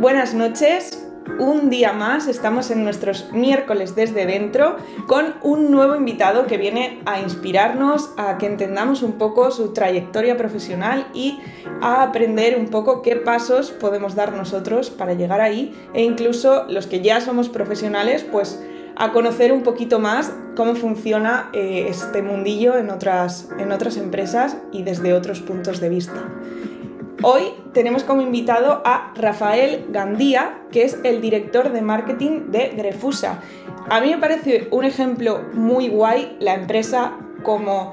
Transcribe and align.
Buenas 0.00 0.32
noches. 0.32 1.04
Un 1.40 1.70
día 1.70 1.92
más 1.92 2.28
estamos 2.28 2.70
en 2.70 2.84
nuestros 2.84 3.32
miércoles 3.32 3.96
desde 3.96 4.26
dentro 4.26 4.76
con 5.08 5.34
un 5.42 5.72
nuevo 5.72 5.96
invitado 5.96 6.46
que 6.46 6.56
viene 6.56 7.02
a 7.04 7.20
inspirarnos, 7.20 8.10
a 8.16 8.38
que 8.38 8.46
entendamos 8.46 9.02
un 9.02 9.14
poco 9.18 9.50
su 9.50 9.72
trayectoria 9.72 10.36
profesional 10.36 11.08
y 11.14 11.40
a 11.82 12.04
aprender 12.04 12.56
un 12.56 12.68
poco 12.68 13.02
qué 13.02 13.16
pasos 13.16 13.72
podemos 13.72 14.14
dar 14.14 14.32
nosotros 14.34 14.88
para 14.88 15.14
llegar 15.14 15.40
ahí 15.40 15.74
e 15.94 16.04
incluso 16.04 16.66
los 16.68 16.86
que 16.86 17.00
ya 17.00 17.20
somos 17.20 17.48
profesionales 17.48 18.24
pues 18.30 18.62
a 18.94 19.10
conocer 19.10 19.52
un 19.52 19.64
poquito 19.64 19.98
más 19.98 20.32
cómo 20.54 20.76
funciona 20.76 21.50
eh, 21.52 21.86
este 21.88 22.22
mundillo 22.22 22.78
en 22.78 22.90
otras, 22.90 23.48
en 23.58 23.72
otras 23.72 23.96
empresas 23.96 24.58
y 24.70 24.84
desde 24.84 25.12
otros 25.12 25.40
puntos 25.40 25.80
de 25.80 25.88
vista. 25.88 26.24
Hoy 27.22 27.52
tenemos 27.72 28.04
como 28.04 28.22
invitado 28.22 28.80
a 28.84 29.12
Rafael 29.16 29.86
Gandía, 29.90 30.62
que 30.70 30.84
es 30.84 31.00
el 31.02 31.20
director 31.20 31.72
de 31.72 31.82
marketing 31.82 32.52
de 32.52 32.68
Grefusa. 32.76 33.40
A 33.90 34.00
mí 34.00 34.10
me 34.10 34.18
parece 34.18 34.68
un 34.70 34.84
ejemplo 34.84 35.42
muy 35.52 35.88
guay 35.88 36.36
la 36.38 36.54
empresa 36.54 37.18
como 37.42 37.92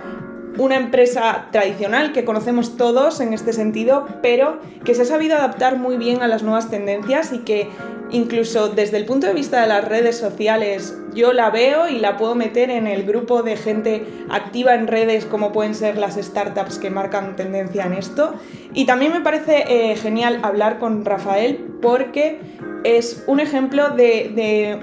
una 0.58 0.76
empresa 0.76 1.48
tradicional 1.52 2.14
que 2.14 2.26
conocemos 2.26 2.78
todos 2.78 3.20
en 3.20 3.34
este 3.34 3.54
sentido, 3.54 4.08
pero 4.22 4.60
que 4.84 4.96
se 4.96 5.04
ha 5.04 5.06
sabido 5.06 5.36
adaptar 5.36 5.78
muy 5.78 5.98
bien 5.98 6.22
a 6.22 6.28
las 6.28 6.44
nuevas 6.44 6.70
tendencias 6.70 7.34
y 7.34 7.40
que 7.40 7.68
incluso 8.12 8.70
desde 8.70 8.98
el 8.98 9.06
punto 9.06 9.28
de 9.28 9.34
vista 9.34 9.62
de 9.62 9.68
las 9.68 9.86
redes 9.86 10.18
sociales 10.18 10.98
yo 11.14 11.34
la 11.34 11.50
veo 11.50 11.88
y 11.88 12.00
la 12.00 12.18
puedo 12.18 12.36
meter 12.36 12.70
en 12.70 12.88
el 12.88 13.04
grupo 13.04 13.42
de 13.42 13.58
gente 13.58 14.06
activa 14.30 14.76
en 14.76 14.88
redes 14.88 15.26
como 15.26 15.52
pueden 15.52 15.76
ser 15.76 15.98
las 15.98 16.16
startups 16.16 16.78
que 16.78 16.90
marcan 16.90 17.36
tendencia 17.36 17.86
en 17.86 17.94
esto. 17.94 18.34
Y 18.74 18.86
también 18.86 19.14
me 19.14 19.22
parece 19.22 19.66
eh, 19.68 19.96
genial 19.96 20.40
hablar 20.44 20.78
con 20.80 21.06
Rafael 21.06 21.66
porque 21.82 22.40
es 22.84 23.24
un 23.28 23.40
ejemplo 23.40 23.90
de 23.90 24.80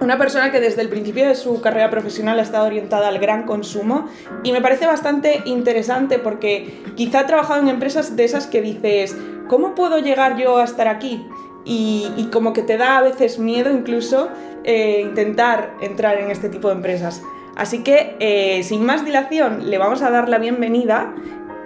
una 0.00 0.16
persona 0.16 0.52
que 0.52 0.60
desde 0.60 0.82
el 0.82 0.88
principio 0.88 1.26
de 1.26 1.34
su 1.34 1.60
carrera 1.60 1.90
profesional 1.90 2.38
ha 2.38 2.42
estado 2.42 2.66
orientada 2.66 3.08
al 3.08 3.18
gran 3.18 3.44
consumo 3.44 4.06
y 4.42 4.52
me 4.52 4.60
parece 4.60 4.86
bastante 4.86 5.42
interesante 5.44 6.18
porque 6.18 6.82
quizá 6.94 7.20
ha 7.20 7.26
trabajado 7.26 7.60
en 7.60 7.68
empresas 7.68 8.16
de 8.16 8.24
esas 8.24 8.46
que 8.46 8.62
dices, 8.62 9.16
¿cómo 9.48 9.74
puedo 9.74 9.98
llegar 9.98 10.36
yo 10.36 10.58
a 10.58 10.64
estar 10.64 10.88
aquí? 10.88 11.26
Y, 11.64 12.30
como 12.32 12.54
que 12.54 12.62
te 12.62 12.78
da 12.78 12.96
a 12.96 13.02
veces 13.02 13.38
miedo 13.38 13.70
incluso 13.70 14.30
eh, 14.64 15.02
intentar 15.02 15.74
entrar 15.82 16.16
en 16.18 16.30
este 16.30 16.48
tipo 16.48 16.68
de 16.68 16.74
empresas. 16.74 17.22
Así 17.56 17.82
que, 17.82 18.16
eh, 18.20 18.62
sin 18.62 18.86
más 18.86 19.04
dilación, 19.04 19.68
le 19.68 19.76
vamos 19.76 20.00
a 20.00 20.10
dar 20.10 20.30
la 20.30 20.38
bienvenida 20.38 21.14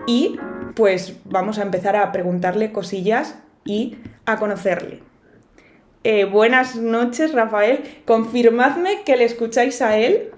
y 0.09 0.41
pues 0.75 1.19
vamos 1.25 1.59
a 1.59 1.63
empezar 1.63 1.95
a 1.95 2.11
preguntarle 2.11 2.73
cosillas 2.73 3.39
y 3.65 3.99
a 4.27 4.39
conocerle. 4.39 5.12
Eh, 6.05 6.25
buenas 6.25 6.75
noches, 6.77 7.33
Rafael. 7.33 7.81
Confirmadme 8.05 9.03
que 9.05 9.17
le 9.17 9.25
escucháis 9.25 9.81
a 9.83 9.97
él. 9.97 10.31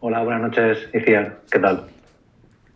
Hola, 0.00 0.22
buenas 0.22 0.42
noches, 0.42 0.78
Iciar. 0.92 1.38
¿Qué 1.50 1.58
tal? 1.58 1.86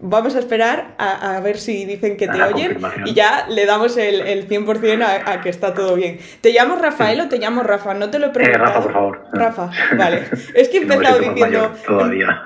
Vamos 0.04 0.34
a 0.34 0.40
esperar 0.40 0.94
a, 0.98 1.38
ver 1.40 1.58
si 1.58 1.84
dicen 1.84 2.16
que 2.16 2.26
te 2.26 2.42
oyen 2.42 2.76
y 3.04 3.14
ya 3.14 3.46
le 3.48 3.66
damos 3.66 3.96
el, 3.96 4.48
100% 4.48 5.22
a, 5.26 5.40
que 5.40 5.48
está 5.48 5.74
todo 5.74 5.94
bien. 5.94 6.18
¿Te 6.40 6.52
llamo 6.52 6.74
Rafael 6.74 7.20
o 7.20 7.28
te 7.28 7.38
llamo 7.38 7.62
Rafa? 7.62 7.94
No 7.94 8.10
te 8.10 8.18
lo 8.18 8.26
he 8.26 8.30
preguntado. 8.30 8.64
Eh, 8.64 8.66
Rafa, 8.66 8.82
por 8.82 8.92
favor. 8.92 9.24
Rafa, 9.32 9.70
vale. 9.96 10.24
Es 10.54 10.70
que 10.70 10.78
he 10.78 10.82
empezado 10.82 11.20
diciendo... 11.20 11.72
todavía. 11.86 12.42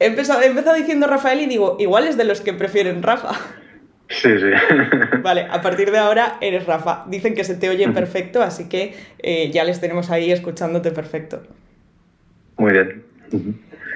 He 0.00 0.06
empezado, 0.06 0.40
he 0.42 0.46
empezado 0.46 0.74
diciendo 0.74 1.06
Rafael 1.06 1.40
y 1.40 1.46
digo, 1.46 1.76
igual 1.78 2.08
es 2.08 2.16
de 2.16 2.24
los 2.24 2.40
que 2.40 2.52
prefieren 2.52 3.02
Rafa. 3.02 3.30
Sí, 4.08 4.30
sí. 4.38 4.50
Vale, 5.22 5.46
a 5.50 5.60
partir 5.60 5.90
de 5.90 5.98
ahora 5.98 6.38
eres 6.40 6.66
Rafa. 6.66 7.04
Dicen 7.08 7.34
que 7.34 7.44
se 7.44 7.54
te 7.54 7.68
oye 7.68 7.88
perfecto, 7.90 8.42
así 8.42 8.68
que 8.68 8.94
eh, 9.18 9.50
ya 9.50 9.64
les 9.64 9.80
tenemos 9.80 10.10
ahí 10.10 10.32
escuchándote 10.32 10.90
perfecto. 10.92 11.42
Muy 12.56 12.72
bien. 12.72 13.04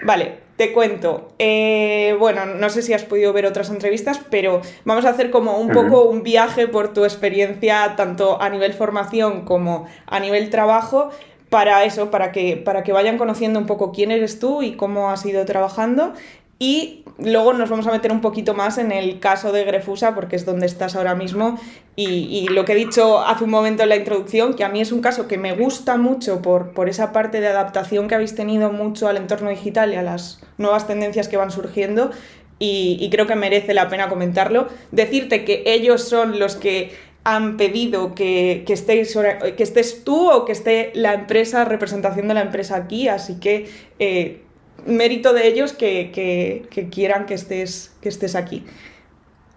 Vale, 0.04 0.34
te 0.56 0.72
cuento. 0.72 1.32
Eh, 1.38 2.14
bueno, 2.18 2.44
no 2.44 2.68
sé 2.68 2.82
si 2.82 2.92
has 2.92 3.04
podido 3.04 3.32
ver 3.32 3.46
otras 3.46 3.70
entrevistas, 3.70 4.20
pero 4.30 4.60
vamos 4.84 5.04
a 5.06 5.10
hacer 5.10 5.30
como 5.30 5.58
un 5.58 5.70
poco 5.70 6.04
un 6.04 6.22
viaje 6.22 6.68
por 6.68 6.92
tu 6.92 7.04
experiencia, 7.04 7.94
tanto 7.96 8.40
a 8.40 8.50
nivel 8.50 8.74
formación 8.74 9.44
como 9.44 9.86
a 10.06 10.20
nivel 10.20 10.50
trabajo, 10.50 11.10
para 11.48 11.84
eso, 11.84 12.10
para 12.10 12.32
que, 12.32 12.56
para 12.56 12.82
que 12.82 12.92
vayan 12.92 13.18
conociendo 13.18 13.58
un 13.58 13.66
poco 13.66 13.92
quién 13.92 14.10
eres 14.10 14.38
tú 14.38 14.62
y 14.62 14.72
cómo 14.72 15.10
has 15.10 15.24
ido 15.26 15.44
trabajando. 15.44 16.14
Y 16.62 17.02
luego 17.18 17.54
nos 17.54 17.70
vamos 17.70 17.88
a 17.88 17.90
meter 17.90 18.12
un 18.12 18.20
poquito 18.20 18.54
más 18.54 18.78
en 18.78 18.92
el 18.92 19.18
caso 19.18 19.50
de 19.50 19.64
Grefusa, 19.64 20.14
porque 20.14 20.36
es 20.36 20.46
donde 20.46 20.66
estás 20.66 20.94
ahora 20.94 21.16
mismo. 21.16 21.58
Y, 21.96 22.46
lo 22.50 22.64
que 22.64 22.70
he 22.70 22.76
dicho 22.76 23.18
hace 23.18 23.42
un 23.42 23.50
momento 23.50 23.82
en 23.82 23.88
la 23.88 23.96
introducción, 23.96 24.54
que 24.54 24.62
a 24.62 24.68
mí 24.68 24.80
es 24.80 24.92
un 24.92 25.00
caso 25.00 25.26
que 25.26 25.38
me 25.38 25.54
gusta 25.54 25.96
mucho 25.96 26.40
por, 26.40 26.70
por 26.70 26.88
esa 26.88 27.10
parte 27.10 27.40
de 27.40 27.48
adaptación 27.48 28.06
que 28.06 28.14
habéis 28.14 28.36
tenido 28.36 28.70
mucho 28.70 29.08
al 29.08 29.16
entorno 29.16 29.50
digital 29.50 29.92
y 29.92 29.96
a 29.96 30.02
las 30.02 30.40
nuevas 30.56 30.86
tendencias 30.86 31.26
que 31.26 31.36
van 31.36 31.50
surgiendo. 31.50 32.12
Y, 32.60 33.08
creo 33.10 33.26
que 33.26 33.34
merece 33.34 33.74
la 33.74 33.88
pena 33.88 34.08
comentarlo. 34.08 34.68
Decirte 34.92 35.44
que 35.44 35.64
ellos 35.66 36.04
son 36.04 36.38
los 36.38 36.54
que 36.54 36.92
han 37.24 37.56
pedido 37.56 38.14
que, 38.14 38.62
que, 38.68 38.74
estés, 38.74 39.18
que 39.56 39.62
estés 39.64 40.04
tú 40.04 40.30
o 40.30 40.44
que 40.44 40.52
esté 40.52 40.92
la 40.94 41.14
empresa, 41.14 41.64
representación 41.64 42.28
de 42.28 42.34
la 42.34 42.42
empresa 42.42 42.76
aquí, 42.76 43.08
así 43.08 43.40
que 43.40 43.68
eh, 43.98 44.42
mérito 44.86 45.32
de 45.32 45.46
ellos 45.46 45.72
que, 45.72 46.68
quieran 46.90 47.26
que 47.26 47.34
estés, 47.34 47.96
que 48.00 48.08
estés 48.08 48.34
aquí. 48.34 48.64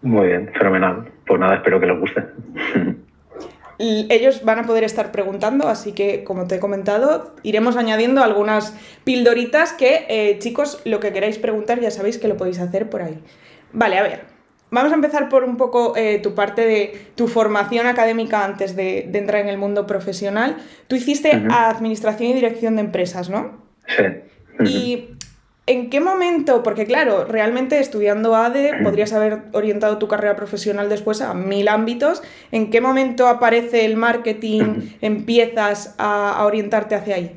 Muy 0.02 0.28
bien, 0.28 0.52
fenomenal. 0.54 1.12
Pues 1.26 1.40
nada, 1.40 1.56
espero 1.56 1.80
que 1.80 1.88
les 1.88 2.00
guste. 2.00 2.24
Ellos 3.78 4.46
van 4.46 4.60
a 4.60 4.64
poder 4.64 4.84
estar 4.84 5.12
preguntando, 5.12 5.68
así 5.68 5.92
que 5.92 6.24
como 6.24 6.48
te 6.48 6.56
he 6.56 6.60
comentado, 6.60 7.36
iremos 7.44 7.76
añadiendo 7.76 8.24
algunas 8.24 8.74
pildoritas 9.04 9.74
que, 9.74 10.06
eh, 10.08 10.40
chicos, 10.40 10.82
lo 10.86 11.00
que 11.00 11.12
queráis 11.12 11.38
preguntar 11.40 11.82
ya 11.82 11.92
sabéis 11.92 12.18
que 12.18 12.30
lo 12.30 12.38
podéis 12.38 12.60
hacer 12.60 12.90
por 12.90 13.02
ahí. 13.02 13.20
Vale, 13.74 13.98
a 13.98 14.04
ver, 14.04 14.22
vamos 14.72 14.94
a 14.94 14.96
empezar 14.96 15.28
por 15.28 15.44
un 15.44 15.58
poco 15.58 15.94
eh, 15.98 16.20
tu 16.20 16.36
parte 16.36 16.66
de 16.66 17.08
tu 17.16 17.28
formación 17.28 17.88
académica 17.88 18.46
antes 18.46 18.78
de, 18.78 19.10
entrar 19.14 19.42
en 19.42 19.50
el 19.50 19.58
mundo 19.58 19.86
profesional. 19.86 20.56
Tú 20.88 20.96
hiciste 20.96 21.32
Administración 21.50 22.30
y 22.30 22.34
Dirección 22.34 22.76
de 22.76 22.82
Empresas, 22.82 23.30
¿no? 23.30 23.58
Sí. 23.88 24.04
Y 24.60 25.10
¿En 25.68 25.90
qué 25.90 26.00
momento? 26.00 26.62
Porque 26.62 26.86
claro, 26.86 27.26
realmente 27.26 27.80
estudiando 27.80 28.36
ADE 28.36 28.84
podrías 28.84 29.14
haber 29.14 29.40
orientado 29.52 29.98
tu 29.98 30.08
carrera 30.08 30.36
profesional 30.36 30.90
después 30.90 31.22
a 31.22 31.34
mil 31.34 31.68
ámbitos. 31.70 32.22
¿En 32.52 32.70
qué 32.70 32.82
momento 32.82 33.28
aparece 33.28 33.84
el 33.84 33.98
marketing? 33.98 34.92
¿Empiezas 35.02 35.96
a, 35.98 36.44
orientarte 36.46 36.94
hacia 36.94 37.16
ahí? 37.16 37.36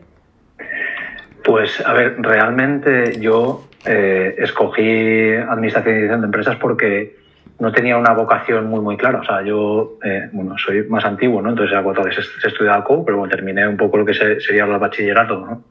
Pues 1.42 1.80
a 1.86 1.94
ver, 1.94 2.16
realmente 2.18 3.18
yo 3.18 3.66
eh, 3.86 4.34
escogí 4.36 5.32
administración 5.32 5.94
y 5.94 5.96
dirección 5.96 6.20
de 6.20 6.26
empresas 6.26 6.56
porque 6.56 7.16
no 7.58 7.72
tenía 7.72 7.96
una 7.96 8.12
vocación 8.12 8.66
muy 8.66 8.80
muy 8.80 8.98
clara. 8.98 9.20
O 9.20 9.24
sea, 9.24 9.42
yo, 9.42 9.96
eh, 10.04 10.28
bueno, 10.32 10.54
soy 10.58 10.82
más 10.82 11.06
antiguo, 11.06 11.40
¿no? 11.40 11.48
Entonces, 11.48 11.78
cuatro 11.82 12.04
veces 12.04 12.30
he 12.44 12.48
estudiado 12.48 12.84
CO, 12.84 13.06
pero 13.06 13.16
bueno, 13.16 13.34
terminé 13.34 13.66
un 13.66 13.78
poco 13.78 13.96
lo 13.96 14.04
que 14.04 14.12
sería 14.12 14.64
el 14.64 14.78
bachillerato, 14.78 15.38
¿no? 15.38 15.64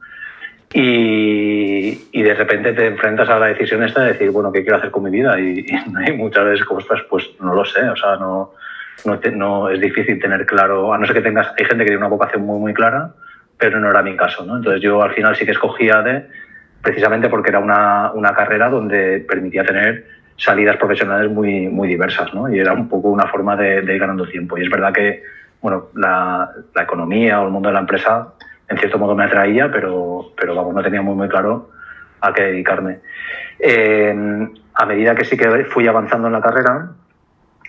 Y, 0.74 2.22
de 2.22 2.34
repente 2.34 2.74
te 2.74 2.88
enfrentas 2.88 3.30
a 3.30 3.40
la 3.40 3.48
decisión 3.48 3.84
esta 3.84 4.04
de 4.04 4.14
decir, 4.14 4.32
bueno, 4.32 4.52
¿qué 4.52 4.64
quiero 4.64 4.78
hacer 4.78 4.92
con 4.92 5.04
mi 5.04 5.10
vida? 5.10 5.40
Y, 5.40 5.66
muchas 6.18 6.46
veces 6.46 6.66
como 6.66 6.82
estás, 6.82 7.02
pues 7.10 7.30
no 7.40 7.54
lo 7.54 7.64
sé, 7.64 7.88
o 7.88 7.96
sea, 7.96 8.18
no, 8.18 8.54
no, 9.06 9.20
no, 9.34 9.70
es 9.70 9.80
difícil 9.80 10.20
tener 10.20 10.46
claro, 10.46 10.94
a 10.94 10.98
no 10.98 11.06
ser 11.06 11.16
que 11.16 11.22
tengas, 11.22 11.48
hay 11.58 11.66
gente 11.66 11.84
que 11.84 11.92
tiene 11.92 11.98
una 11.98 12.08
vocación 12.08 12.44
muy, 12.44 12.60
muy 12.60 12.74
clara, 12.74 13.12
pero 13.58 13.80
no 13.80 13.90
era 13.90 14.02
mi 14.02 14.16
caso, 14.16 14.46
¿no? 14.46 14.58
Entonces 14.58 14.82
yo 14.82 15.02
al 15.02 15.14
final 15.14 15.36
sí 15.36 15.46
que 15.46 15.52
escogía 15.52 16.02
de, 16.02 16.28
precisamente 16.82 17.30
porque 17.30 17.50
era 17.50 17.60
una, 17.60 18.12
una 18.14 18.34
carrera 18.34 18.70
donde 18.70 19.20
permitía 19.28 19.64
tener 19.64 20.06
salidas 20.36 20.78
profesionales 20.78 21.32
muy, 21.32 21.68
muy 21.70 21.88
diversas, 21.88 22.34
¿no? 22.34 22.54
Y 22.54 22.60
era 22.60 22.74
un 22.74 22.88
poco 22.88 23.10
una 23.10 23.28
forma 23.28 23.56
de, 23.56 23.82
de 23.82 23.94
ir 23.96 24.00
ganando 24.00 24.28
tiempo. 24.28 24.58
Y 24.58 24.64
es 24.64 24.70
verdad 24.70 24.94
que, 24.94 25.24
bueno, 25.62 25.88
la, 25.96 26.52
la 26.76 26.84
economía 26.84 27.42
o 27.42 27.46
el 27.46 27.52
mundo 27.52 27.70
de 27.70 27.74
la 27.74 27.80
empresa 27.80 28.34
en 28.70 28.78
cierto 28.78 28.98
modo 28.98 29.16
me 29.16 29.24
atraía, 29.24 29.72
pero, 29.72 30.32
pero 30.40 30.56
vamos, 30.56 30.74
no 30.74 30.84
tenía 30.84 31.02
muy, 31.02 31.16
muy 31.16 31.30
claro 31.30 31.70
a 32.22 32.34
qué 32.34 32.44
dedicarme. 32.44 33.00
Eh, 33.60 34.48
a 34.74 34.86
medida 34.86 35.16
que 35.16 35.26
sí 35.26 35.38
que 35.38 35.66
fui 35.66 35.88
avanzando 35.88 36.28
en 36.28 36.34
la 36.34 36.42
carrera, 36.42 36.92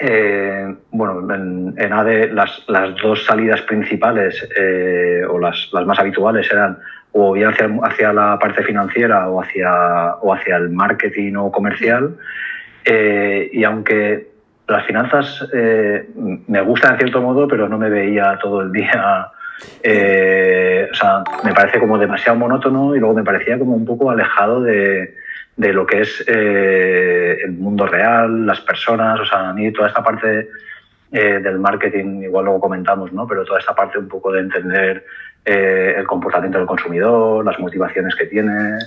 eh, 0.00 0.74
bueno, 0.90 1.34
en, 1.34 1.92
ADE 1.92 2.32
las, 2.32 2.64
las, 2.68 2.94
dos 2.96 3.24
salidas 3.24 3.62
principales 3.62 4.48
eh, 4.56 5.24
o 5.28 5.38
las, 5.38 5.70
las, 5.72 5.86
más 5.86 5.98
habituales 5.98 6.48
eran 6.52 6.78
o 7.12 7.32
bien 7.32 7.48
hacia, 7.48 7.68
hacia, 7.82 8.12
la 8.12 8.38
parte 8.38 8.62
financiera 8.62 9.28
o 9.28 9.40
hacia, 9.40 10.14
o 10.20 10.32
hacia 10.32 10.56
el 10.56 10.70
marketing 10.70 11.34
o 11.34 11.50
comercial. 11.50 12.16
y 12.84 13.64
aunque 13.64 14.28
las 14.68 14.86
finanzas 14.86 15.48
me 15.52 16.60
gustan 16.60 16.92
en 16.92 16.98
cierto 16.98 17.22
modo, 17.22 17.48
pero 17.48 17.68
no 17.68 17.78
me 17.78 17.90
veía 17.90 18.38
todo 18.40 18.60
el 18.60 18.70
día 18.70 19.32
eh, 19.82 20.88
o 20.90 20.94
sea, 20.94 21.22
me 21.44 21.52
parece 21.52 21.78
como 21.78 21.98
demasiado 21.98 22.38
monótono 22.38 22.94
y 22.94 22.98
luego 22.98 23.14
me 23.14 23.24
parecía 23.24 23.58
como 23.58 23.74
un 23.74 23.84
poco 23.84 24.10
alejado 24.10 24.62
de, 24.62 25.14
de 25.56 25.72
lo 25.72 25.86
que 25.86 26.00
es 26.00 26.24
eh, 26.26 27.38
el 27.44 27.52
mundo 27.52 27.86
real, 27.86 28.46
las 28.46 28.60
personas, 28.60 29.20
o 29.20 29.24
sea, 29.24 29.50
a 29.50 29.52
mí 29.52 29.72
toda 29.72 29.88
esta 29.88 30.02
parte 30.02 30.48
del 31.10 31.58
marketing, 31.58 32.24
igual 32.24 32.44
luego 32.44 32.60
comentamos, 32.60 33.10
¿no? 33.14 33.26
Pero 33.26 33.42
toda 33.42 33.58
esta 33.58 33.74
parte 33.74 33.98
un 33.98 34.08
poco 34.08 34.30
de 34.30 34.40
entender 34.40 35.06
el 35.42 36.06
comportamiento 36.06 36.58
del 36.58 36.66
consumidor, 36.66 37.42
las 37.42 37.58
motivaciones 37.58 38.14
que 38.14 38.26
tiene, 38.26 38.78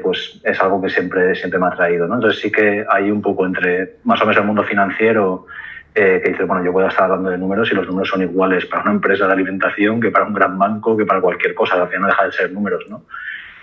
pues 0.00 0.40
es 0.44 0.60
algo 0.62 0.80
que 0.80 0.88
siempre, 0.90 1.34
siempre 1.34 1.58
me 1.58 1.66
ha 1.66 1.70
traído, 1.70 2.06
¿no? 2.06 2.14
Entonces 2.14 2.40
sí 2.40 2.52
que 2.52 2.86
hay 2.88 3.10
un 3.10 3.20
poco 3.20 3.44
entre 3.44 3.94
más 4.04 4.22
o 4.22 4.24
menos 4.24 4.36
el 4.40 4.46
mundo 4.46 4.62
financiero 4.62 5.46
eh, 5.94 6.20
que 6.22 6.30
dice, 6.30 6.44
bueno, 6.44 6.64
yo 6.64 6.72
puedo 6.72 6.88
estar 6.88 7.04
hablando 7.04 7.30
de 7.30 7.38
números 7.38 7.70
y 7.70 7.74
los 7.74 7.86
números 7.86 8.08
son 8.08 8.22
iguales 8.22 8.66
para 8.66 8.82
una 8.82 8.92
empresa 8.92 9.26
de 9.26 9.32
alimentación 9.32 10.00
que 10.00 10.10
para 10.10 10.24
un 10.24 10.34
gran 10.34 10.58
banco, 10.58 10.96
que 10.96 11.06
para 11.06 11.20
cualquier 11.20 11.54
cosa, 11.54 11.80
al 11.80 11.88
final 11.88 12.02
no 12.02 12.06
deja 12.08 12.24
de 12.26 12.32
ser 12.32 12.52
números, 12.52 12.84
¿no? 12.88 13.04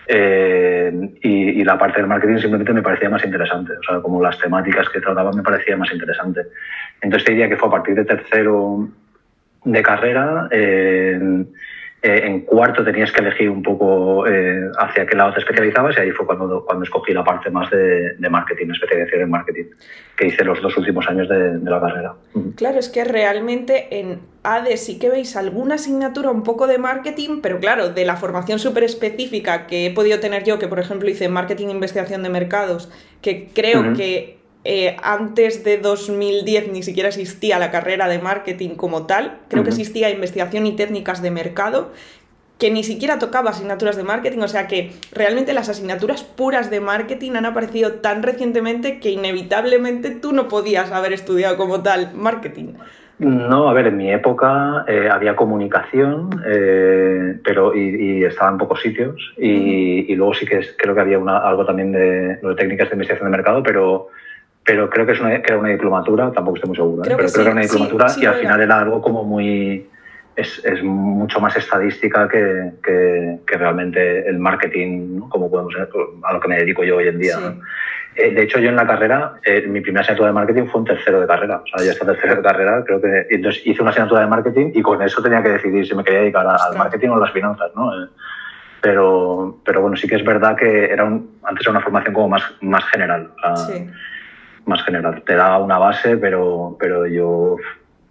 Eh, 0.08 0.92
y, 1.22 1.64
la 1.64 1.78
parte 1.78 2.00
del 2.00 2.08
marketing 2.08 2.38
simplemente 2.38 2.74
me 2.74 2.82
parecía 2.82 3.10
más 3.10 3.24
interesante, 3.24 3.74
o 3.74 3.84
sea, 3.84 4.02
como 4.02 4.22
las 4.22 4.38
temáticas 4.40 4.90
que 4.90 5.00
trataba 5.00 5.32
me 5.32 5.44
parecía 5.44 5.78
más 5.78 5.92
interesante. 5.92 6.42
Entonces 7.02 7.26
te 7.26 7.32
diría 7.34 7.48
que 7.48 7.58
fue 7.58 7.70
a 7.70 7.72
partir 7.72 7.96
de 7.96 8.06
tercero 8.06 8.90
de 9.64 9.82
carrera, 9.82 10.48
eh, 10.52 11.46
eh, 12.04 12.22
en 12.26 12.42
cuarto 12.42 12.84
tenías 12.84 13.12
que 13.12 13.22
elegir 13.22 13.48
un 13.48 13.62
poco 13.62 14.26
eh, 14.26 14.72
hacia 14.80 15.06
qué 15.06 15.16
lado 15.16 15.34
te 15.34 15.40
especializabas 15.42 15.96
y 15.98 16.02
ahí 16.02 16.10
fue 16.10 16.26
cuando, 16.26 16.66
cuando 16.66 16.84
escogí 16.84 17.14
la 17.14 17.24
parte 17.24 17.52
más 17.52 17.70
de, 17.70 18.16
marketing, 18.28 18.72
especialización 18.72 19.22
en 19.22 19.30
marketing, 19.30 19.66
que 20.18 20.28
hice 20.28 20.44
los 20.44 20.60
dos 20.64 20.76
últimos 20.78 21.08
años 21.08 21.30
de, 21.30 21.60
la 21.60 21.80
carrera. 21.80 22.16
Claro, 22.56 22.80
es 22.80 22.90
que 22.90 23.04
realmente 23.04 24.00
en 24.00 24.20
ADE 24.42 24.78
sí 24.78 24.98
que 24.98 25.10
veis 25.10 25.36
alguna 25.36 25.76
asignatura 25.76 26.32
un 26.32 26.42
poco 26.42 26.66
de 26.66 26.80
marketing, 26.80 27.42
pero 27.44 27.60
claro, 27.60 27.90
de 27.90 28.04
la 28.04 28.16
formación 28.16 28.58
súper 28.58 28.84
específica 28.84 29.68
que 29.68 29.86
he 29.86 29.92
podido 29.92 30.20
tener 30.20 30.44
yo, 30.44 30.58
que 30.58 30.68
por 30.68 30.80
ejemplo 30.80 31.08
hice 31.08 31.30
marketing 31.30 31.68
e 31.68 31.72
investigación 31.72 32.24
de 32.24 32.30
mercados, 32.30 32.92
que 33.22 33.50
creo 33.54 33.94
que 33.94 34.41
eh, 34.64 34.96
antes 35.02 35.64
de 35.64 35.78
2010 35.78 36.72
ni 36.72 36.84
siquiera 36.84 37.10
existía 37.10 37.58
la 37.58 37.72
carrera 37.72 38.08
de 38.08 38.20
marketing 38.20 38.76
como 38.76 39.08
tal, 39.08 39.40
creo 39.48 39.64
que 39.64 39.70
existía 39.70 40.10
investigación 40.12 40.68
y 40.68 40.76
técnicas 40.76 41.22
de 41.22 41.32
mercado, 41.32 41.92
que 42.60 42.70
ni 42.70 42.84
siquiera 42.84 43.18
tocaba 43.18 43.50
asignaturas 43.50 43.96
de 43.96 44.04
marketing, 44.04 44.38
o 44.42 44.48
sea 44.48 44.68
que 44.68 44.92
realmente 45.12 45.54
las 45.54 45.68
asignaturas 45.68 46.24
puras 46.24 46.70
de 46.70 46.80
marketing 46.80 47.32
han 47.32 47.46
aparecido 47.46 47.94
tan 47.94 48.22
recientemente 48.22 49.00
que 49.00 49.10
inevitablemente 49.10 50.12
tú 50.12 50.32
no 50.32 50.48
podías 50.48 50.92
haber 50.92 51.14
estudiado 51.14 51.58
como 51.58 51.82
tal 51.82 52.14
marketing. 52.14 52.74
No, 53.18 53.68
a 53.68 53.74
ver, 53.74 53.88
en 53.88 53.98
mi 53.98 54.12
época 54.12 54.86
eh, 54.88 55.10
había 55.12 55.36
comunicación, 55.36 56.30
eh, 56.46 57.40
pero 57.44 57.76
y, 57.76 58.24
estaba 58.24 58.52
en 58.52 58.58
pocos 58.60 58.82
sitios. 58.82 59.16
Y, 59.38 60.14
luego 60.16 60.34
sí 60.34 60.46
que 60.46 60.60
creo 60.78 60.94
que 60.96 61.02
había 61.02 61.18
algo 61.18 61.66
también 61.66 61.92
de, 61.92 62.38
de 62.38 62.56
técnicas 62.56 62.90
de 62.90 62.96
investigación 62.96 63.32
de 63.32 63.38
mercado, 63.38 63.62
pero 63.62 64.10
pero 64.64 64.90
creo 64.90 65.06
que, 65.06 65.14
es 65.14 65.20
una, 65.20 65.42
que 65.42 65.52
era 65.52 65.58
una 65.58 65.70
diplomatura, 65.70 66.32
tampoco 66.32 66.58
estoy 66.58 66.70
muy 66.70 66.78
seguro, 66.78 67.04
¿eh? 67.04 67.06
pero 67.06 67.18
creo 67.18 67.34
que 67.34 67.42
era 67.42 67.52
una 67.52 67.62
diplomatura 67.62 68.06
y 68.18 68.26
al 68.26 68.36
final 68.36 68.62
era 68.62 68.80
algo 68.80 69.02
como 69.02 69.24
muy... 69.24 69.88
Es, 70.34 70.64
es 70.64 70.82
mucho 70.82 71.42
más 71.42 71.58
estadística 71.58 72.28
que, 72.30 72.72
que, 72.82 73.58
realmente 73.58 74.28
el 74.30 74.40
marketing, 74.40 75.20
como 75.28 75.52
podemos 75.52 75.76
a 75.76 76.34
lo 76.34 76.40
que 76.40 76.48
me 76.48 76.56
dedico 76.56 76.86
yo 76.86 76.98
hoy 76.98 77.10
en 77.10 77.20
día. 77.20 77.38
Eh, 78.16 78.32
de 78.32 78.44
hecho, 78.44 78.60
yo 78.60 78.70
en 78.70 78.78
la 78.78 78.88
carrera, 78.88 79.34
eh, 79.44 79.68
mi 79.68 79.82
primera 79.82 80.02
asignatura 80.02 80.30
de 80.30 80.34
marketing 80.34 80.68
fue 80.68 80.82
un 80.82 80.88
tercero 80.88 81.20
de 81.20 81.28
carrera. 81.28 81.58
O 81.58 81.68
sea, 81.68 81.86
ya 81.86 81.92
está 81.92 82.06
tercero 82.06 82.38
de 82.38 82.42
carrera, 82.42 82.82
creo 82.86 83.02
que... 83.02 83.28
Entonces 83.30 83.62
hice 83.66 83.82
una 83.82 83.92
asignatura 83.92 84.22
de 84.22 84.28
marketing 84.28 84.72
y 84.74 84.82
con 84.82 85.02
eso 85.02 85.22
tenía 85.22 85.44
que 85.44 85.50
decidir 85.50 85.86
si 85.86 85.96
me 85.96 86.04
quería 86.04 86.22
dedicar 86.22 86.48
al 86.48 86.78
marketing 86.78 87.10
o 87.10 87.16
a 87.16 87.20
las 87.20 87.32
finanzas, 87.32 87.70
¿no? 87.76 87.92
pero, 88.80 89.60
pero 89.66 89.82
bueno, 89.82 89.98
sí 89.98 90.08
que 90.08 90.16
es 90.16 90.24
verdad 90.24 90.56
que 90.56 90.86
era 90.86 91.04
un, 91.04 91.40
antes 91.44 91.62
era 91.66 91.72
una 91.72 91.82
formación 91.82 92.14
como 92.14 92.30
más, 92.30 92.44
más 92.62 92.86
general. 92.86 93.32
sí 93.68 93.90
más 94.66 94.84
general. 94.84 95.24
Te 95.26 95.36
da 95.36 95.58
una 95.58 95.78
base, 95.78 96.18
pero, 96.18 96.76
pero 96.80 97.06
yo 97.08 97.58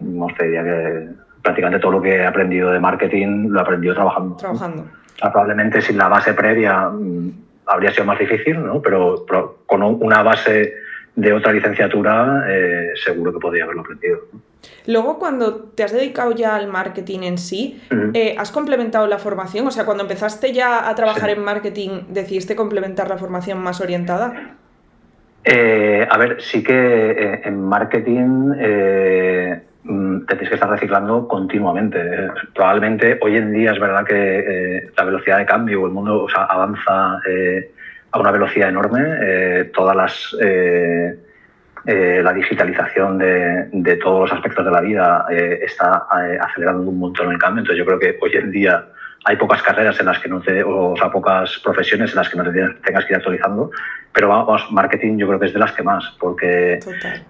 no 0.01 0.27
te 0.37 0.45
diría 0.45 0.65
que 0.65 1.09
prácticamente 1.43 1.81
todo 1.81 1.93
lo 1.93 2.03
que 2.03 2.17
he 2.17 2.27
aprendido 2.27 2.71
de 2.71 2.81
marketing 2.81 3.49
lo 3.49 3.59
he 3.59 3.63
aprendido 3.63 3.95
trabajando. 3.95 4.37
Trabajando. 4.37 4.85
probablemente 5.19 5.81
sin 5.81 5.99
la 5.99 6.09
base 6.09 6.35
previa 6.35 6.89
mm, 6.89 7.31
habría 7.67 7.93
sido 7.93 8.05
más 8.05 8.19
difícil, 8.19 8.65
¿no? 8.65 8.83
pero, 8.83 9.27
con 9.67 9.83
una 9.83 10.23
base 10.23 10.75
de 11.15 11.33
otra 11.33 11.53
licenciatura 11.53 12.45
eh, 12.49 12.91
seguro 13.05 13.33
que 13.33 13.39
podría 13.39 13.65
haberlo 13.65 13.83
aprendido. 13.83 14.21
Luego, 14.87 15.19
cuando 15.19 15.55
te 15.55 15.83
has 15.83 15.93
dedicado 15.93 16.33
ya 16.33 16.57
al 16.57 16.69
marketing 16.69 17.21
en 17.21 17.39
sí, 17.39 17.81
eh, 18.13 18.35
¿has 18.39 18.51
complementado 18.51 19.07
la 19.07 19.19
formación? 19.19 19.67
O 19.67 19.71
sea, 19.71 19.85
cuando 19.87 20.03
empezaste 20.03 20.53
ya 20.53 20.89
a 20.89 20.95
trabajar 20.95 21.31
en 21.31 21.43
marketing, 21.43 22.03
¿decidiste 22.09 22.57
complementar 22.57 23.09
la 23.09 23.17
formación 23.17 23.59
más 23.59 23.81
orientada? 23.81 24.57
Eh, 25.45 26.07
a 26.09 26.19
ver, 26.19 26.41
sí 26.43 26.63
que 26.63 26.75
eh, 26.75 27.41
en 27.45 27.65
marketing 27.65 28.53
eh, 28.59 29.63
mm, 29.85 30.27
te 30.27 30.35
tienes 30.35 30.49
que 30.51 30.55
estar 30.55 30.69
reciclando 30.71 31.27
continuamente. 31.27 32.31
Probablemente 32.55 33.19
hoy 33.23 33.37
en 33.37 33.53
día 33.53 33.73
es 33.73 33.81
verdad 33.81 34.05
que 34.05 34.91
la 34.97 35.05
velocidad 35.05 35.39
de 35.39 35.47
cambio, 35.47 35.87
el 35.87 35.93
mundo 35.93 36.27
avanza 36.35 37.21
a 38.13 38.19
una 38.19 38.31
velocidad 38.31 38.69
enorme. 38.69 39.65
todas 39.73 39.97
las 39.97 40.37
la 41.85 42.33
digitalización 42.35 43.19
de, 43.19 43.97
todos 43.97 44.29
los 44.29 44.33
aspectos 44.33 44.65
de 44.65 44.71
la 44.71 44.81
vida 44.83 45.27
está 45.31 46.07
acelerando 46.41 46.83
un 46.83 46.99
montón 46.99 47.33
el 47.33 47.39
cambio. 47.39 47.61
Entonces 47.63 47.79
yo 47.79 47.87
creo 47.87 47.99
que 47.99 48.19
hoy 48.21 48.33
en 48.35 48.51
día 48.51 48.85
hay 49.25 49.37
pocas 49.37 49.63
carreras 49.63 49.99
en 50.01 50.07
las 50.07 50.19
que 50.19 50.29
no 50.29 50.41
te, 50.41 50.63
o, 50.63 50.95
sea, 50.97 51.11
pocas 51.11 51.59
profesiones 51.63 52.11
en 52.11 52.17
las 52.17 52.29
que 52.29 52.39
no 52.39 52.45
te 52.45 52.51
tengas 52.83 53.05
que 53.05 53.13
ir 53.13 53.17
actualizando, 53.17 53.71
pero 54.13 54.29
vamos, 54.29 54.71
marketing 54.71 55.19
yo 55.19 55.27
creo 55.29 55.41
que 55.41 55.47
es 55.47 55.53
de 55.53 55.59
las 55.59 55.73
que 55.73 55.83
más, 55.83 56.05
porque 56.19 56.81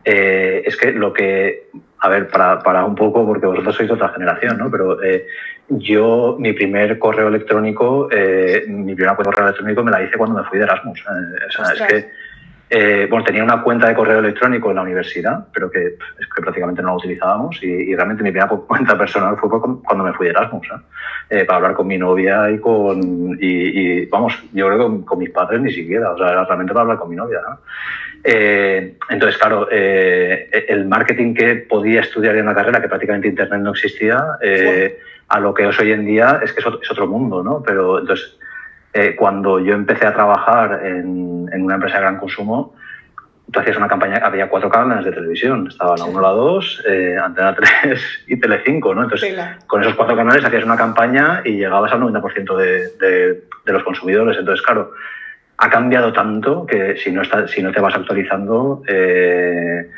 eh, 0.05 0.63
es 0.65 0.77
que 0.77 0.93
lo 0.93 1.13
que, 1.13 1.69
a 1.99 2.09
ver, 2.09 2.29
para, 2.29 2.61
para, 2.61 2.85
un 2.85 2.95
poco, 2.95 3.27
porque 3.27 3.47
vosotros 3.47 3.75
sois 3.75 3.89
de 3.89 3.95
otra 3.95 4.11
generación, 4.11 4.59
¿no? 4.59 4.71
Pero 4.71 5.03
eh, 5.03 5.27
yo, 5.69 6.37
mi 6.39 6.53
primer 6.53 6.99
correo 6.99 7.29
electrónico, 7.29 8.09
eh, 8.11 8.65
mi 8.69 8.95
primer 8.95 9.17
correo 9.17 9.45
electrónico 9.45 9.83
me 9.83 9.91
la 9.91 10.03
hice 10.03 10.17
cuando 10.17 10.41
me 10.41 10.49
fui 10.49 10.59
de 10.59 10.65
Erasmus. 10.65 11.05
o 11.05 11.65
sea, 11.65 11.87
es 11.87 11.93
que 11.93 12.11
eh, 12.73 13.09
bueno, 13.11 13.25
tenía 13.25 13.43
una 13.43 13.63
cuenta 13.63 13.89
de 13.89 13.97
correo 13.97 14.21
electrónico 14.21 14.71
en 14.71 14.77
la 14.77 14.83
universidad, 14.83 15.45
pero 15.53 15.69
que, 15.69 15.87
es 15.89 16.27
que 16.33 16.41
prácticamente 16.41 16.81
no 16.83 16.91
la 16.91 16.95
utilizábamos 16.95 17.61
y, 17.65 17.93
realmente 17.97 18.23
mi 18.23 18.31
primera 18.31 18.49
cuenta 18.69 18.97
personal 18.97 19.37
fue 19.37 19.51
cuando 19.51 20.05
me 20.05 20.13
fui 20.13 20.27
de 20.27 20.31
Erasmus, 20.31 20.69
¿eh? 20.69 20.81
Eh, 21.31 21.45
para 21.45 21.57
hablar 21.57 21.75
con 21.75 21.89
mi 21.89 21.99
novia 21.99 22.49
y 22.49 22.59
con, 22.59 23.37
y, 23.41 24.07
vamos, 24.07 24.41
yo 24.53 24.69
creo 24.69 24.79
que 24.79 25.05
con, 25.05 25.19
mis 25.19 25.31
padres 25.31 25.61
ni 25.61 25.73
siquiera, 25.73 26.13
o 26.13 26.19
sea, 26.19 26.31
era 26.31 26.45
realmente 26.45 26.73
para 26.73 26.83
hablar 26.83 26.99
con 26.99 27.11
mi 27.11 27.17
novia. 27.17 27.41
entonces, 28.23 29.37
claro, 29.39 29.69
el 29.71 30.87
marketing 30.87 31.35
que 31.35 31.57
podía 31.57 32.03
estudiar 32.03 32.37
en 32.37 32.47
la 32.47 32.55
carrera, 32.55 32.81
que 32.81 32.89
prácticamente 32.89 33.29
Internet 33.29 33.61
no 33.63 33.71
existía, 33.71 34.25
a 35.29 35.41
lo 35.41 35.55
que 35.55 35.69
es 35.69 35.79
hoy 35.79 35.93
en 35.93 36.05
día 36.05 36.41
es 36.43 36.53
que 36.53 36.61
es 36.61 36.67
otro, 36.67 36.81
es 36.83 36.91
otro 36.91 37.07
mundo, 37.07 37.43
¿no? 37.43 37.63
Pero 37.65 38.01
entonces 38.01 38.37
eh, 38.93 39.15
cuando 39.17 39.61
yo 39.61 39.75
empecé 39.75 40.07
a 40.07 40.15
trabajar 40.15 40.85
en, 40.85 41.49
una 41.63 41.75
empresa 41.75 41.97
de 41.97 42.03
gran 42.03 42.19
consumo, 42.19 42.75
tú 43.51 43.61
hacías 43.61 43.77
una 43.77 43.87
campaña, 43.87 44.21
había 44.23 44.49
cuatro 44.49 44.69
canales 44.69 45.05
de 45.05 45.13
televisión, 45.13 45.69
estaba 45.69 45.97
la 45.97 46.05
1, 46.05 46.21
la 46.21 46.29
2, 46.31 46.85
eh, 46.89 47.17
Antena 47.23 47.55
3 47.55 48.25
y 48.29 48.37
Telecinco, 48.39 48.95
¿no? 48.95 49.05
Entonces, 49.05 49.37
con 49.67 49.83
esos 49.83 49.95
cuatro 49.95 50.17
canales 50.17 50.45
hacías 50.45 50.65
una 50.65 50.77
campaña 50.77 51.43
y 51.45 51.57
llegabas 51.57 51.93
al 51.93 52.01
90% 52.01 52.57
de, 52.57 53.43
de, 53.65 53.73
los 53.73 53.83
consumidores. 53.85 54.37
Entonces, 54.39 54.65
claro, 54.65 54.93
ha 55.59 55.71
cambiado 55.71 56.13
tanto 56.13 56.67
que 56.67 56.97
si 56.97 57.13
no, 57.13 57.23
está, 57.23 57.47
si 57.47 57.63
no 57.63 57.71
te 57.71 57.81
vas 57.81 57.95
actualizando, 57.95 58.83
eh, 58.89 59.89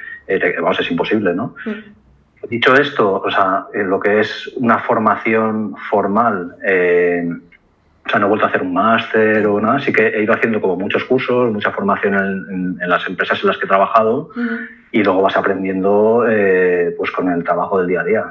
vamos, 0.60 0.80
es 0.80 0.90
imposible, 0.90 1.34
¿no? 1.34 1.54
Mm. 1.64 2.48
Dicho 2.48 2.74
esto, 2.74 3.22
o 3.22 3.30
sea, 3.30 3.66
lo 3.72 4.00
que 4.00 4.20
es 4.20 4.52
una 4.56 4.80
formación 4.80 5.76
formal 5.88 6.56
sea, 8.12 8.20
no 8.20 8.26
he 8.26 8.28
vuelto 8.28 8.46
a 8.46 8.48
hacer 8.48 8.62
un 8.62 8.74
máster 8.74 9.46
o 9.46 9.60
nada, 9.60 9.80
sí 9.80 9.92
que 9.92 10.06
he 10.06 10.22
ido 10.22 10.34
haciendo 10.34 10.60
como 10.60 10.76
muchos 10.76 11.04
cursos, 11.04 11.52
mucha 11.52 11.70
formación 11.70 12.14
en, 12.80 12.88
las 12.88 13.06
empresas 13.06 13.40
en 13.42 13.48
las 13.48 13.58
que 13.58 13.64
he 13.64 13.68
trabajado 13.68 14.30
y 14.90 15.02
luego 15.02 15.22
vas 15.22 15.36
aprendiendo 15.36 16.24
eh, 16.28 16.94
pues 16.96 17.10
con 17.10 17.28
el 17.30 17.42
trabajo 17.42 17.78
del 17.78 17.88
día 17.88 18.00
a 18.00 18.04
día. 18.04 18.24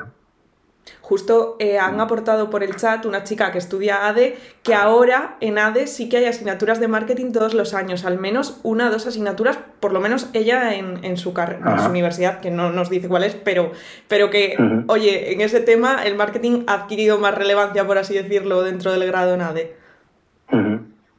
Justo 1.12 1.58
eh, 1.60 1.78
han 1.78 2.00
aportado 2.00 2.50
por 2.50 2.64
el 2.64 2.78
chat 2.78 3.06
una 3.06 3.26
chica 3.26 3.52
que 3.52 3.58
estudia 3.58 4.08
ADE, 4.08 4.38
que 4.64 4.74
ahora 4.74 5.36
en 5.42 5.58
ADE 5.58 5.88
sí 5.88 6.08
que 6.08 6.16
hay 6.16 6.24
asignaturas 6.24 6.80
de 6.80 6.88
marketing 6.88 7.34
todos 7.34 7.54
los 7.54 7.74
años, 7.74 8.06
al 8.06 8.18
menos 8.18 8.62
una 8.64 8.88
o 8.88 8.92
dos 8.92 9.08
asignaturas, 9.08 9.60
por 9.82 9.92
lo 9.92 10.00
menos 10.00 10.30
ella 10.32 10.74
en, 10.74 11.18
su, 11.18 11.34
en 11.36 11.80
su 11.80 11.90
universidad, 11.90 12.40
que 12.40 12.50
no 12.50 12.72
nos 12.72 12.90
dice 12.90 13.10
cuál 13.10 13.26
es, 13.26 13.36
pero, 13.36 13.74
pero 14.08 14.30
que, 14.30 14.56
oye, 14.88 15.34
en 15.34 15.42
ese 15.42 15.60
tema 15.60 16.02
el 16.06 16.16
marketing 16.16 16.64
ha 16.68 16.76
adquirido 16.76 17.20
más 17.20 17.36
relevancia, 17.36 17.86
por 17.86 17.98
así 17.98 18.14
decirlo, 18.14 18.64
dentro 18.64 18.94
del 18.94 19.06
grado 19.06 19.34
en 19.34 19.42
ADE. 19.42 19.81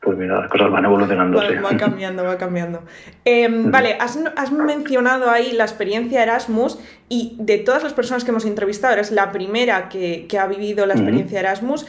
Pues 0.03 0.19
mira, 0.19 0.41
las 0.41 0.51
cosas 0.51 0.69
van 0.69 0.85
evolucionando. 0.85 1.39
Va, 1.39 1.77
cambiando, 1.77 2.25
va 2.25 2.37
cambiando. 2.37 2.83
Em, 3.25 3.71
vale, 3.71 3.97
has, 4.01 4.17
mencionado 4.51 5.31
ahí 5.31 5.53
la 5.53 5.63
experiencia 5.63 6.25
Erasmus 6.25 6.81
y 7.09 7.37
de 7.39 7.59
todas 7.59 7.85
las 7.85 7.95
personas 7.95 8.25
que 8.25 8.33
hemos 8.33 8.45
entrevistado, 8.45 8.95
eres 8.95 9.13
la 9.13 9.31
primera 9.31 9.89
que, 9.89 10.27
ha 10.41 10.47
vivido 10.49 10.87
la 10.87 10.95
experiencia 10.95 11.39
Erasmus. 11.39 11.87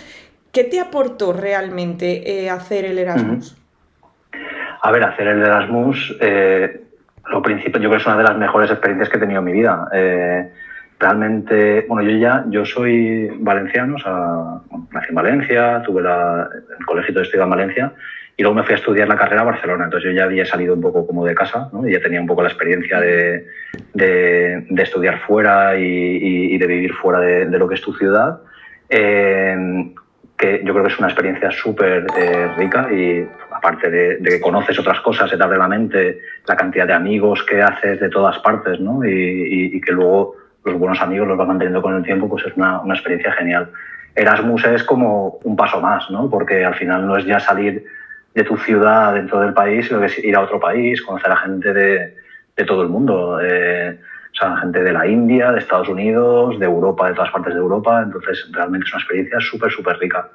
¿Qué 0.52 0.64
te 0.64 0.80
aportó 0.80 1.34
realmente 1.34 2.44
eh, 2.44 2.52
hacer 2.52 2.86
el 2.86 3.00
Erasmus? 3.00 3.58
A 4.84 4.92
ver, 4.92 5.04
hacer 5.04 5.28
el 5.28 5.42
Erasmus, 5.42 6.16
eh, 6.22 6.82
lo 7.32 7.42
principal, 7.42 7.82
yo 7.82 7.90
creo 7.90 7.98
que 7.98 8.02
es 8.02 8.06
una 8.06 8.18
de 8.18 8.24
las 8.24 8.38
mejores 8.38 8.70
experiencias 8.70 9.10
que 9.10 9.18
he 9.18 9.20
tenido 9.20 9.40
en 9.40 9.46
mi 9.46 9.54
vida. 9.54 9.88
Eh, 9.92 10.52
realmente, 11.00 11.86
bueno, 11.88 12.10
yo 12.10 12.18
ya, 12.18 12.46
yo 12.50 12.66
soy 12.66 13.30
valenciano, 13.40 13.96
o 13.96 14.00
sea, 14.00 14.80
nací 14.92 15.10
en 15.10 15.16
Valencia, 15.16 15.82
tuve 15.86 16.02
la, 16.02 16.50
el 16.80 16.86
colegio 16.86 17.14
de 17.14 17.22
estudio 17.22 17.44
en 17.44 17.50
Valencia 17.50 17.94
y 18.36 18.42
luego 18.42 18.56
me 18.56 18.64
fui 18.64 18.74
a 18.74 18.78
estudiar 18.78 19.08
la 19.08 19.18
carrera 19.18 19.42
a 19.42 19.46
Barcelona. 19.46 19.86
Entonces 19.86 20.12
yo 20.12 20.18
ya 20.18 20.24
había 20.24 20.46
salido 20.46 20.74
un 20.74 20.82
poco 20.82 21.06
como 21.06 21.26
de 21.26 21.36
casa, 21.36 21.70
¿no? 21.72 21.88
Y 21.88 21.94
ya 21.94 22.02
tenía 22.02 22.20
un 22.22 22.28
poco 22.28 22.42
la 22.42 22.50
experiencia 22.50 23.00
de, 23.00 23.48
de, 23.94 24.66
de 24.70 24.84
estudiar 24.84 25.20
fuera 25.20 25.78
y, 25.78 25.84
y, 25.84 26.56
y, 26.56 26.58
de 26.58 26.68
vivir 26.68 26.94
fuera 26.94 27.20
de, 27.20 27.46
de 27.46 27.60
lo 27.60 27.68
que 27.68 27.76
es 27.76 27.82
tu 27.82 27.94
ciudad. 27.94 28.40
Eh, 28.90 29.94
que 30.36 30.62
yo 30.66 30.74
creo 30.74 30.84
que 30.84 30.92
es 30.92 31.00
una 31.00 31.08
experiencia 31.08 31.52
súper 31.52 32.06
eh, 32.18 32.48
rica 32.58 32.92
y 32.92 33.26
aparte 33.52 33.90
de, 33.90 34.18
de, 34.18 34.30
que 34.30 34.42
conoces 34.42 34.78
otras 34.80 35.00
cosas, 35.02 35.30
se 35.30 35.38
te 35.38 35.44
abre 35.44 35.58
la 35.58 35.68
mente, 35.68 36.20
la 36.48 36.56
cantidad 36.56 36.88
de 36.88 36.94
amigos 36.94 37.44
que 37.44 37.62
haces 37.62 38.00
de 38.00 38.10
todas 38.10 38.40
partes, 38.40 38.80
¿no? 38.80 39.06
Y, 39.06 39.12
y, 39.12 39.78
y 39.78 39.82
que 39.82 39.92
luego 39.92 40.36
los 40.66 40.80
buenos 40.80 41.02
amigos 41.02 41.28
los 41.28 41.38
vas 41.38 41.48
manteniendo 41.48 41.82
con 41.82 41.96
el 41.96 42.04
tiempo, 42.04 42.30
pues 42.30 42.46
es 42.46 42.56
una, 42.56 42.82
una, 42.82 42.94
experiencia 42.94 43.32
genial. 43.34 43.70
Erasmus 44.16 44.66
es 44.66 44.84
como 44.84 45.40
un 45.44 45.56
paso 45.56 45.82
más, 45.82 46.10
¿no? 46.10 46.30
Porque 46.30 46.64
al 46.64 46.76
final 46.76 47.08
no 47.08 47.18
es 47.18 47.26
ya 47.26 47.40
salir 47.40 47.86
de 48.34 48.44
tu 48.44 48.58
ciudad 48.58 49.14
dentro 49.14 49.40
del 49.40 49.54
país, 49.54 49.88
sino 49.88 50.00
que 50.00 50.08
es 50.08 50.24
ir 50.24 50.36
a 50.36 50.42
otro 50.42 50.60
país, 50.60 51.02
conocer 51.02 51.32
a 51.32 51.38
gente 51.38 51.74
de, 51.74 52.16
de 52.56 52.66
todo 52.66 52.82
el 52.84 52.90
mundo. 52.90 53.40
Eh, 53.42 54.00
o 54.34 54.36
sea, 54.36 54.58
gente 54.58 54.84
de 54.84 54.92
la 54.92 55.08
India, 55.08 55.52
de 55.52 55.60
Estados 55.60 55.90
Unidos, 55.90 56.60
de 56.60 56.66
Europa, 56.66 57.08
de 57.08 57.14
todas 57.14 57.32
partes 57.32 57.54
de 57.54 57.60
Europa. 57.60 58.02
Entonces, 58.04 58.50
realmente 58.52 58.88
es 58.88 58.94
una 58.94 59.02
experiencia 59.02 59.40
súper, 59.40 59.72
súper 59.72 59.98
rica. 60.00 60.28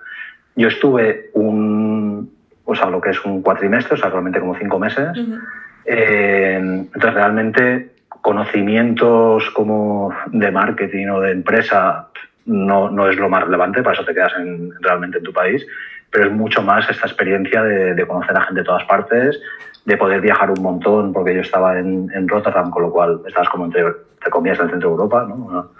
Yo 0.55 0.69
estuve 0.69 1.31
un, 1.35 2.31
o 2.65 2.75
sea, 2.75 2.91
lo 2.91 3.01
que 3.01 3.11
es 3.11 3.25
un 3.25 3.43
cuatrimestre, 3.43 3.95
o 3.95 3.97
sea, 3.97 4.11
realmente 4.11 4.39
como 4.39 4.55
cinco 4.57 4.79
meses. 4.79 5.09
Uh 5.17 5.21
-huh. 5.21 5.41
eh, 5.87 6.57
entonces, 6.59 7.15
realmente, 7.15 7.91
conocimientos 8.23 9.51
como 9.51 10.15
de 10.27 10.51
marketing 10.51 11.09
o 11.09 11.21
de 11.21 11.33
empresa 11.33 12.09
no, 12.47 12.91
no 12.91 13.09
es 13.09 13.17
lo 13.17 13.29
más 13.29 13.45
relevante, 13.45 13.83
para 13.83 13.95
eso 13.95 14.05
te 14.05 14.15
quedas 14.15 14.33
en, 14.39 14.73
realmente 14.81 15.19
en 15.19 15.25
tu 15.25 15.33
país, 15.33 15.67
pero 16.11 16.27
es 16.27 16.33
mucho 16.33 16.63
más 16.63 16.89
esta 16.89 17.07
experiencia 17.07 17.63
de, 17.63 18.07
conocer 18.07 18.37
a 18.37 18.43
gente 18.43 18.61
de 18.61 18.67
todas 18.67 18.85
partes, 18.85 19.39
de 19.85 19.97
poder 19.97 20.21
viajar 20.21 20.51
un 20.51 20.63
montón, 20.63 21.13
porque 21.13 21.35
yo 21.35 21.43
estaba 21.43 21.79
en, 21.79 22.11
en 22.15 22.29
Rotterdam, 22.29 22.71
con 22.71 22.83
lo 22.83 22.91
cual 22.91 23.21
estabas 23.27 23.49
como 23.51 23.67
entre, 23.67 23.85
te 24.23 24.31
comías 24.31 24.59
en 24.59 24.65
el 24.65 24.71
centro 24.71 24.89
de 24.89 24.95
Europa, 24.95 25.27
¿no? 25.29 25.71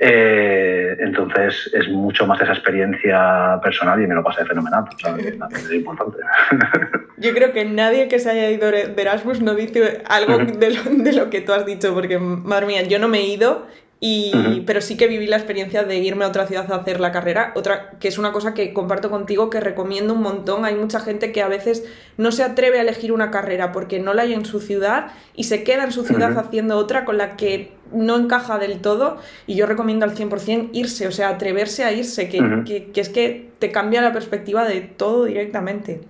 Eh, 0.00 0.96
entonces 1.00 1.70
es 1.72 1.88
mucho 1.88 2.24
más 2.26 2.40
esa 2.40 2.52
experiencia 2.52 3.58
personal 3.62 4.00
y 4.02 4.06
me 4.06 4.14
lo 4.14 4.22
pasé 4.22 4.44
fenomenal. 4.44 4.84
O 4.94 4.98
sea, 4.98 5.16
es 5.16 5.72
importante. 5.72 6.18
Yo 7.16 7.34
creo 7.34 7.52
que 7.52 7.64
nadie 7.64 8.06
que 8.06 8.20
se 8.20 8.30
haya 8.30 8.50
ido 8.50 8.70
de 8.70 8.94
Erasmus 8.96 9.40
no 9.40 9.54
dice 9.54 10.02
algo 10.08 10.38
de 10.38 10.70
lo, 10.70 10.82
de 10.84 11.12
lo 11.12 11.30
que 11.30 11.40
tú 11.40 11.52
has 11.52 11.66
dicho, 11.66 11.92
porque 11.94 12.18
madre 12.18 12.66
mía, 12.66 12.82
yo 12.82 13.00
no 13.00 13.08
me 13.08 13.18
he 13.18 13.26
ido 13.26 13.66
y, 14.00 14.30
uh 14.32 14.38
-huh. 14.38 14.64
Pero 14.64 14.80
sí 14.80 14.96
que 14.96 15.08
viví 15.08 15.26
la 15.26 15.36
experiencia 15.36 15.82
de 15.82 15.96
irme 15.98 16.24
a 16.24 16.28
otra 16.28 16.46
ciudad 16.46 16.70
a 16.70 16.76
hacer 16.76 17.00
la 17.00 17.10
carrera, 17.10 17.52
otra 17.56 17.90
que 17.98 18.06
es 18.06 18.16
una 18.18 18.30
cosa 18.30 18.54
que 18.54 18.72
comparto 18.72 19.10
contigo, 19.10 19.50
que 19.50 19.58
recomiendo 19.60 20.14
un 20.14 20.22
montón. 20.22 20.64
Hay 20.64 20.76
mucha 20.76 21.00
gente 21.00 21.32
que 21.32 21.42
a 21.42 21.48
veces 21.48 21.84
no 22.16 22.30
se 22.30 22.44
atreve 22.44 22.78
a 22.78 22.82
elegir 22.82 23.10
una 23.10 23.30
carrera 23.32 23.72
porque 23.72 23.98
no 23.98 24.14
la 24.14 24.22
hay 24.22 24.34
en 24.34 24.44
su 24.44 24.60
ciudad 24.60 25.08
y 25.34 25.44
se 25.44 25.64
queda 25.64 25.82
en 25.82 25.92
su 25.92 26.04
ciudad 26.04 26.30
uh 26.30 26.36
-huh. 26.36 26.46
haciendo 26.46 26.76
otra 26.76 27.04
con 27.04 27.18
la 27.18 27.36
que 27.36 27.72
no 27.92 28.16
encaja 28.16 28.58
del 28.58 28.80
todo. 28.80 29.16
Y 29.48 29.56
yo 29.56 29.66
recomiendo 29.66 30.04
al 30.04 30.14
100% 30.14 30.70
irse, 30.72 31.08
o 31.08 31.12
sea, 31.12 31.30
atreverse 31.30 31.82
a 31.84 31.92
irse, 31.92 32.28
que, 32.28 32.40
uh 32.40 32.44
-huh. 32.44 32.64
que, 32.64 32.92
que 32.92 33.00
es 33.00 33.08
que 33.08 33.50
te 33.58 33.72
cambia 33.72 34.00
la 34.00 34.12
perspectiva 34.12 34.64
de 34.64 34.80
todo 34.80 35.24
directamente. 35.24 36.02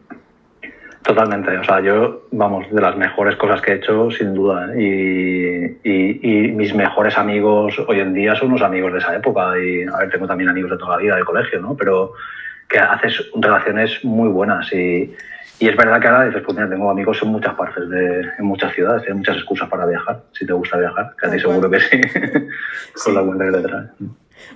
Totalmente, 1.02 1.57
o 1.57 1.64
sea, 1.64 1.81
yo, 1.81 2.26
vamos, 2.33 2.71
de 2.71 2.81
las 2.81 2.97
mejores 2.97 3.37
cosas 3.37 3.62
que 3.62 3.73
he 3.73 3.75
hecho, 3.76 4.11
sin 4.11 4.35
duda, 4.35 4.76
y, 4.76 5.78
y, 5.83 6.21
y, 6.23 6.52
mis 6.52 6.75
mejores 6.75 7.17
amigos 7.17 7.78
hoy 7.87 8.00
en 8.00 8.12
día 8.12 8.35
son 8.35 8.50
los 8.50 8.62
amigos 8.62 8.93
de 8.93 8.99
esa 8.99 9.17
época, 9.17 9.52
y 9.59 9.85
a 9.85 9.97
ver, 9.99 10.11
tengo 10.11 10.26
también 10.26 10.50
amigos 10.50 10.73
de 10.73 10.76
toda 10.76 10.97
la 10.97 11.02
vida 11.02 11.17
del 11.17 11.25
colegio, 11.25 11.61
¿no? 11.61 11.76
Pero 11.76 12.12
que 12.69 12.78
haces 12.78 13.31
relaciones 13.35 14.05
muy 14.05 14.28
buenas 14.28 14.71
y, 14.73 15.14
y 15.61 15.69
es 15.69 15.76
verdad 15.76 16.00
que 16.00 16.09
ahora 16.09 16.26
dices, 16.26 16.43
pues 16.45 16.57
mira, 16.57 16.69
tengo 16.69 16.90
amigos 16.90 17.19
en 17.23 17.28
muchas 17.28 17.55
partes, 17.55 17.88
de, 17.88 18.21
en 18.38 18.45
muchas 18.45 18.73
ciudades, 18.75 19.02
tienes 19.02 19.19
muchas 19.19 19.37
excusas 19.37 19.69
para 19.69 19.87
viajar, 19.87 20.23
si 20.33 20.47
te 20.47 20.52
gusta 20.52 20.78
viajar, 20.78 21.14
ti 21.21 21.40
seguro 21.40 21.71
que 21.71 21.81
sí, 21.81 22.00
con 22.21 22.43
sí. 22.95 23.12
la 23.12 23.23
cuenta 23.23 23.45
que 23.47 23.52
te 23.52 23.62
trae. 23.62 23.85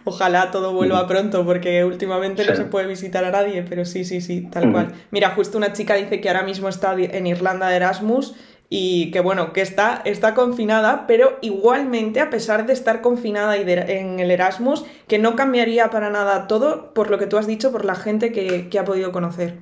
Ojalá 0.05 0.51
todo 0.51 0.73
vuelva 0.73 1.07
pronto, 1.07 1.45
porque 1.45 1.85
últimamente 1.85 2.43
sí. 2.43 2.51
no 2.51 2.57
se 2.57 2.65
puede 2.65 2.87
visitar 2.87 3.25
a 3.25 3.31
nadie, 3.31 3.65
pero 3.69 3.85
sí, 3.85 4.05
sí, 4.05 4.21
sí, 4.21 4.49
tal 4.51 4.73
cual. 4.73 4.93
Mira, 5.11 5.31
justo 5.31 5.59
una 5.59 5.73
chica 5.73 5.95
dice 5.95 6.21
que 6.21 6.29
ahora 6.29 6.43
mismo 6.43 6.69
está 6.69 6.95
en 6.99 7.27
Irlanda 7.27 7.69
de 7.69 7.77
Erasmus 7.77 8.35
y 8.75 9.11
que 9.11 9.21
bueno, 9.21 9.53
que 9.53 9.61
está, 9.61 10.01
está 10.07 10.33
confinada, 10.33 11.07
pero 11.07 11.39
igualmente, 11.43 12.21
a 12.21 12.31
pesar 12.31 12.67
de 12.67 12.73
estar 12.73 13.03
confinada 13.03 13.59
y 13.59 13.65
de, 13.65 13.99
en 13.99 14.19
el 14.19 14.31
Erasmus, 14.31 14.87
que 15.09 15.19
no 15.19 15.37
cambiaría 15.37 15.91
para 15.91 16.09
nada 16.09 16.47
todo 16.47 16.95
por 16.95 17.11
lo 17.11 17.19
que 17.19 17.27
tú 17.27 17.37
has 17.37 17.47
dicho, 17.47 17.71
por 17.71 17.85
la 17.85 17.95
gente 17.95 18.33
que, 18.33 18.71
que 18.71 18.79
ha 18.79 18.85
podido 18.85 19.13
conocer. 19.13 19.57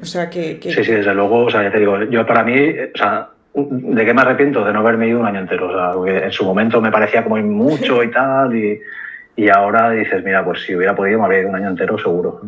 O 0.00 0.04
sea 0.04 0.30
que, 0.30 0.58
que, 0.58 0.72
Sí, 0.72 0.82
sí, 0.82 0.92
desde 0.92 1.14
luego, 1.14 1.44
o 1.44 1.50
sea, 1.50 1.62
ya 1.62 1.70
te 1.70 1.78
digo, 1.78 2.02
yo 2.04 2.26
para 2.26 2.42
mí, 2.42 2.54
o 2.56 2.98
sea, 2.98 3.28
¿de 3.54 4.04
qué 4.04 4.14
me 4.14 4.22
arrepiento? 4.22 4.64
De 4.64 4.72
no 4.72 4.80
haberme 4.80 5.08
ido 5.08 5.20
un 5.20 5.26
año 5.26 5.40
entero. 5.40 5.68
O 5.68 5.72
sea, 5.72 5.92
porque 5.92 6.18
en 6.18 6.32
su 6.32 6.44
momento 6.44 6.80
me 6.80 6.90
parecía 6.90 7.22
como 7.22 7.36
mucho 7.36 8.02
y 8.02 8.10
tal, 8.10 8.54
y, 8.56 8.80
y 9.36 9.48
ahora 9.48 9.90
dices, 9.90 10.24
mira, 10.24 10.44
pues 10.44 10.62
si 10.62 10.74
hubiera 10.74 10.94
podido 10.94 11.18
me 11.18 11.24
habría 11.26 11.40
ido 11.40 11.50
un 11.50 11.56
año 11.56 11.68
entero 11.68 11.98
seguro. 11.98 12.40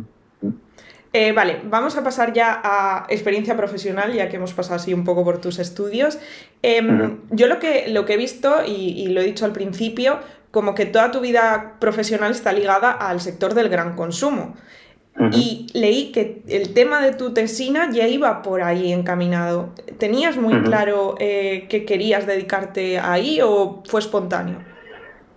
Eh, 1.16 1.30
vale, 1.30 1.58
vamos 1.64 1.96
a 1.96 2.02
pasar 2.02 2.32
ya 2.32 2.60
a 2.64 3.06
experiencia 3.08 3.56
profesional, 3.56 4.12
ya 4.12 4.28
que 4.28 4.36
hemos 4.36 4.52
pasado 4.52 4.76
así 4.76 4.92
un 4.92 5.04
poco 5.04 5.22
por 5.24 5.40
tus 5.40 5.60
estudios. 5.60 6.18
Eh, 6.62 6.82
uh 6.82 6.86
-huh. 6.86 7.18
Yo 7.30 7.46
lo 7.46 7.60
que, 7.60 7.84
lo 7.88 8.04
que 8.04 8.14
he 8.14 8.16
visto, 8.16 8.64
y, 8.66 9.00
y, 9.00 9.06
lo 9.08 9.20
he 9.20 9.24
dicho 9.24 9.44
al 9.44 9.52
principio, 9.52 10.18
como 10.50 10.74
que 10.74 10.86
toda 10.86 11.12
tu 11.12 11.20
vida 11.20 11.74
profesional 11.78 12.32
está 12.32 12.52
ligada 12.52 12.90
al 12.90 13.20
sector 13.20 13.54
del 13.54 13.68
gran 13.68 13.94
consumo. 13.94 14.54
Uh 15.16 15.24
-huh. 15.24 15.36
Y 15.36 15.66
leí 15.74 16.10
que 16.12 16.42
el 16.48 16.74
tema 16.74 17.00
de 17.00 17.12
tu 17.14 17.32
tesina 17.32 17.90
ya 17.90 18.06
iba 18.08 18.42
por 18.42 18.62
ahí 18.62 18.92
encaminado. 18.92 19.70
¿Tenías 19.98 20.36
muy 20.36 20.54
uh 20.54 20.58
-huh. 20.58 20.64
claro 20.64 21.14
eh, 21.20 21.66
que 21.68 21.84
querías 21.84 22.26
dedicarte 22.26 22.98
ahí 22.98 23.40
o 23.42 23.82
fue 23.86 24.00
espontáneo? 24.00 24.58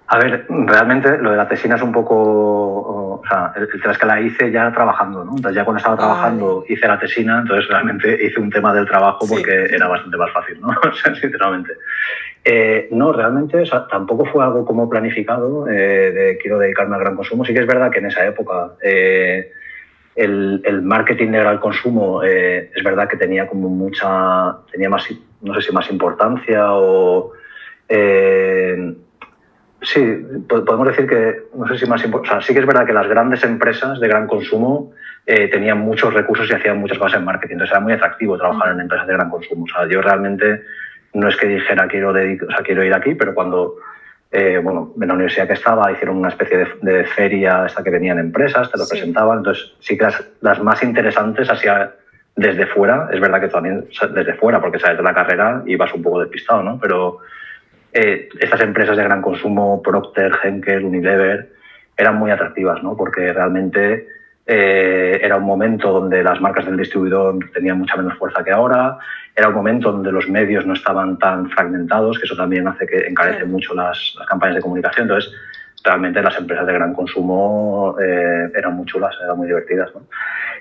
A 0.10 0.20
ver, 0.20 0.46
realmente 0.48 1.18
lo 1.18 1.32
de 1.32 1.38
la 1.38 1.50
tesina 1.50 1.76
es 1.76 1.82
un 1.82 1.92
poco, 1.92 2.16
o 2.16 3.22
sea, 3.28 3.52
el, 3.58 3.68
tema 3.68 3.92
es 3.92 3.98
que 3.98 4.06
la 4.06 4.22
hice 4.22 4.52
ya 4.52 4.72
trabajando, 4.72 5.26
¿no? 5.26 5.32
Entonces 5.36 5.56
ya 5.56 5.66
cuando 5.66 5.80
estaba 5.80 5.98
trabajando 5.98 6.64
hice 6.70 6.88
la 6.88 6.98
tesina, 6.98 7.40
entonces 7.42 7.68
realmente 7.68 8.18
hice 8.26 8.40
un 8.40 8.50
tema 8.50 8.74
del 8.74 8.88
trabajo 8.88 9.28
porque 9.28 9.68
sí. 9.68 9.76
era 9.76 9.90
bastante 9.90 10.16
más 10.16 10.32
fácil, 10.32 10.62
¿no? 10.62 10.70
O 10.90 10.94
sea, 10.94 11.14
sinceramente. 11.14 11.74
Eh, 12.46 12.88
no, 12.92 13.12
realmente 13.12 13.60
o 13.60 13.66
sea, 13.66 13.86
tampoco 13.88 14.26
fue 14.26 14.46
algo 14.46 14.64
como 14.64 14.90
planificado 14.90 15.68
eh, 15.68 16.12
de 16.12 16.38
quiero 16.42 16.58
dedicarme 16.58 16.96
al 16.96 17.02
gran 17.02 17.18
consumo. 17.18 17.44
Sí 17.44 17.54
que 17.54 17.60
es 17.60 17.68
verdad 17.68 17.92
que 17.92 18.00
en 18.00 18.06
esa 18.06 18.26
época 18.26 18.76
eh, 18.82 19.52
el, 20.18 20.62
el, 20.66 20.82
marketing 20.82 21.32
de 21.32 21.40
gran 21.40 21.58
consumo 21.60 22.24
eh, 22.24 22.72
es 22.76 22.84
verdad 22.84 23.08
que 23.08 23.18
tenía 23.18 23.48
como 23.48 23.70
mucha, 23.70 24.58
tenía 24.72 24.90
más, 24.90 25.08
no 25.42 25.54
sé 25.54 25.62
si 25.62 25.72
más 25.72 25.90
importancia 25.90 26.74
o... 26.74 27.32
Eh, 27.88 28.96
Sí, 29.82 30.02
podemos 30.50 30.88
decir 30.88 31.08
que, 31.08 31.44
no 31.56 31.68
sé 31.68 31.78
si 31.78 31.86
más 31.86 32.04
o 32.04 32.26
sea, 32.26 32.42
sí 32.42 32.52
que 32.52 32.60
es 32.60 32.66
verdad 32.66 32.86
que 32.86 32.94
las 32.94 33.08
grandes 33.08 33.44
empresas 33.44 34.00
de 34.00 34.08
gran 34.08 34.26
consumo 34.26 34.92
eh, 35.26 35.48
tenían 35.50 35.80
muchos 35.80 36.14
recursos 36.14 36.50
y 36.50 36.54
hacían 36.54 36.80
muchas 36.80 36.98
cosas 36.98 37.20
en 37.20 37.26
marketing, 37.26 37.54
entonces 37.54 37.74
era 37.74 37.80
muy 37.80 37.94
atractivo 37.94 38.38
trabajar 38.38 38.72
en 38.72 38.82
empresas 38.82 39.06
de 39.06 39.14
gran 39.14 39.30
consumo. 39.30 39.66
O 39.66 39.68
sea, 39.68 39.88
yo 39.88 40.02
realmente 40.02 40.64
no 41.14 41.28
es 41.28 41.38
que 41.38 41.48
dijera 41.48 41.88
quiero, 41.88 42.10
o 42.10 42.52
sea, 42.52 42.64
quiero 42.64 42.84
ir 42.84 42.94
aquí, 42.94 43.14
pero 43.14 43.36
cuando, 43.36 43.76
eh, 44.32 44.60
bueno, 44.62 44.94
en 45.00 45.08
la 45.08 45.14
universidad 45.14 45.48
que 45.48 45.54
estaba 45.54 45.92
hicieron 45.92 46.18
una 46.18 46.30
especie 46.30 46.58
de, 46.58 46.68
de 46.82 47.06
feria 47.06 47.64
hasta 47.64 47.84
que 47.84 47.90
venían 47.90 48.20
empresas, 48.20 48.72
te 48.72 48.78
lo 48.78 48.86
sí. 48.86 48.92
presentaban, 48.92 49.40
entonces 49.40 49.74
sí 49.80 49.98
que 49.98 50.04
las, 50.04 50.24
las 50.42 50.62
más 50.62 50.84
interesantes 50.84 51.50
hacía 51.50 51.94
desde 52.36 52.68
fuera, 52.68 53.10
es 53.12 53.20
verdad 53.20 53.42
que 53.42 53.48
también 53.48 53.88
desde 54.14 54.34
fuera, 54.36 54.62
porque 54.62 54.80
sabes 54.80 54.98
de 54.98 55.04
la 55.04 55.14
carrera 55.14 55.64
y 55.66 55.76
vas 55.76 55.94
un 55.94 56.04
poco 56.04 56.20
despistado, 56.20 56.62
¿no? 56.62 56.80
Pero 56.80 57.20
eh, 57.94 58.30
estas 58.40 58.62
empresas 58.62 58.96
de 58.96 59.04
gran 59.04 59.24
consumo, 59.24 59.82
Procter, 59.82 60.32
Henkel, 60.44 60.86
Unilever, 60.86 61.50
eran 61.98 62.16
muy 62.16 62.30
atractivas, 62.30 62.84
¿no? 62.84 62.96
Porque 62.96 63.34
realmente 63.34 64.08
eh, 64.48 65.20
era 65.22 65.38
un 65.38 65.44
momento 65.44 65.92
donde 65.92 66.24
las 66.24 66.40
marcas 66.40 66.66
del 66.66 66.78
distribuidor 66.78 67.38
tenían 67.54 67.80
mucha 67.80 67.98
menos 67.98 68.18
fuerza 68.18 68.44
que 68.44 68.52
ahora, 68.52 68.98
era 69.36 69.50
un 69.50 69.56
momento 69.56 69.92
donde 69.92 70.12
los 70.12 70.30
medios 70.30 70.66
no 70.66 70.74
estaban 70.74 71.20
tan 71.20 71.50
fragmentados, 71.50 72.18
que 72.18 72.26
eso 72.26 72.36
también 72.36 72.68
hace 72.68 72.88
que 72.88 73.08
encarece 73.08 73.42
sí. 73.42 73.46
mucho 73.46 73.76
las, 73.76 74.16
las, 74.18 74.28
campañas 74.28 74.56
de 74.56 74.62
comunicación. 74.62 75.04
Entonces, 75.04 75.32
realmente 75.84 76.22
las 76.22 76.38
empresas 76.38 76.66
de 76.66 76.74
gran 76.74 76.94
consumo 76.94 77.96
eh, 78.02 78.50
eran 78.56 78.76
muy 78.76 78.86
chulas, 78.86 79.16
eran 79.24 79.38
muy 79.38 79.48
divertidas. 79.48 79.92
¿no? 79.94 80.02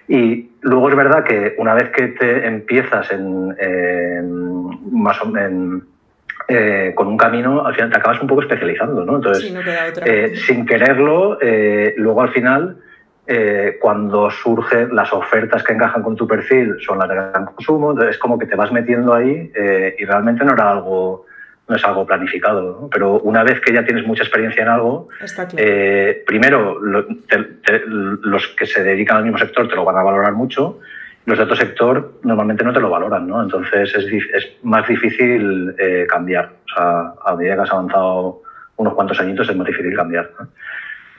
Y 0.08 0.50
luego 0.60 0.90
es 0.90 0.96
verdad 0.96 1.24
que 1.24 1.54
una 1.58 1.74
vez 1.74 1.90
que 1.90 2.08
te 2.08 2.46
empiezas 2.46 3.10
en, 3.12 3.56
en 3.58 5.00
más 5.00 5.20
o 5.22 5.26
menos 5.26 5.82
eh, 6.48 6.92
con 6.94 7.08
un 7.08 7.16
camino, 7.16 7.66
al 7.66 7.74
final 7.74 7.90
te 7.90 7.98
acabas 7.98 8.20
un 8.20 8.28
poco 8.28 8.42
especializando, 8.42 9.04
¿no? 9.04 9.16
Entonces, 9.16 9.44
sí, 9.44 9.52
no 9.52 9.60
eh, 10.04 10.36
sin 10.36 10.64
quererlo, 10.64 11.38
eh, 11.40 11.94
luego 11.96 12.22
al 12.22 12.28
final 12.28 12.76
eh, 13.28 13.78
cuando 13.80 14.30
surgen 14.30 14.94
las 14.94 15.12
ofertas 15.12 15.64
que 15.64 15.72
encajan 15.72 16.00
con 16.04 16.14
tu 16.14 16.28
perfil 16.28 16.76
son 16.78 17.00
las 17.00 17.08
de 17.08 17.16
gran 17.16 17.46
consumo, 17.46 17.90
entonces 17.90 18.14
es 18.14 18.20
como 18.20 18.38
que 18.38 18.46
te 18.46 18.54
vas 18.54 18.70
metiendo 18.70 19.12
ahí 19.14 19.50
eh, 19.52 19.96
y 19.98 20.04
realmente 20.04 20.44
no 20.44 20.52
era 20.52 20.70
algo 20.70 21.26
no 21.68 21.74
es 21.74 21.84
algo 21.84 22.06
planificado, 22.06 22.88
pero 22.92 23.18
una 23.18 23.42
vez 23.42 23.60
que 23.60 23.72
ya 23.72 23.84
tienes 23.84 24.06
mucha 24.06 24.22
experiencia 24.22 24.62
en 24.62 24.68
algo, 24.68 25.08
eh, 25.56 26.22
primero 26.24 26.78
los 26.78 28.46
que 28.56 28.66
se 28.66 28.84
dedican 28.84 29.16
al 29.16 29.24
mismo 29.24 29.38
sector 29.38 29.68
te 29.68 29.74
lo 29.74 29.84
van 29.84 29.96
a 29.96 30.04
valorar 30.04 30.32
mucho, 30.34 30.78
los 31.24 31.36
de 31.36 31.42
otro 31.42 31.56
sector 31.56 32.20
normalmente 32.22 32.62
no 32.62 32.72
te 32.72 32.78
lo 32.78 32.88
valoran, 32.88 33.26
¿no? 33.26 33.42
entonces 33.42 33.92
es, 33.96 34.04
es 34.06 34.52
más 34.62 34.86
difícil 34.86 35.74
cambiar, 36.08 36.52
o 36.66 36.76
sea, 36.76 37.14
a 37.24 37.34
medida 37.34 37.56
que 37.56 37.62
has 37.62 37.72
avanzado 37.72 38.42
unos 38.76 38.94
cuantos 38.94 39.18
añitos 39.18 39.48
es 39.48 39.56
más 39.56 39.66
difícil 39.66 39.96
cambiar, 39.96 40.30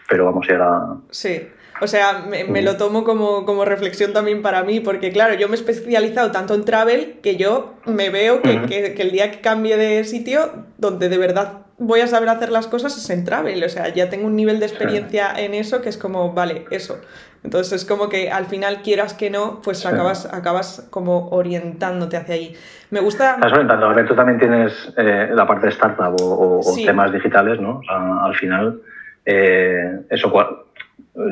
pero 0.08 0.24
vamos, 0.24 0.48
era... 0.48 0.86
Sí, 1.10 1.46
o 1.82 1.88
sea, 1.88 2.26
me, 2.28 2.62
lo 2.62 2.78
tomo 2.78 3.04
como, 3.04 3.46
como, 3.46 3.66
reflexión 3.66 4.14
también 4.14 4.42
para 4.42 4.64
mí, 4.64 4.80
porque 4.80 5.12
claro, 5.12 5.36
yo 5.36 5.48
me 5.48 5.56
he 5.56 5.60
especializado 5.60 6.32
tanto 6.32 6.56
en 6.56 6.66
travel 6.66 7.20
que 7.22 7.36
yo 7.36 7.76
me 7.86 8.10
veo 8.10 8.42
que, 8.42 8.64
que, 8.64 9.02
el 9.02 9.12
día 9.12 9.32
que 9.32 9.42
cambie 9.42 9.78
de 9.78 10.04
sitio, 10.04 10.66
donde 10.78 11.10
de 11.10 11.18
verdad 11.18 11.60
voy 11.78 12.02
a 12.02 12.08
saber 12.08 12.30
hacer 12.30 12.50
las 12.50 12.68
cosas 12.68 12.98
es 12.98 13.10
en 13.10 13.24
travel. 13.24 13.64
O 13.64 13.70
sea, 13.70 13.90
ya 13.90 14.10
tengo 14.10 14.28
un 14.28 14.36
nivel 14.36 14.60
de 14.60 14.66
experiencia 14.66 15.32
en 15.38 15.54
eso 15.54 15.82
que 15.82 15.90
es 15.90 15.98
como, 15.98 16.34
vale, 16.34 16.66
eso. 16.72 17.00
Entonces 17.44 17.82
es 17.82 17.86
como 17.86 18.10
que 18.10 18.32
al 18.32 18.46
final, 18.46 18.82
quieras 18.82 19.14
que 19.14 19.30
no, 19.30 19.62
pues 19.64 19.86
acabas, 19.86 20.32
acabas 20.34 20.88
como 20.90 21.30
orientándote 21.30 22.18
hacia 22.18 22.36
ahí. 22.36 22.56
Me 22.90 23.00
gusta... 23.00 23.36
Estás 23.36 23.54
orientando, 23.54 23.86
a 23.86 23.94
ver, 23.94 24.08
tú 24.08 24.16
también 24.16 24.40
tienes 24.40 24.94
eh, 24.98 25.30
la 25.32 25.46
parte 25.46 25.68
de 25.68 25.72
startup 25.74 26.16
o, 26.22 26.62
temas 26.86 27.12
digitales, 27.12 27.60
¿no? 27.62 27.80
O 27.80 27.84
sea, 27.84 28.26
al 28.26 28.36
final, 28.36 28.82
eh, 29.26 30.02
eso 30.10 30.32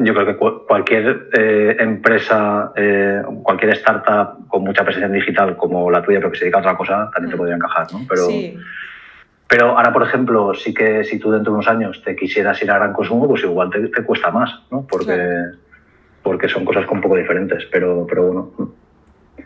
yo 0.04 0.14
creo 0.14 0.26
que 0.26 0.36
cualquier 0.36 1.30
eh, 1.34 1.76
empresa, 1.80 2.72
eh, 2.76 3.22
cualquier 3.44 3.74
startup 3.74 4.48
con 4.48 4.64
mucha 4.64 4.84
presencia 4.84 5.10
digital 5.10 5.56
como 5.58 5.92
la 5.92 6.02
tuya, 6.02 6.20
pero 6.20 6.32
que 6.32 6.38
se 6.38 6.46
dedica 6.46 6.58
a 6.58 6.62
otra 6.62 6.78
cosa, 6.78 7.12
también 7.14 7.30
te 7.30 7.36
mm. 7.36 7.38
podría 7.38 7.56
encajar, 7.56 7.94
¿no? 7.94 8.02
Pero, 8.10 8.28
pero 9.48 9.78
ahora, 9.78 9.94
por 9.94 10.04
ejemplo, 10.04 10.54
sí 10.56 10.74
que 10.74 11.04
si 11.04 11.20
tú 11.20 11.32
dentro 11.32 11.52
de 11.52 11.60
unos 11.60 11.68
años 11.68 12.02
te 12.04 12.16
quisieras 12.16 12.62
ir 12.64 12.72
a 12.72 12.80
gran 12.80 12.94
consumo, 12.94 13.28
pues 13.28 13.44
igual 13.44 13.70
te, 13.70 13.88
te 13.90 14.04
cuesta 14.04 14.32
más, 14.32 14.60
¿no? 14.72 14.88
Porque, 14.88 15.20
porque 16.24 16.50
son 16.50 16.66
cosas 16.66 16.86
un 16.90 17.02
poco 17.02 17.16
diferentes, 17.16 17.66
pero, 17.72 18.08
pero 18.10 18.24
bueno. 18.26 18.74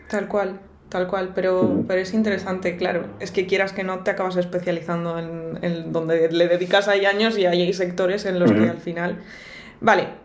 Tal 0.08 0.26
cual. 0.26 0.58
Tal 0.88 1.06
cual, 1.06 1.30
pero, 1.36 1.84
pero 1.86 2.00
es 2.00 2.12
interesante, 2.14 2.76
claro. 2.76 3.04
Es 3.20 3.30
que 3.30 3.46
quieras 3.46 3.72
que 3.72 3.84
no 3.84 4.00
te 4.00 4.10
acabas 4.10 4.36
especializando 4.36 5.20
en, 5.20 5.92
donde 5.92 6.32
le 6.32 6.48
dedicas 6.48 6.88
ahí 6.88 7.04
años 7.06 7.38
y 7.38 7.46
hay 7.46 7.72
sectores 7.72 8.26
en 8.26 8.40
los 8.40 8.50
que 8.50 8.68
al 8.68 8.78
final. 8.78 9.18
Vale, 9.80 10.20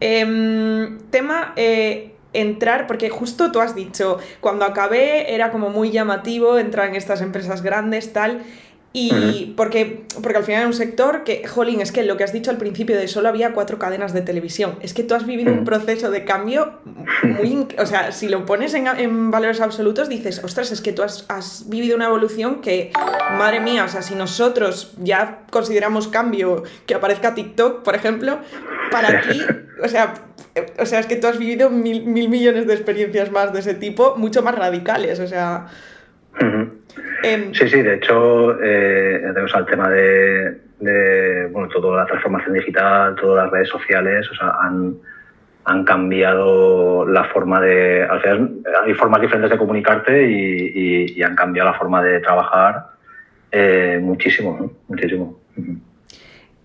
Em, 0.00 0.98
tema 1.10 1.52
eh, 1.56 2.14
entrar, 2.32 2.86
porque 2.86 3.08
justo 3.10 3.52
tú 3.52 3.60
has 3.60 3.74
dicho, 3.74 4.18
cuando 4.40 4.64
acabé 4.64 5.34
era 5.34 5.50
como 5.50 5.70
muy 5.70 5.90
llamativo 5.90 6.58
entrar 6.58 6.88
en 6.88 6.96
estas 6.96 7.20
empresas 7.20 7.62
grandes, 7.62 8.12
tal. 8.12 8.42
Y 8.96 9.54
porque, 9.56 10.06
porque 10.22 10.38
al 10.38 10.44
final 10.44 10.60
era 10.60 10.68
un 10.68 10.72
sector 10.72 11.24
que, 11.24 11.48
jolín, 11.48 11.80
es 11.80 11.90
que 11.90 12.04
lo 12.04 12.16
que 12.16 12.22
has 12.22 12.32
dicho 12.32 12.52
al 12.52 12.58
principio 12.58 12.96
de 12.96 13.08
solo 13.08 13.28
había 13.28 13.52
cuatro 13.52 13.76
cadenas 13.76 14.12
de 14.12 14.22
televisión, 14.22 14.78
es 14.82 14.94
que 14.94 15.02
tú 15.02 15.16
has 15.16 15.26
vivido 15.26 15.52
un 15.52 15.62
mm. 15.62 15.64
proceso 15.64 16.12
de 16.12 16.24
cambio 16.24 16.78
muy... 17.24 17.66
O 17.76 17.86
sea, 17.86 18.12
si 18.12 18.28
lo 18.28 18.46
pones 18.46 18.72
en, 18.72 18.86
en 18.86 19.32
valores 19.32 19.60
absolutos, 19.60 20.08
dices, 20.08 20.44
ostras, 20.44 20.70
es 20.70 20.80
que 20.80 20.92
tú 20.92 21.02
has, 21.02 21.24
has, 21.28 21.68
vivido 21.68 21.96
una 21.96 22.06
evolución 22.06 22.60
que, 22.60 22.92
madre 23.36 23.58
mía, 23.58 23.82
o 23.82 23.88
sea, 23.88 24.00
si 24.00 24.14
nosotros 24.14 24.94
ya 25.02 25.40
consideramos 25.50 26.06
cambio 26.06 26.62
que 26.86 26.94
aparezca 26.94 27.34
TikTok, 27.34 27.82
por 27.82 27.96
ejemplo, 27.96 28.38
para 28.92 29.22
ti, 29.22 29.42
o 29.82 29.88
sea, 29.88 30.14
o 30.78 30.86
sea, 30.86 31.00
es 31.00 31.06
que 31.06 31.16
tú 31.16 31.26
has 31.26 31.38
vivido 31.38 31.68
mil, 31.68 32.04
mil 32.06 32.28
millones 32.28 32.68
de 32.68 32.74
experiencias 32.74 33.32
más 33.32 33.52
de 33.52 33.58
ese 33.58 33.74
tipo, 33.74 34.14
mucho 34.16 34.40
más 34.44 34.54
radicales, 34.54 35.18
o 35.18 35.26
sea... 35.26 35.66
Em, 36.38 37.54
sí, 37.54 37.68
sí, 37.68 37.82
de 37.82 37.94
hecho, 37.94 38.62
eh, 38.62 39.22
al 39.54 39.66
tema 39.66 39.88
de, 39.88 41.48
bueno, 41.50 41.68
toda 41.68 42.02
la 42.02 42.06
transformación 42.06 42.54
digital, 42.54 43.14
todas 43.16 43.44
las 43.44 43.52
redes 43.52 43.68
sociales, 43.68 44.28
o 44.30 44.34
sea, 44.34 44.54
han, 44.60 44.96
han 45.64 45.84
cambiado 45.84 47.06
la 47.06 47.24
forma 47.24 47.60
de. 47.60 48.02
Al 48.02 48.20
final, 48.20 48.50
hay 48.84 48.94
formas 48.94 49.20
diferentes 49.20 49.50
de 49.50 49.58
comunicarte 49.58 50.28
y, 50.28 51.22
han 51.22 51.34
cambiado 51.34 51.70
la 51.70 51.78
forma 51.78 52.02
de 52.02 52.20
trabajar 52.20 52.88
eh, 53.50 53.98
muchísimo, 54.02 54.72
muchísimo. 54.88 55.40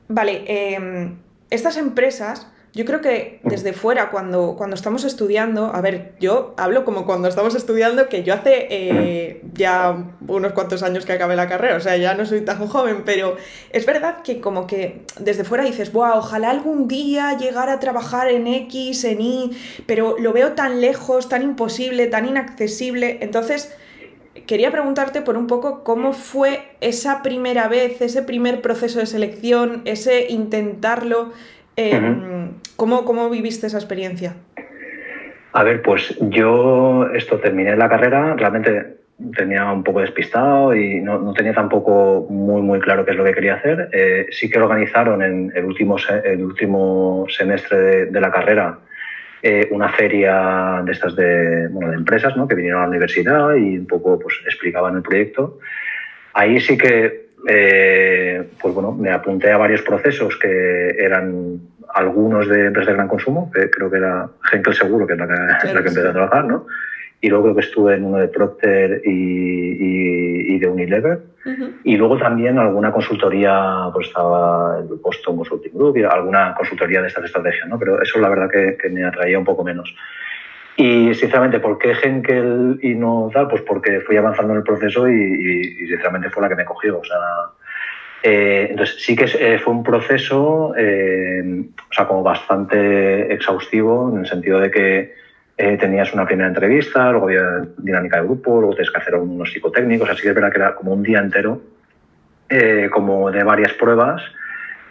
Vale, 0.09 0.43
em, 0.47 1.15
estas 1.49 1.77
empresas 1.77 2.51
yo 2.73 2.85
creo 2.85 3.01
que 3.01 3.39
desde 3.43 3.73
fuera, 3.73 4.11
cuando, 4.11 4.55
cuando 4.55 4.75
estamos 4.75 5.03
estudiando, 5.03 5.71
a 5.73 5.81
ver, 5.81 6.13
yo 6.19 6.53
hablo 6.57 6.85
como 6.85 7.05
cuando 7.05 7.27
estamos 7.27 7.55
estudiando, 7.55 8.09
que 8.09 8.23
yo 8.23 8.33
hace 8.33 8.67
eh, 8.69 9.41
ya 9.53 10.05
unos 10.27 10.53
cuantos 10.53 10.83
años 10.83 11.05
que 11.05 11.13
acabé 11.13 11.35
la 11.35 11.47
carrera, 11.47 11.77
o 11.77 11.79
sea, 11.79 11.97
ya 11.97 12.13
no 12.13 12.25
soy 12.27 12.41
tan 12.41 12.67
joven, 12.67 13.03
pero 13.05 13.37
es 13.71 13.85
verdad 13.87 14.21
que 14.23 14.39
como 14.39 14.67
que 14.67 15.01
desde 15.19 15.43
fuera 15.43 15.63
dices, 15.63 15.91
wow, 15.91 16.17
ojalá 16.17 16.51
algún 16.51 16.87
día 16.87 17.35
llegar 17.37 17.69
a 17.69 17.79
trabajar 17.79 18.29
en 18.29 18.45
X, 18.45 19.03
en 19.03 19.21
Y, 19.21 19.51
pero 19.87 20.17
lo 20.19 20.31
veo 20.31 20.53
tan 20.53 20.79
lejos, 20.79 21.27
tan 21.27 21.41
imposible, 21.41 22.05
tan 22.05 22.27
inaccesible, 22.27 23.17
entonces 23.21 23.73
quería 24.45 24.71
preguntarte 24.71 25.21
por 25.21 25.37
un 25.37 25.47
poco 25.47 25.83
cómo 25.83 26.13
fue 26.13 26.61
esa 26.81 27.23
primera 27.23 27.67
vez, 27.67 28.01
ese 28.01 28.21
primer 28.21 28.61
proceso 28.61 28.99
de 28.99 29.05
selección, 29.05 29.81
ese 29.85 30.27
intentarlo. 30.29 31.31
Em, 31.79 32.55
¿cómo, 32.75 33.29
viviste 33.29 33.67
esa 33.67 33.77
experiencia? 33.77 34.35
A 35.53 35.63
ver, 35.63 35.81
pues 35.81 36.13
yo 36.19 37.07
esto 37.13 37.37
terminé 37.39 37.77
la 37.77 37.87
carrera, 37.87 38.35
realmente 38.35 38.97
tenía 39.35 39.71
un 39.71 39.83
poco 39.83 40.01
despistado 40.01 40.75
y 40.75 40.99
no, 40.99 41.33
tenía 41.33 41.53
tampoco 41.53 42.27
muy 42.29 42.61
muy 42.61 42.79
claro 42.79 43.05
qué 43.05 43.11
es 43.11 43.17
lo 43.17 43.23
que 43.23 43.33
quería 43.33 43.55
hacer. 43.55 43.89
Eh, 43.93 44.27
sí 44.31 44.49
que 44.49 44.59
organizaron 44.59 45.21
en 45.21 45.53
el 45.55 45.63
último, 45.63 45.95
el 46.25 46.43
último 46.43 47.25
semestre 47.29 48.07
de, 48.07 48.21
la 48.21 48.29
carrera 48.29 48.79
eh, 49.41 49.69
una 49.71 49.87
feria 49.87 50.81
de 50.83 50.91
estas 50.91 51.15
de, 51.15 51.69
bueno, 51.69 51.91
de 51.91 51.97
empresas 51.97 52.35
¿no? 52.35 52.45
que 52.45 52.55
vinieron 52.55 52.81
a 52.81 52.83
la 52.83 52.89
universidad 52.89 53.55
y 53.55 53.77
un 53.77 53.87
poco 53.87 54.19
pues, 54.19 54.35
explicaban 54.45 54.97
el 54.97 55.01
proyecto. 55.01 55.59
Ahí 56.33 56.59
sí 56.59 56.77
que 56.77 57.28
eh, 57.47 58.49
pues 58.61 58.73
bueno, 58.73 58.91
me 58.91 59.11
apunté 59.11 59.51
a 59.51 59.57
varios 59.57 59.81
procesos 59.81 60.37
que 60.37 60.89
eran 60.97 61.59
algunos 61.93 62.47
de 62.47 62.65
empresas 62.65 62.89
de 62.89 62.93
gran 62.95 63.07
consumo, 63.07 63.51
que 63.51 63.69
creo 63.69 63.89
que 63.89 63.97
era 63.97 64.29
Henkel 64.51 64.73
Seguro, 64.73 65.07
que 65.07 65.13
es 65.13 65.19
la 65.19 65.27
que, 65.27 65.73
la 65.73 65.81
que 65.81 65.87
empecé 65.87 66.07
a 66.07 66.13
trabajar, 66.13 66.45
¿no? 66.45 66.67
Y 67.21 67.29
luego 67.29 67.45
creo 67.45 67.55
que 67.55 67.61
estuve 67.61 67.95
en 67.95 68.05
uno 68.05 68.17
de 68.17 68.29
Procter 68.29 69.01
y, 69.03 70.53
y, 70.53 70.59
de 70.59 70.67
Unilever. 70.67 71.19
Y 71.83 71.97
luego 71.97 72.17
también 72.17 72.57
alguna 72.59 72.91
consultoría, 72.91 73.89
pues 73.93 74.07
estaba 74.07 74.79
el 74.79 74.99
Boston 75.01 75.37
Consulting 75.37 75.73
Group, 75.73 75.97
y 75.97 76.03
alguna 76.03 76.53
consultoría 76.55 77.01
de 77.01 77.07
estas 77.07 77.25
estrategias, 77.25 77.67
¿no? 77.67 77.77
Pero 77.79 78.01
eso 78.01 78.19
la 78.19 78.29
verdad 78.29 78.49
que, 78.49 78.77
que 78.77 78.89
me 78.89 79.05
atraía 79.05 79.39
un 79.39 79.45
poco 79.45 79.63
menos. 79.63 79.93
Y 80.79 81.13
sinceramente, 81.13 81.59
¿por 81.59 81.77
qué 81.77 81.91
Henkel 81.91 82.79
y 82.81 82.95
no 82.95 83.29
tal? 83.33 83.49
Pues 83.49 83.63
porque 83.63 83.99
fui 83.99 84.15
avanzando 84.15 84.53
en 84.53 84.59
el 84.59 84.63
proceso 84.63 85.09
y, 85.09 85.75
sinceramente 85.85 86.29
fue 86.29 86.41
la 86.41 86.47
que 86.47 86.55
me 86.55 86.63
cogió. 86.63 86.99
O 86.99 87.03
sea, 87.03 87.17
eh, 88.23 88.67
entonces 88.69 88.95
sí 89.03 89.13
que 89.13 89.25
eh, 89.25 89.59
fue 89.59 89.73
un 89.73 89.83
proceso, 89.83 90.73
eh, 90.77 91.65
o 91.67 91.93
sea, 91.93 92.07
como 92.07 92.23
bastante 92.23 93.33
exhaustivo 93.33 94.09
en 94.13 94.19
el 94.21 94.25
sentido 94.25 94.61
de 94.61 94.71
que 94.71 95.19
tenías 95.57 96.13
una 96.13 96.25
primera 96.25 96.47
entrevista, 96.47 97.11
luego 97.11 97.25
había 97.25 97.67
dinámica 97.77 98.21
de 98.21 98.23
grupo, 98.23 98.61
luego 98.61 98.73
tenías 98.73 98.93
que 98.93 99.01
hacer 99.01 99.15
unos 99.15 99.51
psicotécnicos, 99.51 100.09
así 100.09 100.21
que 100.21 100.29
es 100.29 100.35
verdad 100.35 100.49
que 100.49 100.59
era 100.59 100.75
como 100.75 100.93
un 100.93 101.03
día 101.03 101.19
entero, 101.19 101.61
como 102.89 103.29
de 103.29 103.43
varias 103.43 103.73
pruebas. 103.73 104.23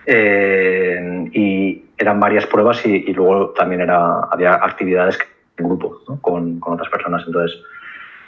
y 0.07 1.85
eran 1.96 2.20
varias 2.20 2.44
pruebas 2.44 2.85
y, 2.85 3.05
y, 3.07 3.14
luego 3.14 3.55
también 3.55 3.81
era, 3.81 4.20
había 4.31 4.57
actividades 4.57 5.16
que 5.16 5.38
grupo 5.66 6.03
con, 6.21 6.61
con, 6.61 6.75
otras 6.75 6.88
personas. 6.90 7.25
Entonces, 7.27 7.61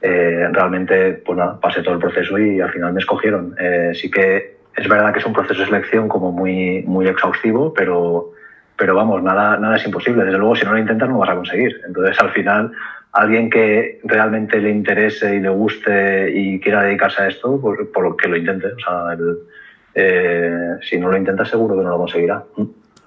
eh, 0.02 0.48
realmente, 0.52 1.22
pues 1.24 1.38
nada, 1.38 1.60
pasé 1.60 1.82
todo 1.82 1.94
el 1.94 2.00
proceso 2.00 2.38
y 2.38 2.60
al 2.60 2.70
final 2.70 2.92
me 2.92 3.00
escogieron. 3.00 3.54
Eh, 3.58 3.92
sí 3.94 4.10
que 4.10 4.60
es 4.76 4.88
verdad 4.88 5.12
que 5.12 5.18
es 5.18 5.26
un 5.26 5.32
proceso 5.32 5.60
de 5.60 5.66
selección 5.66 6.08
como 6.08 6.32
muy, 6.32 6.82
muy 6.86 7.06
exhaustivo, 7.06 7.74
pero, 7.74 8.32
pero 8.76 8.94
vamos, 8.94 9.22
nada, 9.22 9.56
nada 9.58 9.76
es 9.76 9.84
imposible. 9.84 10.24
Desde 10.24 10.38
luego, 10.38 10.56
si 10.56 10.64
no 10.64 10.72
lo 10.72 10.78
intentas, 10.78 11.08
no 11.08 11.18
vas 11.18 11.30
a 11.30 11.36
conseguir. 11.36 11.80
Entonces, 11.86 12.18
al 12.20 12.30
final, 12.30 12.72
alguien 13.12 13.50
que 13.50 14.00
realmente 14.04 14.60
le 14.60 14.70
interese 14.70 15.36
y 15.36 15.40
le 15.40 15.50
guste 15.50 16.30
y 16.34 16.60
quiera 16.60 16.82
dedicarse 16.82 17.22
a 17.22 17.28
esto, 17.28 17.60
pues 17.60 17.80
por 17.92 18.04
lo 18.04 18.16
que 18.16 18.28
lo 18.28 18.36
intente. 18.36 18.68
O 18.68 18.78
sea, 18.78 19.16
eh, 19.94 20.76
si 20.82 20.98
no 20.98 21.10
lo 21.10 21.16
intenta, 21.16 21.44
seguro 21.44 21.76
que 21.76 21.82
no 21.82 21.90
lo 21.90 21.98
conseguirá. 21.98 22.42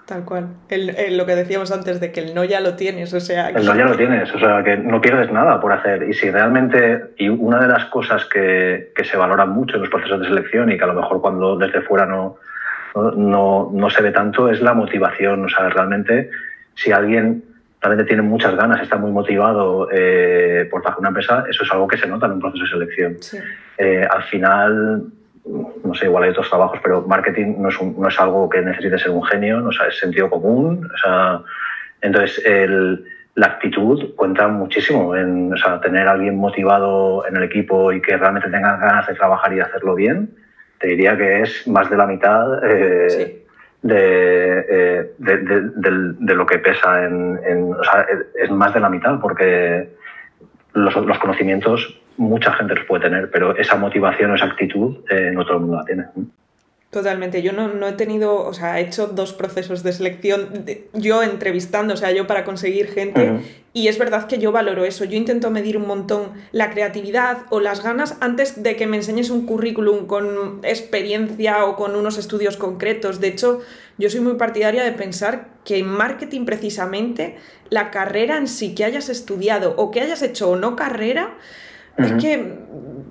Tal 0.05 0.25
cual. 0.25 0.47
El, 0.69 1.17
lo 1.17 1.25
que 1.25 1.35
decíamos 1.35 1.71
antes 1.71 2.01
de 2.01 2.11
que 2.11 2.19
el 2.19 2.35
no 2.35 2.43
ya 2.43 2.59
lo 2.59 2.75
tienes, 2.75 3.13
o 3.13 3.21
sea... 3.21 3.49
El 3.49 3.65
no 3.65 3.73
ya 3.73 3.85
lo 3.85 3.95
tienes, 3.95 4.33
o 4.35 4.39
sea, 4.39 4.61
que 4.61 4.75
no 4.75 4.99
pierdes 4.99 5.31
nada 5.31 5.61
por 5.61 5.71
hacer. 5.71 6.03
Y 6.03 6.13
si 6.13 6.29
realmente, 6.29 7.13
y 7.17 7.29
una 7.29 7.59
de 7.59 7.67
las 7.69 7.85
cosas 7.85 8.25
que, 8.25 8.91
que 8.93 9.05
se 9.05 9.15
valoran 9.15 9.51
mucho 9.51 9.75
en 9.75 9.81
los 9.81 9.89
procesos 9.89 10.19
de 10.19 10.27
selección 10.27 10.71
y 10.71 10.77
que 10.77 10.83
a 10.83 10.87
lo 10.87 10.93
mejor 10.93 11.21
cuando 11.21 11.57
desde 11.57 11.81
fuera 11.81 12.05
no, 12.05 12.37
no, 12.95 13.71
no, 13.73 13.89
se 13.89 14.01
ve 14.01 14.11
tanto 14.11 14.49
es 14.49 14.61
la 14.61 14.73
motivación, 14.73 15.45
o 15.45 15.49
sea, 15.49 15.69
realmente 15.69 16.29
si 16.75 16.91
alguien 16.91 17.43
realmente 17.81 18.07
tiene 18.07 18.23
muchas 18.23 18.55
ganas, 18.55 18.81
está 18.81 18.97
muy 18.97 19.11
motivado 19.11 19.89
eh, 19.91 20.67
por 20.69 20.81
trabajar 20.81 20.99
una 20.99 21.09
empresa, 21.09 21.45
eso 21.49 21.63
es 21.63 21.71
algo 21.71 21.87
que 21.87 21.97
se 21.97 22.07
nota 22.07 22.27
en 22.27 22.33
un 22.33 22.39
proceso 22.39 22.63
de 22.63 22.69
selección. 22.69 23.17
Eh, 23.77 24.07
al 24.09 24.23
final, 24.23 25.03
no 25.45 25.93
sé, 25.93 26.05
igual 26.05 26.23
hay 26.23 26.29
otros 26.29 26.49
trabajos, 26.49 26.79
pero 26.81 27.01
marketing 27.01 27.55
no 27.57 27.69
es, 27.69 27.81
no 27.81 28.07
es 28.07 28.19
algo 28.19 28.49
que 28.49 28.61
necesite 28.61 28.97
ser 28.97 29.11
un 29.11 29.23
genio, 29.23 29.59
no 29.59 29.71
es 29.71 29.97
sentido 29.97 30.29
común. 30.29 30.89
O 30.93 30.97
sea, 30.97 31.41
entonces, 32.01 32.43
el, 32.45 33.05
la 33.35 33.47
actitud 33.47 34.13
cuenta 34.15 34.47
muchísimo 34.47 35.15
en 35.15 35.53
o 35.53 35.57
sea, 35.57 35.81
tener 35.81 36.07
a 36.07 36.11
alguien 36.11 36.37
motivado 36.37 37.27
en 37.27 37.35
el 37.35 37.43
equipo 37.43 37.91
y 37.91 38.01
que 38.01 38.15
realmente 38.15 38.49
tenga 38.49 38.77
ganas 38.77 39.07
de 39.07 39.15
trabajar 39.15 39.53
y 39.53 39.59
hacerlo 39.59 39.95
bien. 39.95 40.29
Te 40.79 40.87
diría 40.87 41.17
que 41.17 41.41
es 41.41 41.67
más 41.67 41.89
de 41.89 41.97
la 41.97 42.05
mitad 42.05 42.63
eh, 42.65 43.43
eh, 43.89 45.13
de, 45.17 45.37
de, 45.37 46.13
de, 46.19 46.35
lo 46.35 46.45
que 46.45 46.59
pesa 46.59 47.03
en, 47.03 47.39
en, 47.45 47.73
O 47.73 47.83
sea, 47.83 48.05
es 48.35 48.51
más 48.51 48.73
de 48.73 48.79
la 48.79 48.89
mitad 48.89 49.19
porque 49.19 49.89
los, 50.73 50.95
los, 50.95 51.19
conocimientos 51.19 51.99
mucha 52.17 52.53
gente 52.53 52.75
los 52.75 52.85
puede 52.85 53.03
tener, 53.03 53.29
pero 53.31 53.55
esa 53.55 53.75
motivación 53.75 54.31
o 54.31 54.35
esa 54.35 54.45
actitud 54.45 54.97
eh, 55.09 55.31
no 55.33 55.43
todo 55.45 55.55
el 55.55 55.61
mundo 55.61 55.77
la 55.77 55.85
tiene. 55.85 56.05
Totalmente, 56.93 57.41
yo 57.41 57.53
no, 57.53 57.69
no, 57.69 57.87
he 57.87 57.93
tenido, 57.93 58.45
o 58.45 58.53
sea, 58.53 58.79
he 58.79 58.83
hecho 58.83 59.07
dos 59.07 59.33
procesos 59.33 59.81
de 59.81 59.93
selección, 59.93 60.63
yo 60.93 61.23
entrevistando, 61.23 61.95
o 61.95 61.97
sea, 61.97 62.11
yo 62.11 62.27
para 62.27 62.43
conseguir 62.43 62.85
gente, 62.85 63.39
y 63.73 63.87
es 63.87 63.97
verdad 63.97 64.27
que 64.27 64.37
yo 64.37 64.51
valoro 64.51 64.85
eso, 64.85 65.03
yo 65.03 65.17
intento 65.17 65.49
medir 65.49 65.75
un 65.75 65.87
montón 65.87 66.33
la 66.51 66.69
creatividad 66.69 67.47
o 67.49 67.61
las 67.61 67.81
ganas 67.81 68.15
antes 68.19 68.61
de 68.61 68.75
que 68.75 68.85
me 68.85 68.97
enseñes 68.97 69.31
un 69.31 69.47
currículum 69.47 70.05
con 70.05 70.59
experiencia 70.61 71.65
o 71.65 71.75
con 71.77 71.95
unos 71.95 72.19
estudios 72.19 72.57
concretos. 72.57 73.19
De 73.19 73.29
hecho, 73.29 73.61
yo 73.97 74.11
soy 74.11 74.19
muy 74.19 74.35
partidaria 74.35 74.83
de 74.83 74.91
pensar 74.91 75.47
que 75.65 75.79
en 75.79 75.87
marketing 75.87 76.45
precisamente 76.45 77.37
la 77.71 77.89
carrera 77.89 78.37
en 78.37 78.47
sí 78.47 78.75
que 78.75 78.85
hayas 78.85 79.09
estudiado 79.09 79.73
o 79.77 79.89
que 79.89 80.01
hayas 80.01 80.21
hecho 80.21 80.51
o 80.51 80.57
no 80.57 80.75
carrera, 80.75 81.39
es 81.97 82.13
que 82.13 82.53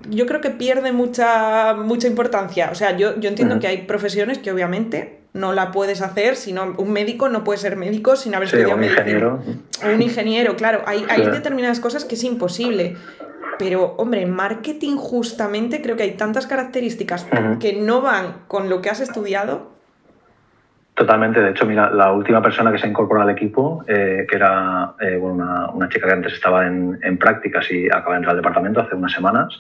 yo 0.09 0.27
creo 0.27 0.41
que 0.41 0.51
pierde 0.51 0.93
mucha, 0.93 1.75
mucha 1.75 2.07
importancia. 2.07 2.71
O 2.71 2.75
sea, 2.75 2.97
yo, 2.97 3.19
yo 3.19 3.29
entiendo 3.29 3.59
que 3.61 3.67
hay 3.67 3.79
profesiones 3.83 4.39
que 4.39 4.51
obviamente 4.51 5.21
no 5.33 5.53
la 5.53 5.71
puedes 5.71 6.03
hacer, 6.03 6.37
sino 6.37 6.75
un 6.77 6.93
médico 6.93 7.29
no 7.29 7.45
puede 7.45 7.59
ser 7.59 7.77
médico 7.77 8.17
sin 8.17 8.35
haber 8.35 8.47
estudiado 8.47 8.77
un 8.77 8.85
Ingeniero. 8.85 9.41
Un 9.85 10.03
ingeniero, 10.03 10.57
claro. 10.57 10.83
Hay, 10.87 11.05
hay 11.09 11.27
determinadas 11.27 11.81
cosas 11.81 12.05
que 12.05 12.15
es 12.15 12.25
imposible. 12.25 12.97
Pero, 13.59 13.95
hombre, 13.99 14.23
en 14.23 14.31
marketing 14.31 14.97
justamente 14.97 15.83
creo 15.83 15.97
que 15.97 16.03
hay 16.03 16.13
tantas 16.13 16.47
características 16.47 17.27
que 17.61 17.75
no 17.75 18.01
van 18.01 18.45
con 18.49 18.69
lo 18.69 18.83
que 18.83 18.91
has 18.91 19.01
estudiado 19.01 19.73
Totalmente. 20.95 21.41
De 21.41 21.51
hecho, 21.51 21.65
mira, 21.65 21.91
la 21.91 22.13
última 22.13 22.43
persona 22.43 22.71
que 22.71 22.79
se 22.79 22.87
incorporó 22.87 23.23
al 23.23 23.31
equipo, 23.31 23.83
eh, 23.89 24.27
que 24.29 24.37
era 24.37 24.93
eh, 25.01 25.17
una, 25.17 25.71
una, 25.71 25.89
chica 25.89 26.07
que 26.07 26.13
antes 26.13 26.35
estaba 26.35 26.67
en, 26.67 26.99
en, 27.03 27.17
prácticas 27.17 27.71
y 27.71 27.87
acaba 27.87 28.13
de 28.13 28.17
entrar 28.19 28.33
al 28.33 28.37
departamento 28.37 28.81
hace 28.81 28.95
unas 28.95 29.13
semanas, 29.13 29.59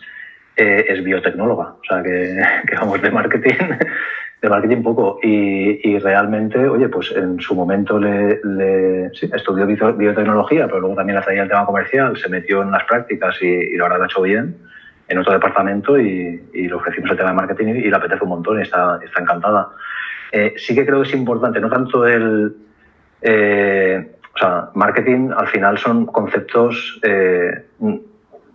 eh, 0.56 0.84
es 0.88 1.02
biotecnóloga. 1.02 1.74
O 1.80 1.84
sea, 1.88 2.02
que, 2.02 2.40
que, 2.66 2.76
vamos 2.76 3.00
de 3.02 3.10
marketing, 3.10 3.54
de 4.42 4.48
marketing 4.48 4.82
poco. 4.82 5.18
Y, 5.22 5.88
y, 5.88 5.98
realmente, 5.98 6.68
oye, 6.68 6.88
pues 6.88 7.12
en 7.12 7.40
su 7.40 7.54
momento 7.54 7.98
le, 7.98 8.40
le 8.44 9.10
sí, 9.14 9.30
estudió 9.32 9.66
biotecnología, 9.66 10.66
pero 10.66 10.80
luego 10.80 10.96
también 10.96 11.18
hacía 11.18 11.42
el 11.42 11.48
tema 11.48 11.66
comercial, 11.66 12.16
se 12.16 12.28
metió 12.28 12.62
en 12.62 12.70
las 12.70 12.84
prácticas 12.84 13.36
y, 13.42 13.46
y 13.46 13.76
la 13.76 13.84
verdad 13.84 13.98
lo 13.98 14.04
ha 14.04 14.06
hecho 14.06 14.22
bien 14.22 14.56
en 15.08 15.18
otro 15.18 15.32
departamento 15.32 15.98
y, 15.98 16.42
y, 16.54 16.68
le 16.68 16.74
ofrecimos 16.74 17.10
el 17.10 17.16
tema 17.16 17.30
de 17.30 17.36
marketing 17.36 17.66
y, 17.66 17.78
y 17.78 17.90
le 17.90 17.96
apetece 17.96 18.24
un 18.24 18.30
montón 18.30 18.58
y 18.58 18.62
está, 18.62 18.98
está 19.04 19.20
encantada. 19.20 19.68
Eh, 20.32 20.54
sí 20.56 20.74
que 20.74 20.86
creo 20.86 21.02
que 21.02 21.08
es 21.08 21.14
importante, 21.14 21.60
no 21.60 21.68
tanto 21.68 22.06
el... 22.06 22.56
Eh, 23.20 24.16
o 24.34 24.38
sea, 24.38 24.70
marketing 24.74 25.30
al 25.36 25.46
final 25.48 25.76
son 25.76 26.06
conceptos 26.06 26.98
eh, 27.02 27.66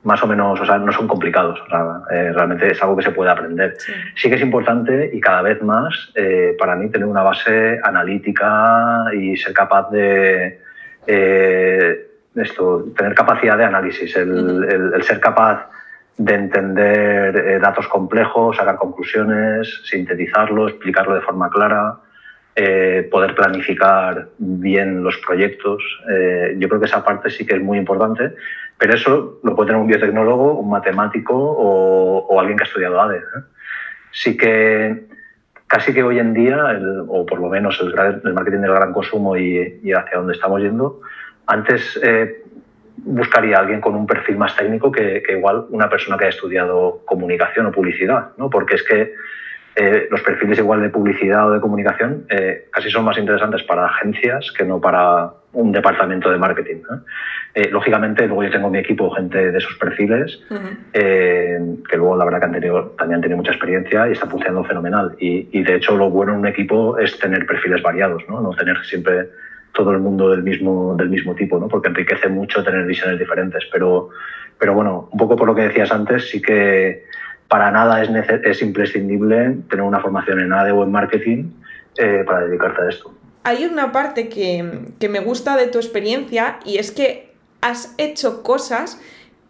más 0.08 0.24
o 0.24 0.28
menos, 0.28 0.58
o 0.62 0.66
sea, 0.66 0.78
no 0.78 0.92
son 0.94 1.06
complicados. 1.06 1.60
O 1.60 1.70
sea, 1.70 2.00
eh, 2.10 2.32
realmente 2.34 2.72
es 2.72 2.82
algo 2.82 2.96
que 2.96 3.04
se 3.04 3.12
puede 3.12 3.30
aprender. 3.30 3.76
Sí. 3.78 3.92
sí, 4.16 4.30
que 4.30 4.36
es 4.36 4.42
importante 4.42 5.12
y 5.14 5.20
cada 5.20 5.42
vez 5.42 5.62
más 5.62 6.12
eh, 6.16 6.56
para 6.58 6.78
mí 6.78 6.90
tener 6.90 7.06
una 7.06 7.24
base 7.24 7.78
analítica 7.84 9.04
y 9.14 9.36
ser 9.36 9.54
capaz 9.54 9.92
de 9.92 10.62
eh, 11.06 12.08
esto, 12.36 12.86
tener 12.96 13.14
capacidad 13.14 13.58
de 13.58 13.66
análisis, 13.66 14.16
el, 14.16 14.32
uh 14.32 14.62
-huh. 14.62 14.74
el, 14.74 14.94
el 14.94 15.04
ser 15.04 15.20
capaz 15.20 15.68
de 16.18 16.34
entender 16.34 17.36
eh, 17.36 17.60
datos 17.60 17.86
complejos, 17.90 18.56
sacar 18.56 18.78
conclusiones, 18.78 19.82
sintetizarlo, 19.84 20.70
explicarlo 20.70 21.16
de 21.16 21.22
forma 21.22 21.50
clara, 21.50 21.98
eh, 22.60 23.08
poder 23.12 23.36
planificar 23.36 24.30
bien 24.40 25.04
los 25.04 25.16
proyectos. 25.18 25.84
Eh, 26.10 26.56
yo 26.58 26.68
creo 26.68 26.80
que 26.80 26.88
esa 26.88 27.06
parte 27.06 27.30
sí 27.30 27.46
que 27.46 27.56
es 27.56 27.62
muy 27.62 27.78
importante, 27.78 28.34
pero 28.78 28.94
eso 28.94 29.40
lo 29.44 29.56
puede 29.56 29.68
tener 29.68 29.82
un 29.82 29.88
biotecnólogo, 29.88 30.54
un 30.60 30.70
matemático 30.70 31.34
o, 31.36 32.40
alguien 32.40 32.58
que 32.58 32.64
ha 32.64 32.68
estudiado 32.68 33.02
ADE. 33.02 33.18
¿eh? 33.18 33.42
Sí 34.12 34.38
que 34.38 35.08
casi 35.66 35.94
que 35.94 36.04
hoy 36.04 36.20
en 36.20 36.34
día, 36.34 36.80
o 37.08 37.26
por 37.26 37.40
lo 37.40 37.50
menos 37.50 37.82
el, 37.82 38.34
marketing 38.34 38.60
del 38.60 38.74
gran 38.74 38.94
consumo 38.94 39.36
y, 39.36 39.92
hacia 39.92 40.18
donde 40.18 40.34
estamos 40.34 40.62
yendo, 40.62 41.02
antes 41.48 42.00
eh, 42.04 42.44
buscaría 42.98 43.58
a 43.58 43.62
alguien 43.62 43.82
con 43.82 43.96
un 43.96 44.06
perfil 44.06 44.38
más 44.38 44.56
técnico 44.56 44.92
que, 44.92 45.24
igual 45.30 45.66
una 45.70 45.90
persona 45.90 46.18
que 46.18 46.26
haya 46.26 46.36
estudiado 46.36 47.02
comunicación 47.06 47.66
o 47.66 47.72
publicidad, 47.72 48.30
¿no? 48.38 48.50
Porque 48.50 48.76
es 48.76 48.84
que 48.84 49.14
eh, 49.76 50.08
los 50.10 50.22
perfiles 50.22 50.60
igual 50.60 50.82
de 50.82 50.90
publicidad 50.90 51.50
o 51.50 51.54
de 51.54 51.60
comunicación 51.60 52.26
casi 52.72 52.90
son 52.90 53.06
más 53.06 53.18
interesantes 53.18 53.64
para 53.64 53.86
agencias 53.86 54.52
que 54.52 54.66
no 54.66 54.80
para 54.80 55.32
un 55.54 55.72
departamento 55.72 56.30
de 56.30 56.38
marketing. 56.38 56.78
¿no? 56.90 57.02
Eh, 57.54 57.70
lógicamente, 57.72 58.28
luego 58.28 58.44
yo 58.44 58.52
tengo 58.52 58.70
mi 58.70 58.80
equipo, 58.80 59.10
gente 59.12 59.52
de 59.52 59.58
esos 59.58 59.76
perfiles, 59.76 60.40
uh 60.50 60.56
-huh. 60.56 61.84
que 61.88 61.98
luego 61.98 62.16
la 62.16 62.26
verdad 62.26 62.40
que 62.40 62.46
han 62.46 62.52
tenido, 62.54 62.96
también 62.98 63.16
han 63.16 63.22
tenido 63.22 63.38
mucha 63.38 63.52
experiencia 63.52 64.08
y 64.08 64.12
está 64.12 64.28
funcionando 64.28 64.64
fenomenal. 64.64 65.16
Y, 65.20 65.48
y, 65.52 65.64
de 65.64 65.76
hecho 65.76 65.98
lo 65.98 66.10
bueno 66.10 66.34
en 66.34 66.40
un 66.40 66.48
equipo 66.48 66.98
es 67.00 67.18
tener 67.18 67.46
perfiles 67.46 67.82
variados, 67.82 68.24
no, 68.30 68.42
no 68.42 68.52
tener 68.52 68.78
siempre 68.86 69.30
todo 69.78 69.92
el 69.92 70.00
mundo 70.00 70.32
del 70.32 70.42
mismo, 70.42 70.96
del 70.96 71.10
mismo 71.10 71.36
tipo, 71.36 71.60
¿no? 71.60 71.68
porque 71.68 71.90
enriquece 71.90 72.28
mucho 72.28 72.64
tener 72.64 72.84
visiones 72.86 73.20
diferentes. 73.20 73.64
Pero, 73.72 74.10
pero 74.60 74.74
bueno, 74.74 75.08
un 75.12 75.20
poco 75.20 75.36
por 75.36 75.48
lo 75.48 75.56
que 75.56 75.62
decías 75.62 75.92
antes, 75.92 76.30
sí 76.30 76.42
que 76.42 77.06
para 77.48 77.72
nada 77.72 78.02
es, 78.02 78.10
es 78.44 78.62
imprescindible 78.62 79.58
tener 79.70 79.86
una 79.86 80.00
formación 80.00 80.40
en 80.42 80.52
ADE 80.52 80.72
o 80.72 80.84
en 80.84 80.92
marketing 80.92 81.52
eh, 81.98 82.24
para 82.26 82.48
dedicarte 82.48 82.82
a 82.82 82.90
esto. 82.90 83.14
Hay 83.48 83.64
una 83.64 83.94
parte 83.94 84.28
que, 84.28 84.90
que 85.00 85.08
me 85.08 85.22
gusta 85.22 85.56
de 85.56 85.68
tu 85.68 85.78
experiencia 85.78 86.60
y 86.66 86.80
es 86.80 86.92
que 86.92 87.32
has 87.62 87.94
hecho 87.98 88.44
cosas 88.44 89.00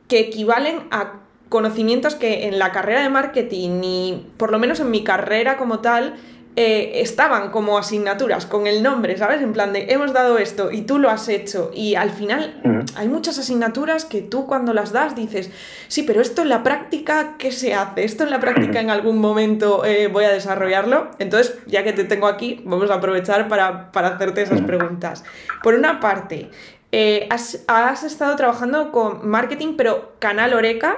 que 0.08 0.20
equivalen 0.20 0.84
a 0.92 1.22
conocimientos 1.50 2.14
que 2.14 2.46
en 2.46 2.60
la 2.60 2.72
carrera 2.72 3.02
de 3.02 3.10
marketing 3.10 3.82
y 3.84 4.28
por 4.38 4.52
lo 4.52 4.60
menos 4.60 4.80
en 4.82 4.92
mi 4.92 5.04
carrera 5.04 5.58
como 5.58 5.80
tal 5.80 6.16
eh, 6.60 7.02
estaban 7.02 7.52
como 7.52 7.78
asignaturas 7.78 8.48
con 8.48 8.66
el 8.66 8.82
nombre, 8.82 9.16
¿sabes? 9.16 9.44
En 9.44 9.54
plan 9.54 9.74
de 9.74 9.86
hemos 9.90 10.12
dado 10.12 10.40
esto 10.40 10.72
y 10.72 10.82
tú 10.82 10.98
lo 10.98 11.12
has 11.12 11.30
hecho. 11.30 11.70
Y 11.72 11.94
al 11.94 12.10
final 12.10 12.60
uh 12.64 12.68
-huh. 12.68 12.86
hay 12.96 13.08
muchas 13.08 13.38
asignaturas 13.38 14.06
que 14.06 14.24
tú 14.24 14.48
cuando 14.48 14.74
las 14.74 14.92
das 14.92 15.16
dices, 15.16 15.52
sí, 15.88 16.02
pero 16.02 16.20
esto 16.20 16.42
en 16.42 16.50
la 16.50 16.64
práctica, 16.64 17.36
¿qué 17.38 17.52
se 17.52 17.76
hace? 17.76 18.04
Esto 18.04 18.24
en 18.24 18.32
la 18.32 18.40
práctica 18.40 18.80
en 18.80 18.90
algún 18.90 19.20
momento 19.20 19.86
eh, 19.86 20.08
voy 20.08 20.24
a 20.24 20.30
desarrollarlo. 20.30 21.12
Entonces, 21.20 21.60
ya 21.68 21.84
que 21.84 21.94
te 21.94 22.06
tengo 22.06 22.26
aquí, 22.26 22.60
vamos 22.66 22.90
a 22.90 22.96
aprovechar 22.96 23.48
para, 23.48 23.92
para 23.92 24.08
hacerte 24.08 24.42
esas 24.42 24.62
preguntas. 24.62 25.24
Por 25.62 25.76
una 25.76 26.00
parte, 26.00 26.50
eh, 26.92 27.28
has, 27.30 27.66
has 27.68 28.04
estado 28.04 28.36
trabajando 28.36 28.92
con 28.92 29.30
marketing, 29.30 29.76
pero 29.78 30.14
Canal 30.18 30.56
Oreca. 30.56 30.98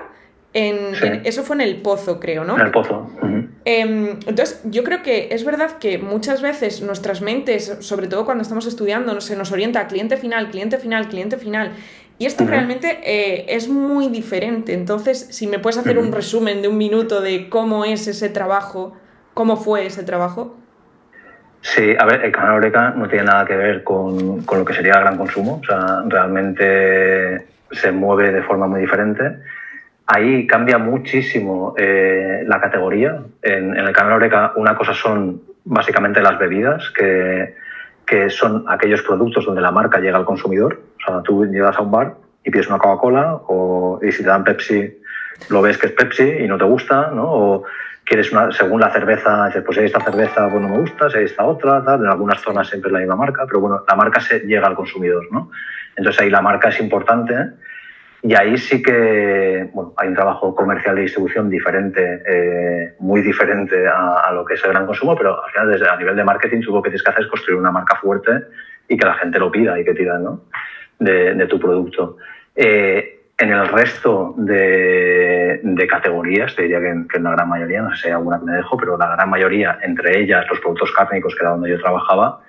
En, 0.53 0.95
sí. 0.95 1.05
en, 1.05 1.21
eso 1.25 1.43
fue 1.43 1.57
en 1.57 1.61
el 1.61 1.81
pozo, 1.81 2.19
creo, 2.19 2.43
¿no? 2.43 2.55
En 2.55 2.61
el 2.61 2.71
pozo. 2.71 3.11
Uh 3.21 3.25
-huh. 3.25 3.49
Eh, 3.71 4.17
entonces, 4.25 4.61
yo 4.63 4.83
creo 4.83 5.03
que 5.03 5.27
es 5.29 5.45
verdad 5.45 5.77
que 5.77 5.99
muchas 5.99 6.41
veces 6.41 6.81
nuestras 6.81 7.21
mentes, 7.21 7.77
sobre 7.81 8.07
todo 8.07 8.25
cuando 8.25 8.41
estamos 8.41 8.65
estudiando, 8.65 9.21
se 9.21 9.35
nos 9.35 9.51
orienta 9.51 9.81
a 9.81 9.87
cliente 9.87 10.17
final, 10.17 10.49
cliente 10.49 10.79
final, 10.79 11.07
cliente 11.07 11.37
final. 11.37 11.73
Y 12.17 12.25
esto 12.25 12.43
uh 12.43 12.47
-huh. 12.47 12.49
realmente 12.49 12.99
eh, 13.03 13.45
es 13.49 13.69
muy 13.69 14.07
diferente. 14.07 14.73
Entonces, 14.73 15.27
si 15.29 15.45
me 15.45 15.59
puedes 15.59 15.77
hacer 15.77 15.99
uh 15.99 16.01
-huh. 16.01 16.07
un 16.07 16.13
resumen 16.13 16.63
de 16.63 16.67
un 16.67 16.79
minuto 16.79 17.21
de 17.21 17.47
cómo 17.47 17.85
es 17.85 18.07
ese 18.07 18.29
trabajo, 18.29 18.97
cómo 19.35 19.55
fue 19.55 19.85
ese 19.85 20.01
trabajo. 20.01 20.57
Sí, 21.61 21.93
a 21.99 22.05
ver, 22.05 22.25
el 22.25 22.31
canal 22.31 22.55
Oreca 22.55 22.89
no 22.97 23.07
tiene 23.07 23.25
nada 23.25 23.45
que 23.45 23.55
ver 23.55 23.83
con, 23.83 24.41
con 24.45 24.57
lo 24.59 24.65
que 24.65 24.73
sería 24.73 24.93
el 24.93 25.01
gran 25.01 25.17
consumo. 25.17 25.59
O 25.61 25.65
sea, 25.65 26.03
realmente 26.07 27.45
se 27.71 27.91
mueve 27.91 28.31
de 28.31 28.41
forma 28.41 28.65
muy 28.65 28.81
diferente 28.81 29.37
ahí 30.09 30.47
cambia 30.47 30.79
muchísimo 30.79 31.75
eh, 31.77 32.43
la 32.45 32.59
categoría. 32.59 33.21
En, 33.43 33.77
el 33.77 33.91
canal 33.91 34.13
Oreca 34.13 34.53
una 34.55 34.75
cosa 34.75 34.93
son 34.93 35.41
básicamente 35.63 36.19
las 36.19 36.37
bebidas, 36.39 36.91
que, 36.91 37.55
son 38.29 38.65
aquellos 38.67 39.03
productos 39.03 39.45
donde 39.45 39.61
la 39.61 39.69
marca 39.69 39.99
llega 39.99 40.17
al 40.17 40.25
consumidor. 40.25 40.81
O 40.97 41.05
sea, 41.05 41.21
tú 41.21 41.45
llegas 41.45 41.77
a 41.77 41.81
un 41.81 41.91
bar 41.91 42.15
y 42.43 42.49
pides 42.49 42.67
una 42.67 42.79
Coca-Cola 42.79 43.39
y 44.01 44.11
si 44.11 44.23
te 44.23 44.29
dan 44.29 44.43
Pepsi 44.43 44.97
lo 45.49 45.61
ves 45.61 45.77
que 45.77 45.87
es 45.87 45.93
Pepsi 45.93 46.23
y 46.23 46.47
no 46.47 46.57
te 46.57 46.63
gusta, 46.63 47.11
¿no? 47.13 47.31
O 47.31 47.63
quieres 48.03 48.31
una, 48.31 48.51
según 48.51 48.81
la 48.81 48.89
cerveza, 48.89 49.45
dices, 49.45 49.63
pues 49.63 49.77
esta 49.77 50.01
cerveza 50.01 50.49
pues 50.49 50.59
no 50.59 50.69
me 50.69 50.79
gusta, 50.79 51.09
si 51.11 51.19
hay 51.19 51.25
esta 51.25 51.45
otra, 51.45 51.83
tal, 51.85 52.01
en 52.01 52.07
algunas 52.07 52.41
zonas 52.41 52.67
siempre 52.67 52.89
es 52.89 52.93
la 52.93 52.99
misma 52.99 53.15
marca, 53.15 53.45
pero 53.45 53.59
bueno, 53.59 53.83
la 53.87 53.95
marca 53.95 54.19
se 54.19 54.39
llega 54.39 54.67
al 54.67 54.75
consumidor, 54.75 55.27
¿no? 55.31 55.51
Entonces 55.95 56.19
ahí 56.19 56.31
la 56.31 56.41
marca 56.41 56.69
es 56.69 56.79
importante 56.79 57.35
y 58.21 58.35
ahí 58.35 58.57
sí 58.57 58.81
que 58.81 59.69
bueno, 59.73 59.93
hay 59.97 60.09
un 60.09 60.15
trabajo 60.15 60.53
comercial 60.53 60.95
de 60.95 61.03
distribución 61.03 61.49
diferente, 61.49 62.21
eh, 62.27 62.95
muy 62.99 63.21
diferente 63.21 63.87
a, 63.87 64.29
lo 64.33 64.43
que 64.43 64.55
es 64.55 64.63
el 64.63 64.71
gran 64.71 64.85
consumo, 64.85 65.15
pero 65.15 65.43
al 65.43 65.51
final 65.51 65.71
desde 65.71 65.89
a 65.89 65.95
nivel 65.95 66.15
de 66.15 66.23
marketing 66.23 66.61
tú 66.61 66.73
lo 66.73 66.81
que 66.81 66.89
tienes 66.89 67.03
que 67.03 67.11
hacer 67.11 67.23
es 67.23 67.29
construir 67.29 67.59
una 67.59 67.71
marca 67.71 67.95
fuerte 67.95 68.31
y 68.87 68.97
que 68.97 69.05
la 69.05 69.13
gente 69.13 69.39
lo 69.39 69.51
pida 69.51 69.79
y 69.79 69.85
que 69.85 69.93
tira 69.93 70.17
¿no? 70.17 70.41
de, 70.99 71.47
tu 71.47 71.59
producto. 71.59 72.17
Eh, 72.55 73.19
en 73.37 73.51
el 73.51 73.69
resto 73.69 74.33
de, 74.37 75.87
categorías, 75.89 76.53
te 76.55 76.63
diría 76.63 76.81
que 76.81 76.89
en, 76.89 77.23
la 77.23 77.31
gran 77.31 77.47
mayoría, 77.47 77.81
no 77.81 77.95
sé 77.95 78.07
si 78.07 78.09
alguna 78.09 78.37
que 78.37 78.45
me 78.45 78.53
dejo, 78.57 78.75
pero 78.75 78.97
la 78.97 79.15
gran 79.15 79.29
mayoría, 79.29 79.79
entre 79.81 80.19
ellas 80.19 80.45
los 80.49 80.59
productos 80.59 80.91
cárnicos, 80.91 81.33
que 81.35 81.43
era 81.43 81.51
donde 81.51 81.69
yo 81.69 81.79
trabajaba, 81.79 82.41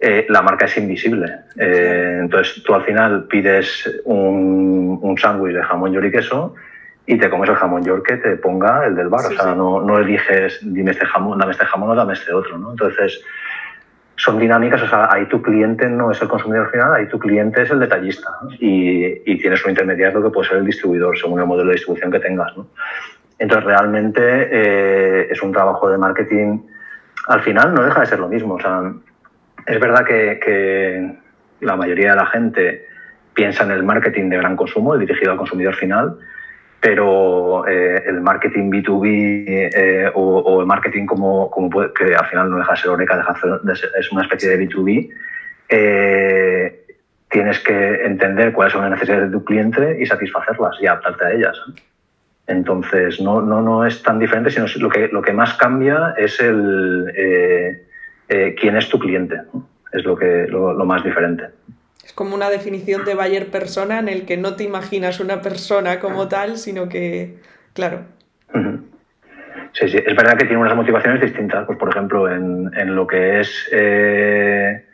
eh, 0.00 0.26
la 0.28 0.42
marca 0.42 0.66
es 0.66 0.76
invisible. 0.76 1.26
Eh, 1.56 2.18
entonces 2.20 2.62
tú 2.62 2.74
al 2.74 2.84
final 2.84 3.24
pides 3.24 4.00
un, 4.04 4.98
un 5.02 5.18
sándwich 5.18 5.54
de 5.54 5.62
jamón 5.62 5.92
york 5.92 6.06
y 6.06 6.10
queso 6.12 6.54
y 7.06 7.18
te 7.18 7.28
comes 7.30 7.48
el 7.48 7.56
jamón 7.56 7.82
york 7.82 8.06
que 8.06 8.16
te 8.18 8.36
ponga 8.36 8.86
el 8.86 8.94
del 8.94 9.08
bar. 9.08 9.26
o 9.26 9.30
sea, 9.30 9.54
no, 9.54 9.82
no 9.82 9.98
eliges, 9.98 10.60
dime 10.62 10.92
este 10.92 11.06
jamón, 11.06 11.38
dame 11.38 11.52
este 11.52 11.64
jamón 11.64 11.90
o 11.90 11.94
dame 11.94 12.12
este 12.12 12.32
otro. 12.32 12.58
¿no? 12.58 12.70
Entonces, 12.70 13.24
son 14.14 14.38
dinámicas, 14.38 14.82
o 14.82 14.88
sea, 14.88 15.08
ahí 15.10 15.26
tu 15.26 15.40
cliente 15.40 15.88
no 15.88 16.10
es 16.10 16.20
el 16.20 16.28
consumidor 16.28 16.70
final, 16.70 16.92
ahí 16.92 17.08
tu 17.08 17.18
cliente 17.18 17.62
es 17.62 17.70
el 17.70 17.80
detallista 17.80 18.28
y, 18.58 19.04
y, 19.30 19.38
tienes 19.38 19.64
un 19.64 19.70
intermediario 19.70 20.22
que 20.22 20.30
puede 20.30 20.48
ser 20.48 20.58
el 20.58 20.66
distribuidor 20.66 21.16
según 21.16 21.38
el 21.38 21.46
modelo 21.46 21.68
de 21.68 21.74
distribución 21.74 22.10
que 22.10 22.18
tengas. 22.18 22.56
¿no? 22.56 22.66
Entonces, 23.38 23.64
realmente 23.64 24.20
eh, 24.22 25.28
es 25.30 25.40
un 25.42 25.52
trabajo 25.52 25.88
de 25.88 25.98
marketing, 25.98 26.58
al 27.28 27.40
final 27.42 27.74
no 27.74 27.84
deja 27.84 28.00
de 28.00 28.06
ser 28.06 28.18
lo 28.18 28.28
mismo. 28.28 28.54
O 28.54 28.60
sea, 28.60 28.92
es 29.68 29.80
verdad 29.80 30.04
que, 30.04 31.14
la 31.60 31.76
mayoría 31.76 32.10
de 32.10 32.16
la 32.16 32.26
gente 32.26 32.86
piensa 33.34 33.64
en 33.64 33.72
el 33.72 33.82
marketing 33.82 34.30
de 34.30 34.36
gran 34.36 34.56
consumo, 34.56 34.94
el 34.94 35.00
dirigido 35.00 35.32
al 35.32 35.38
consumidor 35.38 35.74
final, 35.74 36.16
pero 36.80 37.66
eh, 37.66 38.04
el 38.06 38.20
marketing 38.20 38.70
B2B 38.70 39.70
eh, 39.74 40.10
o, 40.14 40.60
el 40.60 40.66
marketing 40.66 41.06
como, 41.06 41.50
como 41.50 41.68
que 41.92 42.14
al 42.14 42.26
final 42.26 42.50
no 42.50 42.58
deja 42.58 42.72
de 42.72 42.78
ser 42.78 42.90
Oreca, 42.90 43.36
es 43.98 44.12
una 44.12 44.22
especie 44.22 44.50
de 44.50 44.64
B2B, 44.64 45.10
eh, 45.68 46.86
tienes 47.28 47.58
que 47.58 48.04
entender 48.04 48.52
cuáles 48.52 48.72
son 48.72 48.82
las 48.82 48.92
necesidades 48.92 49.30
de 49.30 49.36
tu 49.36 49.44
cliente 49.44 49.98
y 50.00 50.06
satisfacerlas 50.06 50.76
y 50.80 50.86
adaptarte 50.86 51.24
a 51.26 51.32
ellas. 51.32 51.60
Entonces, 52.46 53.20
no, 53.20 53.42
no, 53.42 53.60
no 53.60 53.84
es 53.84 54.02
tan 54.02 54.20
diferente, 54.20 54.50
sino 54.50 54.66
lo 54.78 54.88
que, 54.88 55.08
lo 55.08 55.20
que 55.20 55.32
más 55.32 55.54
cambia 55.54 56.14
es 56.16 56.40
el 56.40 57.12
quién 58.28 58.76
es 58.76 58.88
tu 58.88 58.98
cliente. 58.98 59.36
Es 59.92 60.04
lo, 60.04 60.16
que, 60.16 60.46
lo, 60.48 60.74
lo 60.74 60.84
más 60.84 61.02
diferente 61.02 61.46
es 62.08 62.14
como 62.14 62.34
una 62.34 62.48
definición 62.48 63.04
de 63.04 63.14
Bayer 63.14 63.48
persona 63.48 63.98
en 63.98 64.08
el 64.08 64.24
que 64.24 64.38
no 64.38 64.56
te 64.56 64.64
imaginas 64.64 65.20
una 65.20 65.42
persona 65.42 66.00
como 66.00 66.26
tal, 66.26 66.56
sino 66.56 66.88
que, 66.88 67.36
claro. 67.74 68.00
Sí, 69.74 69.88
sí, 69.90 69.98
es 69.98 70.16
verdad 70.16 70.38
que 70.38 70.46
tiene 70.46 70.62
unas 70.62 70.74
motivaciones 70.74 71.20
distintas. 71.20 71.66
Pues, 71.66 71.76
por 71.78 71.90
ejemplo, 71.90 72.32
en, 72.32 72.70
en 72.74 72.96
lo 72.96 73.06
que 73.06 73.40
es 73.40 73.68
eh, 73.72 74.86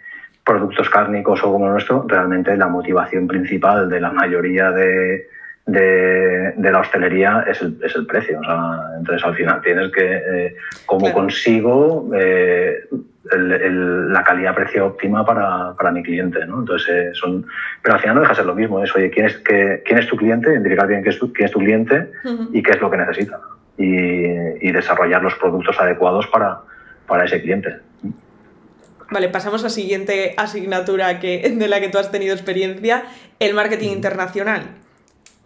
productos 0.45 0.91
cárnicos 0.91 1.41
o 1.45 1.53
como 1.53 1.69
nuestro, 1.69 2.05
realmente 2.09 2.57
la 2.57 2.67
motivación 2.67 3.29
principal 3.29 3.89
de 3.89 4.01
la 4.01 4.11
mayoría 4.11 4.73
de, 4.73 5.29
de, 5.67 6.55
la 6.71 6.81
hostelería 6.81 7.45
es 7.49 7.61
el, 7.63 7.79
es 7.83 7.95
el 7.97 8.07
precio. 8.07 8.41
O 8.41 8.45
sea, 8.45 8.81
entonces, 8.99 9.25
al 9.25 9.35
final 9.35 9.61
tienes 9.63 9.91
que, 9.93 10.05
eh, 10.05 10.57
¿cómo 10.87 11.13
consigo 11.13 12.11
eh, 12.15 12.87
la 13.33 14.23
calidad-precio 14.25 14.87
óptima 14.87 15.25
para, 15.25 15.75
para, 15.75 15.91
mi 15.91 16.03
cliente? 16.03 16.45
¿no? 16.47 16.61
Entonces, 16.61 16.89
eh, 16.89 17.11
son, 17.15 17.47
pero 17.83 17.95
al 17.95 18.01
final 18.01 18.17
no 18.17 18.21
deja 18.21 18.33
de 18.33 18.37
ser 18.37 18.47
lo 18.47 18.55
mismo. 18.55 18.83
Es, 18.83 18.95
oye, 18.95 19.11
¿quién 19.11 19.27
es, 19.27 19.37
qué, 19.39 19.83
quién 19.85 19.99
es 19.99 20.07
tu 20.07 20.17
cliente? 20.17 20.51
Identificar 20.51 20.87
bien 20.87 21.03
quién 21.03 21.13
es 21.13 21.19
tu, 21.19 21.33
quién 21.33 21.47
es 21.47 21.53
tu 21.53 21.61
cliente 21.61 22.11
y 22.53 22.63
qué 22.63 22.73
es 22.73 22.81
lo 22.81 22.91
que 22.91 22.97
necesita. 22.99 23.41
Y, 23.77 23.87
y 23.87 24.71
desarrollar 24.71 25.23
los 25.23 25.35
productos 25.35 25.81
adecuados 25.81 26.27
para, 26.29 26.61
para 27.07 27.25
ese 27.25 27.41
cliente. 27.41 27.75
Vale, 29.11 29.29
pasamos 29.29 29.63
a 29.63 29.65
la 29.65 29.71
siguiente 29.71 30.35
asignatura 30.37 31.19
que, 31.21 31.55
de 31.57 31.69
la 31.69 31.81
que 31.81 31.89
tú 31.89 31.99
has 31.99 32.11
tenido 32.11 32.35
experiencia, 32.35 33.05
el 33.39 33.55
marketing 33.55 33.91
internacional 33.91 34.63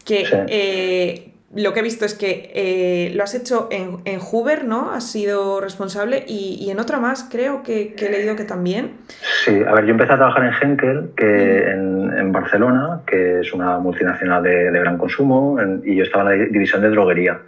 que 0.09 0.25
eh, 0.49 1.33
lo 1.55 1.73
que 1.73 1.81
he 1.81 1.83
visto 1.83 2.07
es 2.07 2.14
que 2.14 2.51
eh, 2.55 3.12
lo 3.14 3.23
has 3.23 3.35
hecho 3.35 3.68
en, 3.71 3.99
en, 4.07 4.21
Hoover, 4.21 4.64
¿no? 4.64 4.90
Has 4.90 5.11
sido 5.11 5.61
responsable 5.61 6.25
y, 6.27 6.68
en 6.71 6.81
otra 6.81 6.99
más 6.99 7.29
creo 7.31 7.62
que, 7.62 7.94
he 7.99 8.11
leído 8.11 8.35
que 8.35 8.44
también. 8.44 8.92
Sí, 9.44 9.62
a 9.66 9.73
ver, 9.75 9.85
yo 9.85 9.92
empecé 9.92 10.14
a 10.14 10.16
trabajar 10.16 10.44
en 10.44 10.53
Henkel, 10.61 11.11
que 11.16 11.71
en, 11.71 12.33
Barcelona, 12.33 13.01
que 13.07 13.40
es 13.40 13.53
una 13.53 13.79
multinacional 13.79 14.42
de, 14.42 14.71
gran 14.71 14.99
consumo, 14.99 15.59
y 15.85 15.97
yo 15.97 16.05
estaba 16.05 16.33
en 16.35 16.40
la 16.40 16.47
división 16.47 16.83
de 16.83 16.90
droguería. 16.90 17.40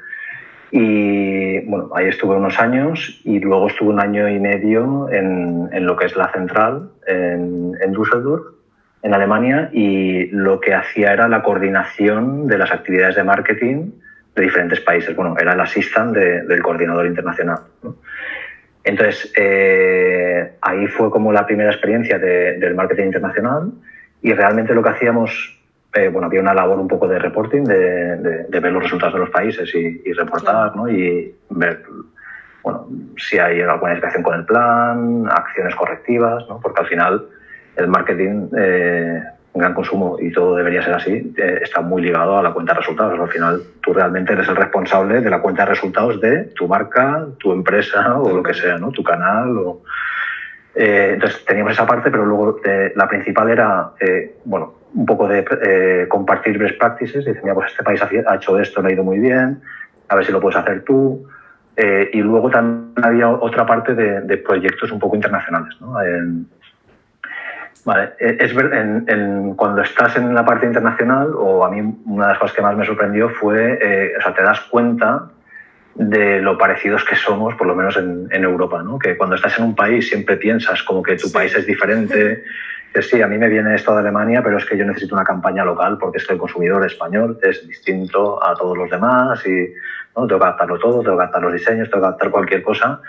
Y 0.70 1.60
bueno, 1.66 1.90
ahí 1.94 2.06
estuve 2.08 2.36
unos 2.36 2.58
años 2.58 3.20
y 3.24 3.40
luego 3.40 3.68
estuve 3.68 3.90
un 3.90 4.00
año 4.00 4.28
y 4.28 4.38
medio 4.38 5.08
en, 5.10 5.68
en 5.72 5.86
lo 5.86 5.96
que 5.96 6.06
es 6.06 6.16
la 6.16 6.30
central, 6.32 6.90
en, 7.06 7.72
en 7.82 7.92
Düsseldorf 7.92 8.59
en 9.02 9.14
Alemania 9.14 9.70
y 9.72 10.26
lo 10.26 10.60
que 10.60 10.74
hacía 10.74 11.12
era 11.12 11.28
la 11.28 11.42
coordinación 11.42 12.46
de 12.46 12.58
las 12.58 12.70
actividades 12.70 13.16
de 13.16 13.24
marketing 13.24 13.90
de 14.34 14.42
diferentes 14.42 14.80
países. 14.80 15.14
Bueno, 15.16 15.34
era 15.40 15.52
el 15.52 15.60
assistant 15.60 16.14
del 16.14 16.62
coordinador 16.62 17.06
internacional. 17.06 17.60
Entonces, 18.84 19.32
eh, 19.36 20.52
ahí 20.60 20.86
fue 20.86 21.10
como 21.10 21.32
la 21.32 21.46
primera 21.46 21.70
experiencia 21.70 22.18
del 22.18 22.74
marketing 22.74 23.06
internacional 23.06 23.72
y 24.22 24.32
realmente 24.32 24.74
lo 24.74 24.82
que 24.82 24.90
hacíamos, 24.90 25.58
eh, 25.94 26.08
bueno, 26.08 26.26
había 26.26 26.40
una 26.40 26.54
labor 26.54 26.78
un 26.78 26.88
poco 26.88 27.08
de 27.08 27.18
reporting, 27.18 27.64
de, 27.64 28.46
ver 28.48 28.72
los 28.72 28.82
resultados 28.82 29.14
de 29.14 29.20
los 29.20 29.30
países 29.30 29.74
y, 29.74 30.12
reportar, 30.12 30.76
¿no? 30.76 30.88
Y 30.88 31.34
ver, 31.50 31.82
bueno, 32.62 32.86
si 33.16 33.38
hay 33.38 33.60
alguna 33.60 33.92
explicación 33.92 34.22
con 34.22 34.34
el 34.34 34.44
plan, 34.44 35.26
acciones 35.30 35.74
correctivas, 35.74 36.46
¿no? 36.48 36.60
Porque 36.60 36.80
al 36.80 36.86
final 36.86 37.26
el 37.80 37.88
marketing 37.88 38.48
eh, 38.56 39.22
gran 39.54 39.74
consumo 39.74 40.16
y 40.20 40.30
todo 40.30 40.56
debería 40.56 40.82
ser 40.82 40.94
así, 40.94 41.34
eh, 41.36 41.60
está 41.62 41.80
muy 41.80 42.02
ligado 42.02 42.38
a 42.38 42.42
la 42.42 42.52
cuenta 42.52 42.72
de 42.72 42.80
resultados. 42.80 43.18
Al 43.18 43.28
final, 43.28 43.62
tú 43.82 43.92
realmente 43.92 44.32
eres 44.32 44.48
el 44.48 44.56
responsable 44.56 45.20
de 45.20 45.30
la 45.30 45.40
cuenta 45.40 45.64
de 45.64 45.70
resultados 45.70 46.20
de 46.20 46.44
tu 46.54 46.68
marca, 46.68 47.26
tu 47.38 47.52
empresa 47.52 48.18
o 48.20 48.36
lo 48.36 48.42
que 48.42 48.54
sea, 48.54 48.78
¿no? 48.78 48.90
tu 48.90 49.02
canal. 49.02 49.56
Eh, 50.74 51.12
entonces, 51.14 51.44
teníamos 51.44 51.72
esa 51.72 51.86
parte, 51.86 52.10
pero 52.10 52.24
luego 52.24 52.60
eh, 52.64 52.92
la 52.94 53.08
principal 53.08 53.50
era, 53.50 53.92
bueno, 54.44 54.74
un 54.94 55.06
poco 55.06 55.28
de 55.28 56.06
compartir 56.08 56.58
best 56.58 56.78
practices. 56.78 57.24
Dicen, 57.24 57.42
mira, 57.42 57.54
pues 57.54 57.72
este 57.72 57.82
país 57.82 58.00
ha 58.02 58.34
hecho 58.34 58.58
esto, 58.58 58.82
no 58.82 58.88
ha 58.88 58.92
ido 58.92 59.04
muy 59.04 59.18
bien, 59.18 59.60
a 60.08 60.16
ver 60.16 60.24
si 60.24 60.32
lo 60.32 60.40
puedes 60.40 60.58
hacer 60.58 60.84
tú. 60.84 61.26
y 61.76 62.20
luego 62.20 62.50
también 62.50 63.04
había 63.04 63.28
otra 63.28 63.64
parte 63.64 63.94
de 63.94 64.36
proyectos 64.38 64.92
un 64.92 64.98
poco 64.98 65.16
internacionales. 65.16 65.76
¿no? 65.80 65.96
Vale, 67.84 68.12
e, 68.18 68.36
es 68.40 68.54
ver, 68.54 68.72
en, 68.74 69.54
cuando 69.54 69.82
estás 69.82 70.16
en 70.16 70.34
la 70.34 70.44
parte 70.44 70.66
internacional, 70.66 71.32
o 71.34 71.64
a 71.64 71.70
mí 71.70 71.80
una 72.04 72.26
de 72.26 72.32
las 72.32 72.38
cosas 72.38 72.56
que 72.56 72.62
más 72.62 72.76
me 72.76 72.84
sorprendió 72.84 73.30
fue, 73.30 73.78
eh, 73.80 74.12
o 74.18 74.22
sea, 74.22 74.34
te 74.34 74.42
das 74.42 74.60
cuenta 74.62 75.30
de 75.94 76.40
lo 76.40 76.56
parecidos 76.56 77.04
que 77.04 77.16
somos, 77.16 77.54
por 77.54 77.66
lo 77.66 77.74
menos 77.74 77.96
en, 77.96 78.44
Europa, 78.44 78.82
¿no? 78.82 78.98
Que 78.98 79.16
cuando 79.16 79.36
estás 79.36 79.58
en 79.58 79.64
un 79.64 79.74
país 79.74 80.08
siempre 80.08 80.36
piensas 80.36 80.82
como 80.82 81.02
que 81.02 81.16
tu 81.16 81.30
país 81.32 81.54
es 81.54 81.66
diferente, 81.66 82.44
que 82.94 83.02
sí, 83.02 83.20
a 83.22 83.26
mí 83.26 83.38
me 83.38 83.48
viene 83.48 83.74
esto 83.74 83.92
de 83.94 84.00
Alemania, 84.00 84.42
pero 84.42 84.58
es 84.58 84.64
que 84.64 84.76
yo 84.76 84.84
necesito 84.84 85.14
una 85.14 85.24
campaña 85.24 85.64
local 85.64 85.98
porque 85.98 86.18
es 86.18 86.26
que 86.26 86.34
el 86.34 86.38
consumidor 86.38 86.84
español 86.86 87.38
es 87.42 87.66
distinto 87.66 88.44
a 88.44 88.54
todos 88.54 88.76
los 88.76 88.90
demás 88.90 89.44
y 89.46 89.72
¿no? 90.16 90.26
tengo 90.26 90.40
que 90.40 90.46
adaptarlo 90.46 90.78
todo, 90.78 91.02
tengo 91.02 91.16
que 91.16 91.22
adaptar 91.22 91.42
los 91.42 91.52
diseños, 91.52 91.88
tengo 91.90 92.02
que 92.02 92.08
adaptar 92.08 92.30
cualquier 92.30 92.62
cosa 92.62 93.00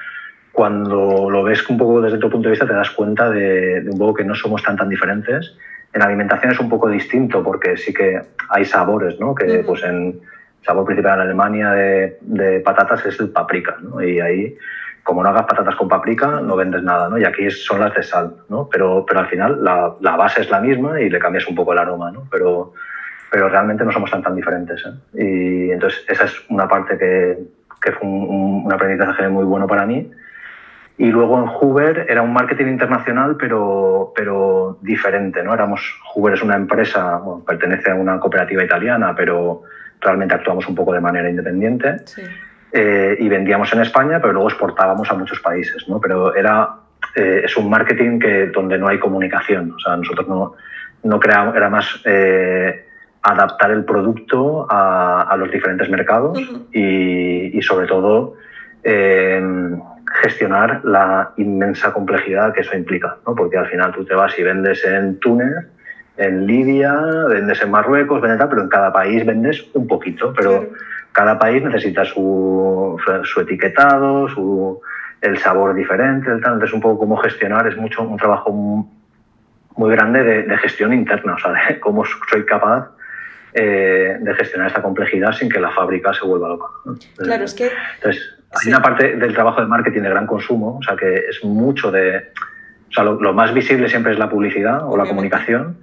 cuando 0.52 1.30
lo 1.30 1.44
ves 1.44 1.68
un 1.70 1.78
poco 1.78 2.02
desde 2.02 2.18
tu 2.18 2.30
punto 2.30 2.50
de 2.50 2.52
vista 2.52 2.68
te 2.68 2.74
das 2.74 2.92
cuenta 2.92 3.30
de, 3.30 3.86
un 3.90 3.98
poco 3.98 4.16
que 4.16 4.26
no 4.26 4.36
somos 4.36 4.62
tan 4.64 4.76
tan 4.76 4.90
diferentes. 4.90 5.56
En 5.94 6.02
alimentación 6.02 6.52
es 6.52 6.60
un 6.60 6.70
poco 6.70 6.90
distinto 6.90 7.44
porque 7.44 7.78
sí 7.78 7.94
que 7.94 8.22
hay 8.50 8.66
sabores, 8.66 9.20
¿no? 9.20 9.34
Que 9.34 9.64
pues 9.66 9.84
en 9.84 9.96
el 9.96 10.22
sabor 10.66 10.86
principal 10.86 11.16
en 11.16 11.22
Alemania 11.22 11.72
de, 11.72 12.62
patatas 12.64 13.06
es 13.06 13.20
el 13.20 13.30
paprika, 13.30 13.78
¿no? 13.82 14.02
Y 14.02 14.20
ahí, 14.20 14.58
como 15.04 15.24
no 15.24 15.30
hagas 15.30 15.46
patatas 15.46 15.76
con 15.76 15.88
paprika, 15.88 16.42
no 16.42 16.56
vendes 16.56 16.84
nada, 16.84 17.10
¿no? 17.10 17.18
Y 17.18 17.26
aquí 17.26 17.50
son 17.50 17.80
las 17.80 17.94
de 17.94 18.04
sal, 18.04 18.36
¿no? 18.50 18.70
Pero, 18.72 19.06
pero 19.06 19.22
al 19.22 19.28
final 19.28 19.64
la, 19.64 19.96
la 20.00 20.16
base 20.16 20.42
es 20.42 20.50
la 20.50 20.60
misma 20.60 21.00
y 21.02 21.10
le 21.10 21.20
cambias 21.20 21.48
un 21.48 21.56
poco 21.56 21.74
el 21.74 21.80
aroma, 21.80 22.12
¿no? 22.12 22.28
Pero, 22.30 22.74
pero 23.30 23.50
realmente 23.50 23.84
no 23.84 23.92
somos 23.92 24.12
tan 24.12 24.22
tan 24.22 24.36
diferentes, 24.36 24.84
¿eh? 24.86 25.68
Y 25.68 25.72
entonces 25.72 26.04
esa 26.08 26.26
es 26.26 26.34
una 26.50 26.68
parte 26.68 26.98
que, 26.98 27.38
que 27.82 27.92
fue 27.94 28.08
un, 28.08 28.66
un 28.66 28.74
aprendizaje 28.74 29.28
muy 29.30 29.46
bueno 29.46 29.66
para 29.66 29.86
mí 29.86 30.10
y 31.02 31.10
luego 31.10 31.40
en 31.40 31.48
Hoover 31.48 32.06
era 32.08 32.22
un 32.22 32.32
marketing 32.32 32.68
internacional, 32.68 33.36
pero, 33.36 34.14
pero 34.16 34.78
diferente, 34.82 35.42
¿no? 35.42 35.52
Éramos, 35.52 35.82
Hoover 36.14 36.36
es 36.36 36.44
una 36.44 36.56
empresa, 36.56 37.20
pertenece 37.44 37.90
a 37.90 37.96
una 37.96 38.20
cooperativa 38.20 38.64
italiana, 38.64 39.16
pero 39.16 39.64
realmente 40.00 40.36
actuamos 40.36 40.68
un 40.68 40.76
poco 40.76 40.94
de 40.94 41.02
manera 41.02 41.28
independiente. 41.28 41.96
eh, 42.72 43.18
y 43.20 43.28
vendíamos 43.30 43.74
en 43.74 43.82
España, 43.82 44.20
pero 44.22 44.34
luego 44.34 44.50
exportábamos 44.50 45.10
a 45.10 45.16
muchos 45.16 45.40
países, 45.40 45.90
¿no? 45.90 46.00
Pero 46.00 46.36
era, 46.36 46.70
eh, 47.16 47.42
es 47.46 47.58
un 47.58 47.68
marketing 47.68 48.20
que, 48.20 48.46
donde 48.54 48.78
no 48.78 48.88
hay 48.88 49.00
comunicación, 49.00 49.72
o 49.72 49.80
sea, 49.80 49.98
nosotros 49.98 50.28
no, 50.28 50.54
no 51.02 51.20
creamos, 51.20 51.56
era 51.56 51.68
más 51.72 52.00
eh, 52.06 52.86
adaptar 53.24 53.72
el 53.72 53.86
producto 53.86 54.68
a, 54.70 55.24
a, 55.24 55.36
los 55.36 55.50
diferentes 55.50 55.90
mercados 55.90 56.40
y, 56.72 57.58
y, 57.58 57.62
sobre 57.64 57.88
todo 57.88 58.36
gestionar 60.21 60.82
la 60.84 61.32
inmensa 61.38 61.93
complejidad 61.93 62.54
que 62.54 62.62
eso 62.62 62.76
implica, 62.76 63.17
¿no? 63.26 63.36
porque 63.36 63.58
al 63.58 63.67
final 63.67 63.91
tú 63.93 64.06
te 64.06 64.13
vas 64.13 64.38
y 64.38 64.43
vendes 64.43 64.84
en 64.86 65.19
Túnez, 65.19 65.67
en 66.17 66.45
Libia, 66.45 66.93
vendes 67.30 67.62
en 67.62 67.71
Marruecos, 67.71 68.21
vendes 68.21 68.39
tal, 68.39 68.50
pero 68.50 68.62
en 68.63 68.69
cada 68.69 68.91
país 68.91 69.26
vendes 69.26 69.65
un 69.74 69.88
poquito, 69.88 70.34
pero 70.36 70.69
cada 71.12 71.39
país 71.39 71.63
necesita 71.63 72.06
su, 72.06 72.97
su 73.24 73.41
etiquetado, 73.41 74.28
su, 74.30 74.82
el 75.21 75.38
sabor 75.38 75.74
diferente, 75.74 76.30
el 76.32 76.41
tal, 76.41 76.54
entonces 76.54 76.74
un 76.74 76.82
poco 76.82 77.00
cómo 77.00 77.17
gestionar, 77.17 77.67
es 77.67 77.78
mucho 77.78 78.04
un 78.04 78.17
trabajo 78.17 78.52
muy 79.76 79.91
grande 79.91 80.24
de, 80.24 80.43
de 80.43 80.58
gestión 80.58 80.93
interna, 80.93 81.36
o 81.36 81.39
sea, 81.39 81.54
de 81.54 81.80
cómo 81.80 82.04
soy 82.06 82.45
capaz 82.45 82.89
eh, 83.54 84.17
de 84.19 84.34
gestionar 84.36 84.67
esta 84.67 84.82
complejidad 84.82 85.34
sin 85.34 85.50
que 85.50 85.60
la 85.60 85.71
fábrica 85.71 86.13
se 86.13 86.26
vuelva 86.26 86.47
loca. 86.47 86.67
Claro, 87.17 87.43
es 87.43 87.54
que... 87.54 87.69
Entonces, 87.95 88.40
hay 88.54 88.70
una 88.70 88.82
parte 88.82 89.16
del 89.16 89.34
trabajo 89.34 89.62
de 89.62 89.68
marketing 89.68 90.02
de 90.02 90.10
gran 90.10 90.28
consumo, 90.28 90.78
o 90.78 90.84
sea, 90.84 90.96
que 90.96 91.16
es 91.30 91.44
mucho 91.44 91.92
de... 91.92 92.32
O 92.90 92.94
sea, 92.94 93.04
lo, 93.04 93.22
lo 93.22 93.34
más 93.34 93.54
visible 93.54 93.88
siempre 93.88 94.12
es 94.12 94.20
la 94.20 94.30
publicidad 94.30 94.86
o 94.86 94.98
la 94.98 95.06
comunicación, 95.06 95.78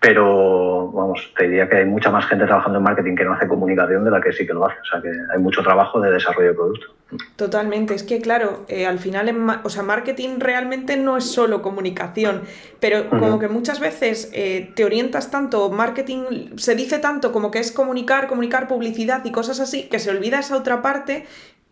pero 0.00 0.92
vamos, 0.92 1.32
te 1.36 1.48
diría 1.48 1.68
que 1.68 1.78
hay 1.78 1.84
mucha 1.84 2.10
más 2.10 2.24
gente 2.26 2.46
trabajando 2.46 2.78
en 2.78 2.84
marketing 2.84 3.16
que 3.16 3.24
no 3.24 3.32
hace 3.32 3.48
comunicación 3.48 4.04
de 4.04 4.10
la 4.12 4.20
que 4.20 4.32
sí 4.32 4.46
que 4.46 4.54
lo 4.54 4.64
hace. 4.64 4.78
O 4.80 4.84
sea, 4.84 5.02
que 5.02 5.10
hay 5.10 5.40
mucho 5.40 5.60
trabajo 5.62 6.00
de 6.00 6.12
desarrollo 6.12 6.48
de 6.48 6.54
producto. 6.54 6.86
Totalmente. 7.34 7.94
Es 7.94 8.04
que, 8.04 8.20
claro, 8.20 8.64
eh, 8.68 8.86
al 8.86 9.00
final, 9.00 9.28
en 9.28 9.48
o 9.50 9.68
sea, 9.68 9.82
marketing 9.82 10.38
realmente 10.38 10.96
no 10.96 11.16
es 11.16 11.24
solo 11.24 11.62
comunicación, 11.62 12.42
pero 12.80 13.00
uh 13.00 13.02
-huh. 13.04 13.18
como 13.18 13.38
que 13.40 13.48
muchas 13.48 13.80
veces 13.80 14.30
eh, 14.34 14.70
te 14.76 14.84
orientas 14.84 15.30
tanto, 15.32 15.68
marketing 15.70 16.56
se 16.56 16.76
dice 16.76 16.98
tanto 16.98 17.32
como 17.32 17.50
que 17.50 17.58
es 17.58 17.72
comunicar, 17.72 18.28
comunicar 18.28 18.68
publicidad 18.68 19.24
y 19.24 19.32
cosas 19.32 19.58
así, 19.58 19.88
que 19.88 19.98
se 19.98 20.10
olvida 20.10 20.38
esa 20.38 20.56
otra 20.56 20.80
parte 20.80 21.26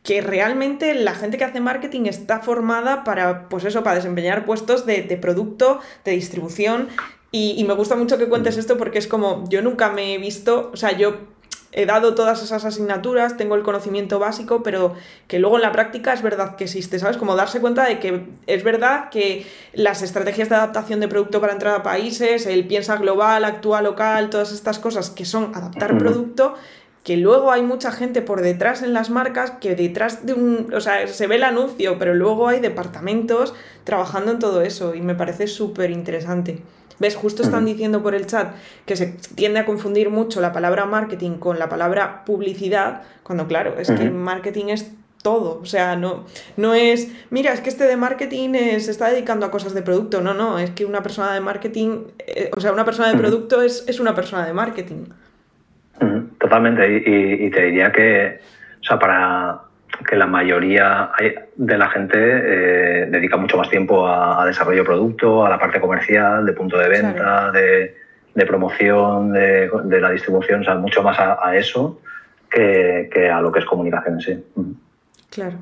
que 0.07 0.21
realmente 0.21 0.95
la 0.95 1.17
gente 1.17 1.37
que 1.37 1.43
hace 1.43 1.61
marketing 1.61 2.03
está 2.07 2.39
formada 2.39 3.03
para, 3.03 3.49
pues 3.49 3.65
eso, 3.65 3.83
para 3.83 3.97
desempeñar 3.97 4.47
puestos 4.47 4.87
de, 4.87 5.03
de 5.03 5.17
producto, 5.17 5.81
de 6.05 6.13
distribución. 6.13 6.87
Y, 7.33 7.57
y, 7.59 7.65
me 7.65 7.75
gusta 7.75 7.97
mucho 7.97 8.17
que 8.17 8.29
cuentes 8.29 8.57
esto 8.57 8.79
porque 8.79 8.99
es 8.99 9.09
como, 9.09 9.43
yo 9.49 9.63
nunca 9.63 9.91
me 9.91 10.15
he 10.15 10.19
visto, 10.19 10.71
o 10.73 10.77
sea, 10.77 10.97
yo 10.97 11.17
he 11.73 11.87
dado 11.87 12.15
todas 12.15 12.41
esas 12.41 12.65
asignaturas, 12.65 13.37
tengo 13.37 13.57
el 13.57 13.65
conocimiento 13.65 14.21
básico, 14.21 14.63
pero 14.63 14.95
que 15.27 15.41
luego 15.41 15.57
en 15.57 15.63
la 15.63 15.73
práctica 15.73 16.13
es 16.13 16.23
verdad 16.23 16.55
que 16.55 16.65
existe, 16.65 17.01
¿sabes? 17.01 17.17
Como 17.17 17.35
darse 17.35 17.61
cuenta 17.61 17.85
de 17.85 17.99
que 17.99 18.27
es 18.47 18.63
verdad 18.63 19.11
que 19.11 19.45
las 19.73 20.03
estrategias 20.03 20.49
de 20.49 20.55
adaptación 20.55 21.01
de 21.01 21.09
producto 21.09 21.41
para 21.41 21.53
entrar 21.53 21.75
a 21.75 21.83
países, 21.83 22.47
el 22.47 22.65
piensa 22.69 22.97
global, 22.97 23.45
actúa 23.45 23.83
local, 23.83 24.31
todas 24.31 24.53
estas 24.53 24.79
cosas 24.79 25.11
que 25.11 25.25
son 25.25 25.51
adaptar 25.53 25.95
-huh. 25.95 25.99
producto, 25.99 26.55
que 27.07 27.17
luego 27.17 27.53
hay 27.53 27.63
mucha 27.63 27.93
gente 27.93 28.21
por 28.21 28.41
detrás 28.41 28.83
en 28.83 28.93
las 28.93 29.11
marcas 29.11 29.53
que 29.61 29.77
detrás 29.77 30.27
de 30.27 30.35
un, 30.35 30.75
o 30.75 30.81
sea, 30.81 31.07
se 31.07 31.29
ve 31.29 31.37
el 31.37 31.45
anuncio, 31.45 32.01
pero 32.01 32.15
luego 32.15 32.49
hay 32.49 32.59
departamentos 32.59 33.55
trabajando 33.85 34.33
en 34.33 34.41
todo 34.41 34.61
eso 34.63 34.93
y 34.93 35.03
me 35.03 35.15
parece 35.15 35.47
súper 35.47 35.93
interesante. 35.93 36.65
¿Ves? 36.99 37.15
Justo 37.15 37.45
están 37.45 37.65
diciendo 37.65 38.03
por 38.03 38.17
el 38.17 38.27
chat 38.27 38.57
que 38.87 38.97
se 38.97 39.15
tiende 39.37 39.61
a 39.61 39.67
confundir 39.67 40.11
mucho 40.11 40.41
la 40.41 40.53
palabra 40.53 40.85
marketing 40.85 41.39
con 41.39 41.61
la 41.61 41.69
palabra 41.69 42.25
publicidad, 42.25 43.03
cuando 43.23 43.47
claro, 43.47 43.79
es 43.79 43.89
uh 43.89 43.93
-huh. 43.93 43.99
que 43.99 44.11
marketing 44.11 44.65
es 44.71 44.91
todo, 45.23 45.61
o 45.63 45.67
sea, 45.67 45.95
no, 45.95 46.25
no 46.57 46.75
es, 46.75 47.09
mira, 47.31 47.53
es 47.53 47.61
que 47.61 47.69
este 47.69 47.85
de 47.85 47.97
marketing 47.97 48.53
se 48.81 48.91
está 48.91 49.11
dedicando 49.11 49.47
a 49.47 49.53
cosas 49.53 49.75
de 49.75 49.83
producto, 49.83 50.21
no, 50.23 50.35
no, 50.35 50.59
es 50.59 50.71
que 50.71 50.85
una 50.85 51.05
persona 51.05 51.33
de 51.35 51.41
marketing, 51.41 52.07
eh, 52.19 52.51
o 52.57 52.61
sea, 52.61 52.73
una 52.73 52.85
persona 52.85 53.13
de 53.13 53.17
producto 53.17 53.63
es, 53.63 53.85
es 53.87 54.01
una 54.01 54.13
persona 54.17 54.45
de 54.45 54.53
marketing. 54.53 55.05
Totalmente, 56.47 56.89
y, 56.89 57.47
y, 57.47 57.51
te 57.51 57.63
diría 57.63 57.91
que, 57.91 58.39
o 58.81 58.85
sea, 58.85 59.01
para 59.01 59.63
que 60.09 60.15
la 60.15 60.27
mayoría 60.27 61.11
de 61.57 61.77
la 61.77 61.89
gente 61.89 62.19
eh, 62.21 63.07
dedica 63.11 63.37
mucho 63.37 63.57
más 63.57 63.69
tiempo 63.69 64.07
a, 64.07 64.41
a, 64.41 64.47
desarrollo 64.47 64.83
de 64.83 64.85
producto, 64.85 65.45
a 65.45 65.51
la 65.51 65.59
parte 65.59 65.81
comercial, 65.81 66.47
de 66.47 66.53
punto 66.53 66.79
de 66.79 66.89
venta, 66.89 67.15
claro. 67.15 67.53
de, 67.53 67.97
de, 68.33 68.47
promoción, 68.47 69.33
de, 69.33 69.69
de, 69.87 70.01
la 70.01 70.11
distribución, 70.13 70.61
o 70.61 70.65
sea, 70.65 70.77
mucho 70.77 71.03
más 71.03 71.19
a, 71.19 71.45
a 71.45 71.57
eso 71.57 72.01
que, 72.49 73.11
que, 73.13 73.29
a 73.29 73.41
lo 73.41 73.51
que 73.51 73.59
es 73.59 73.65
comunicación 73.65 74.15
en 74.15 74.21
sí. 74.21 74.45
Claro. 75.31 75.57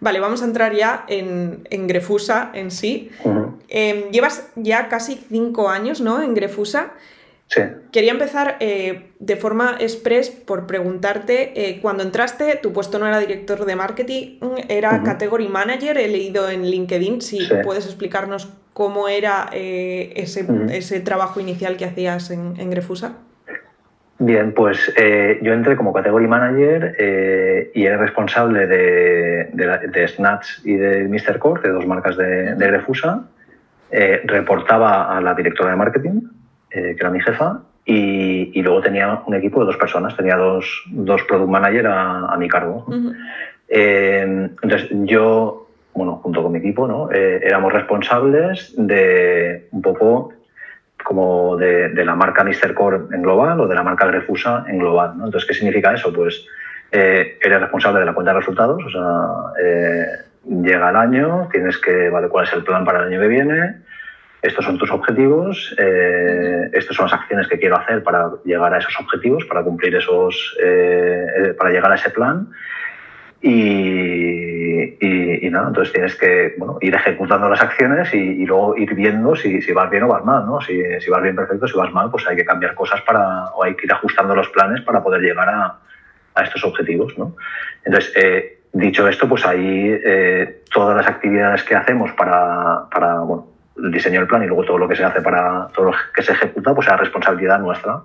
Vale, 0.00 0.20
vamos 0.20 0.42
a 0.42 0.44
entrar 0.44 0.74
ya 0.74 1.04
en, 1.08 1.66
en 1.70 1.86
Grefusa 1.86 2.50
en 2.52 2.70
sí. 2.70 3.10
Uh 3.24 3.30
-huh. 3.30 3.54
eh, 3.70 4.08
llevas 4.12 4.52
ya 4.56 4.88
casi 4.88 5.14
cinco 5.30 5.70
años, 5.70 6.02
¿no? 6.02 6.20
En 6.20 6.34
Grefusa. 6.34 6.90
Sí. 7.50 7.62
Quería 7.90 8.12
empezar 8.12 8.58
eh, 8.60 9.10
de 9.18 9.34
forma 9.34 9.74
express 9.80 10.30
por 10.30 10.68
preguntarte, 10.68 11.52
eh, 11.56 11.80
cuando 11.82 12.04
entraste, 12.04 12.60
tu 12.62 12.72
puesto 12.72 13.00
no 13.00 13.08
era 13.08 13.18
director 13.18 13.64
de 13.64 13.74
marketing, 13.74 14.38
era 14.68 14.90
uh 14.90 14.94
-huh. 14.94 15.04
category 15.04 15.48
manager, 15.48 15.98
he 15.98 16.06
leído 16.06 16.48
en 16.48 16.62
LinkedIn, 16.62 17.20
si 17.20 17.40
sí. 17.40 17.52
puedes 17.64 17.86
explicarnos 17.86 18.52
cómo 18.72 19.08
era 19.08 19.50
eh, 19.52 20.12
ese, 20.14 20.44
uh 20.44 20.46
-huh. 20.46 20.70
ese, 20.70 21.00
trabajo 21.00 21.40
inicial 21.40 21.76
que 21.76 21.86
hacías 21.86 22.30
en, 22.30 22.54
en 22.56 22.70
Grefusa. 22.70 23.14
Bien, 24.20 24.52
pues 24.52 24.92
yo 25.42 25.52
entré 25.52 25.76
como 25.76 25.94
category 25.94 26.28
manager 26.28 26.94
y 27.74 27.84
era 27.86 27.96
responsable 27.96 28.66
de, 28.66 29.48
de, 29.54 29.88
de, 29.88 30.08
Snatch 30.08 30.46
y 30.62 30.74
de 30.74 31.08
Mr. 31.08 31.38
Core, 31.38 31.62
de 31.62 31.70
dos 31.70 31.86
marcas 31.86 32.18
de, 32.18 32.54
de 32.54 32.66
Grefusa. 32.66 33.24
Reportaba 34.24 35.16
a 35.16 35.22
la 35.22 35.32
directora 35.32 35.70
de 35.70 35.76
marketing, 35.76 36.20
eh, 36.70 36.94
que 36.96 37.00
era 37.00 37.10
mi 37.10 37.20
jefa, 37.20 37.60
y, 37.84 38.58
y, 38.58 38.62
luego 38.62 38.80
tenía 38.82 39.22
un 39.26 39.34
equipo 39.34 39.60
de 39.60 39.66
dos 39.66 39.76
personas, 39.76 40.16
tenía 40.16 40.36
dos, 40.36 40.84
dos 40.90 41.22
product 41.24 41.50
manager 41.50 41.86
a, 41.86 42.26
a 42.26 42.36
mi 42.36 42.48
cargo. 42.48 42.84
Uh 42.86 42.92
-huh. 42.92 43.16
eh, 43.68 44.50
entonces 44.62 44.88
yo, 45.04 45.66
bueno, 45.94 46.16
junto 46.22 46.42
con 46.42 46.52
mi 46.52 46.58
equipo, 46.58 46.86
¿no? 46.86 47.10
Eh, 47.10 47.40
éramos 47.42 47.72
responsables 47.72 48.74
de 48.76 49.68
un 49.72 49.82
poco 49.82 50.32
como 51.02 51.56
de, 51.56 51.88
de, 51.88 52.04
la 52.04 52.14
marca 52.14 52.44
Mr. 52.44 52.74
Core 52.74 52.98
en 53.12 53.22
global 53.22 53.60
o 53.60 53.66
de 53.66 53.74
la 53.74 53.82
marca 53.82 54.06
Refusa 54.06 54.64
en 54.68 54.78
global. 54.78 55.16
¿no? 55.16 55.24
Entonces, 55.24 55.48
¿qué 55.48 55.54
significa 55.54 55.94
eso? 55.94 56.12
Pues 56.12 56.46
eh, 56.92 57.38
eres 57.40 57.60
responsable 57.60 58.00
de 58.00 58.06
la 58.06 58.14
cuenta 58.14 58.32
de 58.32 58.40
resultados, 58.40 58.82
o 58.84 58.90
sea, 58.90 59.64
eh, 59.64 60.06
llega 60.44 60.90
el 60.90 60.96
año, 60.96 61.48
tienes 61.52 61.78
que, 61.78 62.10
vale, 62.10 62.28
¿cuál 62.28 62.46
es 62.46 62.52
el 62.52 62.64
plan 62.64 62.84
para 62.84 63.00
el 63.00 63.08
año 63.08 63.20
que 63.20 63.28
viene? 63.28 63.76
Estos 64.42 64.64
son 64.64 64.78
tus 64.78 64.90
objetivos, 64.90 65.74
eh, 65.78 66.70
estas 66.72 66.96
son 66.96 67.06
las 67.06 67.20
acciones 67.20 67.46
que 67.46 67.58
quiero 67.58 67.76
hacer 67.76 68.02
para 68.02 68.30
llegar 68.44 68.72
a 68.72 68.78
esos 68.78 68.98
objetivos, 68.98 69.44
para 69.44 69.62
cumplir 69.62 69.94
esos, 69.94 70.56
eh, 70.62 71.26
eh, 71.36 71.54
para 71.54 71.70
llegar 71.70 71.92
a 71.92 71.96
ese 71.96 72.10
plan. 72.10 72.48
Y, 73.42 74.96
y, 75.00 75.50
nada, 75.50 75.68
entonces 75.68 75.92
tienes 75.92 76.14
que 76.14 76.54
bueno, 76.58 76.78
ir 76.80 76.94
ejecutando 76.94 77.48
las 77.48 77.60
acciones 77.60 78.12
y, 78.14 78.44
luego 78.44 78.76
ir 78.76 78.94
viendo 78.94 79.34
si, 79.34 79.62
si, 79.62 79.72
vas 79.72 79.90
bien 79.90 80.04
o 80.04 80.08
vas 80.08 80.24
mal, 80.24 80.46
¿no? 80.46 80.60
Si, 80.60 80.80
si, 81.00 81.10
vas 81.10 81.22
bien 81.22 81.36
perfecto, 81.36 81.66
si 81.66 81.76
vas 81.76 81.92
mal, 81.92 82.10
pues 82.10 82.26
hay 82.26 82.36
que 82.36 82.44
cambiar 82.44 82.74
cosas 82.74 83.00
para, 83.02 83.46
o 83.54 83.64
hay 83.64 83.74
que 83.74 83.86
ir 83.86 83.92
ajustando 83.92 84.34
los 84.34 84.48
planes 84.50 84.82
para 84.82 85.02
poder 85.02 85.22
llegar 85.22 85.48
a, 85.48 85.78
a 86.34 86.42
estos 86.42 86.64
objetivos, 86.64 87.16
¿no? 87.18 87.34
Entonces, 87.84 88.12
eh, 88.16 88.58
dicho 88.72 89.08
esto, 89.08 89.28
pues 89.28 89.44
ahí 89.44 89.98
todas 90.72 90.96
las 90.96 91.06
actividades 91.06 91.62
que 91.64 91.74
hacemos 91.74 92.12
para, 92.12 92.88
para 92.90 93.20
bueno, 93.20 93.49
el 93.82 93.90
diseño 93.90 94.20
del 94.20 94.28
plan 94.28 94.42
y 94.42 94.46
luego 94.46 94.64
todo 94.64 94.78
lo 94.78 94.88
que 94.88 94.96
se 94.96 95.04
hace 95.04 95.20
para 95.20 95.68
todo 95.74 95.86
lo 95.86 95.92
que 96.14 96.22
se 96.22 96.32
ejecuta, 96.32 96.74
pues 96.74 96.88
es 96.88 96.96
responsabilidad 96.96 97.58
nuestra. 97.58 98.02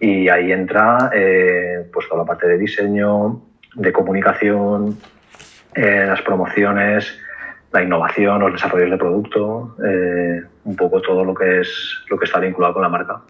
Y 0.00 0.28
ahí 0.28 0.52
entra 0.52 1.10
eh, 1.12 1.88
pues 1.92 2.08
toda 2.08 2.22
la 2.22 2.26
parte 2.26 2.48
de 2.48 2.58
diseño, 2.58 3.40
de 3.74 3.92
comunicación, 3.92 4.98
eh, 5.74 6.04
las 6.06 6.22
promociones, 6.22 7.18
la 7.72 7.82
innovación, 7.82 8.40
los 8.40 8.52
desarrollos 8.52 8.90
de 8.90 8.96
producto, 8.96 9.76
eh, 9.84 10.42
un 10.64 10.76
poco 10.76 11.00
todo 11.00 11.24
lo 11.24 11.34
que 11.34 11.60
es 11.60 12.02
lo 12.08 12.18
que 12.18 12.24
está 12.24 12.38
vinculado 12.38 12.74
con 12.74 12.82
la 12.82 12.88
marca. 12.88 13.20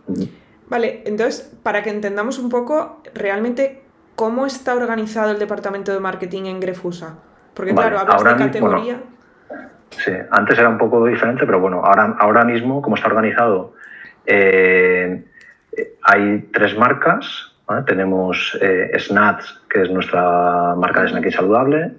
Vale, 0.69 1.03
entonces, 1.05 1.57
para 1.63 1.83
que 1.83 1.91
entendamos 1.91 2.39
un 2.39 2.49
poco 2.49 3.03
realmente 3.15 3.83
cómo 4.17 4.47
está 4.47 4.75
organizado 4.75 5.31
el 5.31 5.39
departamento 5.39 5.93
de 5.93 6.01
marketing 6.01 6.45
en 6.45 6.61
Grefusa. 6.61 7.19
Porque 7.55 7.73
vale, 7.73 7.91
claro, 7.91 8.13
hablas 8.13 8.39
de 8.39 8.45
categoría. 8.45 9.01
Sí, 9.99 10.13
antes 10.31 10.59
era 10.59 10.69
un 10.69 10.79
poco 10.79 11.07
diferente, 11.07 11.47
pero 11.47 11.61
bueno, 11.61 11.83
ahora, 11.85 12.17
ahora 12.19 12.45
mismo, 12.45 12.83
como 12.83 12.97
está 12.97 13.09
organizado, 13.09 13.75
eh, 14.27 15.23
hay 16.03 16.49
tres 16.53 16.77
marcas. 16.77 17.53
¿vale? 17.67 17.83
Tenemos 17.85 18.59
eh, 18.61 18.91
Snats, 18.99 19.63
que 19.69 19.83
es 19.83 19.91
nuestra 19.91 20.75
marca 20.77 21.03
de 21.03 21.09
snacking 21.09 21.33
saludable, 21.33 21.93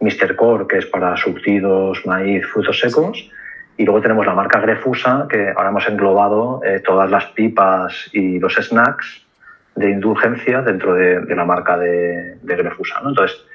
Mr. 0.00 0.36
Core, 0.36 0.66
que 0.66 0.78
es 0.78 0.86
para 0.86 1.16
surtidos, 1.16 2.04
maíz, 2.06 2.46
frutos 2.46 2.78
secos, 2.78 3.30
y 3.78 3.84
luego 3.84 4.00
tenemos 4.00 4.26
la 4.26 4.34
marca 4.34 4.60
Grefusa, 4.60 5.26
que 5.28 5.52
ahora 5.56 5.68
hemos 5.68 5.88
englobado 5.88 6.60
eh, 6.64 6.80
todas 6.80 7.10
las 7.10 7.26
pipas 7.26 8.08
y 8.12 8.38
los 8.38 8.54
snacks 8.54 9.26
de 9.74 9.90
indulgencia 9.90 10.62
dentro 10.62 10.94
de, 10.94 11.20
de 11.20 11.36
la 11.36 11.44
marca 11.44 11.76
de, 11.76 12.36
de 12.42 12.56
Grefusa. 12.56 13.00
¿no? 13.02 13.10
Entonces, 13.10 13.45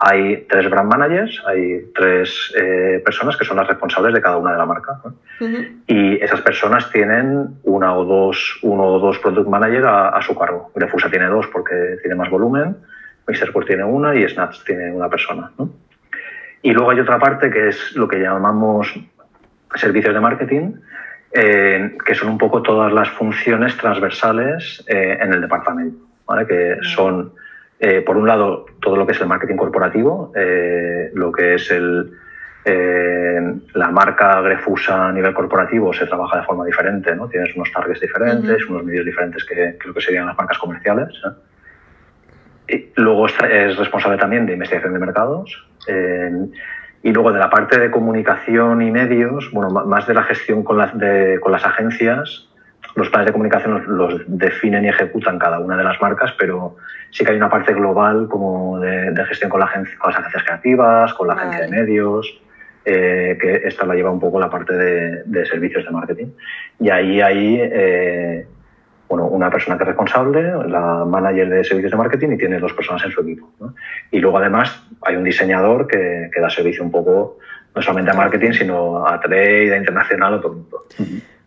hay 0.00 0.46
tres 0.48 0.70
brand 0.70 0.88
managers, 0.88 1.42
hay 1.46 1.90
tres 1.94 2.52
eh, 2.56 3.02
personas 3.04 3.36
que 3.36 3.44
son 3.44 3.56
las 3.56 3.66
responsables 3.66 4.14
de 4.14 4.20
cada 4.20 4.36
una 4.36 4.52
de 4.52 4.58
la 4.58 4.66
marca. 4.66 5.00
Y 5.86 6.16
esas 6.22 6.40
personas 6.42 6.90
tienen 6.92 7.58
una 7.64 7.96
o 7.96 8.04
dos, 8.04 8.58
uno 8.62 8.84
o 8.84 8.98
dos 9.00 9.18
product 9.18 9.48
manager 9.48 9.86
a, 9.86 10.20
su 10.22 10.36
cargo. 10.36 10.70
Grefusa 10.74 11.10
tiene 11.10 11.26
dos 11.26 11.48
porque 11.48 11.96
tiene 12.00 12.14
más 12.14 12.30
volumen, 12.30 12.76
Mr. 13.26 13.64
tiene 13.64 13.84
una 13.84 14.14
y 14.14 14.28
Snatch 14.28 14.64
tiene 14.64 14.92
una 14.92 15.08
persona. 15.08 15.50
Y 16.62 16.72
luego 16.72 16.90
hay 16.90 17.00
otra 17.00 17.18
parte 17.18 17.50
que 17.50 17.68
es 17.68 17.96
lo 17.96 18.06
que 18.06 18.20
llamamos 18.20 18.94
servicios 19.74 20.14
de 20.14 20.20
marketing, 20.20 20.72
eh, 21.32 21.96
que 22.04 22.14
son 22.14 22.30
un 22.30 22.38
poco 22.38 22.62
todas 22.62 22.92
las 22.92 23.08
funciones 23.10 23.76
transversales 23.76 24.84
eh, 24.88 25.18
en 25.20 25.34
el 25.34 25.40
departamento, 25.40 25.98
¿vale? 26.26 26.46
que 26.46 26.78
son 26.82 27.32
eh, 27.80 28.02
por 28.02 28.16
un 28.16 28.26
lado, 28.26 28.66
todo 28.80 28.96
lo 28.96 29.06
que 29.06 29.12
es 29.12 29.20
el 29.20 29.28
marketing 29.28 29.56
corporativo, 29.56 30.32
eh, 30.34 31.10
lo 31.14 31.30
que 31.30 31.54
es 31.54 31.70
el, 31.70 32.12
eh, 32.64 33.40
la 33.74 33.90
marca 33.90 34.40
Grefusa 34.40 35.08
a 35.08 35.12
nivel 35.12 35.32
corporativo 35.32 35.92
se 35.92 36.06
trabaja 36.06 36.38
de 36.38 36.44
forma 36.44 36.64
diferente, 36.64 37.14
¿no? 37.14 37.28
Tienes 37.28 37.54
unos 37.54 37.70
targets 37.70 38.00
diferentes, 38.00 38.68
unos 38.68 38.82
medios 38.82 39.04
diferentes 39.04 39.44
que 39.44 39.76
creo 39.78 39.94
que 39.94 40.00
serían 40.00 40.26
las 40.26 40.36
marcas 40.36 40.58
comerciales. 40.58 41.14
Y 42.68 42.92
luego 42.96 43.26
es 43.26 43.76
responsable 43.78 44.18
también 44.18 44.44
de 44.44 44.54
investigación 44.54 44.92
de 44.92 44.98
mercados. 44.98 45.64
y 47.00 47.12
luego 47.12 47.32
de 47.32 47.38
la 47.38 47.48
parte 47.48 47.78
de 47.78 47.92
comunicación 47.92 48.82
y 48.82 48.90
medios, 48.90 49.50
bueno, 49.52 49.70
más 49.70 50.06
de 50.08 50.14
la 50.14 50.24
gestión 50.24 50.64
con 50.64 50.76
las, 50.76 50.90
con 51.40 51.52
las 51.52 51.64
agencias, 51.64 52.48
los 52.98 53.08
planes 53.10 53.26
de 53.26 53.32
comunicación 53.32 53.84
los, 53.86 54.22
definen 54.26 54.84
y 54.84 54.88
ejecutan 54.88 55.38
cada 55.38 55.58
una 55.58 55.76
de 55.76 55.84
las 55.84 56.00
marcas, 56.00 56.34
pero 56.38 56.76
sí 57.10 57.24
que 57.24 57.30
hay 57.30 57.36
una 57.36 57.48
parte 57.48 57.72
global 57.72 58.28
como 58.28 58.78
de, 58.80 59.24
gestión 59.26 59.50
con, 59.50 59.60
la 59.60 59.70
con, 59.72 60.10
las 60.10 60.18
agencias 60.18 60.42
creativas, 60.44 61.14
con 61.14 61.28
la 61.28 61.34
agencia 61.34 61.66
de 61.66 61.68
medios, 61.68 62.40
eh, 62.84 63.38
que 63.40 63.62
esta 63.64 63.86
la 63.86 63.94
lleva 63.94 64.10
un 64.10 64.20
poco 64.20 64.40
la 64.40 64.50
parte 64.50 64.74
de, 64.74 65.46
servicios 65.46 65.84
de 65.84 65.90
marketing. 65.90 66.26
Y 66.80 66.90
ahí 66.90 67.20
hay 67.20 67.60
eh, 67.60 68.46
bueno, 69.08 69.26
una 69.26 69.50
persona 69.50 69.76
que 69.76 69.84
es 69.84 69.88
responsable, 69.88 70.42
la 70.66 71.04
manager 71.04 71.48
de 71.48 71.64
servicios 71.64 71.92
de 71.92 71.98
marketing 71.98 72.28
y 72.32 72.38
tiene 72.38 72.58
dos 72.58 72.72
personas 72.72 73.04
en 73.04 73.12
su 73.12 73.20
equipo. 73.20 73.48
Y 74.10 74.18
luego 74.18 74.38
además 74.38 74.82
hay 75.02 75.16
un 75.16 75.24
diseñador 75.24 75.86
que, 75.86 76.30
que, 76.32 76.40
da 76.40 76.50
servicio 76.50 76.82
un 76.82 76.90
poco 76.90 77.38
no 77.74 77.82
solamente 77.82 78.10
a 78.10 78.14
marketing, 78.14 78.52
sino 78.52 79.06
a 79.06 79.20
trade, 79.20 79.72
a 79.72 79.76
internacional, 79.76 80.34
a 80.34 80.40
todo 80.40 80.52
el 80.52 80.58
mundo. 80.58 80.84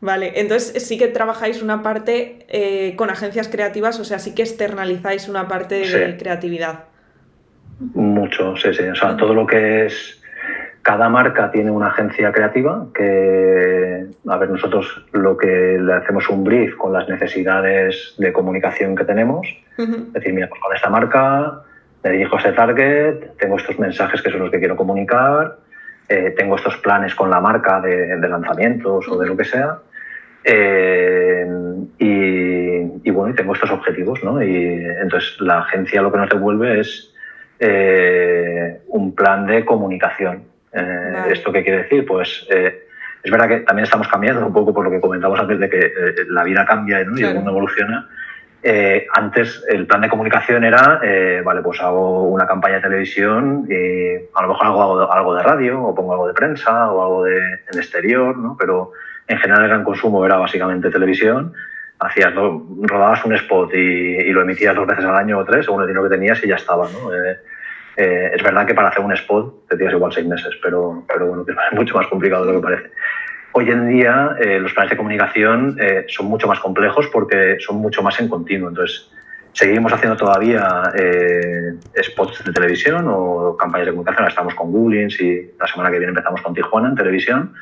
Vale, 0.02 0.34
entonces 0.39 0.84
sí 0.84 0.97
que 0.97 1.08
trabajáis 1.08 1.62
una 1.62 1.84
parte 1.84 2.39
eh, 2.49 2.95
con 2.95 3.12
agencias 3.12 3.47
creativas, 3.47 3.99
o 3.99 4.04
sea, 4.04 4.18
sí 4.18 4.34
que 4.34 4.41
externalizáis 4.41 5.30
una 5.30 5.47
parte 5.47 5.76
de 5.76 6.18
creatividad. 6.18 6.86
Mucho, 7.93 8.56
sí, 8.58 8.74
sí. 8.74 8.84
O 8.84 8.95
sea, 8.95 9.16
todo 9.16 9.36
lo 9.36 9.45
que 9.45 9.86
es. 9.86 10.18
Cada 10.82 11.10
marca 11.10 11.52
tiene 11.52 11.70
una 11.70 11.89
agencia 11.89 12.32
creativa 12.32 12.88
que, 12.95 14.08
a 14.28 14.38
ver, 14.38 14.49
nosotros 14.49 15.06
lo 15.12 15.38
que 15.38 15.78
le 15.80 15.93
hacemos 15.93 16.28
un 16.30 16.43
brief 16.43 16.76
con 16.76 16.91
las 16.91 17.08
necesidades 17.08 18.16
de 18.18 18.34
comunicación 18.34 18.95
que 18.95 19.06
tenemos. 19.06 19.47
Es 19.78 20.14
decir, 20.14 20.34
mira, 20.34 20.49
pues 20.49 20.60
con 20.60 20.76
esta 20.76 20.89
marca 20.89 21.62
me 22.04 22.10
dirijo 22.10 22.36
a 22.36 22.39
ese 22.39 22.54
target, 22.54 23.36
tengo 23.38 23.58
estos 23.58 23.78
mensajes 23.78 24.24
que 24.24 24.32
son 24.32 24.39
los 24.39 24.49
que 24.49 24.58
quiero 24.58 24.76
comunicar, 24.76 25.58
eh, 26.10 26.34
tengo 26.36 26.56
estos 26.56 26.78
planes 26.78 27.14
con 27.14 27.30
la 27.30 27.39
marca 27.39 27.80
de, 27.80 28.18
de 28.18 28.28
lanzamientos 28.28 29.08
o 29.08 29.20
de 29.20 29.28
lo 29.28 29.38
que 29.38 29.45
sea 29.45 29.78
eh, 30.44 31.48
y, 32.00 33.12
bueno, 33.12 33.34
y 33.34 33.36
tengo 33.36 33.54
estos 33.54 33.72
objetivos, 33.72 34.24
¿no? 34.24 34.42
Y 34.44 34.56
entonces 35.02 35.39
la 35.39 35.60
agencia 35.60 36.02
lo 36.02 36.12
que 36.12 36.18
nos 36.18 36.30
devuelve 36.30 36.80
es 36.80 37.14
eh, 37.60 38.82
un 38.88 39.14
plan 39.14 39.46
de 39.46 39.66
comunicación. 39.66 40.44
Eh, 40.74 41.24
¿Esto 41.32 41.52
qué 41.52 41.64
quiere 41.64 41.84
decir? 41.84 42.06
Pues 42.06 42.48
es 42.50 43.32
verdad 43.32 43.48
que 43.48 43.60
también 43.60 43.84
estamos 43.84 44.08
cambiando 44.08 44.46
un 44.46 44.54
poco 44.54 44.74
por 44.74 44.86
lo 44.86 44.92
que 44.92 45.02
comentamos 45.02 45.39
antes 45.39 45.60
de 45.60 45.70
que 45.70 45.92
la 46.30 46.44
vida 46.44 46.66
cambia 46.66 47.00
y 47.00 47.24
el 47.24 47.36
mundo 47.36 47.52
evoluciona. 47.52 48.10
antes 49.14 49.64
el 49.70 49.86
plan 49.86 50.02
de 50.02 50.10
comunicación 50.10 50.64
era, 50.64 51.02
vale, 51.44 51.62
pues 51.62 51.80
hago 51.82 52.24
una 52.24 52.48
campaña 52.48 52.76
de 52.76 52.82
televisión 52.82 53.68
y 53.70 54.16
a 54.34 54.42
lo 54.42 54.48
mejor 54.48 54.66
hago 54.66 55.12
algo, 55.12 55.36
de 55.36 55.44
radio 55.44 55.84
o 55.84 55.94
pongo 55.94 56.14
algo 56.14 56.28
de 56.28 56.34
prensa 56.34 56.92
o 56.92 57.04
algo 57.04 57.24
de, 57.26 57.38
en 57.38 57.78
exterior, 57.78 58.36
¿no? 58.38 58.56
Pero 58.58 58.92
en 59.32 59.38
general 59.38 59.64
el 59.64 59.70
gran 59.70 59.84
consumo 59.84 60.26
era 60.26 60.38
básicamente 60.38 60.90
televisión, 60.90 61.54
hacías, 62.00 62.34
rodabas 62.36 63.24
un 63.26 63.34
spot 63.34 63.74
y, 63.74 64.32
lo 64.32 64.42
emitías 64.42 64.76
dos 64.76 64.88
veces 64.88 65.06
al 65.06 65.16
año 65.16 65.38
o 65.38 65.46
tres, 65.46 65.66
según 65.66 65.82
el 65.82 65.88
dinero 65.88 66.04
que 66.04 66.16
tenías 66.16 66.44
y 66.44 66.48
ya 66.48 66.56
estaba. 66.56 66.88
¿no? 66.90 67.14
Eh, 67.14 67.38
eh, 67.98 68.32
es 68.36 68.44
verdad 68.44 68.66
que 68.66 68.74
para 68.74 68.90
hacer 68.90 69.04
un 69.04 69.14
spot 69.14 69.68
te 69.70 69.78
tienes 69.78 69.96
igual 69.96 70.12
seis 70.12 70.28
meses, 70.28 70.54
pero, 70.62 71.04
pero 71.08 71.28
bueno, 71.28 71.46
es 71.72 71.78
mucho 71.78 71.96
más 71.96 72.08
complicado 72.08 72.46
de 72.46 72.54
lo 72.54 72.60
que 72.60 72.68
parece. 72.68 72.92
Hoy 73.54 73.70
en 73.70 73.90
día 73.90 74.36
eh, 74.40 74.60
los 74.60 74.74
planes 74.74 74.92
de 74.92 74.98
comunicación 74.98 75.78
son 76.08 76.28
mucho 76.28 76.48
más 76.48 76.60
complejos 76.60 77.08
porque 77.12 77.58
son 77.60 77.78
mucho 77.78 78.02
más 78.02 78.18
en 78.22 78.30
continuo. 78.30 78.70
Entonces, 78.70 79.12
seguimos 79.52 79.92
haciendo 79.92 80.16
todavía 80.16 80.84
spots 82.02 82.46
de 82.46 82.54
televisión 82.54 83.06
o 83.10 83.58
campañas 83.58 83.88
de 83.88 83.92
comunicación. 83.92 84.30
estamos 84.30 84.56
con 84.56 84.72
Googlings 84.72 85.20
y 85.20 85.52
la 85.60 85.68
semana 85.68 85.92
que 85.92 85.98
viene 86.00 86.12
empezamos 86.12 86.42
con 86.42 86.54
Tijuana 86.54 86.88
en 86.90 86.96
televisión. 86.96 87.54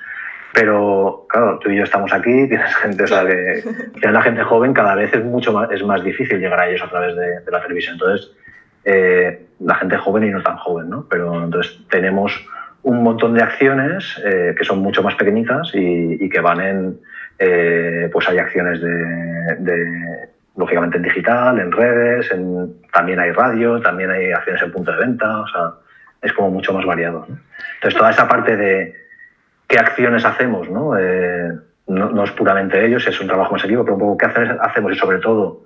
Pero, 0.53 1.25
claro, 1.29 1.59
tú 1.59 1.69
y 1.69 1.77
yo 1.77 1.83
estamos 1.83 2.11
aquí, 2.13 2.31
tienes 2.47 2.75
gente, 2.75 3.03
o 3.03 3.07
sea, 3.07 3.25
que, 3.25 3.63
la 4.01 4.21
gente 4.21 4.43
joven 4.43 4.73
cada 4.73 4.95
vez 4.95 5.13
es 5.13 5.23
mucho 5.23 5.53
más, 5.53 5.69
es 5.71 5.83
más 5.83 6.03
difícil 6.03 6.39
llegar 6.39 6.59
a 6.59 6.69
ellos 6.69 6.81
a 6.83 6.89
través 6.89 7.15
de, 7.15 7.51
la 7.51 7.61
televisión. 7.61 7.95
Entonces, 7.95 8.31
eh, 8.85 9.45
la 9.59 9.75
gente 9.75 9.97
joven 9.97 10.23
y 10.23 10.29
no 10.29 10.41
tan 10.41 10.57
joven, 10.57 10.89
¿no? 10.89 11.05
Pero 11.09 11.43
entonces 11.43 11.79
tenemos 11.89 12.33
un 12.83 13.03
montón 13.03 13.33
de 13.33 13.43
acciones 13.43 14.19
eh, 14.25 14.55
que 14.57 14.63
son 14.63 14.79
mucho 14.79 15.03
más 15.03 15.15
pequeñitas 15.15 15.71
y, 15.73 16.29
que 16.29 16.39
van 16.39 16.61
en, 16.61 16.99
eh, 17.37 18.09
pues 18.11 18.27
hay 18.29 18.37
acciones 18.37 18.81
de, 18.81 20.29
lógicamente 20.55 20.97
en 20.97 21.03
digital, 21.03 21.59
en 21.59 21.71
redes, 21.71 22.31
en, 22.31 22.81
también 22.91 23.19
hay 23.19 23.31
radio, 23.31 23.81
también 23.81 24.11
hay 24.11 24.31
acciones 24.31 24.61
en 24.61 24.71
punto 24.71 24.91
de 24.91 24.97
venta, 24.97 25.41
o 25.41 25.47
sea, 25.47 25.73
es 26.21 26.33
como 26.33 26.51
mucho 26.51 26.73
más 26.73 26.85
variado. 26.85 27.27
Entonces, 27.75 27.97
toda 27.97 28.11
esa 28.11 28.27
parte 28.27 28.55
de 28.55 28.93
qué 29.69 29.77
acciones 29.77 30.25
hacemos, 30.25 30.67
eh, 30.67 31.51
¿no? 31.87 32.09
no, 32.09 32.23
es 32.23 32.31
puramente 32.31 32.83
ellos, 32.83 33.05
es 33.07 33.21
un 33.21 33.27
trabajo 33.27 33.53
más 33.53 33.63
equipo, 33.63 33.83
pero 33.83 33.95
un 33.95 34.01
poco 34.01 34.17
qué 34.17 34.25
hacemos 34.25 34.91
y 34.91 34.95
sobre 34.95 35.19
todo 35.19 35.65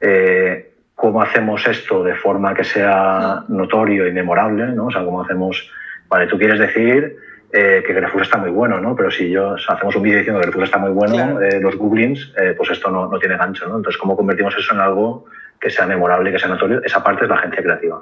eh, 0.00 0.72
cómo 0.94 1.20
hacemos 1.20 1.66
esto 1.66 2.04
de 2.04 2.14
forma 2.14 2.54
que 2.54 2.62
sea 2.62 3.42
notorio 3.48 4.06
y 4.06 4.12
memorable, 4.12 4.68
¿no? 4.68 4.86
O 4.86 4.90
sea, 4.90 5.04
cómo 5.04 5.22
hacemos, 5.22 5.68
vale, 6.08 6.28
tú 6.28 6.38
quieres 6.38 6.60
decir 6.60 7.16
eh, 7.52 7.82
que 7.84 7.92
Grefus 7.92 8.22
está 8.22 8.38
muy 8.38 8.50
bueno, 8.50 8.80
¿no? 8.80 8.94
Pero 8.94 9.10
si 9.10 9.28
yo 9.28 9.56
hacemos 9.68 9.96
un 9.96 10.02
vídeo 10.02 10.18
diciendo 10.18 10.40
que 10.40 10.46
Grefus 10.46 10.64
está 10.64 10.78
muy 10.78 10.92
bueno, 10.92 11.40
los 11.60 11.76
googlings, 11.76 12.32
pues 12.56 12.70
esto 12.70 12.88
no, 12.88 13.08
no, 13.08 13.18
tiene 13.18 13.36
gancho, 13.36 13.66
¿no? 13.66 13.78
Entonces, 13.78 14.00
¿cómo 14.00 14.16
convertimos 14.16 14.56
eso 14.56 14.74
en 14.74 14.80
algo 14.80 15.24
que 15.58 15.70
sea 15.70 15.86
memorable 15.86 16.30
y 16.30 16.32
que 16.34 16.38
sea 16.38 16.48
notorio? 16.48 16.82
Esa 16.84 17.02
parte 17.02 17.24
es 17.24 17.28
la 17.28 17.36
agencia 17.36 17.62
creativa. 17.64 18.00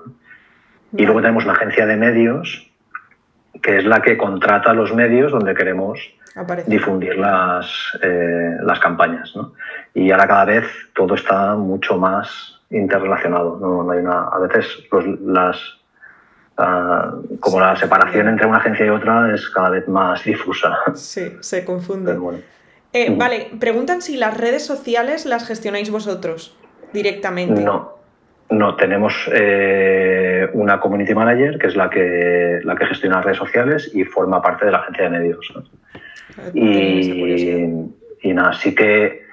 Y 0.93 1.05
luego 1.05 1.23
tenemos 1.23 1.45
una 1.45 1.55
agencia 1.55 1.87
de 1.87 1.97
medios 1.97 2.68
que 3.63 3.79
es 3.79 3.85
la 3.85 4.01
que 4.01 4.17
contrata 4.17 4.73
los 4.73 4.95
medios 4.95 5.33
donde 5.33 5.55
queremos 5.55 5.99
difundir 6.67 7.17
las, 7.17 7.67
eh, 8.03 8.57
las 8.63 8.79
campañas. 8.79 9.35
¿no? 9.35 9.53
Y 9.95 10.11
ahora 10.11 10.29
cada 10.29 10.45
vez 10.45 10.67
todo 10.95 11.15
está 11.15 11.55
mucho 11.57 11.97
más 11.99 12.61
interrelacionado. 12.71 13.59
No, 13.61 13.91
hay 13.91 13.99
una, 13.99 14.29
a 14.29 14.39
veces 14.39 14.67
las, 15.25 15.57
ah, 16.57 17.15
como 17.41 17.61
la 17.61 17.77
separación 17.77 18.29
entre 18.29 18.47
una 18.47 18.59
agencia 18.59 18.87
y 18.87 18.91
otra 18.91 19.35
es 19.35 19.49
cada 19.51 19.71
vez 19.71 19.89
más 19.89 20.23
difusa. 20.25 20.79
Sí, 20.95 21.37
se 21.41 21.65
confunde. 21.65 22.17
Eh, 22.93 23.15
vale, 23.17 23.51
preguntan 23.59 24.01
si 24.01 24.17
las 24.17 24.37
redes 24.37 24.65
sociales 24.65 25.27
las 25.27 25.47
gestionáis 25.47 25.91
vosotros 25.91 26.57
directamente. 26.93 27.63
No, 27.63 27.98
no, 28.51 28.77
tenemos 28.77 29.29
eh, 29.33 30.49
una 30.55 30.81
community 30.81 31.15
manager 31.15 31.59
que 31.59 31.67
es 31.67 31.77
la 31.77 31.91
que, 31.91 32.61
la 32.63 32.75
que 32.77 32.87
gestiona 32.87 33.17
las 33.17 33.25
redes 33.25 33.39
sociales 33.39 33.91
y 33.95 34.05
forma 34.05 34.41
parte 34.41 34.65
de 34.65 34.73
la 34.73 34.79
agencia 34.79 35.05
de 35.05 35.11
medios. 35.11 35.53
Y, 36.55 38.33
nada, 38.33 38.53
sí 38.53 38.75
que 38.75 39.27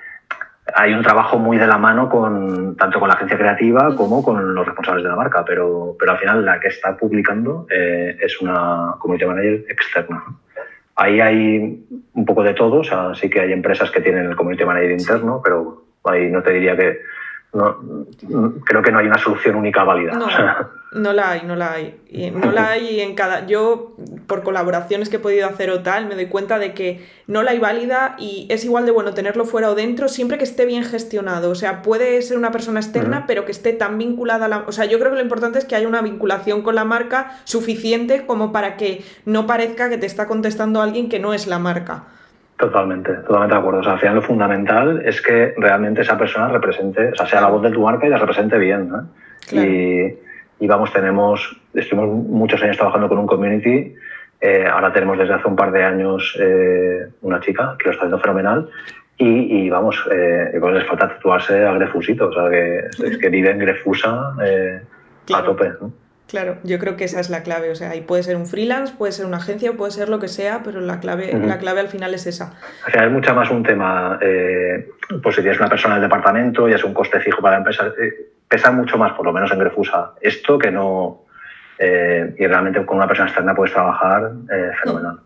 hay 0.74 0.94
un 0.94 1.04
trabajo 1.04 1.38
muy 1.38 1.58
de 1.58 1.68
la 1.68 1.78
mano 1.78 2.10
con 2.10 2.76
tanto 2.76 3.00
con 3.00 3.08
la 3.08 3.16
agencia 3.16 3.38
creativa 3.38 3.96
como 3.96 4.24
con 4.24 4.56
los 4.56 4.66
responsables 4.66 5.04
de 5.04 5.10
la 5.10 5.16
marca, 5.16 5.46
pero, 5.46 5.96
pero 6.00 6.14
al 6.14 6.18
final 6.18 6.44
la 6.44 6.60
que 6.60 6.70
está 6.70 6.98
publicando 6.98 7.68
eh, 7.70 8.18
es 8.20 8.42
una 8.42 8.96
community 9.00 9.26
manager 9.26 9.66
externa. 9.70 10.24
Ahí 10.96 11.20
hay 11.20 11.86
un 12.14 12.26
poco 12.26 12.42
de 12.42 12.54
todo, 12.54 12.80
o 12.80 12.84
sea, 12.84 13.14
sí 13.16 13.30
que 13.30 13.42
hay 13.42 13.52
empresas 13.52 13.92
que 13.92 14.02
tienen 14.02 14.26
el 14.26 14.36
community 14.36 14.66
manager 14.66 14.92
interno, 14.92 15.42
pero 15.44 15.84
ahí 16.06 16.30
no 16.32 16.42
te 16.42 16.52
diría 16.52 16.76
que 16.76 17.00
creo 18.66 18.82
que 18.82 18.92
no 18.92 19.00
hay 19.00 19.08
una 19.08 19.18
solución 19.18 19.56
única 19.56 19.84
válida. 19.84 20.14
No, 20.14 20.28
no 20.92 21.14
la 21.14 21.32
hay, 21.32 21.42
no 21.44 21.56
la 21.56 21.74
hay. 21.74 22.02
Y 22.10 22.32
no 22.32 22.52
la 22.52 22.70
hay 22.70 23.00
en 23.00 23.16
cada. 23.16 23.46
Yo, 23.46 23.96
por 24.28 24.44
colaboraciones 24.44 25.10
que 25.10 25.18
he 25.18 25.20
podido 25.20 25.48
hacer 25.48 25.70
o 25.70 25.82
tal, 25.82 26.08
me 26.08 26.16
doy 26.16 26.28
cuenta 26.28 26.60
de 26.60 26.74
que 26.74 27.08
no 27.28 27.44
la 27.44 27.52
hay 27.52 27.60
válida 27.60 28.16
y 28.20 28.48
es 28.50 28.66
igual 28.66 28.86
de 28.86 28.92
bueno 28.92 29.14
tenerlo 29.14 29.46
fuera 29.46 29.70
o 29.70 29.76
dentro, 29.76 30.10
siempre 30.10 30.38
que 30.38 30.44
esté 30.44 30.66
bien 30.66 30.84
gestionado. 30.84 31.50
O 31.50 31.56
sea, 31.56 31.82
puede 31.82 32.22
ser 32.22 32.38
una 32.38 32.52
persona 32.52 32.80
externa, 32.80 33.26
pero 33.28 33.46
que 33.46 33.52
esté 33.52 33.74
tan 33.74 33.98
vinculada 33.98 34.46
a 34.46 34.50
la. 34.50 34.58
O 34.68 34.72
sea, 34.72 34.86
yo 34.86 35.00
creo 35.00 35.12
que 35.12 35.18
lo 35.18 35.24
importante 35.24 35.60
es 35.60 35.66
que 35.66 35.76
haya 35.76 35.88
una 35.88 36.02
vinculación 36.02 36.62
con 36.62 36.76
la 36.76 36.86
marca 36.86 37.38
suficiente 37.46 38.26
como 38.26 38.52
para 38.52 38.76
que 38.76 39.04
no 39.26 39.48
parezca 39.48 39.90
que 39.90 39.98
te 39.98 40.06
está 40.06 40.28
contestando 40.28 40.82
alguien 40.82 41.10
que 41.10 41.20
no 41.20 41.34
es 41.34 41.48
la 41.48 41.60
marca. 41.60 42.06
Totalmente, 42.58 43.14
totalmente 43.14 43.54
de 43.54 43.60
acuerdo. 43.60 43.80
O 43.82 43.84
sea, 43.84 43.94
al 43.94 44.00
final 44.00 44.16
lo 44.16 44.22
fundamental 44.22 45.02
es 45.06 45.22
que 45.22 45.54
realmente 45.58 46.02
esa 46.02 46.18
persona 46.18 46.48
represente, 46.48 47.10
o 47.10 47.16
sea, 47.16 47.26
sea 47.26 47.42
la 47.42 47.50
voz 47.50 47.62
de 47.62 47.72
tu 47.72 47.82
marca 47.82 48.08
y 48.08 48.10
la 48.10 48.18
represente 48.18 48.58
bien. 48.58 48.90
Y, 49.52 50.68
vamos, 50.68 50.94
tenemos, 50.94 51.62
estuvimos 51.74 52.10
muchos 52.10 52.64
años 52.64 52.78
trabajando 52.78 53.10
con 53.10 53.18
un 53.18 53.28
community. 53.28 53.94
Eh, 54.40 54.66
ahora 54.72 54.94
tenemos 54.94 55.18
desde 55.18 55.34
hace 55.34 55.48
un 55.48 55.56
par 55.56 55.72
de 55.72 55.84
años 55.84 56.38
eh, 56.40 57.08
una 57.22 57.42
chica 57.42 57.76
que 57.78 57.86
lo 57.86 57.92
está 57.92 58.06
haciendo 58.06 58.20
fenomenal. 58.20 58.70
Y, 59.18 59.70
vamos, 59.70 60.02
eh, 60.12 60.58
pues 60.60 60.74
les 60.74 60.86
falta 60.86 61.10
tatuarse 61.10 61.66
a 61.66 61.74
Grefusito, 61.74 62.28
o 62.30 62.34
sea, 62.34 62.50
que, 62.50 62.80
es 63.06 63.18
que 63.18 63.30
vive 63.30 63.52
en 63.52 63.60
Grefusa 63.60 64.34
a 65.34 65.44
tope. 65.44 65.74
Claro, 66.28 66.58
yo 66.64 66.80
creo 66.80 66.98
que 66.98 67.04
esa 67.04 67.20
es 67.20 67.30
la 67.30 67.44
clave. 67.44 67.70
O 67.70 67.76
sea, 67.76 67.92
ahí 67.92 68.02
puede 68.02 68.24
ser 68.24 68.36
un 68.36 68.48
freelance, 68.48 68.94
puede 68.98 69.12
ser 69.12 69.26
una 69.26 69.38
agencia, 69.38 69.74
puede 69.74 69.92
ser 69.92 70.10
lo 70.10 70.20
que 70.20 70.28
sea, 70.28 70.62
pero 70.64 70.82
la 70.82 71.00
clave, 71.00 71.32
la 71.34 71.60
clave 71.60 71.82
al 71.82 71.88
final 71.88 72.14
es 72.16 72.26
esa. 72.26 72.54
O 72.88 72.92
sea, 72.92 73.06
es 73.06 73.12
mucho 73.12 73.36
más 73.36 73.50
un 73.52 73.62
tema, 73.62 74.18
eh, 74.22 74.90
pues 75.22 75.36
si 75.36 75.42
tienes 75.42 75.60
una 75.60 75.70
persona 75.70 75.96
en 75.96 76.04
el 76.04 76.10
departamento, 76.10 76.68
ya 76.68 76.76
es 76.76 76.84
un 76.84 76.94
coste 76.94 77.20
fijo 77.20 77.42
para 77.42 77.54
la 77.54 77.58
empresa, 77.60 77.88
eh, 78.02 78.32
pesa 78.48 78.72
mucho 78.72 78.98
más, 78.98 79.14
por 79.14 79.26
lo 79.26 79.34
menos 79.34 79.52
en 79.52 79.60
Grefusa, 79.60 80.14
esto 80.20 80.58
que 80.58 80.72
no. 80.72 81.26
Eh, 81.78 82.34
y 82.40 82.48
realmente 82.48 82.84
con 82.86 82.98
una 82.98 83.08
persona 83.08 83.28
externa 83.28 83.54
puedes 83.54 83.74
trabajar 83.74 84.32
fenomenal. 84.82 85.20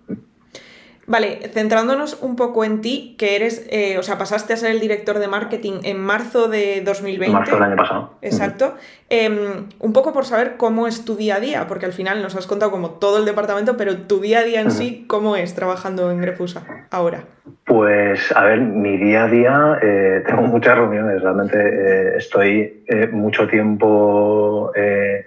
Vale, 1.09 1.39
centrándonos 1.53 2.21
un 2.21 2.35
poco 2.35 2.63
en 2.63 2.81
ti, 2.81 3.15
que 3.17 3.35
eres, 3.35 3.67
eh, 3.71 3.97
o 3.97 4.03
sea, 4.03 4.19
pasaste 4.19 4.53
a 4.53 4.57
ser 4.57 4.69
el 4.69 4.79
director 4.79 5.17
de 5.17 5.27
marketing 5.27 5.79
en 5.83 5.99
marzo 5.99 6.47
de 6.47 6.83
2020. 6.85 7.33
Marzo 7.33 7.55
del 7.55 7.63
año 7.63 7.75
pasado. 7.75 8.11
Exacto. 8.21 8.75
Em, 9.09 9.65
un 9.79 9.91
poco 9.91 10.13
por 10.13 10.25
saber 10.25 10.53
cómo 10.57 10.85
es 10.85 11.05
tu 11.05 11.15
día 11.15 11.37
a 11.37 11.39
día, 11.39 11.65
porque 11.67 11.87
al 11.87 11.93
final 11.93 12.21
nos 12.21 12.35
has 12.35 12.45
contado 12.45 12.69
como 12.69 12.91
todo 12.91 13.17
el 13.17 13.25
departamento, 13.25 13.75
pero 13.75 13.97
tu 13.97 14.19
día 14.19 14.41
a 14.41 14.43
día 14.43 14.61
en 14.61 14.69
sí, 14.69 15.05
¿cómo 15.07 15.35
es 15.35 15.55
trabajando 15.55 16.11
en 16.11 16.21
Grefusa 16.21 16.63
ahora? 16.91 17.23
Pues, 17.65 18.31
a 18.35 18.43
ver, 18.43 18.61
mi 18.61 18.97
día 18.97 19.23
a 19.23 19.27
día, 19.29 19.79
eh, 19.81 20.23
tengo 20.27 20.43
muchas 20.43 20.77
reuniones, 20.77 21.23
realmente 21.23 21.57
eh, 21.57 22.17
estoy 22.17 22.85
mucho 23.11 23.47
tiempo 23.47 24.71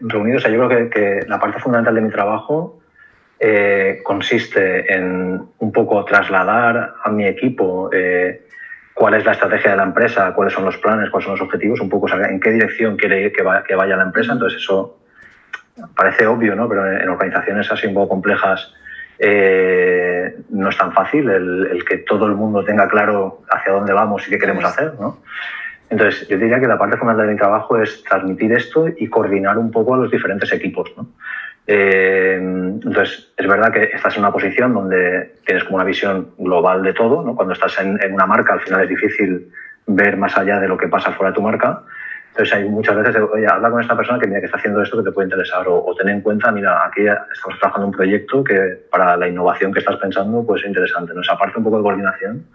reunido. 0.01 0.37
O 0.37 0.41
sea, 0.41 0.51
yo 0.53 0.65
creo 0.69 0.69
que, 0.69 0.91
que 0.91 1.27
la 1.27 1.41
parte 1.41 1.59
fundamental 1.59 1.97
de 1.97 2.01
mi 2.03 2.11
trabajo 2.11 2.82
eh, 3.45 4.03
consiste 4.05 4.95
en 4.95 5.43
un 5.59 5.73
poco 5.73 6.05
trasladar 6.05 6.95
a 7.03 7.11
mi 7.11 7.27
equipo 7.27 7.91
eh, 7.93 8.47
cuál 8.95 9.15
es 9.15 9.25
la 9.25 9.33
estrategia 9.33 9.73
de 9.73 9.79
la 9.79 9.83
empresa, 9.83 10.33
cuáles 10.33 10.55
son 10.55 10.65
los 10.65 10.77
planes, 10.79 11.11
cuáles 11.11 11.25
son 11.25 11.35
los 11.35 11.41
objetivos, 11.41 11.81
un 11.81 11.89
poco 11.89 12.07
en 12.15 12.39
qué 12.39 12.53
dirección 12.53 12.97
quiere 12.97 13.33
que, 13.33 13.43
vaya 13.43 13.97
la 13.97 14.05
empresa. 14.05 14.35
Entonces 14.35 14.63
eso 14.63 14.97
parece 15.97 16.25
obvio, 16.29 16.55
¿no? 16.55 16.69
pero 16.69 16.89
en 16.89 17.09
organizaciones 17.09 17.69
así 17.73 17.89
un 17.89 17.95
poco 17.95 18.11
complejas 18.11 18.73
eh, 19.19 20.37
no 20.51 20.69
es 20.69 20.79
tan 20.79 20.93
fácil 20.93 21.29
el, 21.29 21.85
que 21.85 21.99
todo 21.99 22.27
el 22.27 22.37
mundo 22.37 22.65
tenga 22.65 22.87
claro 22.87 23.43
hacia 23.51 23.73
dónde 23.73 23.93
vamos 23.93 24.25
y 24.29 24.31
qué 24.31 24.39
queremos 24.39 24.65
hacer. 24.65 24.93
¿no? 25.01 25.19
Entonces, 25.91 26.29
yo 26.29 26.39
diría 26.39 26.61
que 26.61 26.69
la 26.69 26.79
parte 26.79 26.97
fundamental 26.97 27.27
de 27.27 27.33
mi 27.33 27.39
trabajo 27.41 27.77
es 27.83 28.05
transmitir 28.05 28.53
esto 28.53 28.87
y 28.97 29.09
coordinar 29.09 29.59
un 29.59 29.73
poco 29.73 29.95
a 29.95 29.99
los 29.99 30.13
diferentes 30.13 30.53
equipos. 30.53 30.93
¿no? 30.97 31.09
Eh, 31.67 32.39
entonces, 32.39 33.33
es 33.37 33.47
verdad 33.47 33.73
que 33.73 33.85
estás 33.85 34.15
en 34.17 34.21
una 34.21 34.33
posición 34.33 34.75
donde 34.75 35.35
tienes 35.47 35.65
como 35.65 35.77
una 35.77 35.85
visión 35.85 36.31
global 36.39 36.83
de 36.83 36.93
todo. 36.93 37.23
¿no? 37.23 37.35
Cuando 37.35 37.55
estás 37.55 37.79
en, 37.81 37.99
una 38.13 38.27
marca, 38.27 38.55
al 38.55 38.61
final 38.61 38.83
es 38.83 38.89
difícil 38.89 39.51
ver 39.87 40.17
más 40.17 40.37
allá 40.37 40.61
de 40.61 40.69
lo 40.69 40.77
que 40.77 40.89
pasa 40.89 41.13
fuera 41.13 41.31
de 41.31 41.37
tu 41.37 41.43
marca. 41.43 41.83
Entonces, 42.31 42.55
hay 42.55 42.65
muchas 42.65 42.97
veces, 42.97 43.17
oye, 43.31 43.47
habla 43.47 43.71
con 43.71 43.81
esta 43.83 43.95
persona 43.95 44.19
que, 44.19 44.27
mira, 44.27 44.41
que 44.41 44.47
está 44.47 44.57
haciendo 44.57 44.83
esto 44.83 44.97
que 44.97 45.05
te 45.05 45.13
puede 45.13 45.27
interesar. 45.27 45.69
O, 45.69 45.85
o 45.85 45.95
ten 45.95 46.09
en 46.09 46.23
cuenta, 46.23 46.51
mira, 46.51 46.85
aquí 46.87 47.03
estamos 47.03 47.59
trabajando 47.61 47.89
un 47.89 47.93
proyecto 47.93 48.43
que 48.43 48.81
para 48.91 49.17
la 49.19 49.29
innovación 49.29 49.73
que 49.73 49.81
estás 49.81 49.97
pensando, 49.97 50.45
pues 50.45 50.63
es 50.63 50.69
interesante. 50.69 51.13
¿no? 51.15 51.21
Esa 51.21 51.37
parte 51.37 51.59
un 51.59 51.65
poco 51.65 51.77
de 51.77 51.83
coordinación 51.83 52.47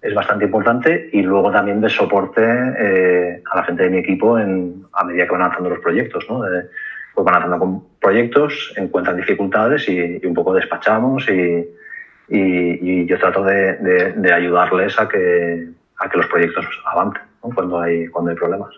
es 0.00 0.14
bastante 0.14 0.46
importante 0.46 1.10
y 1.12 1.20
luego 1.22 1.52
también 1.52 1.82
de 1.82 1.90
soporte 1.90 2.42
eh, 2.42 3.42
a 3.50 3.56
la 3.56 3.64
gente 3.64 3.82
de 3.82 3.90
mi 3.90 3.98
equipo 3.98 4.38
en, 4.38 4.86
a 4.94 5.04
medida 5.04 5.26
que 5.26 5.32
van 5.32 5.42
avanzando 5.42 5.68
los 5.68 5.80
proyectos. 5.80 6.24
¿no? 6.30 6.42
Pues 7.14 7.24
van 7.24 7.36
haciendo 7.36 7.58
con 7.58 7.84
proyectos, 8.00 8.72
encuentran 8.76 9.16
dificultades 9.16 9.88
y, 9.88 10.24
un 10.26 10.34
poco 10.34 10.54
despachamos 10.54 11.26
y, 11.28 11.68
y, 12.28 13.06
yo 13.06 13.18
trato 13.18 13.44
de, 13.44 14.12
de, 14.16 14.32
ayudarles 14.32 14.98
a 14.98 15.08
que, 15.08 15.68
a 15.98 16.08
que 16.08 16.18
los 16.18 16.26
proyectos 16.26 16.66
avancen 16.86 17.22
cuando, 17.40 17.80
hay, 17.80 18.08
cuando 18.08 18.30
hay 18.30 18.36
problemas. 18.36 18.74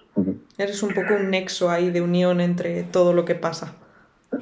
Eres 0.58 0.82
un 0.82 0.92
poco 0.92 1.14
un 1.14 1.30
nexo 1.30 1.70
ahí 1.70 1.90
de 1.90 2.00
unión 2.00 2.40
entre 2.40 2.82
todo 2.82 3.12
lo 3.12 3.24
que 3.24 3.34
pasa. 3.34 3.74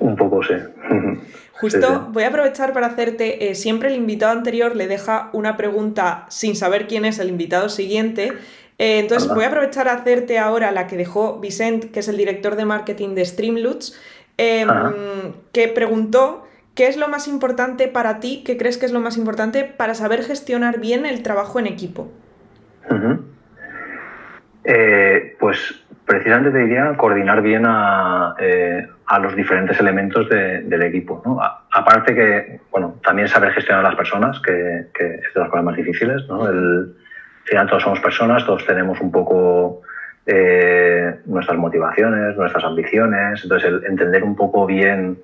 Un 0.00 0.16
poco, 0.16 0.42
sí. 0.42 0.54
Justo 1.60 2.08
voy 2.10 2.24
a 2.24 2.28
aprovechar 2.28 2.72
para 2.72 2.88
hacerte, 2.88 3.50
eh, 3.50 3.54
siempre 3.54 3.88
el 3.88 3.94
invitado 3.94 4.32
anterior 4.32 4.74
le 4.74 4.88
deja 4.88 5.30
una 5.32 5.56
pregunta 5.56 6.26
sin 6.28 6.56
saber 6.56 6.88
quién 6.88 7.04
es 7.04 7.18
el 7.20 7.28
invitado 7.28 7.68
siguiente 7.68 8.32
eh, 8.78 8.98
entonces 8.98 9.32
voy 9.32 9.44
a 9.44 9.48
aprovechar 9.48 9.88
a 9.88 9.94
hacerte 9.94 10.38
ahora 10.38 10.72
la 10.72 10.86
que 10.86 10.96
dejó 10.96 11.38
Vicent, 11.38 11.92
que 11.92 12.00
es 12.00 12.08
el 12.08 12.16
director 12.16 12.56
de 12.56 12.64
marketing 12.64 13.14
de 13.14 13.24
Streamloots, 13.24 14.00
em, 14.36 14.68
que 15.52 15.68
preguntó 15.68 16.46
qué 16.74 16.88
es 16.88 16.96
lo 16.96 17.08
más 17.08 17.28
importante 17.28 17.86
para 17.86 18.18
ti, 18.18 18.42
qué 18.44 18.56
crees 18.56 18.78
que 18.78 18.86
es 18.86 18.92
lo 18.92 19.00
más 19.00 19.16
importante 19.16 19.64
para 19.64 19.94
saber 19.94 20.24
gestionar 20.24 20.80
bien 20.80 21.06
el 21.06 21.22
trabajo 21.22 21.60
en 21.60 21.66
equipo. 21.66 22.10
Eh, 24.64 25.36
pues 25.38 25.84
precisamente 26.04 26.50
te 26.50 26.58
diría 26.58 26.96
coordinar 26.96 27.42
bien 27.42 27.64
a, 27.66 28.34
eh, 28.40 28.88
los 29.20 29.36
diferentes 29.36 29.78
elementos 29.78 30.28
del 30.28 30.82
equipo. 30.82 31.22
aparte 31.70 32.14
que, 32.14 32.60
bueno, 32.72 32.96
también 33.04 33.28
saber 33.28 33.52
gestionar 33.52 33.84
a 33.84 33.88
las 33.90 33.96
personas, 33.96 34.40
que, 34.40 34.52
es 34.98 35.34
de 35.34 35.40
las 35.40 35.48
cosas 35.48 35.64
más 35.64 35.76
difíciles, 35.76 36.26
¿no? 36.28 36.48
El, 36.48 36.96
al 37.44 37.48
final 37.48 37.68
todos 37.68 37.82
somos 37.82 38.00
personas, 38.00 38.46
todos 38.46 38.64
tenemos 38.64 38.98
un 39.00 39.12
poco 39.12 39.82
eh, 40.24 41.16
nuestras 41.26 41.58
motivaciones, 41.58 42.34
nuestras 42.36 42.64
ambiciones, 42.64 43.42
entonces 43.42 43.68
el 43.68 43.84
entender 43.84 44.24
un 44.24 44.34
poco 44.34 44.64
bien 44.64 45.18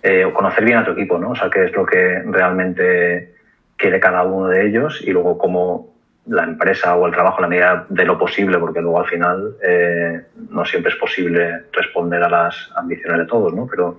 eh, 0.00 0.30
conocer 0.32 0.64
bien 0.64 0.78
a 0.78 0.84
tu 0.84 0.92
equipo, 0.92 1.18
¿no? 1.18 1.30
O 1.30 1.34
sea, 1.34 1.50
qué 1.50 1.64
es 1.64 1.72
lo 1.72 1.84
que 1.84 2.22
realmente 2.26 3.34
quiere 3.76 3.98
cada 3.98 4.22
uno 4.22 4.46
de 4.46 4.66
ellos 4.68 5.02
y 5.04 5.10
luego 5.10 5.36
cómo 5.36 5.94
la 6.26 6.44
empresa 6.44 6.94
o 6.94 7.06
el 7.06 7.12
trabajo, 7.12 7.40
la 7.40 7.48
medida 7.48 7.86
de 7.88 8.04
lo 8.04 8.16
posible, 8.16 8.58
porque 8.58 8.80
luego 8.80 9.00
al 9.00 9.06
final 9.06 9.56
eh, 9.60 10.22
no 10.50 10.64
siempre 10.64 10.92
es 10.92 10.96
posible 10.96 11.64
responder 11.72 12.22
a 12.22 12.28
las 12.28 12.70
ambiciones 12.76 13.18
de 13.18 13.26
todos, 13.26 13.52
¿no? 13.52 13.66
Pero 13.66 13.98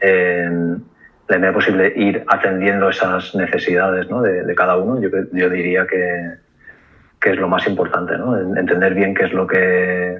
en 0.00 0.82
la 1.28 1.38
medida 1.38 1.52
posible 1.52 1.92
ir 1.94 2.24
atendiendo 2.26 2.88
esas 2.88 3.34
necesidades 3.34 4.08
¿no? 4.08 4.22
de, 4.22 4.54
cada 4.54 4.76
uno, 4.76 5.00
yo, 5.00 5.10
yo 5.32 5.48
diría 5.50 5.86
que, 5.86 6.43
que 7.24 7.30
es 7.30 7.38
lo 7.38 7.48
más 7.48 7.66
importante, 7.66 8.18
¿no? 8.18 8.38
Entender 8.38 8.92
bien 8.92 9.14
qué 9.14 9.24
es 9.24 9.32
lo 9.32 9.46
que 9.46 10.18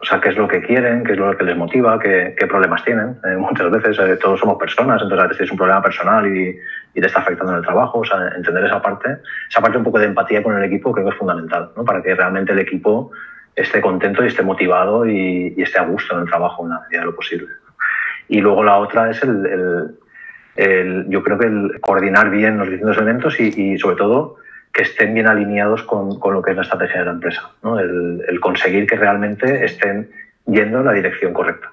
o 0.00 0.04
sea, 0.04 0.20
qué 0.20 0.28
es 0.28 0.36
lo 0.36 0.46
que 0.46 0.60
quieren, 0.60 1.02
qué 1.02 1.12
es 1.12 1.18
lo 1.18 1.34
que 1.34 1.44
les 1.44 1.56
motiva, 1.56 1.98
qué, 1.98 2.36
qué 2.38 2.46
problemas 2.46 2.84
tienen. 2.84 3.16
Eh, 3.24 3.36
muchas 3.38 3.70
veces 3.70 3.98
eh, 3.98 4.16
todos 4.22 4.38
somos 4.38 4.58
personas, 4.58 5.00
entonces 5.00 5.18
a 5.18 5.22
veces 5.22 5.38
tienes 5.38 5.50
un 5.50 5.56
problema 5.56 5.82
personal 5.82 6.26
y, 6.26 6.56
y, 6.94 7.00
te 7.00 7.06
está 7.06 7.20
afectando 7.20 7.52
en 7.52 7.60
el 7.60 7.64
trabajo. 7.64 8.00
O 8.00 8.04
sea, 8.04 8.28
entender 8.36 8.66
esa 8.66 8.82
parte, 8.82 9.16
esa 9.48 9.62
parte 9.62 9.78
un 9.78 9.84
poco 9.84 9.98
de 9.98 10.04
empatía 10.04 10.42
con 10.42 10.56
el 10.58 10.62
equipo 10.62 10.92
creo 10.92 11.06
que 11.06 11.12
es 11.12 11.18
fundamental, 11.18 11.70
¿no? 11.74 11.84
Para 11.86 12.02
que 12.02 12.14
realmente 12.14 12.52
el 12.52 12.58
equipo 12.58 13.10
esté 13.56 13.80
contento 13.80 14.22
y 14.22 14.26
esté 14.26 14.42
motivado 14.42 15.06
y, 15.06 15.54
y 15.56 15.62
esté 15.62 15.80
a 15.80 15.84
gusto 15.84 16.14
en 16.14 16.20
el 16.24 16.28
trabajo 16.28 16.64
en 16.64 16.70
la 16.70 16.80
medida 16.82 17.00
de 17.00 17.06
lo 17.06 17.16
posible. 17.16 17.48
Y 18.28 18.42
luego 18.42 18.62
la 18.62 18.76
otra 18.76 19.10
es 19.10 19.22
el, 19.22 19.46
el, 19.46 19.98
el, 20.54 21.06
yo 21.08 21.22
creo 21.22 21.38
que 21.38 21.46
el 21.46 21.80
coordinar 21.80 22.28
bien 22.28 22.58
los 22.58 22.68
distintos 22.68 22.98
elementos 22.98 23.40
y, 23.40 23.72
y 23.72 23.78
sobre 23.78 23.96
todo 23.96 24.36
que 24.72 24.82
estén 24.82 25.14
bien 25.14 25.26
alineados 25.26 25.82
con, 25.82 26.18
con, 26.18 26.34
lo 26.34 26.42
que 26.42 26.50
es 26.50 26.56
la 26.56 26.62
estrategia 26.62 27.00
de 27.00 27.06
la 27.06 27.12
empresa, 27.12 27.50
¿no? 27.62 27.78
el, 27.78 28.22
el, 28.28 28.40
conseguir 28.40 28.86
que 28.86 28.96
realmente 28.96 29.64
estén 29.64 30.10
yendo 30.46 30.80
en 30.80 30.84
la 30.84 30.92
dirección 30.92 31.32
correcta. 31.32 31.72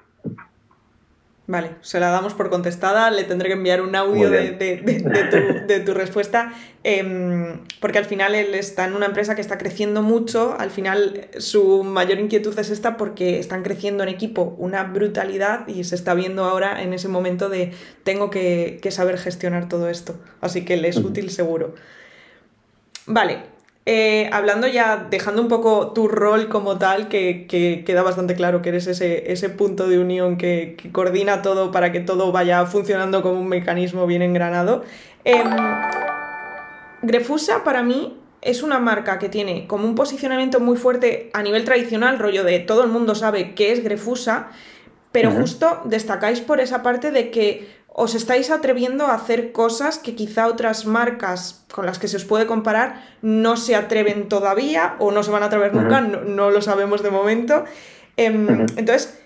Vale, 1.48 1.70
se 1.80 2.00
la 2.00 2.10
damos 2.10 2.34
por 2.34 2.50
contestada, 2.50 3.08
le 3.12 3.22
tendré 3.22 3.48
que 3.48 3.54
enviar 3.54 3.80
un 3.80 3.94
audio 3.94 4.30
de, 4.30 4.50
de, 4.50 4.78
de, 4.78 5.24
tu, 5.30 5.66
de, 5.68 5.78
tu, 5.78 5.94
respuesta, 5.94 6.52
eh, 6.82 7.60
porque 7.80 7.98
al 7.98 8.04
final 8.04 8.34
él 8.34 8.56
está 8.56 8.84
en 8.84 8.94
una 8.94 9.06
empresa 9.06 9.36
que 9.36 9.42
está 9.42 9.56
creciendo 9.56 10.02
mucho, 10.02 10.56
al 10.58 10.70
final 10.70 11.28
su 11.38 11.84
mayor 11.84 12.18
inquietud 12.18 12.58
es 12.58 12.70
esta 12.70 12.96
porque 12.96 13.38
están 13.38 13.62
creciendo 13.62 14.02
en 14.02 14.08
equipo 14.08 14.56
una 14.58 14.82
brutalidad 14.82 15.68
y 15.68 15.84
se 15.84 15.94
está 15.94 16.14
viendo 16.14 16.42
ahora 16.42 16.82
en 16.82 16.92
ese 16.92 17.06
momento 17.06 17.48
de 17.48 17.72
tengo 18.02 18.28
que, 18.28 18.80
que 18.82 18.90
saber 18.90 19.16
gestionar 19.16 19.68
todo 19.68 19.88
esto, 19.88 20.20
así 20.40 20.64
que 20.64 20.76
le 20.76 20.88
es 20.88 20.96
útil 20.96 21.30
seguro. 21.30 21.76
Vale, 23.06 23.38
eh, 23.88 24.28
hablando 24.32 24.66
ya, 24.66 25.06
dejando 25.08 25.40
un 25.40 25.46
poco 25.46 25.92
tu 25.92 26.08
rol 26.08 26.48
como 26.48 26.76
tal, 26.76 27.08
que, 27.08 27.46
queda 27.86 28.02
bastante 28.02 28.34
claro 28.34 28.60
que 28.60 28.70
eres 28.70 28.88
ese, 28.88 29.32
ese 29.32 29.48
punto 29.48 29.86
de 29.86 30.00
unión 30.00 30.36
que, 30.38 30.76
coordina 30.90 31.40
todo 31.40 31.70
para 31.70 31.92
que 31.92 32.00
todo 32.00 32.32
vaya 32.32 32.66
funcionando 32.66 33.22
como 33.22 33.40
un 33.40 33.48
mecanismo 33.48 34.06
bien 34.06 34.22
engranado. 34.22 34.82
Em, 35.24 35.46
Grefusa 37.02 37.62
para 37.62 37.84
mí 37.84 38.18
es 38.42 38.64
una 38.64 38.80
marca 38.80 39.20
que 39.20 39.28
tiene 39.28 39.68
como 39.68 39.86
un 39.86 39.94
posicionamiento 39.94 40.58
muy 40.58 40.76
fuerte 40.76 41.30
a 41.32 41.44
nivel 41.44 41.64
tradicional, 41.64 42.18
rollo 42.18 42.42
de 42.42 42.58
todo 42.58 42.82
el 42.82 42.90
mundo 42.90 43.14
sabe 43.14 43.54
qué 43.54 43.70
es 43.70 43.84
Grefusa, 43.84 44.48
pero 45.12 45.30
justo 45.30 45.82
destacáis 45.84 46.40
por 46.40 46.60
esa 46.60 46.82
parte 46.82 47.12
de 47.12 47.30
que 47.30 47.68
os 47.98 48.14
estáis 48.14 48.50
atreviendo 48.50 49.06
a 49.06 49.14
hacer 49.14 49.52
cosas 49.52 49.96
que 49.96 50.14
quizá 50.14 50.48
otras 50.48 50.84
marcas 50.84 51.64
con 51.72 51.86
las 51.86 51.98
que 51.98 52.08
se 52.08 52.18
os 52.18 52.26
puede 52.26 52.44
comparar 52.44 53.02
no 53.22 53.56
se 53.56 53.74
atreven 53.74 54.28
todavía 54.28 54.96
o 54.98 55.12
no 55.12 55.22
se 55.22 55.30
van 55.30 55.42
a 55.42 55.46
atrever 55.46 55.72
nunca, 55.72 56.02
no, 56.02 56.50
lo 56.50 56.60
sabemos 56.60 57.02
de 57.02 57.10
momento. 57.10 57.64
Em, 58.18 58.66
entonces, 58.76 59.18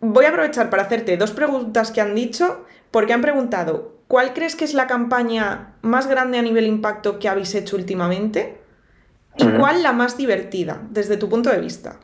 voy 0.00 0.24
a 0.24 0.30
aprovechar 0.30 0.70
para 0.70 0.84
hacerte 0.84 1.18
dos 1.18 1.32
preguntas 1.32 1.90
que 1.90 2.00
han 2.00 2.14
dicho, 2.14 2.64
porque 2.90 3.12
han 3.12 3.20
preguntado, 3.20 3.98
¿cuál 4.08 4.32
crees 4.32 4.56
que 4.56 4.64
es 4.64 4.72
la 4.72 4.86
campaña 4.86 5.74
más 5.82 6.06
grande 6.06 6.38
a 6.38 6.42
nivel 6.42 6.66
impacto 6.66 7.18
que 7.18 7.28
habéis 7.28 7.54
hecho 7.54 7.76
últimamente? 7.76 8.62
¿Y 9.36 9.46
cuál 9.58 9.82
la 9.82 9.92
más 9.92 10.16
divertida, 10.16 10.80
desde 10.88 11.18
tu 11.18 11.28
punto 11.28 11.50
de 11.50 11.60
vista? 11.60 12.00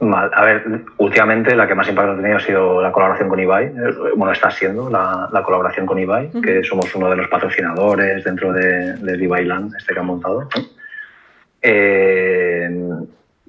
A 0.00 0.44
ver, 0.44 0.64
últimamente 0.96 1.54
la 1.54 1.66
que 1.66 1.74
más 1.74 1.86
impacto 1.86 2.12
ha 2.12 2.16
tenido 2.16 2.36
ha 2.38 2.40
sido 2.40 2.82
la 2.82 2.90
colaboración 2.90 3.28
con 3.28 3.38
Ibai. 3.38 3.66
Eh, 3.66 4.12
bueno, 4.16 4.32
está 4.32 4.50
siendo 4.50 4.88
la, 4.88 5.28
colaboración 5.44 5.84
con 5.84 5.98
Ibai, 5.98 6.30
que 6.42 6.64
somos 6.64 6.94
uno 6.94 7.10
de 7.10 7.16
los 7.16 7.28
patrocinadores 7.28 8.24
dentro 8.24 8.50
de, 8.50 8.94
de 8.94 9.22
Ibai 9.22 9.44
Land, 9.44 9.74
este 9.76 9.92
que 9.92 10.00
han 10.00 10.06
montado. 10.06 10.48
Eh, 11.60 12.70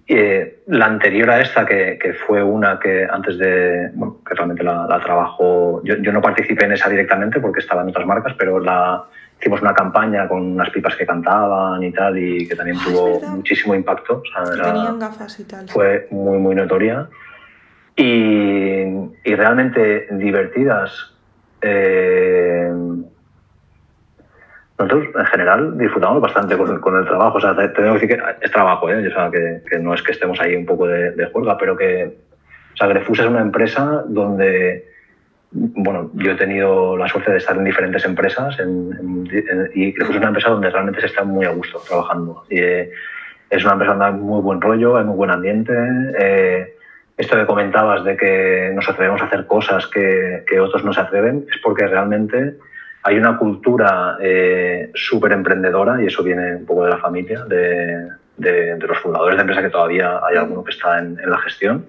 eh, 0.08 0.64
la 0.68 0.88
anterior 0.88 1.30
a 1.30 1.40
esta, 1.40 1.66
que, 1.66 2.16
fue 2.28 2.44
una 2.44 2.78
que 2.78 3.08
antes 3.10 3.38
de. 3.38 3.90
Bueno, 3.94 4.18
que 4.28 4.36
realmente 4.36 4.62
la, 4.62 4.86
la 4.88 5.00
trabajó. 5.00 5.82
Yo, 5.86 5.96
yo, 6.00 6.12
no 6.12 6.22
participé 6.22 6.66
en 6.66 6.74
esa 6.74 6.90
directamente 6.90 7.40
porque 7.40 7.62
estaba 7.62 7.82
en 7.82 7.90
otras 7.90 8.06
marcas, 8.06 8.34
pero 8.38 8.60
la, 8.60 9.06
hicimos 9.42 9.62
una 9.62 9.74
campaña 9.74 10.28
con 10.28 10.42
unas 10.54 10.70
pipas 10.70 10.96
que 10.96 11.06
cantaban 11.06 11.82
y 11.82 11.92
tal, 11.92 12.18
y 12.18 12.48
que 12.48 12.56
también 12.56 12.78
ah, 12.80 12.84
tuvo 12.86 13.20
muchísimo 13.22 13.74
impacto. 13.74 14.22
tenían 14.64 15.00
gafas 15.00 15.40
y 15.40 15.46
tal. 15.46 15.68
Fue 15.68 16.08
muy, 16.12 16.38
muy 16.38 16.54
notoria. 16.54 17.10
Y, 17.96 18.84
y 19.24 19.36
realmente 19.36 20.08
divertidas. 20.12 21.14
Eh, 21.62 22.72
nosotros 24.78 25.08
en 25.16 25.26
general 25.26 25.78
disfrutamos 25.78 26.22
bastante 26.22 26.56
con, 26.56 26.80
con, 26.80 26.98
el 26.98 27.06
trabajo. 27.06 27.38
O 27.38 27.42
sea, 27.42 27.56
tenemos 27.56 28.00
que 28.00 28.08
decir 28.08 28.24
que 28.24 28.46
es 28.46 28.52
trabajo, 28.52 28.90
¿eh? 28.90 29.08
o 29.08 29.12
sea, 29.12 29.30
que, 29.32 29.62
que, 29.68 29.80
no 29.80 29.94
es 29.94 30.04
que 30.04 30.12
estemos 30.12 30.40
ahí 30.40 30.56
un 30.56 30.66
poco 30.66 30.88
de, 30.88 31.12
de 31.12 31.26
juerga, 31.28 31.58
pero 31.58 31.76
que 31.76 32.18
o 32.74 32.78
sea, 32.78 32.88
Grefusa 32.88 33.24
es 33.24 33.30
una 33.30 33.42
empresa 33.42 34.04
donde 34.08 34.91
bueno, 35.52 36.12
yo 36.14 36.32
he 36.32 36.36
tenido 36.36 36.96
la 36.96 37.08
suerte 37.08 37.32
de 37.32 37.38
estar 37.38 37.58
en 37.58 37.66
diferentes 37.66 38.06
empresas 38.06 38.58
y 39.74 39.94
creo 39.94 40.08
que 40.08 40.14
es 40.14 40.18
una 40.18 40.28
empresa 40.28 40.50
donde 40.50 40.70
realmente 40.70 41.02
se 41.02 41.08
está 41.08 41.24
muy 41.24 41.46
a 41.46 41.52
gusto 41.52 41.82
trabajando. 41.86 42.46
Y, 42.50 42.60
eh, 42.60 42.92
es 43.50 43.64
una 43.66 43.74
empresa 43.74 43.94
donde 43.94 44.06
hay 44.06 44.14
muy 44.14 44.42
buen 44.42 44.62
rollo, 44.62 44.96
hay 44.96 45.04
muy 45.04 45.18
buen 45.18 45.30
ambiente. 45.30 45.74
Eh, 46.18 46.74
esto 47.18 47.36
que 47.36 47.46
comentabas 47.46 48.06
de 48.06 48.16
que 48.16 48.72
nos 48.74 48.88
atrevemos 48.88 49.22
a 49.22 49.26
hacer 49.26 49.46
cosas 49.46 49.88
que, 49.88 50.46
que 50.48 50.60
otros 50.60 50.86
no 50.86 50.94
se 50.94 51.02
atreven 51.02 51.46
es 51.52 51.60
porque 51.62 51.86
realmente 51.86 52.56
hay 53.04 53.18
una 53.18 53.38
cultura 53.38 54.18
eh, 54.22 54.90
súper 54.96 55.34
emprendedora 55.34 56.02
y 56.02 56.06
eso 56.06 56.24
viene 56.24 56.56
un 56.56 56.66
poco 56.66 56.86
de 56.86 56.92
la 56.92 56.98
familia, 56.98 57.44
de, 57.44 58.08
de, 58.38 58.78
los 58.80 59.00
fundadores 59.00 59.36
de 59.36 59.42
empresa 59.42 59.62
que 59.62 59.70
todavía 59.70 60.22
hay 60.24 60.38
alguno 60.38 60.64
que 60.64 60.72
está 60.72 61.00
en, 61.00 61.20
en 61.20 61.30
la 61.30 61.40
gestión 61.40 61.88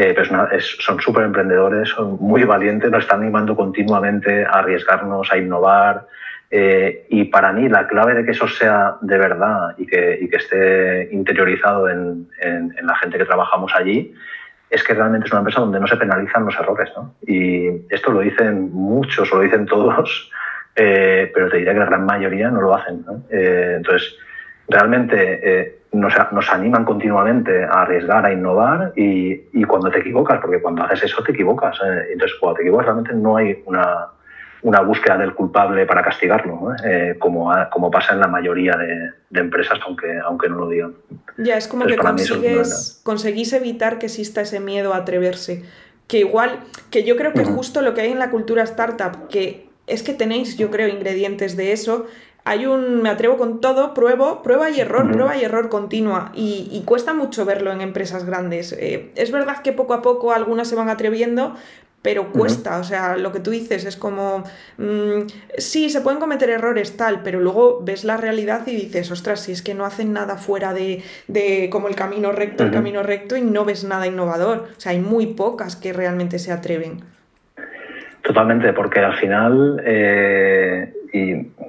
eh, 0.00 0.14
pero 0.14 0.48
son 0.60 1.00
súper 1.00 1.24
emprendedores, 1.24 1.88
son 1.88 2.18
muy 2.20 2.44
valientes, 2.44 2.88
nos 2.88 3.02
están 3.02 3.20
animando 3.20 3.56
continuamente 3.56 4.44
a 4.44 4.60
arriesgarnos, 4.60 5.28
a 5.32 5.36
innovar. 5.36 6.06
Eh, 6.52 7.08
y 7.10 7.24
para 7.24 7.52
mí 7.52 7.68
la 7.68 7.88
clave 7.88 8.14
de 8.14 8.24
que 8.24 8.30
eso 8.30 8.46
sea 8.46 8.94
de 9.00 9.18
verdad 9.18 9.74
y 9.76 9.86
que, 9.86 10.16
y 10.20 10.28
que 10.28 10.36
esté 10.36 11.08
interiorizado 11.10 11.88
en, 11.88 12.28
en, 12.40 12.86
la 12.86 12.94
gente 12.94 13.18
que 13.18 13.24
trabajamos 13.24 13.72
allí 13.74 14.14
es 14.70 14.84
que 14.84 14.94
realmente 14.94 15.26
es 15.26 15.32
una 15.32 15.40
empresa 15.40 15.60
donde 15.62 15.80
no 15.80 15.88
se 15.88 15.96
penalizan 15.96 16.44
los 16.44 16.54
errores. 16.54 16.90
¿no? 16.94 17.16
Y 17.26 17.66
esto 17.90 18.12
lo 18.12 18.20
dicen 18.20 18.70
muchos, 18.72 19.32
lo 19.32 19.40
dicen 19.40 19.66
todos, 19.66 20.30
eh, 20.76 21.28
pero 21.34 21.50
te 21.50 21.56
diría 21.56 21.72
que 21.72 21.80
la 21.80 21.86
gran 21.86 22.06
mayoría 22.06 22.50
no 22.50 22.60
lo 22.60 22.76
hacen. 22.76 23.04
¿no? 23.04 23.24
entonces, 23.30 24.16
realmente 24.68 25.78
nos, 25.92 26.14
nos, 26.32 26.50
animan 26.50 26.84
continuamente 26.84 27.64
a 27.64 27.82
arriesgar, 27.82 28.26
a 28.26 28.32
innovar 28.32 28.92
y, 28.94 29.48
y, 29.52 29.64
cuando 29.64 29.90
te 29.90 30.00
equivocas, 30.00 30.40
porque 30.40 30.60
cuando 30.60 30.82
haces 30.82 31.04
eso 31.04 31.22
te 31.22 31.32
equivocas. 31.32 31.78
¿eh? 31.84 32.12
Entonces, 32.12 32.36
cuando 32.38 32.56
te 32.56 32.62
equivocas 32.62 32.86
realmente 32.86 33.14
no 33.14 33.36
hay 33.36 33.62
una, 33.64 34.08
una 34.62 34.80
búsqueda 34.82 35.16
del 35.16 35.34
culpable 35.34 35.86
para 35.86 36.02
castigarlo, 36.02 36.74
eh, 36.84 37.16
como, 37.18 37.52
como 37.70 37.90
pasa 37.90 38.12
en 38.12 38.20
la 38.20 38.28
mayoría 38.28 38.72
de, 38.76 39.12
de, 39.30 39.40
empresas, 39.40 39.78
aunque, 39.86 40.18
aunque 40.18 40.48
no 40.48 40.56
lo 40.56 40.68
digan. 40.68 40.94
Ya, 41.38 41.56
es 41.56 41.68
como 41.68 41.86
que 41.86 41.96
consigues, 41.96 43.00
conseguís 43.02 43.52
evitar 43.54 43.98
que 43.98 44.06
exista 44.06 44.42
ese 44.42 44.60
miedo 44.60 44.92
a 44.92 44.98
atreverse. 44.98 45.64
Que 46.06 46.20
igual, 46.20 46.60
que 46.90 47.04
yo 47.04 47.16
creo 47.16 47.32
que 47.32 47.44
justo 47.44 47.82
lo 47.82 47.92
que 47.94 48.00
hay 48.02 48.12
en 48.12 48.18
la 48.18 48.30
cultura 48.30 48.62
startup, 48.62 49.28
que 49.28 49.68
es 49.86 50.02
que 50.02 50.14
tenéis, 50.14 50.56
yo 50.56 50.70
creo, 50.70 50.88
ingredientes 50.88 51.56
de 51.56 51.72
eso, 51.72 52.06
hay 52.48 52.64
un 52.64 53.02
me 53.02 53.10
atrevo 53.10 53.36
con 53.36 53.60
todo, 53.60 53.92
pruebo, 53.92 54.42
prueba 54.42 54.70
y 54.70 54.80
error, 54.80 55.12
prueba 55.12 55.36
y 55.36 55.44
error 55.44 55.68
continua. 55.68 56.32
Y, 56.34 56.82
cuesta 56.86 57.12
mucho 57.12 57.44
verlo 57.44 57.72
en 57.72 57.82
empresas 57.82 58.24
grandes. 58.24 58.72
Eh, 58.72 59.10
es 59.16 59.30
verdad 59.30 59.60
que 59.60 59.72
poco 59.72 59.92
a 59.92 60.00
poco 60.00 60.32
algunas 60.32 60.66
se 60.66 60.74
van 60.74 60.88
atreviendo, 60.88 61.54
pero 62.00 62.32
cuesta, 62.32 62.78
o 62.78 62.84
sea, 62.84 63.18
lo 63.18 63.32
que 63.32 63.40
tú 63.40 63.50
dices 63.50 63.84
es 63.84 63.98
como, 63.98 64.44
mm, 64.78 65.26
sí, 65.58 65.90
se 65.90 66.00
pueden 66.00 66.20
cometer 66.20 66.48
errores 66.48 66.96
tal, 66.96 67.22
pero 67.22 67.38
luego 67.38 67.82
ves 67.82 68.04
la 68.04 68.16
realidad 68.16 68.66
y 68.66 68.74
dices, 68.74 69.10
ostras, 69.10 69.40
si 69.40 69.52
es 69.52 69.60
que 69.60 69.74
no 69.74 69.84
hacen 69.84 70.14
nada 70.14 70.38
fuera 70.38 70.72
de, 70.72 71.68
como 71.70 71.88
el 71.88 71.96
camino 71.96 72.32
recto, 72.32 72.64
el 72.64 72.70
camino 72.70 73.02
recto 73.02 73.36
y 73.36 73.42
no 73.42 73.66
ves 73.66 73.84
nada 73.84 74.06
innovador. 74.06 74.68
O 74.74 74.80
sea, 74.80 74.92
hay 74.92 75.00
muy 75.00 75.26
pocas 75.26 75.76
que 75.76 75.92
realmente 75.92 76.38
se 76.38 76.50
atreven. 76.50 77.02
Totalmente, 78.22 78.72
porque 78.72 79.00
al 79.00 79.16
final, 79.16 79.82
eh, 79.84 80.94
y 81.12 81.67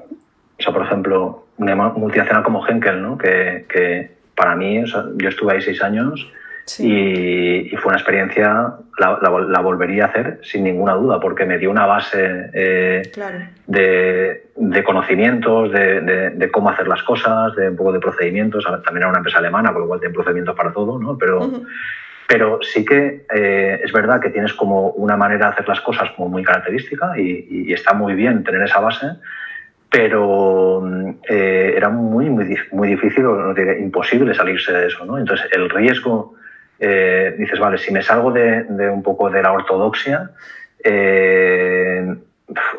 o 0.59 0.61
sea, 0.61 0.73
por 0.73 0.83
ejemplo, 0.83 1.45
una 1.57 1.75
multinacional 1.75 2.43
como 2.43 2.65
Henkel, 2.67 3.01
¿no? 3.01 3.17
que, 3.17 3.65
que 3.69 4.11
para 4.35 4.55
mí, 4.55 4.83
yo 4.85 5.29
estuve 5.29 5.53
ahí 5.53 5.61
seis 5.61 5.81
años 5.81 6.31
y, 6.77 7.73
y, 7.73 7.77
fue 7.77 7.89
una 7.89 7.97
experiencia, 7.97 8.73
la, 8.99 9.19
la, 9.21 9.59
volvería 9.61 10.05
a 10.05 10.07
hacer 10.09 10.39
sin 10.43 10.63
ninguna 10.65 10.93
duda, 10.93 11.19
porque 11.19 11.45
me 11.45 11.57
dio 11.57 11.71
una 11.71 11.87
base 11.87 12.51
eh, 12.53 13.01
de, 13.65 14.43
de, 14.55 14.83
conocimientos, 14.83 15.71
de, 15.71 16.31
de, 16.31 16.51
cómo 16.51 16.69
hacer 16.69 16.87
las 16.87 17.01
cosas, 17.03 17.55
de 17.55 17.69
un 17.69 17.75
poco 17.75 17.91
de 17.91 17.99
procedimientos. 17.99 18.65
También 18.65 18.97
era 18.97 19.07
una 19.07 19.17
empresa 19.17 19.39
alemana, 19.39 19.71
con 19.71 19.81
lo 19.81 19.87
cual 19.87 19.99
tiene 19.99 20.13
procedimientos 20.13 20.55
para 20.55 20.71
todo, 20.71 20.99
¿no? 20.99 21.17
Pero, 21.17 21.51
pero 22.27 22.59
sí 22.61 22.85
que 22.85 23.25
eh, 23.33 23.81
es 23.83 23.91
verdad 23.91 24.21
que 24.21 24.29
tienes 24.29 24.53
como 24.53 24.89
una 24.91 25.17
manera 25.17 25.47
de 25.47 25.53
hacer 25.53 25.67
las 25.67 25.81
cosas 25.81 26.11
como 26.11 26.29
muy 26.29 26.43
característica 26.43 27.17
y, 27.17 27.47
y 27.49 27.73
está 27.73 27.93
muy 27.93 28.13
bien 28.13 28.43
tener 28.43 28.61
esa 28.61 28.79
base 28.79 29.07
pero 29.89 30.83
eh, 31.27 31.73
era 31.75 31.89
muy, 31.89 32.29
muy, 32.29 32.55
muy 32.71 32.87
difícil, 32.89 33.25
o 33.25 33.55
imposible 33.79 34.33
salirse 34.35 34.71
de 34.71 34.87
eso. 34.87 35.05
¿no? 35.05 35.17
Entonces, 35.17 35.47
el 35.51 35.69
riesgo, 35.69 36.35
eh, 36.79 37.35
dices, 37.37 37.59
vale, 37.59 37.77
si 37.77 37.91
me 37.91 38.03
salgo 38.03 38.31
de, 38.31 38.63
de, 38.63 38.89
un 38.89 39.01
poco 39.01 39.29
de 39.29 39.41
la 39.41 39.51
ortodoxia, 39.51 40.31
eh, 40.83 42.15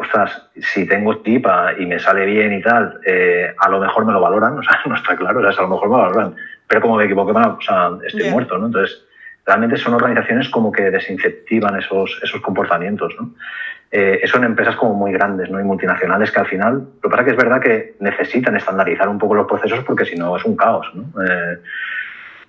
ostras, 0.01 0.49
si 0.57 0.87
tengo 0.87 1.19
tipa 1.19 1.75
y 1.79 1.87
me 1.87 1.99
sale 1.99 2.27
bien 2.27 2.53
y 2.53 2.63
tal, 2.63 3.01
eh, 3.07 3.55
a 3.57 3.69
lo 3.69 3.81
mejor 3.81 4.05
me 4.05 4.13
lo 4.13 4.21
valoran, 4.21 4.59
o 4.59 4.63
sea, 4.63 4.81
no 4.87 4.95
está 4.95 5.17
claro, 5.17 5.41
o 5.41 5.53
sea, 5.53 5.65
a 5.65 5.69
lo 5.69 5.75
mejor 5.75 5.89
me 5.89 5.97
lo 5.97 6.03
valoran, 6.03 6.35
pero 6.67 6.81
como 6.81 6.97
me 6.97 7.05
equivoqué, 7.05 7.33
o 7.33 7.61
sea, 7.61 7.91
estoy 8.07 8.31
muerto, 8.31 8.59
¿no? 8.59 8.67
Entonces, 8.67 9.05
realmente 9.47 9.77
son 9.77 9.95
organizaciones 9.95 10.49
como 10.49 10.71
que 10.71 10.91
desincentivan 10.91 11.77
esos, 11.79 12.21
esos 12.23 12.41
comportamientos, 12.41 13.15
¿no? 13.19 13.35
Eh, 13.91 14.20
son 14.26 14.45
empresas 14.45 14.76
como 14.76 14.95
muy 14.95 15.12
grandes 15.12 15.51
¿no? 15.51 15.61
y 15.61 15.64
multinacionales 15.64 16.30
que 16.30 16.41
al 16.41 16.47
final, 16.47 16.74
lo 16.74 17.01
que 17.01 17.09
pasa 17.09 17.22
es 17.22 17.24
que 17.24 17.30
es 17.32 17.36
verdad 17.36 17.61
que 17.61 17.95
necesitan 17.99 18.57
estandarizar 18.57 19.09
un 19.09 19.18
poco 19.18 19.34
los 19.34 19.49
procesos 19.49 19.82
porque 19.84 20.05
si 20.05 20.16
no 20.16 20.36
es 20.36 20.45
un 20.45 20.57
caos. 20.57 20.91
¿no? 20.95 21.22
Eh, 21.24 21.59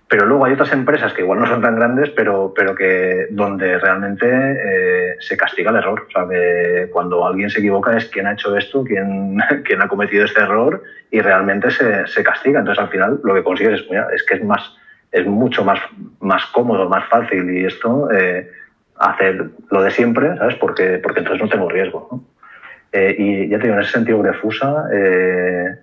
pero 0.08 0.26
luego 0.26 0.46
hay 0.46 0.54
otras 0.54 0.74
empresas 0.74 1.14
que 1.14 1.22
igual 1.22 1.40
no 1.40 1.48
son 1.48 1.62
tan 1.62 1.78
grandes, 1.78 2.10
pero, 2.10 2.54
pero 2.54 2.76
que 2.76 3.28
donde 3.32 3.80
realmente 3.80 4.28
eh, 4.30 5.16
se 5.20 5.38
castiga 5.38 5.72
el 5.72 5.78
error. 5.78 6.06
O 6.08 6.12
sea, 6.12 6.28
que 6.28 6.90
cuando 6.92 7.26
alguien 7.26 7.50
se 7.50 7.60
equivoca 7.60 7.96
es 7.96 8.06
quién 8.08 8.28
ha 8.28 8.34
hecho 8.34 8.56
esto, 8.56 8.84
quién, 8.84 9.40
quién 9.66 9.82
ha 9.82 9.88
cometido 9.88 10.26
este 10.26 10.42
error 10.42 10.84
y 11.10 11.22
realmente 11.22 11.72
se, 11.72 12.06
se, 12.08 12.24
castiga. 12.24 12.60
Entonces 12.60 12.84
al 12.84 12.90
final 12.90 13.22
lo 13.24 13.34
que 13.34 13.44
consigues 13.44 13.80
es, 13.80 13.90
mira, 13.90 14.10
es 14.14 14.22
que 14.24 14.36
es 14.36 14.44
más 14.44 14.76
es 15.12 15.26
mucho 15.26 15.64
más, 15.64 15.80
más 16.20 16.46
cómodo, 16.48 16.88
más 16.88 17.08
fácil 17.10 17.50
y 17.50 17.66
esto 17.66 18.10
eh, 18.12 18.50
hacer 19.02 19.50
lo 19.70 19.82
de 19.82 19.92
siempre, 19.92 20.36
¿sabes? 20.38 20.56
Porque, 20.56 21.00
porque 21.02 21.20
entonces 21.20 21.42
no 21.42 21.50
tengo 21.50 21.70
riesgo. 21.70 22.08
¿no? 22.12 22.24
Eh, 22.92 23.16
y 23.18 23.50
ya 23.50 23.58
te 23.58 23.64
digo, 23.64 23.76
en 23.76 23.82
ese 23.82 23.92
sentido, 23.92 24.22
Grefusa, 24.22 24.86
eh, 24.94 25.76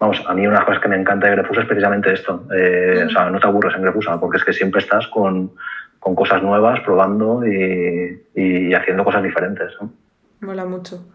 vamos, 0.00 0.22
a 0.26 0.34
mí 0.34 0.42
una 0.46 0.56
de 0.56 0.60
las 0.60 0.64
cosas 0.64 0.82
que 0.82 0.88
me 0.88 0.96
encanta 0.96 1.26
de 1.26 1.36
Grefusa 1.36 1.60
es 1.60 1.66
precisamente 1.66 2.12
esto. 2.12 2.46
Eh, 2.54 3.04
o 3.06 3.10
sea, 3.10 3.30
no 3.30 3.38
te 3.38 3.46
aburres 3.46 3.74
en 3.76 3.82
Grefusa, 3.82 4.18
porque 4.18 4.38
es 4.38 4.44
que 4.44 4.52
siempre 4.52 4.80
estás 4.80 5.06
con, 5.08 5.52
con 6.00 6.14
cosas 6.14 6.42
nuevas, 6.42 6.80
probando 6.80 7.46
y, 7.46 8.22
y, 8.34 8.74
haciendo 8.74 9.04
cosas 9.04 9.22
diferentes. 9.22 9.72
Mola 10.40 10.64
mucho. 10.64 11.06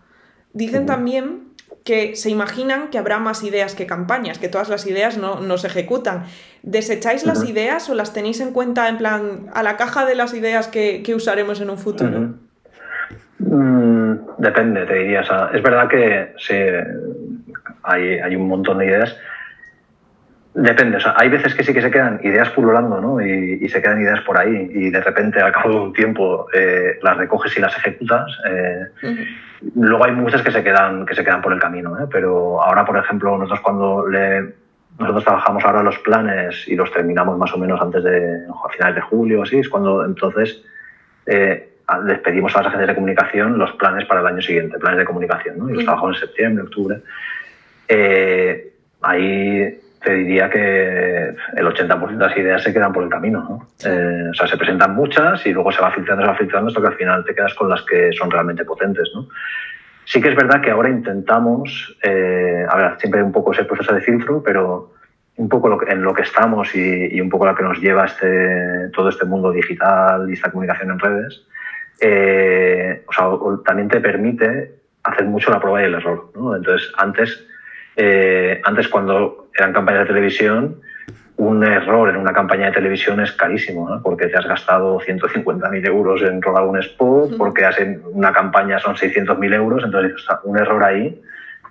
Dicen 0.53 0.85
también 0.85 1.50
que 1.83 2.15
se 2.15 2.29
imaginan 2.29 2.89
que 2.89 2.97
habrá 2.97 3.19
más 3.19 3.43
ideas 3.43 3.75
que 3.75 3.87
campañas, 3.87 4.37
que 4.37 4.49
todas 4.49 4.69
las 4.69 4.85
ideas 4.85 5.17
no, 5.17 5.39
no 5.39 5.57
se 5.57 5.67
ejecutan. 5.67 6.25
¿Desecháis 6.63 7.25
las 7.25 7.43
ideas 7.47 7.89
o 7.89 7.95
las 7.95 8.13
tenéis 8.13 8.39
en 8.39 8.51
cuenta 8.53 8.87
en 8.87 8.97
plan 8.97 9.47
a 9.53 9.63
la 9.63 9.77
caja 9.77 10.05
de 10.05 10.15
las 10.15 10.33
ideas 10.33 10.67
que, 10.67 11.01
que 11.03 11.15
usaremos 11.15 11.59
en 11.59 11.69
un 11.71 11.77
futuro? 11.77 12.35
Mm, 13.39 14.13
depende, 14.37 14.85
te 14.85 14.93
diría. 14.93 15.21
es 15.21 15.63
verdad 15.63 15.87
que 15.87 16.33
sí, 16.37 16.53
hay, 17.83 18.19
hay, 18.19 18.35
un 18.35 18.47
montón 18.47 18.77
de 18.77 18.85
ideas. 18.85 19.15
Depende, 20.53 20.97
o 20.97 20.99
sea, 20.99 21.13
hay 21.15 21.29
veces 21.29 21.55
que 21.55 21.63
sí 21.63 21.73
que 21.73 21.81
se 21.81 21.89
quedan 21.89 22.19
ideas 22.23 22.49
pululando, 22.49 22.99
¿no? 22.99 23.21
Y, 23.21 23.69
se 23.69 23.81
quedan 23.81 24.01
ideas 24.01 24.19
por 24.21 24.37
ahí 24.37 24.69
y 24.73 24.89
de 24.89 24.99
repente 24.99 25.39
al 25.39 25.53
cabo 25.53 25.69
de 25.69 25.79
un 25.79 25.93
tiempo 25.93 26.47
eh, 26.53 26.99
las 27.01 27.15
recoges 27.15 27.55
y 27.57 27.61
las 27.61 27.77
ejecutas. 27.77 28.29
Eh, 28.49 28.87
luego 29.75 30.03
hay 30.03 30.11
muchas 30.11 30.41
que 30.41 30.51
se 30.51 30.61
quedan, 30.61 31.05
que 31.05 31.15
se 31.15 31.23
quedan 31.23 31.41
por 31.41 31.53
el 31.53 31.59
camino, 31.59 31.97
¿eh? 31.97 32.05
Pero 32.11 32.61
ahora, 32.61 32.83
por 32.83 32.97
ejemplo, 32.97 33.37
nosotros 33.37 33.61
cuando 33.61 34.05
le, 34.09 34.53
nosotros 34.99 35.23
trabajamos 35.23 35.63
ahora 35.63 35.83
los 35.83 35.97
planes 35.99 36.67
y 36.67 36.75
los 36.75 36.91
terminamos 36.91 37.37
más 37.37 37.53
o 37.53 37.57
menos 37.57 37.79
antes 37.79 38.03
de, 38.03 38.39
a 38.49 38.69
finales 38.69 38.95
de 38.95 39.01
julio, 39.01 39.43
así, 39.43 39.59
es 39.59 39.69
cuando 39.69 40.03
entonces 40.03 40.63
les 41.25 42.19
pedimos 42.19 42.53
a 42.55 42.59
las 42.59 42.67
agencias 42.67 42.89
de 42.89 42.95
comunicación 42.95 43.57
los 43.57 43.71
planes 43.73 44.05
para 44.05 44.19
el 44.19 44.27
año 44.27 44.41
siguiente, 44.41 44.77
planes 44.79 44.99
de 44.99 45.05
comunicación, 45.05 45.59
¿no? 45.59 45.69
Y 45.69 45.75
los 45.75 45.85
trabajamos 45.85 46.17
en 46.17 46.27
septiembre, 46.27 46.63
octubre. 46.63 46.99
Eh, 47.87 48.73
ahí 49.01 49.79
te 50.03 50.13
diría 50.13 50.49
que 50.49 51.35
el 51.55 51.65
80% 51.67 52.09
de 52.09 52.25
las 52.25 52.37
ideas 52.37 52.63
se 52.63 52.73
quedan 52.73 52.91
por 52.91 53.03
el 53.03 53.09
camino, 53.09 53.41
¿no? 53.41 53.67
Eh, 53.89 54.29
o 54.31 54.33
sea, 54.33 54.47
se 54.47 54.57
presentan 54.57 54.95
muchas 54.95 55.45
y 55.45 55.53
luego 55.53 55.71
se 55.71 55.81
va 55.81 55.91
filtrando, 55.91 56.23
se 56.23 56.31
va 56.31 56.37
filtrando 56.37 56.67
hasta 56.69 56.81
que 56.81 56.87
al 56.87 56.95
final 56.95 57.25
te 57.25 57.35
quedas 57.35 57.53
con 57.53 57.69
las 57.69 57.83
que 57.83 58.11
son 58.13 58.31
realmente 58.31 58.65
potentes, 58.65 59.09
¿no? 59.13 59.27
Sí 60.05 60.21
que 60.21 60.29
es 60.29 60.35
verdad 60.35 60.61
que 60.61 60.71
ahora 60.71 60.89
intentamos, 60.89 61.97
eh, 62.03 62.65
a 62.67 62.75
ver, 62.75 62.97
siempre 62.99 63.19
hay 63.19 63.25
un 63.25 63.31
poco 63.31 63.51
ese 63.51 63.65
proceso 63.65 63.93
de 63.93 64.01
filtro, 64.01 64.41
pero 64.43 64.93
un 65.37 65.47
poco 65.47 65.69
lo 65.69 65.77
que, 65.77 65.91
en 65.91 66.01
lo 66.01 66.13
que 66.13 66.23
estamos 66.23 66.75
y, 66.75 67.15
y, 67.15 67.21
un 67.21 67.29
poco 67.29 67.45
lo 67.45 67.55
que 67.55 67.63
nos 67.63 67.79
lleva 67.79 68.05
este, 68.05 68.89
todo 68.93 69.09
este 69.09 69.25
mundo 69.25 69.51
digital 69.51 70.29
y 70.29 70.33
esta 70.33 70.51
comunicación 70.51 70.91
en 70.91 70.99
redes, 70.99 71.45
eh, 72.01 73.03
o 73.07 73.13
sea, 73.13 73.25
también 73.63 73.87
te 73.87 74.01
permite 74.01 74.81
hacer 75.03 75.25
mucho 75.25 75.51
la 75.51 75.59
prueba 75.59 75.81
y 75.81 75.85
el 75.85 75.93
error. 75.93 76.31
¿no? 76.35 76.55
Entonces, 76.55 76.91
antes, 76.97 77.47
eh, 77.95 78.61
antes 78.63 78.87
cuando 78.87 79.49
eran 79.55 79.73
campañas 79.73 80.01
de 80.01 80.13
televisión, 80.13 80.81
un 81.37 81.63
error 81.63 82.09
en 82.09 82.17
una 82.17 82.33
campaña 82.33 82.67
de 82.67 82.73
televisión 82.73 83.19
es 83.19 83.31
carísimo, 83.31 83.89
¿no? 83.89 84.01
porque 84.03 84.27
te 84.27 84.37
has 84.37 84.45
gastado 84.45 84.99
150.000 84.99 85.87
euros 85.87 86.21
en 86.21 86.41
rodar 86.41 86.65
un 86.65 86.77
spot, 86.77 87.35
porque 87.37 87.63
en 87.79 88.01
una 88.13 88.31
campaña 88.31 88.79
son 88.79 88.95
600.000 88.95 89.55
euros, 89.55 89.83
entonces 89.83 90.23
un 90.43 90.59
error 90.59 90.83
ahí 90.83 91.19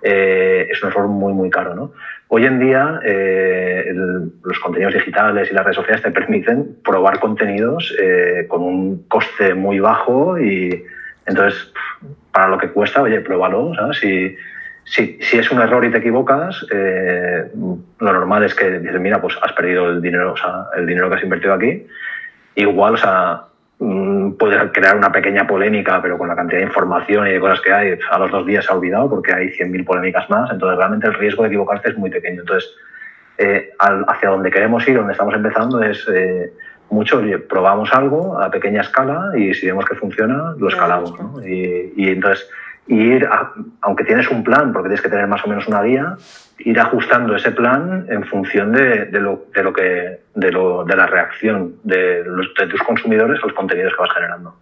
eh, 0.01 0.67
es 0.69 0.81
un 0.83 0.89
error 0.89 1.07
muy, 1.07 1.31
muy 1.33 1.49
caro. 1.49 1.75
¿no? 1.75 1.93
Hoy 2.27 2.45
en 2.45 2.59
día 2.59 2.99
eh, 3.05 3.93
los 4.43 4.59
contenidos 4.59 4.93
digitales 4.93 5.49
y 5.49 5.53
las 5.53 5.63
redes 5.63 5.77
sociales 5.77 6.01
te 6.01 6.11
permiten 6.11 6.77
probar 6.83 7.19
contenidos 7.19 7.95
eh, 8.01 8.45
con 8.47 8.63
un 8.63 9.03
coste 9.07 9.53
muy 9.53 9.79
bajo 9.79 10.39
y 10.39 10.83
entonces 11.25 11.71
para 12.31 12.47
lo 12.47 12.57
que 12.57 12.69
cuesta, 12.69 13.01
oye, 13.01 13.21
pruébalo. 13.21 13.73
Si, 13.93 14.35
si, 14.83 15.19
si, 15.21 15.37
es 15.37 15.51
un 15.51 15.61
error 15.61 15.83
y 15.85 15.91
te 15.91 15.99
equivocas, 15.99 16.65
lo 16.69 18.13
normal 18.13 18.43
es 18.43 18.55
que 18.55 18.79
dices, 18.79 18.99
mira, 18.99 19.21
pues 19.21 19.37
has 19.41 19.53
perdido 19.53 19.89
el 19.89 20.01
dinero, 20.01 20.33
o 20.33 20.37
sea, 20.37 20.65
el 20.75 20.85
dinero 20.85 21.09
que 21.09 21.15
has 21.15 21.23
invertido 21.23 21.53
aquí. 21.53 21.87
Igual, 22.55 22.95
o 22.95 22.97
sea, 22.97 23.45
Mm, 23.83 24.33
puede 24.33 24.71
crear 24.71 24.95
una 24.95 25.11
pequeña 25.11 25.47
polémica, 25.47 25.99
pero 26.03 26.15
con 26.15 26.27
la 26.27 26.35
cantidad 26.35 26.59
de 26.59 26.67
información 26.67 27.27
y 27.27 27.31
de 27.31 27.39
cosas 27.39 27.61
que 27.61 27.73
hay, 27.73 27.97
a 28.11 28.19
los 28.19 28.29
dos 28.29 28.45
días 28.45 28.63
se 28.63 28.71
ha 28.71 28.75
olvidado 28.75 29.09
porque 29.09 29.33
hay 29.33 29.47
100.000 29.47 29.83
polémicas 29.83 30.29
más, 30.29 30.51
entonces 30.51 30.77
realmente 30.77 31.07
el 31.07 31.15
riesgo 31.15 31.41
de 31.41 31.47
equivocarte 31.47 31.89
es 31.89 31.97
muy 31.97 32.11
pequeño. 32.11 32.41
Entonces, 32.41 32.69
eh, 33.39 33.71
hacia 33.79 34.29
donde 34.29 34.51
queremos 34.51 34.87
ir, 34.87 34.97
donde 34.97 35.13
estamos 35.13 35.33
empezando, 35.33 35.81
es 35.81 36.07
eh, 36.13 36.53
mucho, 36.91 37.23
probamos 37.49 37.91
algo 37.91 38.39
a 38.39 38.51
pequeña 38.51 38.81
escala 38.81 39.31
y 39.35 39.51
si 39.55 39.65
vemos 39.65 39.85
que 39.85 39.95
funciona, 39.95 40.53
lo 40.59 40.67
escalamos. 40.67 41.19
¿no? 41.19 41.43
Y, 41.43 41.91
y 41.95 42.09
entonces, 42.09 42.47
ir, 42.87 43.27
aunque 43.81 44.03
tienes 44.03 44.29
un 44.29 44.43
plan, 44.43 44.73
porque 44.73 44.89
tienes 44.89 45.01
que 45.01 45.09
tener 45.09 45.27
más 45.27 45.43
o 45.45 45.47
menos 45.47 45.67
una 45.67 45.81
guía, 45.83 46.17
ir 46.59 46.79
ajustando 46.79 47.35
ese 47.35 47.51
plan 47.51 48.05
en 48.09 48.23
función 48.25 48.71
de, 48.71 49.07
lo, 49.11 49.45
de 49.53 49.63
lo, 49.63 49.73
que, 49.73 50.19
de, 50.35 50.51
lo, 50.51 50.83
de 50.83 50.95
la 50.95 51.07
reacción 51.07 51.75
de, 51.83 52.23
los, 52.25 52.53
de, 52.59 52.67
tus 52.67 52.81
consumidores 52.83 53.39
a 53.41 53.47
los 53.47 53.55
contenidos 53.55 53.93
que 53.93 54.01
vas 54.01 54.13
generando. 54.13 54.55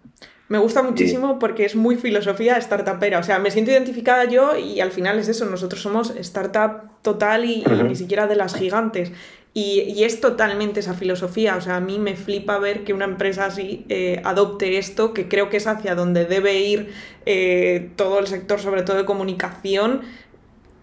Me 0.48 0.58
gusta 0.58 0.82
muchísimo 0.82 1.38
porque 1.38 1.66
es 1.66 1.76
muy 1.76 1.96
filosofía 1.96 2.60
startupera. 2.60 3.20
O 3.20 3.24
sea, 3.24 3.38
me 3.38 3.52
siento 3.52 3.70
identificada 3.70 4.26
yo 4.26 4.58
y 4.58 4.82
al 4.82 4.90
final 4.90 5.20
es 5.20 5.28
eso. 5.28 5.46
Nosotros 5.46 5.80
somos 5.80 6.16
startup 6.18 6.90
total 7.04 7.46
y, 7.46 7.64
y 7.64 7.84
ni 7.84 7.96
siquiera 7.96 8.26
de 8.26 8.36
las 8.36 8.56
gigantes. 8.56 9.12
Y, 9.60 10.04
es 10.06 10.22
totalmente 10.22 10.80
esa 10.80 10.94
filosofía. 10.94 11.58
O 11.58 11.62
sea, 11.62 11.76
a 11.76 11.80
mí 11.82 12.00
me 12.00 12.16
flipa 12.16 12.58
ver 12.60 12.86
que 12.86 12.94
una 12.94 13.06
empresa 13.06 13.46
así 13.46 13.86
eh, 13.90 14.22
adopte 14.24 14.78
esto, 14.78 15.14
que 15.14 15.28
creo 15.28 15.50
que 15.50 15.58
es 15.58 15.68
hacia 15.68 15.96
donde 15.96 16.26
debe 16.26 16.60
ir 16.60 16.94
eh, 17.26 17.90
todo 17.98 18.20
el 18.20 18.28
sector, 18.28 18.62
sobre 18.62 18.84
todo 18.84 18.96
de 18.96 19.06
comunicación, 19.06 20.02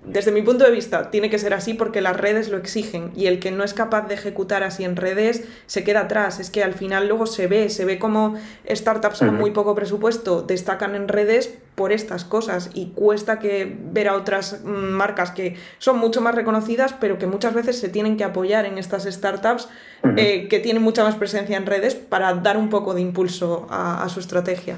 desde 0.07 0.31
mi 0.31 0.43
punto 0.43 0.65
de 0.65 0.71
vista, 0.71 1.11
tiene 1.11 1.31
que 1.31 1.39
ser 1.39 1.53
así 1.53 1.75
porque 1.75 2.01
las 2.01 2.17
redes 2.17 2.49
lo 2.49 2.57
exigen 2.57 3.11
y 3.17 3.27
el 3.27 3.41
que 3.41 3.51
no 3.51 3.65
es 3.65 3.75
capaz 3.75 4.07
de 4.07 4.15
ejecutar 4.15 4.63
así 4.63 4.85
en 4.85 4.95
redes 4.95 5.47
se 5.67 5.83
queda 5.83 6.03
atrás. 6.03 6.39
Es 6.39 6.51
que 6.51 6.63
al 6.63 6.75
final 6.75 7.09
luego 7.09 7.27
se 7.27 7.49
ve, 7.49 7.69
se 7.71 7.85
ve 7.85 7.99
como 7.99 8.37
startups 8.71 9.19
con 9.19 9.35
muy 9.35 9.51
poco 9.51 9.75
presupuesto 9.75 10.43
destacan 10.43 10.95
en 10.95 11.09
redes 11.09 11.59
por 11.75 11.93
estas 11.93 12.25
cosas 12.25 12.71
y 12.73 12.93
cuesta 12.93 13.39
que 13.39 13.77
ver 13.93 14.09
a 14.09 14.15
otras 14.15 14.63
marcas 14.65 15.33
que 15.33 15.57
son 15.79 15.99
mucho 15.99 16.21
más 16.21 16.35
reconocidas 16.35 16.95
pero 16.99 17.19
que 17.19 17.27
muchas 17.27 17.53
veces 17.53 17.79
se 17.79 17.89
tienen 17.89 18.17
que 18.17 18.25
apoyar 18.25 18.65
en 18.65 18.79
estas 18.79 19.05
startups 19.05 19.69
eh, 20.17 20.47
que 20.49 20.61
tienen 20.61 20.83
mucha 20.83 21.03
más 21.05 21.17
presencia 21.17 21.57
en 21.57 21.67
redes 21.67 21.95
para 21.95 22.33
dar 22.35 22.57
un 22.57 22.71
poco 22.71 22.95
de 22.95 23.01
impulso 23.01 23.67
a, 23.71 24.09
su 24.09 24.21
estrategia. 24.21 24.77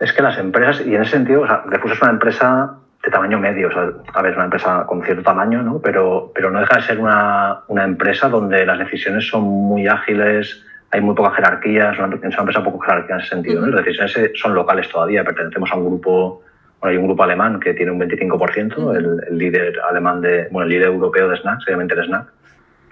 Es 0.00 0.12
que 0.12 0.22
las 0.22 0.38
empresas, 0.38 0.84
y 0.84 0.94
en 0.94 1.02
ese 1.02 1.12
sentido, 1.12 1.42
o 1.42 1.46
sea, 1.46 1.62
es 1.72 2.02
una 2.02 2.10
empresa 2.10 2.78
de 3.02 3.10
tamaño 3.10 3.38
medio. 3.38 3.68
O 3.68 3.72
sea, 3.72 3.90
a 4.14 4.22
ver, 4.22 4.32
es 4.32 4.36
una 4.36 4.44
empresa 4.44 4.84
con 4.86 5.02
cierto 5.02 5.22
tamaño, 5.22 5.62
¿no? 5.62 5.80
Pero, 5.80 6.32
pero 6.34 6.50
no 6.50 6.60
deja 6.60 6.76
de 6.76 6.82
ser 6.82 6.98
una, 6.98 7.60
una 7.68 7.84
empresa 7.84 8.28
donde 8.28 8.64
las 8.66 8.78
decisiones 8.78 9.26
son 9.26 9.42
muy 9.42 9.86
ágiles, 9.86 10.64
hay 10.90 11.00
muy 11.00 11.14
poca 11.14 11.30
jerarquía, 11.32 11.92
es 11.92 11.98
una, 11.98 12.14
empresa 12.14 12.64
poco 12.64 12.80
jerarquía 12.80 13.16
en 13.16 13.20
ese 13.20 13.30
sentido. 13.30 13.66
Las 13.66 13.84
decisiones 13.84 14.32
son 14.34 14.54
locales 14.54 14.88
todavía, 14.88 15.24
pertenecemos 15.24 15.70
a 15.72 15.76
un 15.76 15.86
grupo, 15.86 16.42
bueno, 16.80 16.90
hay 16.90 16.96
un 16.96 17.06
grupo 17.06 17.22
alemán 17.22 17.60
que 17.60 17.74
tiene 17.74 17.92
un 17.92 18.00
25%, 18.00 18.96
el, 18.96 19.20
el, 19.28 19.38
líder 19.38 19.80
alemán 19.88 20.20
de, 20.20 20.48
bueno, 20.50 20.64
el 20.64 20.70
líder 20.70 20.88
europeo 20.88 21.28
de 21.28 21.36
Snack, 21.36 21.62
se 21.64 21.70
llama 21.70 21.84
Snack, 21.84 22.26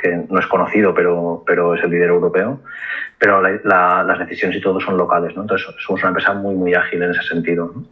que 0.01 0.25
no 0.31 0.39
es 0.39 0.47
conocido, 0.47 0.95
pero, 0.95 1.43
pero 1.45 1.75
es 1.75 1.83
el 1.83 1.91
líder 1.91 2.11
europeo. 2.11 2.61
Pero 3.19 3.43
las 3.43 4.19
decisiones 4.21 4.59
y 4.59 4.61
todo 4.61 4.79
son 4.79 4.97
locales, 4.97 5.35
¿no? 5.35 5.43
Entonces 5.43 5.67
somos 5.79 6.01
una 6.03 6.11
empresa 6.11 6.35
muy, 6.35 6.55
muy 6.55 6.73
ágil 6.73 7.03
en 7.03 7.11
ese 7.11 7.23
sentido. 7.25 7.73
¿no? 7.75 7.85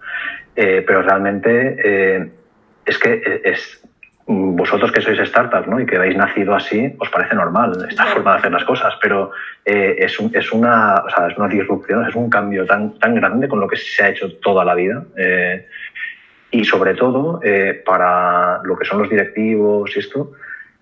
Eh, 0.57 0.83
pero 0.87 1.03
realmente 1.03 1.77
eh, 1.85 2.31
es 2.87 2.99
que 2.99 3.43
es, 3.45 3.83
vosotros 4.27 4.91
que 4.91 5.03
sois 5.03 5.21
startups 5.29 5.69
¿no? 5.69 5.79
y 5.79 5.87
que 5.87 5.97
habéis 5.97 6.17
nacido 6.17 6.55
así, 6.55 6.97
os 6.99 7.11
parece 7.11 7.35
normal 7.35 7.87
esta 7.89 8.07
forma 8.07 8.33
de 8.33 8.39
hacer 8.39 8.53
las 8.53 8.65
cosas, 8.65 8.95
pero 9.01 9.31
eh, 9.65 9.97
es, 9.99 10.19
es, 10.33 10.53
una, 10.53 10.95
o 10.95 11.11
sea, 11.11 11.29
es 11.29 11.37
una 11.37 11.47
disrupción, 11.47 12.09
es 12.09 12.15
un 12.15 12.31
cambio 12.31 12.65
tan, 12.65 12.99
tan 12.99 13.15
grande 13.15 13.49
con 13.49 13.61
lo 13.61 13.69
que 13.69 13.77
se 13.77 14.03
ha 14.03 14.09
hecho 14.09 14.33
toda 14.39 14.65
la 14.65 14.75
vida. 14.75 15.05
y 16.51 16.65
sobre 16.65 16.95
todo, 16.95 17.41
para 17.85 18.63
lo 18.65 18.79
que 18.79 18.87
son 18.87 19.01
los 19.01 19.11
directivos 19.11 19.95
y 19.95 19.99
esto, 19.99 20.33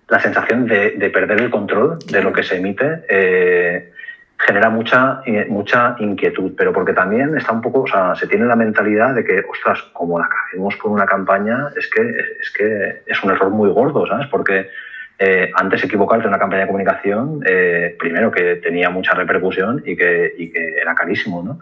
la 0.07 0.19
sensación 0.19 0.67
de, 0.67 0.91
de 0.91 1.09
perder 1.09 1.41
el 1.41 1.49
control 1.49 1.99
de 1.99 2.23
lo 2.23 2.31
que 2.31 2.43
se 2.43 2.57
emite 2.57 3.91
genera 4.37 4.69
mucha, 4.69 5.21
eh, 5.25 5.45
mucha 5.49 5.95
inquietud, 5.99 6.53
pero 6.57 6.73
porque 6.73 6.93
también 6.93 7.37
está 7.37 7.53
un 7.53 7.61
poco, 7.61 7.81
o 7.81 7.87
sea, 7.87 8.15
se 8.15 8.27
tiene 8.27 8.45
la 8.45 8.55
mentalidad 8.55 9.15
de 9.15 9.23
que, 9.23 9.43
ostras, 9.49 9.81
como 9.93 10.19
la 10.19 10.25
acabemos 10.25 10.75
con 10.77 10.91
una 10.91 11.05
campaña, 11.05 11.69
es 11.75 11.89
que, 11.89 12.01
es 12.41 12.51
que 12.51 13.03
es 13.05 13.23
un 13.23 13.31
error 13.31 13.49
muy 13.49 13.69
gordo, 13.69 14.05
¿sabes? 14.05 14.27
Porque 14.27 14.69
eh, 15.17 15.51
antes 15.55 15.83
equivocarte 15.83 16.25
en 16.25 16.29
una 16.29 16.39
campaña 16.39 16.61
de 16.61 16.67
comunicación, 16.67 17.41
eh, 17.45 17.95
primero 17.97 18.29
que 18.29 18.57
tenía 18.57 18.89
mucha 18.89 19.13
repercusión 19.13 19.81
y 19.85 19.95
que, 19.95 20.33
y 20.37 20.51
que 20.51 20.79
era 20.81 20.93
carísimo, 20.93 21.41
¿no? 21.41 21.59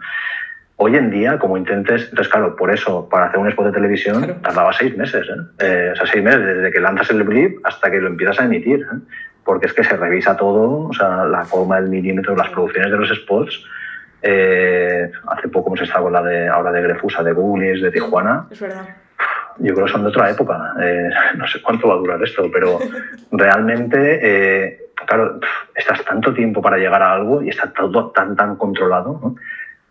Hoy 0.76 0.96
en 0.96 1.08
día, 1.08 1.38
como 1.38 1.56
intentes, 1.56 2.08
entonces 2.10 2.28
claro, 2.28 2.56
por 2.56 2.72
eso, 2.72 3.08
para 3.08 3.26
hacer 3.26 3.38
un 3.38 3.46
spot 3.46 3.66
de 3.66 3.72
televisión, 3.72 4.42
tardaba 4.42 4.72
seis 4.72 4.96
meses, 4.96 5.24
¿eh? 5.60 5.90
o 5.92 5.96
sea, 5.96 6.06
seis 6.06 6.24
meses 6.24 6.44
desde 6.44 6.72
que 6.72 6.80
lanzas 6.80 7.10
el 7.10 7.22
blip 7.22 7.64
hasta 7.64 7.92
que 7.92 8.00
lo 8.00 8.08
empiezas 8.08 8.40
a 8.40 8.44
emitir. 8.46 8.80
¿eh? 8.80 8.98
Porque 9.44 9.66
es 9.66 9.72
que 9.72 9.84
se 9.84 9.96
revisa 9.96 10.36
todo, 10.36 10.88
o 10.88 10.92
sea, 10.92 11.24
la 11.26 11.44
coma, 11.44 11.78
el 11.78 11.88
milímetro, 11.88 12.34
las 12.34 12.48
producciones 12.48 12.90
de 12.90 12.96
los 12.96 13.08
spots. 13.10 13.64
Eh, 14.22 15.10
hace 15.28 15.48
poco 15.48 15.68
hemos 15.68 15.82
estado 15.82 16.04
con 16.04 16.14
la 16.14 16.22
de 16.22 16.48
ahora 16.48 16.72
de 16.72 16.80
Grefusa, 16.80 17.22
de 17.22 17.32
Google's, 17.32 17.82
de 17.82 17.90
Tijuana. 17.90 18.46
Es 18.50 18.58
verdad. 18.58 18.88
yo 19.58 19.74
creo 19.74 19.86
que 19.86 19.92
son 19.92 20.02
de 20.02 20.08
otra 20.08 20.30
época. 20.30 20.74
Eh, 20.80 21.10
no 21.36 21.46
sé 21.46 21.60
cuánto 21.60 21.88
va 21.88 21.94
a 21.94 21.98
durar 21.98 22.22
esto, 22.22 22.50
pero 22.50 22.78
realmente, 23.32 24.20
eh, 24.22 24.90
claro, 25.06 25.40
estás 25.74 26.02
tanto 26.04 26.32
tiempo 26.32 26.62
para 26.62 26.78
llegar 26.78 27.02
a 27.02 27.12
algo 27.12 27.42
y 27.42 27.50
está 27.50 27.70
todo 27.70 28.10
tan, 28.12 28.34
tan 28.34 28.56
controlado. 28.56 29.34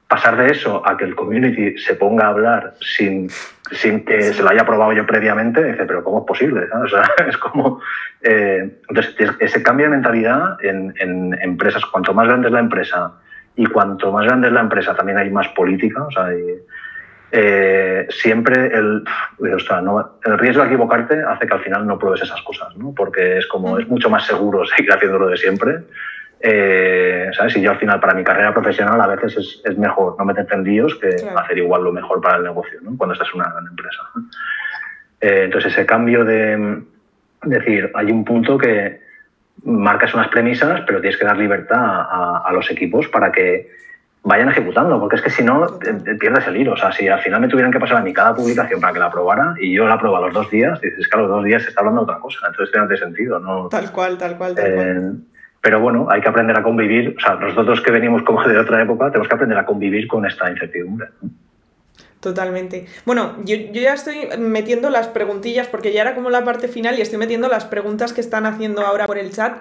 Pasar 0.07 0.37
de 0.37 0.47
eso 0.47 0.87
a 0.87 0.95
que 0.95 1.05
el 1.05 1.15
community 1.15 1.77
se 1.77 1.95
ponga 1.95 2.25
a 2.25 2.29
hablar 2.29 2.75
sin, 2.81 3.29
sin 3.71 4.05
que 4.05 4.21
se 4.21 4.43
lo 4.43 4.49
haya 4.49 4.65
probado 4.65 4.93
yo 4.93 5.05
previamente, 5.05 5.63
dice, 5.63 5.85
pero 5.85 6.03
¿cómo 6.03 6.19
es 6.19 6.25
posible? 6.25 6.67
O 6.83 6.87
sea, 6.87 7.03
es 7.27 7.37
como. 7.37 7.81
Eh, 8.21 8.79
entonces, 8.89 9.15
ese 9.39 9.63
cambio 9.63 9.87
de 9.87 9.91
mentalidad 9.91 10.63
en, 10.63 10.93
en, 10.97 11.37
empresas, 11.41 11.85
cuanto 11.85 12.13
más 12.13 12.27
grande 12.27 12.47
es 12.47 12.53
la 12.53 12.59
empresa 12.59 13.13
y 13.55 13.65
cuanto 13.65 14.11
más 14.11 14.25
grande 14.25 14.47
es 14.47 14.53
la 14.53 14.61
empresa, 14.61 14.95
también 14.95 15.17
hay 15.17 15.29
más 15.29 15.47
política. 15.49 16.03
O 16.03 16.11
sea, 16.11 16.27
eh, 17.35 18.05
siempre 18.11 18.67
el, 18.67 19.03
el 19.39 20.37
riesgo 20.37 20.61
de 20.61 20.67
equivocarte 20.67 21.23
hace 21.23 21.47
que 21.47 21.53
al 21.53 21.61
final 21.61 21.87
no 21.87 21.97
pruebes 21.97 22.21
esas 22.21 22.39
cosas, 22.43 22.77
¿no? 22.77 22.93
porque 22.95 23.39
es 23.39 23.47
como 23.47 23.79
es 23.79 23.87
mucho 23.87 24.07
más 24.07 24.27
seguro 24.27 24.63
seguir 24.77 24.93
haciéndolo 24.93 25.27
de 25.27 25.37
siempre. 25.37 25.79
Eh, 26.45 27.29
¿sabes? 27.31 27.55
Y 27.55 27.61
yo 27.61 27.71
al 27.71 27.79
final 27.79 28.01
para 28.01 28.13
mi 28.13 28.21
carrera 28.21 28.53
profesional 28.53 28.99
a 28.99 29.07
veces 29.07 29.37
es, 29.37 29.61
es 29.63 29.77
mejor 29.77 30.17
no 30.19 30.25
meterte 30.25 30.53
en 30.55 30.65
líos 30.65 30.93
que 30.95 31.07
hacer 31.37 31.57
igual 31.57 31.85
lo 31.85 31.93
mejor 31.93 32.19
para 32.19 32.35
el 32.35 32.43
negocio 32.43 32.81
¿no? 32.81 32.97
cuando 32.97 33.13
estás 33.13 33.29
en 33.33 33.39
una 33.39 33.49
gran 33.49 33.65
empresa. 33.65 34.01
Eh, 35.21 35.43
entonces 35.45 35.71
ese 35.71 35.85
cambio 35.85 36.25
de 36.25 36.83
decir, 37.43 37.89
hay 37.95 38.11
un 38.11 38.25
punto 38.25 38.57
que 38.57 38.99
marcas 39.63 40.13
unas 40.13 40.27
premisas, 40.27 40.81
pero 40.85 40.99
tienes 40.99 41.17
que 41.17 41.25
dar 41.25 41.37
libertad 41.37 41.79
a, 41.79 42.43
a 42.45 42.51
los 42.51 42.69
equipos 42.69 43.07
para 43.07 43.31
que 43.31 43.71
vayan 44.23 44.49
ejecutando, 44.49 44.99
porque 44.99 45.15
es 45.15 45.21
que 45.21 45.29
si 45.29 45.45
no, 45.45 45.79
pierdes 46.19 46.45
el 46.47 46.57
hilo. 46.57 46.73
O 46.73 46.77
sea, 46.77 46.91
si 46.91 47.07
al 47.07 47.21
final 47.21 47.39
me 47.39 47.47
tuvieran 47.47 47.71
que 47.71 47.79
pasar 47.79 47.97
a 47.97 48.01
mí 48.01 48.11
cada 48.11 48.35
publicación 48.35 48.81
para 48.81 48.91
que 48.91 48.99
la 48.99 49.05
aprobara 49.05 49.55
y 49.61 49.73
yo 49.73 49.87
la 49.87 49.93
apruebo 49.93 50.17
a 50.17 50.21
los 50.21 50.33
dos 50.33 50.49
días, 50.49 50.81
dices 50.81 51.07
que 51.07 51.17
a 51.17 51.21
los 51.21 51.29
dos 51.29 51.45
días 51.45 51.63
se 51.63 51.69
está 51.69 51.79
hablando 51.79 52.01
de 52.01 52.11
otra 52.11 52.19
cosa. 52.19 52.39
Entonces 52.47 52.75
no 52.75 52.87
tiene 52.87 53.01
sentido. 53.01 53.39
¿no? 53.39 53.69
Tal 53.69 53.91
cual, 53.93 54.17
tal 54.17 54.37
cual, 54.37 54.55
tal 54.55 54.73
cual. 54.73 55.17
Pero 55.63 55.79
bueno, 55.79 56.07
hay 56.09 56.19
que 56.19 56.27
aprender 56.27 56.59
a 56.59 56.61
convivir. 56.61 57.15
O 57.17 57.21
sea, 57.21 57.35
nosotros 57.35 57.79
que 57.79 57.89
venimos 57.89 58.21
como 58.23 58.43
de 58.43 58.59
otra 58.59 58.83
época, 58.83 59.07
tenemos 59.07 59.29
que 59.29 59.35
aprender 59.35 59.57
a 59.57 59.65
convivir 59.65 60.09
con 60.09 60.25
esta 60.25 60.51
incertidumbre. 60.51 61.07
Totalmente. 62.19 62.85
Bueno, 63.05 63.37
yo, 63.45 63.55
yo, 63.55 63.81
ya 63.81 63.93
estoy 63.93 64.27
metiendo 64.37 64.89
las 64.89 65.07
preguntillas 65.07 65.67
porque 65.67 65.93
ya 65.93 66.01
era 66.01 66.15
como 66.15 66.29
la 66.29 66.43
parte 66.43 66.67
final 66.67 66.99
y 66.99 67.01
estoy 67.01 67.17
metiendo 67.17 67.47
las 67.47 67.63
preguntas 67.63 68.11
que 68.11 68.19
están 68.19 68.45
haciendo 68.45 68.85
ahora 68.85 69.07
por 69.07 69.17
el 69.17 69.31
chat. 69.31 69.55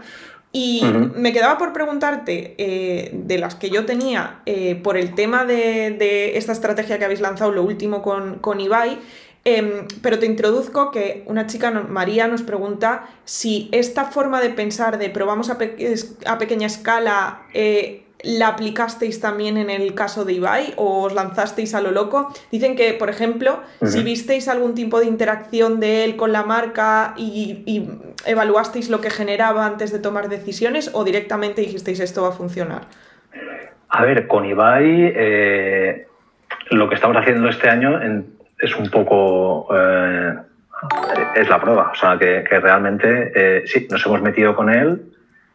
Y 0.51 0.83
me 1.15 1.33
quedaba 1.33 1.57
por 1.57 1.73
preguntarte 1.73 2.57
eh, 2.59 3.11
de 3.15 3.39
las 3.39 3.55
que 3.55 3.71
yo 3.71 3.87
tenía 3.87 4.41
eh, 4.45 4.75
por 4.75 4.97
el 4.97 5.15
tema 5.15 5.45
de, 5.45 5.93
de, 5.93 6.37
esta 6.37 6.51
estrategia 6.51 6.99
que 6.99 7.05
habéis 7.05 7.21
lanzado, 7.21 7.53
lo 7.53 7.63
último 7.63 8.03
con, 8.03 8.41
con 8.41 8.61
Ibai, 8.61 8.99
eh, 9.45 9.87
pero 10.03 10.19
te 10.19 10.27
introduzco 10.27 10.91
que 10.91 11.25
una 11.27 11.47
chica, 11.47 11.71
María, 11.71 12.29
nos 12.29 12.43
pregunta 12.43 13.09
si 13.25 13.69
esta 13.73 14.05
forma 14.05 14.41
de 14.41 14.51
pensar 14.51 14.99
de 14.99 15.11
probamos 15.11 15.51
a, 15.51 15.59
pe 15.59 15.95
a 16.27 16.39
pequeña 16.39 16.67
escala 16.69 17.43
eh, 17.53 18.05
la 18.23 18.49
aplicasteis 18.49 19.21
también 19.21 19.57
en 19.57 19.69
el 19.69 19.95
caso 19.95 20.25
de 20.25 20.35
Ibai 20.35 20.75
o 20.77 21.03
os 21.03 21.13
lanzasteis 21.13 21.75
a 21.75 21.81
lo 21.81 21.91
loco. 21.91 22.33
Dicen 22.53 22.77
que, 22.77 22.95
por 22.95 23.11
ejemplo, 23.11 23.61
uh 23.81 23.85
-huh. 23.85 23.89
si 23.89 24.05
visteis 24.05 24.47
algún 24.47 24.75
tipo 24.77 25.01
de 25.01 25.07
interacción 25.07 25.81
de 25.81 26.05
él 26.05 26.15
con 26.15 26.31
la 26.31 26.45
marca 26.45 27.15
y, 27.17 27.65
y, 27.67 27.89
evaluasteis 28.25 28.91
lo 28.91 29.01
que 29.01 29.11
generaba 29.11 29.67
antes 29.67 29.91
de 29.91 29.99
tomar 29.99 30.29
decisiones 30.29 30.91
o 30.93 31.03
directamente 31.03 31.63
dijisteis 31.63 31.99
esto 31.99 32.23
va 32.23 32.29
a 32.29 32.33
funcionar. 32.33 32.87
A 33.89 34.05
ver, 34.05 34.29
con 34.29 34.47
Ibai 34.47 35.13
eh, 35.17 36.07
lo 36.71 36.89
que 36.89 36.95
estamos 36.95 37.17
haciendo 37.17 37.49
este 37.49 37.69
año 37.69 38.01
en, 38.01 38.42
es 38.63 38.77
un 38.77 38.89
poco... 38.89 39.69
Eh, 39.75 40.35
es 41.37 41.49
la 41.49 41.61
prueba, 41.61 41.91
o 41.93 41.95
sea, 41.95 42.19
que, 42.19 42.45
que 42.49 42.59
realmente 42.59 43.33
eh, 43.35 43.63
sí, 43.67 43.87
nos 43.89 44.05
hemos 44.05 44.21
metido 44.21 44.57
con 44.57 44.69
él, 44.69 45.01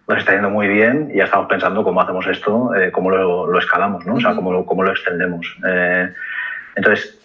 nos 0.08 0.20
está 0.20 0.32
yendo 0.32 0.50
muy 0.50 0.70
bien 0.70 1.10
y 1.14 1.18
ya 1.18 1.26
estamos 1.26 1.48
pensando 1.48 1.84
cómo 1.84 2.00
hacemos 2.00 2.26
esto, 2.28 2.74
eh, 2.76 2.92
cómo 2.92 3.10
lo, 3.10 3.46
lo, 3.48 3.60
escalamos, 3.60 4.06
¿no? 4.06 4.16
O 4.16 4.20
sea, 4.22 4.36
cómo 4.36 4.54
lo, 4.54 4.66
cómo 4.66 4.84
lo 4.84 4.92
extendemos. 4.92 5.58
Entonces, 6.76 7.20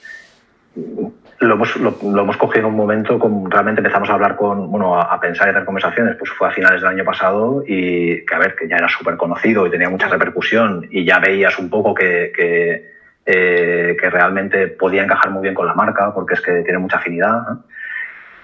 lo 1.38 1.54
hemos, 1.54 1.76
lo, 1.76 1.96
lo, 2.02 2.22
hemos 2.22 2.36
cogido 2.36 2.66
en 2.66 2.72
un 2.72 2.76
momento, 2.76 3.20
con, 3.20 3.48
realmente 3.48 3.80
empezamos 3.80 4.10
a 4.10 4.14
hablar 4.14 4.34
con, 4.34 4.68
bueno, 4.68 4.96
a, 4.96 5.02
a, 5.02 5.20
pensar 5.20 5.46
y 5.46 5.50
hacer 5.50 5.64
conversaciones, 5.64 6.16
pues 6.16 6.30
fue 6.30 6.48
a 6.48 6.50
finales 6.50 6.80
del 6.80 6.90
año 6.90 7.04
pasado 7.04 7.62
y 7.64 8.24
que 8.26 8.34
a 8.34 8.38
ver, 8.38 8.56
que 8.56 8.66
ya 8.66 8.76
era 8.76 8.88
súper 8.88 9.16
conocido 9.16 9.64
y 9.64 9.70
tenía 9.70 9.88
mucha 9.88 10.08
repercusión 10.08 10.88
y 10.90 11.04
ya 11.04 11.20
veías 11.20 11.56
un 11.60 11.70
poco 11.70 11.94
que, 11.94 12.32
que, 12.34 12.91
eh, 13.24 13.96
que 14.00 14.10
realmente 14.10 14.68
podía 14.68 15.04
encajar 15.04 15.30
muy 15.30 15.42
bien 15.42 15.54
con 15.54 15.66
la 15.66 15.74
marca 15.74 16.12
porque 16.12 16.34
es 16.34 16.40
que 16.40 16.62
tiene 16.62 16.78
mucha 16.78 16.96
afinidad. 16.96 17.42
¿no? 17.48 17.64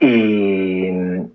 Y, 0.00 0.86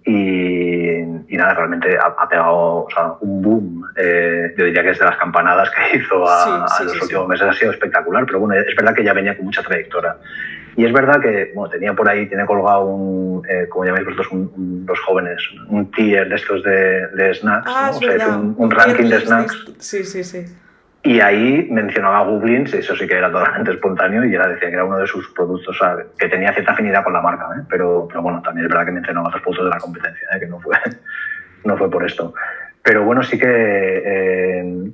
y, 0.06 1.00
y, 1.28 1.38
nada, 1.38 1.54
realmente 1.54 1.98
ha, 1.98 2.16
ha 2.18 2.30
pegado 2.30 2.86
o 2.86 2.88
sea, 2.90 3.14
un 3.20 3.42
boom. 3.42 3.84
Eh, 3.98 4.54
yo 4.58 4.66
diría 4.66 4.84
que 4.84 4.92
es 4.92 5.00
de 5.00 5.06
las 5.06 5.18
campanadas 5.18 5.70
que 5.72 5.98
hizo 5.98 6.26
a, 6.28 6.68
sí, 6.68 6.76
sí, 6.78 6.84
a 6.84 6.86
los 6.86 6.94
sí, 6.94 7.00
últimos 7.02 7.28
meses 7.28 7.48
ha 7.48 7.54
sido 7.54 7.72
espectacular, 7.72 8.26
pero 8.26 8.40
bueno, 8.40 8.56
es 8.62 8.76
verdad 8.76 8.96
que 8.96 9.04
ya 9.04 9.14
venía 9.14 9.36
con 9.36 9.46
mucha 9.46 9.62
trayectoria. 9.64 10.16
Y 10.76 10.86
es 10.86 10.94
verdad 10.94 11.20
que 11.22 11.52
bueno, 11.54 11.70
tenía 11.70 11.94
por 11.94 12.10
ahí, 12.10 12.26
tiene 12.28 12.46
colgado 12.46 12.86
un, 12.86 13.46
eh, 13.48 13.68
como 13.70 13.86
llamáis 13.86 14.06
vosotros, 14.06 14.32
un, 14.32 14.52
un, 14.56 14.86
los 14.88 15.00
jóvenes, 15.02 15.42
un 15.68 15.92
tier 15.92 16.30
de 16.30 16.36
estos 16.36 16.64
de, 16.64 17.08
de 17.08 17.34
snacks, 17.34 17.70
ah, 17.70 17.92
¿no? 17.92 17.98
o 17.98 18.00
sea, 18.00 18.28
un, 18.30 18.56
un 18.58 18.72
ranking 18.72 19.10
de 19.10 19.20
snacks. 19.20 19.66
Sí, 19.78 20.04
sí, 20.06 20.24
sí. 20.24 20.46
Y 21.06 21.20
ahí 21.20 21.68
mencionaba 21.70 22.26
Googlins, 22.26 22.74
eso 22.74 22.96
sí 22.96 23.06
que 23.06 23.18
era 23.18 23.30
totalmente 23.30 23.72
espontáneo, 23.72 24.24
y 24.24 24.34
era 24.34 24.48
decía 24.48 24.70
que 24.70 24.76
era 24.76 24.86
uno 24.86 25.00
de 25.00 25.08
sus 25.08 25.28
productos, 25.34 25.78
sea, 25.78 25.98
que 26.18 26.30
tenía 26.30 26.54
cierta 26.54 26.72
afinidad 26.72 27.04
con 27.04 27.12
la 27.12 27.22
marca, 27.22 27.50
¿eh? 27.58 27.64
pero, 27.70 28.08
pero 28.08 28.22
bueno, 28.22 28.42
también 28.42 28.66
es 28.66 28.72
verdad 28.72 28.86
que 28.86 28.94
mencionaba 28.94 29.28
otros 29.28 29.42
productos 29.42 29.66
de 29.66 29.72
la 29.72 29.80
competencia, 29.80 30.28
¿eh? 30.34 30.40
que 30.40 30.48
no 30.48 30.62
fue, 30.62 30.78
no 31.66 31.78
fue 31.78 31.92
por 31.92 32.06
esto. 32.06 32.34
Pero 32.82 33.04
bueno, 33.04 33.22
sí 33.22 33.38
que 33.38 33.48
eh, 33.48 34.92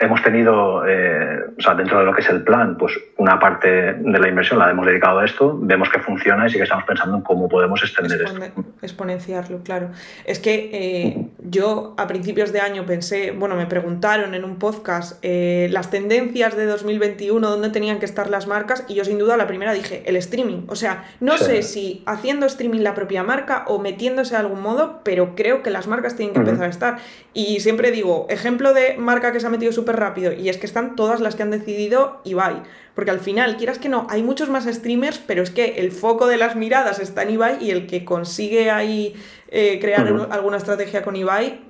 hemos 0.00 0.22
tenido, 0.22 0.86
eh, 0.86 1.40
o 1.58 1.60
sea, 1.60 1.74
dentro 1.74 1.98
de 1.98 2.04
lo 2.04 2.14
que 2.14 2.20
es 2.20 2.28
el 2.30 2.42
plan, 2.42 2.76
pues 2.78 2.92
una 3.16 3.40
parte 3.40 3.94
de 3.94 4.18
la 4.18 4.28
inversión 4.28 4.60
la 4.60 4.70
hemos 4.70 4.86
dedicado 4.86 5.18
a 5.18 5.24
esto, 5.24 5.58
vemos 5.60 5.88
que 5.88 5.98
funciona 5.98 6.46
y 6.46 6.50
sí 6.50 6.56
que 6.56 6.62
estamos 6.62 6.84
pensando 6.84 7.16
en 7.16 7.22
cómo 7.22 7.48
podemos 7.48 7.82
extender 7.82 8.20
Expone, 8.20 8.46
esto. 8.46 8.64
Exponenciarlo, 8.80 9.62
claro. 9.64 9.90
Es 10.24 10.38
que 10.38 10.70
eh, 10.72 11.26
yo 11.40 11.94
a 11.98 12.06
principios 12.06 12.52
de 12.52 12.60
año 12.60 12.86
pensé, 12.86 13.32
bueno, 13.32 13.56
me 13.56 13.66
preguntaron 13.66 14.34
en 14.34 14.44
un 14.44 14.58
podcast 14.58 15.18
eh, 15.22 15.68
las 15.72 15.90
tendencias 15.90 16.56
de 16.56 16.66
2021, 16.66 17.48
dónde 17.48 17.70
tenían 17.70 17.98
que 17.98 18.06
estar 18.06 18.30
las 18.30 18.46
marcas, 18.46 18.84
y 18.88 18.94
yo 18.94 19.04
sin 19.04 19.18
duda 19.18 19.36
la 19.36 19.48
primera 19.48 19.72
dije, 19.72 20.04
el 20.06 20.14
streaming. 20.16 20.62
O 20.68 20.76
sea, 20.76 21.04
no 21.18 21.36
sí. 21.38 21.44
sé 21.44 21.62
si 21.62 22.02
haciendo 22.06 22.46
streaming 22.46 22.80
la 22.80 22.94
propia 22.94 23.24
marca 23.24 23.64
o 23.66 23.80
metiéndose 23.80 24.34
de 24.34 24.40
algún 24.40 24.60
modo, 24.60 25.00
pero 25.02 25.34
creo 25.34 25.64
que 25.64 25.70
las 25.70 25.88
marcas 25.88 26.14
tienen 26.14 26.34
que 26.34 26.40
uh 26.40 26.42
-huh. 26.44 26.48
empezar 26.48 26.66
a 26.66 26.70
estar. 26.70 26.98
Y 27.34 27.60
siempre 27.60 27.90
digo, 27.90 28.26
ejemplo 28.30 28.74
de 28.74 28.96
marca 28.96 29.32
que 29.32 29.40
se 29.40 29.46
ha 29.46 29.50
metido 29.50 29.72
súper 29.88 30.00
rápido 30.00 30.32
y 30.32 30.48
es 30.48 30.58
que 30.58 30.66
están 30.66 30.96
todas 30.96 31.20
las 31.20 31.34
que 31.34 31.42
han 31.42 31.50
decidido 31.50 32.20
Ibai. 32.24 32.62
Porque 32.94 33.10
al 33.10 33.20
final, 33.20 33.56
quieras 33.56 33.78
que 33.78 33.88
no, 33.88 34.06
hay 34.10 34.22
muchos 34.22 34.50
más 34.50 34.64
streamers, 34.64 35.18
pero 35.18 35.42
es 35.42 35.50
que 35.50 35.78
el 35.78 35.92
foco 35.92 36.26
de 36.26 36.36
las 36.36 36.56
miradas 36.56 36.98
está 36.98 37.22
en 37.22 37.30
Ibai 37.30 37.58
y 37.60 37.70
el 37.70 37.86
que 37.86 38.04
consigue 38.04 38.70
ahí 38.70 39.14
eh, 39.50 39.78
crear 39.80 40.12
uh 40.12 40.16
-huh. 40.16 40.28
alguna 40.30 40.56
estrategia 40.56 41.02
con 41.02 41.16
Ibai, 41.16 41.60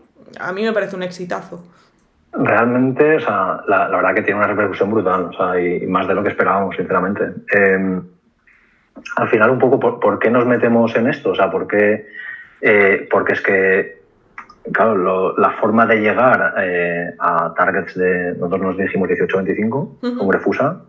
a 0.41 0.53
mí 0.53 0.62
me 0.64 0.73
parece 0.73 0.97
un 0.97 1.03
exitazo. 1.03 1.62
Realmente, 2.33 3.16
o 3.16 3.21
sea, 3.21 3.61
la, 3.69 3.89
la 3.89 3.97
verdad 3.97 4.14
que 4.14 4.23
tiene 4.23 4.39
una 4.39 4.49
repercusión 4.49 4.91
brutal, 4.91 5.25
o 5.25 5.33
sea, 5.33 5.61
y, 5.61 5.85
y 5.85 5.87
más 5.87 6.09
de 6.09 6.14
lo 6.14 6.23
que 6.23 6.31
esperábamos, 6.31 6.77
sinceramente. 6.77 7.23
Eh, 7.55 8.01
al 9.16 9.29
final, 9.29 9.51
un 9.51 9.59
poco, 9.59 9.79
¿por, 9.79 10.01
¿por, 10.01 10.19
qué 10.19 10.31
nos 10.31 10.45
metemos 10.47 10.95
en 10.97 11.09
esto? 11.09 11.31
O 11.31 11.35
sea, 11.35 11.51
¿por 11.51 11.66
qué? 11.66 12.07
Eh, 12.61 13.07
porque 13.11 13.35
es 13.35 13.41
que 13.41 13.98
claro, 14.73 14.97
lo, 14.97 15.37
la 15.39 15.51
forma 15.53 15.87
de 15.87 16.01
llegar 16.01 16.55
eh, 16.59 17.14
a 17.19 17.53
targets 17.55 17.97
de, 17.97 18.35
nosotros 18.35 18.61
nos 18.61 18.77
dijimos 18.79 19.09
18-25, 19.09 19.73
uh 19.73 19.99
-huh. 20.01 20.19
como 20.19 20.33
Refusa, 20.33 20.83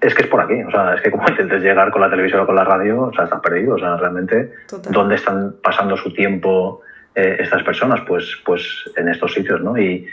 es 0.00 0.14
que 0.14 0.22
es 0.22 0.28
por 0.28 0.40
aquí. 0.40 0.62
O 0.62 0.70
sea, 0.70 0.94
es 0.94 1.02
que 1.02 1.10
como 1.10 1.24
intentes 1.28 1.62
llegar 1.62 1.90
con 1.90 2.00
la 2.00 2.10
televisión 2.10 2.40
o 2.40 2.46
con 2.46 2.56
la 2.56 2.64
radio, 2.64 3.02
o 3.02 3.12
sea, 3.12 3.24
estás 3.24 3.40
perdido. 3.40 3.74
O 3.74 3.78
sea, 3.78 3.96
realmente, 3.96 4.52
Total. 4.68 4.92
¿dónde 4.92 5.14
están 5.14 5.54
pasando 5.62 5.96
su 5.96 6.12
tiempo 6.12 6.82
eh, 7.14 7.36
estas 7.38 7.62
personas? 7.62 8.00
Pues, 8.06 8.40
pues 8.44 8.90
en 8.96 9.08
estos 9.08 9.32
sitios, 9.32 9.60
¿no? 9.62 9.78
Y, 9.78 10.06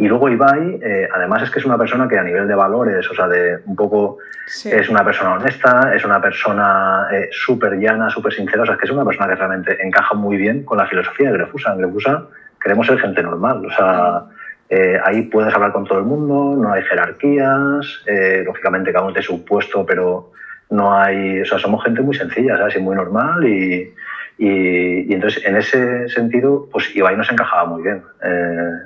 y 0.00 0.08
luego 0.08 0.30
Ibai, 0.30 0.80
eh, 0.82 1.06
además 1.14 1.42
es 1.42 1.50
que 1.50 1.58
es 1.58 1.66
una 1.66 1.76
persona 1.76 2.08
que 2.08 2.18
a 2.18 2.22
nivel 2.22 2.48
de 2.48 2.54
valores, 2.54 3.06
o 3.10 3.14
sea, 3.14 3.28
de 3.28 3.58
un 3.66 3.76
poco, 3.76 4.16
sí. 4.46 4.70
es 4.72 4.88
una 4.88 5.04
persona 5.04 5.34
honesta, 5.34 5.94
es 5.94 6.02
una 6.06 6.18
persona 6.22 7.06
eh, 7.12 7.28
súper 7.30 7.74
llana, 7.78 8.08
súper 8.08 8.32
sincera, 8.32 8.62
o 8.62 8.64
sea, 8.64 8.76
es 8.76 8.80
que 8.80 8.86
es 8.86 8.92
una 8.92 9.04
persona 9.04 9.28
que 9.28 9.34
realmente 9.34 9.76
encaja 9.84 10.14
muy 10.14 10.38
bien 10.38 10.64
con 10.64 10.78
la 10.78 10.86
filosofía 10.86 11.30
de 11.30 11.36
Grefusa. 11.36 11.74
En 11.74 11.80
Grefusa 11.80 12.28
queremos 12.58 12.86
ser 12.86 12.98
gente 12.98 13.22
normal, 13.22 13.66
o 13.66 13.70
sea, 13.70 14.22
eh, 14.70 14.98
ahí 15.04 15.24
puedes 15.24 15.54
hablar 15.54 15.72
con 15.72 15.84
todo 15.84 15.98
el 15.98 16.06
mundo, 16.06 16.56
no 16.56 16.72
hay 16.72 16.82
jerarquías, 16.84 18.02
lógicamente 18.46 18.94
cada 18.94 19.04
uno 19.04 19.12
de 19.12 19.20
su 19.20 19.44
puesto, 19.44 19.84
pero 19.84 20.32
no 20.70 20.96
hay, 20.98 21.42
o 21.42 21.44
sea, 21.44 21.58
somos 21.58 21.84
gente 21.84 22.00
muy 22.00 22.16
sencilla, 22.16 22.56
¿sabes? 22.56 22.76
Y 22.76 22.80
muy 22.80 22.96
normal 22.96 23.46
y, 23.46 23.92
y, 24.38 25.12
y 25.12 25.12
entonces 25.12 25.44
en 25.44 25.56
ese 25.56 26.08
sentido, 26.08 26.70
pues 26.72 26.96
Ibai 26.96 27.18
nos 27.18 27.30
encajaba 27.30 27.66
muy 27.66 27.82
bien, 27.82 28.02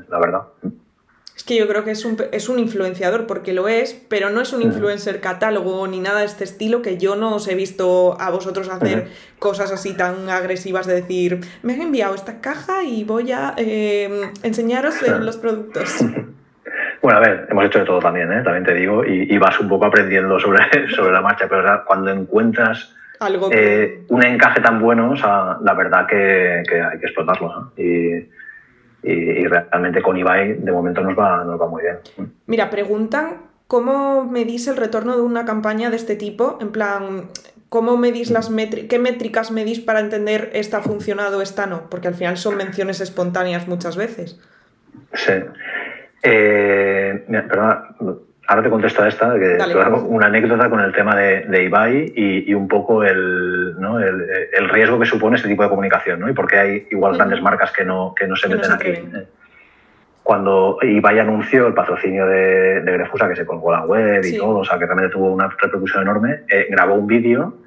la 0.08 0.18
verdad. 0.18 0.42
Es 1.44 1.48
que 1.48 1.58
yo 1.58 1.68
creo 1.68 1.84
que 1.84 1.90
es 1.90 2.06
un, 2.06 2.16
es 2.32 2.48
un 2.48 2.58
influenciador 2.58 3.26
porque 3.26 3.52
lo 3.52 3.68
es, 3.68 3.92
pero 4.08 4.30
no 4.30 4.40
es 4.40 4.54
un 4.54 4.62
influencer 4.62 5.20
catálogo 5.20 5.86
ni 5.86 6.00
nada 6.00 6.20
de 6.20 6.24
este 6.24 6.42
estilo 6.42 6.80
que 6.80 6.96
yo 6.96 7.16
no 7.16 7.34
os 7.34 7.48
he 7.48 7.54
visto 7.54 8.18
a 8.18 8.30
vosotros 8.30 8.70
hacer 8.70 9.08
cosas 9.38 9.70
así 9.70 9.94
tan 9.94 10.30
agresivas 10.30 10.86
de 10.86 10.94
decir, 10.94 11.40
me 11.62 11.74
han 11.74 11.82
enviado 11.82 12.14
esta 12.14 12.40
caja 12.40 12.82
y 12.82 13.04
voy 13.04 13.30
a 13.32 13.52
eh, 13.58 14.30
enseñaros 14.42 15.02
los 15.20 15.36
productos. 15.36 16.02
Bueno, 17.02 17.18
a 17.18 17.20
ver, 17.20 17.46
hemos 17.50 17.66
hecho 17.66 17.80
de 17.80 17.84
todo 17.84 17.98
también, 17.98 18.32
¿eh? 18.32 18.40
también 18.42 18.64
te 18.64 18.72
digo, 18.72 19.04
y, 19.04 19.36
vas 19.36 19.60
un 19.60 19.68
poco 19.68 19.84
aprendiendo 19.84 20.40
sobre, 20.40 20.88
sobre 20.96 21.12
la 21.12 21.20
marcha, 21.20 21.46
pero 21.46 21.84
cuando 21.84 22.10
encuentras 22.10 22.96
Algo 23.20 23.50
eh, 23.52 24.04
un 24.08 24.24
encaje 24.24 24.62
tan 24.62 24.80
bueno, 24.80 25.10
o 25.10 25.16
sea, 25.16 25.58
la 25.62 25.74
verdad 25.74 26.06
que, 26.06 26.62
hay 26.62 26.98
que 26.98 27.04
explotarlo. 27.04 27.72
Y, 27.76 28.26
y, 29.04 29.46
realmente 29.46 30.02
con 30.02 30.16
Ibai 30.16 30.54
de 30.54 30.72
momento 30.72 31.02
nos 31.02 31.18
va, 31.18 31.44
nos 31.44 31.60
va 31.60 31.68
muy 31.68 31.82
bien. 31.82 31.98
Mira, 32.46 32.70
preguntan 32.70 33.42
cómo 33.66 34.24
medís 34.24 34.66
el 34.68 34.76
retorno 34.76 35.16
de 35.16 35.22
una 35.22 35.44
campaña 35.44 35.90
de 35.90 35.96
este 35.96 36.16
tipo, 36.16 36.58
en 36.60 36.72
plan, 36.72 37.28
¿cómo 37.68 37.96
medís 37.96 38.30
las 38.30 38.50
métricas, 38.50 38.88
qué 38.88 38.98
métricas 38.98 39.50
medís 39.50 39.80
para 39.80 40.00
entender 40.00 40.50
esta 40.54 40.78
ha 40.78 40.82
funcionado, 40.82 41.42
esta 41.42 41.66
no? 41.66 41.88
Porque 41.90 42.08
al 42.08 42.14
final 42.14 42.36
son 42.36 42.56
menciones 42.56 43.00
espontáneas 43.00 43.68
muchas 43.68 43.96
veces. 43.96 44.40
Sí. 45.12 45.32
Eh, 46.22 47.24
perdona, 47.28 47.96
ahora 48.46 48.62
te 48.62 48.70
contesto 48.70 49.02
a 49.02 49.08
esta, 49.08 49.34
que 49.38 49.58
una 50.08 50.26
anécdota 50.26 50.68
con 50.68 50.80
el 50.80 50.92
tema 50.92 51.16
de, 51.16 51.64
Ibai 51.64 52.12
y, 52.14 52.54
un 52.54 52.68
poco 52.68 53.02
el, 53.02 53.74
el, 54.52 54.68
riesgo 54.68 54.98
que 54.98 55.06
supone 55.06 55.36
este 55.36 55.48
tipo 55.48 55.62
de 55.62 55.68
comunicación, 55.68 56.20
¿no? 56.20 56.28
Y 56.28 56.32
por 56.32 56.46
qué 56.46 56.58
hay 56.58 56.88
igual 56.90 57.16
grandes 57.16 57.40
marcas 57.40 57.72
que 57.72 57.84
no, 57.84 58.14
que 58.14 58.26
no 58.26 58.36
se 58.36 58.48
meten 58.48 58.72
aquí. 58.72 58.92
Cuando 60.22 60.78
Ibai 60.80 61.18
anunció 61.18 61.66
el 61.66 61.74
patrocinio 61.74 62.26
de, 62.26 62.80
Grefusa, 62.84 63.28
que 63.28 63.36
se 63.36 63.46
colgó 63.46 63.72
la 63.72 63.84
web 63.84 64.24
y 64.24 64.36
todo, 64.38 64.58
o 64.58 64.64
sea, 64.64 64.78
que 64.78 64.86
realmente 64.86 65.12
tuvo 65.12 65.32
una 65.32 65.48
repercusión 65.48 66.02
enorme, 66.02 66.40
eh, 66.48 66.66
grabó 66.70 66.94
un 66.94 67.06
vídeo, 67.06 67.58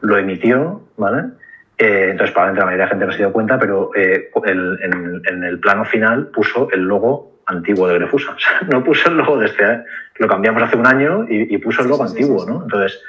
lo 0.00 0.18
emitió, 0.18 0.82
¿vale? 0.96 1.30
Eh, 1.78 2.08
entonces, 2.10 2.32
probablemente 2.32 2.60
la 2.60 2.66
mayoría 2.66 2.84
de 2.84 2.88
la 2.88 2.90
gente 2.90 3.06
no 3.06 3.12
se 3.12 3.18
dio 3.18 3.32
cuenta, 3.32 3.58
pero 3.58 3.90
eh, 3.94 4.30
en, 4.44 5.22
en, 5.24 5.44
el 5.44 5.60
plano 5.60 5.84
final 5.84 6.26
puso 6.28 6.68
el 6.72 6.82
logo 6.82 7.39
antiguo 7.50 7.88
de 7.88 7.98
Grefusa. 7.98 8.36
no 8.70 8.82
puso 8.82 9.10
el 9.10 9.18
logo 9.18 9.38
de 9.38 9.46
este, 9.46 9.84
lo 10.16 10.28
cambiamos 10.28 10.62
hace 10.62 10.76
un 10.76 10.86
año 10.86 11.26
y, 11.28 11.56
puso 11.58 11.82
el 11.82 11.88
logo 11.88 12.04
antiguo, 12.04 12.44
¿no? 12.46 12.62
Entonces, 12.62 13.02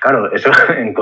claro, 0.00 0.32
eso 0.32 0.50
en, 0.76 0.94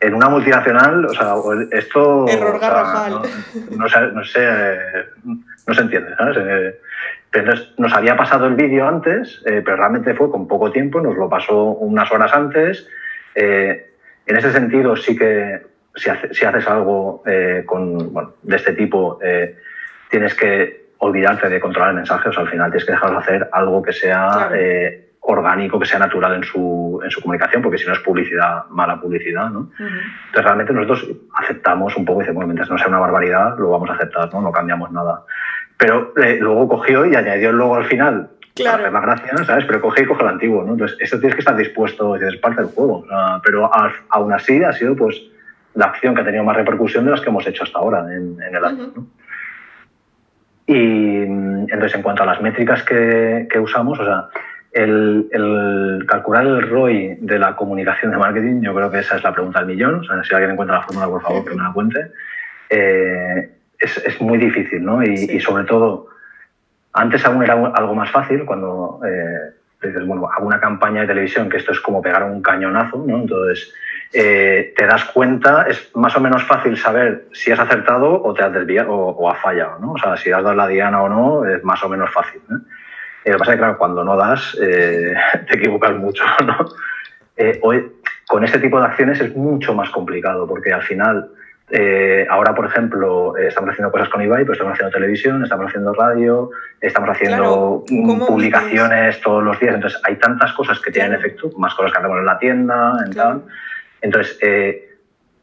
en, 0.00 0.14
una 0.14 0.28
multinacional, 0.28 1.04
o 1.04 1.12
sea, 1.12 1.34
esto... 1.72 2.26
Error 2.28 2.60
garrafal. 2.60 3.22
no, 3.76 3.88
se, 3.88 4.00
no, 4.12 4.24
se, 4.24 5.80
entiende, 5.80 6.14
¿sabes? 6.16 6.36
Eh, 6.40 6.80
entonces, 7.32 7.74
nos 7.78 7.92
había 7.92 8.16
pasado 8.16 8.46
el 8.46 8.54
vídeo 8.54 8.86
antes, 8.86 9.42
eh, 9.44 9.60
pero 9.64 9.76
realmente 9.76 10.14
fue 10.14 10.30
con 10.30 10.48
poco 10.48 10.70
tiempo, 10.70 11.00
nos 11.00 11.16
lo 11.16 11.28
pasó 11.28 11.64
unas 11.64 12.10
horas 12.12 12.32
antes. 12.32 12.88
Eh, 13.34 13.90
en 14.26 14.36
ese 14.36 14.52
sentido, 14.52 14.96
sí 14.96 15.16
que 15.16 15.62
si, 15.96 16.10
si 16.30 16.44
haces 16.44 16.68
algo 16.68 17.24
con, 17.66 18.12
bueno, 18.12 18.34
de 18.42 18.56
este 18.56 18.72
tipo, 18.74 19.18
tienes 20.10 20.34
que 20.34 20.87
olvidarte 20.98 21.48
de 21.48 21.60
controlar 21.60 21.90
el 21.90 21.96
mensaje, 21.96 22.28
o 22.28 22.32
sea, 22.32 22.42
al 22.42 22.50
final 22.50 22.70
tienes 22.70 22.84
que 22.84 22.92
dejarlos 22.92 23.22
hacer 23.22 23.48
algo 23.52 23.82
que 23.82 23.92
sea 23.92 24.50
eh, 24.54 25.12
orgánico, 25.20 25.78
que 25.78 25.86
sea 25.86 25.98
natural 25.98 26.34
en 26.34 26.42
su, 26.42 27.00
en 27.04 27.10
su 27.10 27.20
comunicación, 27.20 27.62
porque 27.62 27.78
si 27.78 27.86
no 27.86 27.92
es 27.92 28.00
publicidad, 28.00 28.64
mala 28.70 29.00
publicidad, 29.00 29.50
¿no? 29.50 29.70
Entonces 29.78 30.44
realmente 30.44 30.72
nosotros 30.72 31.08
aceptamos 31.34 31.96
un 31.96 32.04
poco 32.04 32.20
y 32.20 32.22
decimos, 32.22 32.36
bueno, 32.36 32.48
mientras 32.48 32.70
no 32.70 32.78
sea 32.78 32.88
una 32.88 32.98
barbaridad, 32.98 33.58
lo 33.58 33.70
vamos 33.70 33.90
a 33.90 33.94
aceptar, 33.94 34.32
¿no? 34.32 34.40
No 34.40 34.52
cambiamos 34.52 34.90
nada. 34.90 35.22
Pero 35.76 36.12
eh, 36.16 36.38
luego 36.40 36.68
cogió 36.68 37.06
y 37.06 37.14
añadió 37.14 37.50
el 37.50 37.56
logo 37.56 37.76
al 37.76 37.84
final. 37.84 38.30
Claro. 38.56 38.78
Hacer 38.78 38.90
más 38.90 39.46
¿sabes? 39.46 39.64
Pero 39.66 39.80
coge 39.80 40.02
y 40.02 40.06
coge 40.06 40.22
el 40.22 40.30
antiguo, 40.30 40.64
¿no? 40.64 40.72
Entonces, 40.72 40.98
eso 41.00 41.20
tienes 41.20 41.36
que 41.36 41.42
estar 41.42 41.56
dispuesto, 41.56 42.16
es 42.16 42.36
parte 42.38 42.62
del 42.62 42.70
juego. 42.72 43.04
pero 43.44 43.70
aún 44.08 44.32
así 44.32 44.64
ha 44.64 44.72
sido, 44.72 44.96
pues, 44.96 45.22
la 45.74 45.86
acción 45.86 46.14
que 46.14 46.22
ha 46.22 46.24
tenido 46.24 46.42
más 46.42 46.56
repercusión 46.56 47.04
de 47.04 47.12
las 47.12 47.20
que 47.20 47.28
hemos 47.28 47.46
hecho 47.46 47.62
hasta 47.62 47.78
ahora 47.78 48.00
en, 48.12 48.36
el 48.42 48.64
año, 48.64 48.92
¿no? 48.96 49.06
Y 50.68 51.22
entonces, 51.22 51.94
en 51.94 52.02
cuanto 52.02 52.24
a 52.24 52.26
las 52.26 52.42
métricas 52.42 52.82
que, 52.82 53.48
usamos, 53.58 53.98
o 53.98 54.04
sea, 54.04 54.26
el, 54.72 56.04
calcular 56.06 56.44
el 56.44 56.68
ROI 56.68 57.16
de 57.22 57.38
la 57.38 57.56
comunicación 57.56 58.10
de 58.10 58.18
marketing, 58.18 58.60
yo 58.60 58.74
creo 58.74 58.90
que 58.90 58.98
esa 58.98 59.16
es 59.16 59.24
la 59.24 59.32
pregunta 59.32 59.60
del 59.60 59.68
millón. 59.68 60.00
O 60.00 60.04
sea, 60.04 60.22
si 60.22 60.34
alguien 60.34 60.52
encuentra 60.52 60.76
la 60.76 60.82
fórmula, 60.82 61.06
por 61.06 61.22
favor, 61.22 61.44
que 61.46 61.54
me 61.54 61.62
la 61.62 61.72
cuente. 61.72 62.12
Eh, 62.68 63.50
es, 63.78 64.20
muy 64.20 64.36
difícil, 64.36 64.84
¿no? 64.84 65.02
Y, 65.02 65.40
sobre 65.40 65.64
todo, 65.64 66.08
antes 66.92 67.24
aún 67.24 67.42
era 67.42 67.54
algo 67.54 67.94
más 67.94 68.10
fácil 68.10 68.44
cuando 68.44 69.00
eh, 69.06 69.54
dices, 69.82 70.06
bueno, 70.06 70.28
hago 70.30 70.46
una 70.46 70.60
campaña 70.60 71.00
de 71.00 71.06
televisión 71.06 71.48
que 71.48 71.56
esto 71.56 71.72
es 71.72 71.80
como 71.80 72.02
pegar 72.02 72.24
un 72.24 72.42
cañonazo, 72.42 73.02
¿no? 73.06 73.16
Entonces, 73.16 73.72
eh, 74.12 74.72
te 74.74 74.86
das 74.86 75.04
cuenta, 75.06 75.66
es 75.68 75.94
más 75.94 76.16
o 76.16 76.20
menos 76.20 76.42
fácil 76.44 76.78
saber 76.78 77.26
si 77.32 77.52
has 77.52 77.60
acertado 77.60 78.22
o 78.22 78.32
te 78.32 78.42
has 78.42 78.52
desviado 78.52 78.90
o, 78.90 79.30
has 79.30 79.38
fallado, 79.38 79.78
¿no? 79.80 79.92
O 79.92 79.98
sea, 79.98 80.16
si 80.16 80.32
has 80.32 80.42
dado 80.42 80.54
la 80.54 80.66
diana 80.66 81.02
o 81.02 81.08
no, 81.10 81.44
es 81.44 81.62
más 81.62 81.82
o 81.84 81.90
menos 81.90 82.10
fácil. 82.10 82.40
¿eh? 82.50 82.54
lo 83.26 83.32
que 83.32 83.38
pasa 83.38 83.50
es 83.50 83.56
que, 83.56 83.58
claro, 83.58 83.76
cuando 83.76 84.04
no 84.04 84.16
das, 84.16 84.56
eh, 84.62 85.14
te 85.48 85.56
equivocas 85.56 85.94
mucho, 85.96 86.24
¿no? 86.46 86.56
hoy, 87.62 87.92
con 88.26 88.44
este 88.44 88.58
tipo 88.58 88.80
de 88.80 88.86
acciones 88.86 89.20
es 89.20 89.36
mucho 89.36 89.74
más 89.74 89.90
complicado 89.90 90.48
porque 90.48 90.72
al 90.72 90.82
final, 90.82 91.30
ahora, 92.30 92.54
por 92.54 92.64
ejemplo, 92.64 93.36
estamos 93.36 93.70
haciendo 93.70 93.92
cosas 93.92 94.08
con 94.08 94.22
eBay, 94.22 94.42
pero 94.42 94.54
estamos 94.54 94.72
haciendo 94.72 94.92
televisión, 94.92 95.44
estamos 95.44 95.66
haciendo 95.66 95.92
radio, 95.92 96.50
estamos 96.80 97.10
haciendo 97.10 97.84
publicaciones 98.26 99.20
todos 99.20 99.44
los 99.44 99.60
días. 99.60 99.76
Entonces, 99.76 100.00
hay 100.04 100.16
tantas 100.16 100.52
cosas 100.54 100.80
que 100.80 100.90
tienen 100.90 101.12
efecto, 101.12 101.50
más 101.58 101.74
cosas 101.74 101.92
que 101.92 101.98
hacemos 101.98 102.18
en 102.18 102.26
la 102.26 102.38
tienda, 102.38 102.96
en 103.06 103.12
tal 103.12 103.42
entonces, 104.00 104.38
eh, 104.42 104.96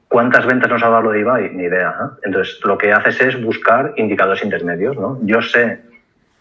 ¿cuántas 0.07 0.45
ventas 0.45 0.69
nos 0.69 0.83
ha 0.83 0.89
dado 0.89 1.03
lo 1.03 1.11
de 1.11 1.19
Ibai? 1.19 1.49
Ni 1.53 1.63
idea. 1.63 2.11
Entonces, 2.23 2.59
lo 2.63 2.77
que 2.77 2.91
haces 2.91 3.19
es 3.21 3.43
buscar 3.43 3.93
indicadores 3.97 4.43
intermedios. 4.43 4.97
¿no? 4.97 5.19
Yo 5.23 5.41
sé 5.41 5.81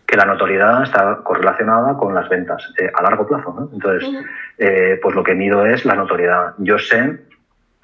que 0.06 0.16
la 0.16 0.26
notoriedad 0.26 0.82
está 0.82 1.20
correlacionada 1.22 1.96
con 1.96 2.14
las 2.14 2.28
ventas 2.28 2.72
eh, 2.78 2.90
a 2.94 3.02
largo 3.02 3.26
plazo. 3.26 3.70
Entonces, 3.72 4.08
eh, 4.58 4.98
pues 5.02 5.14
lo 5.14 5.22
que 5.22 5.34
mido 5.34 5.66
es 5.66 5.84
la 5.84 5.94
notoriedad. 5.94 6.54
Yo 6.58 6.78
sé 6.78 7.20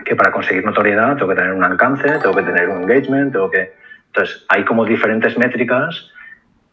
que 0.05 0.17
para 0.17 0.33
conseguir 0.33 0.65
notoriedad 0.65 1.17
tengo 1.17 1.29
que 1.29 1.35
tener 1.35 1.53
un 1.53 1.65
alcance, 1.65 2.09
tengo 2.23 2.35
que 2.35 2.43
tener 2.43 2.69
un 2.69 2.83
engagement, 2.83 3.33
tengo 3.33 3.51
que... 3.51 3.73
Entonces, 4.07 4.45
hay 4.49 4.65
como 4.65 4.85
diferentes 4.85 5.37
métricas 5.39 6.11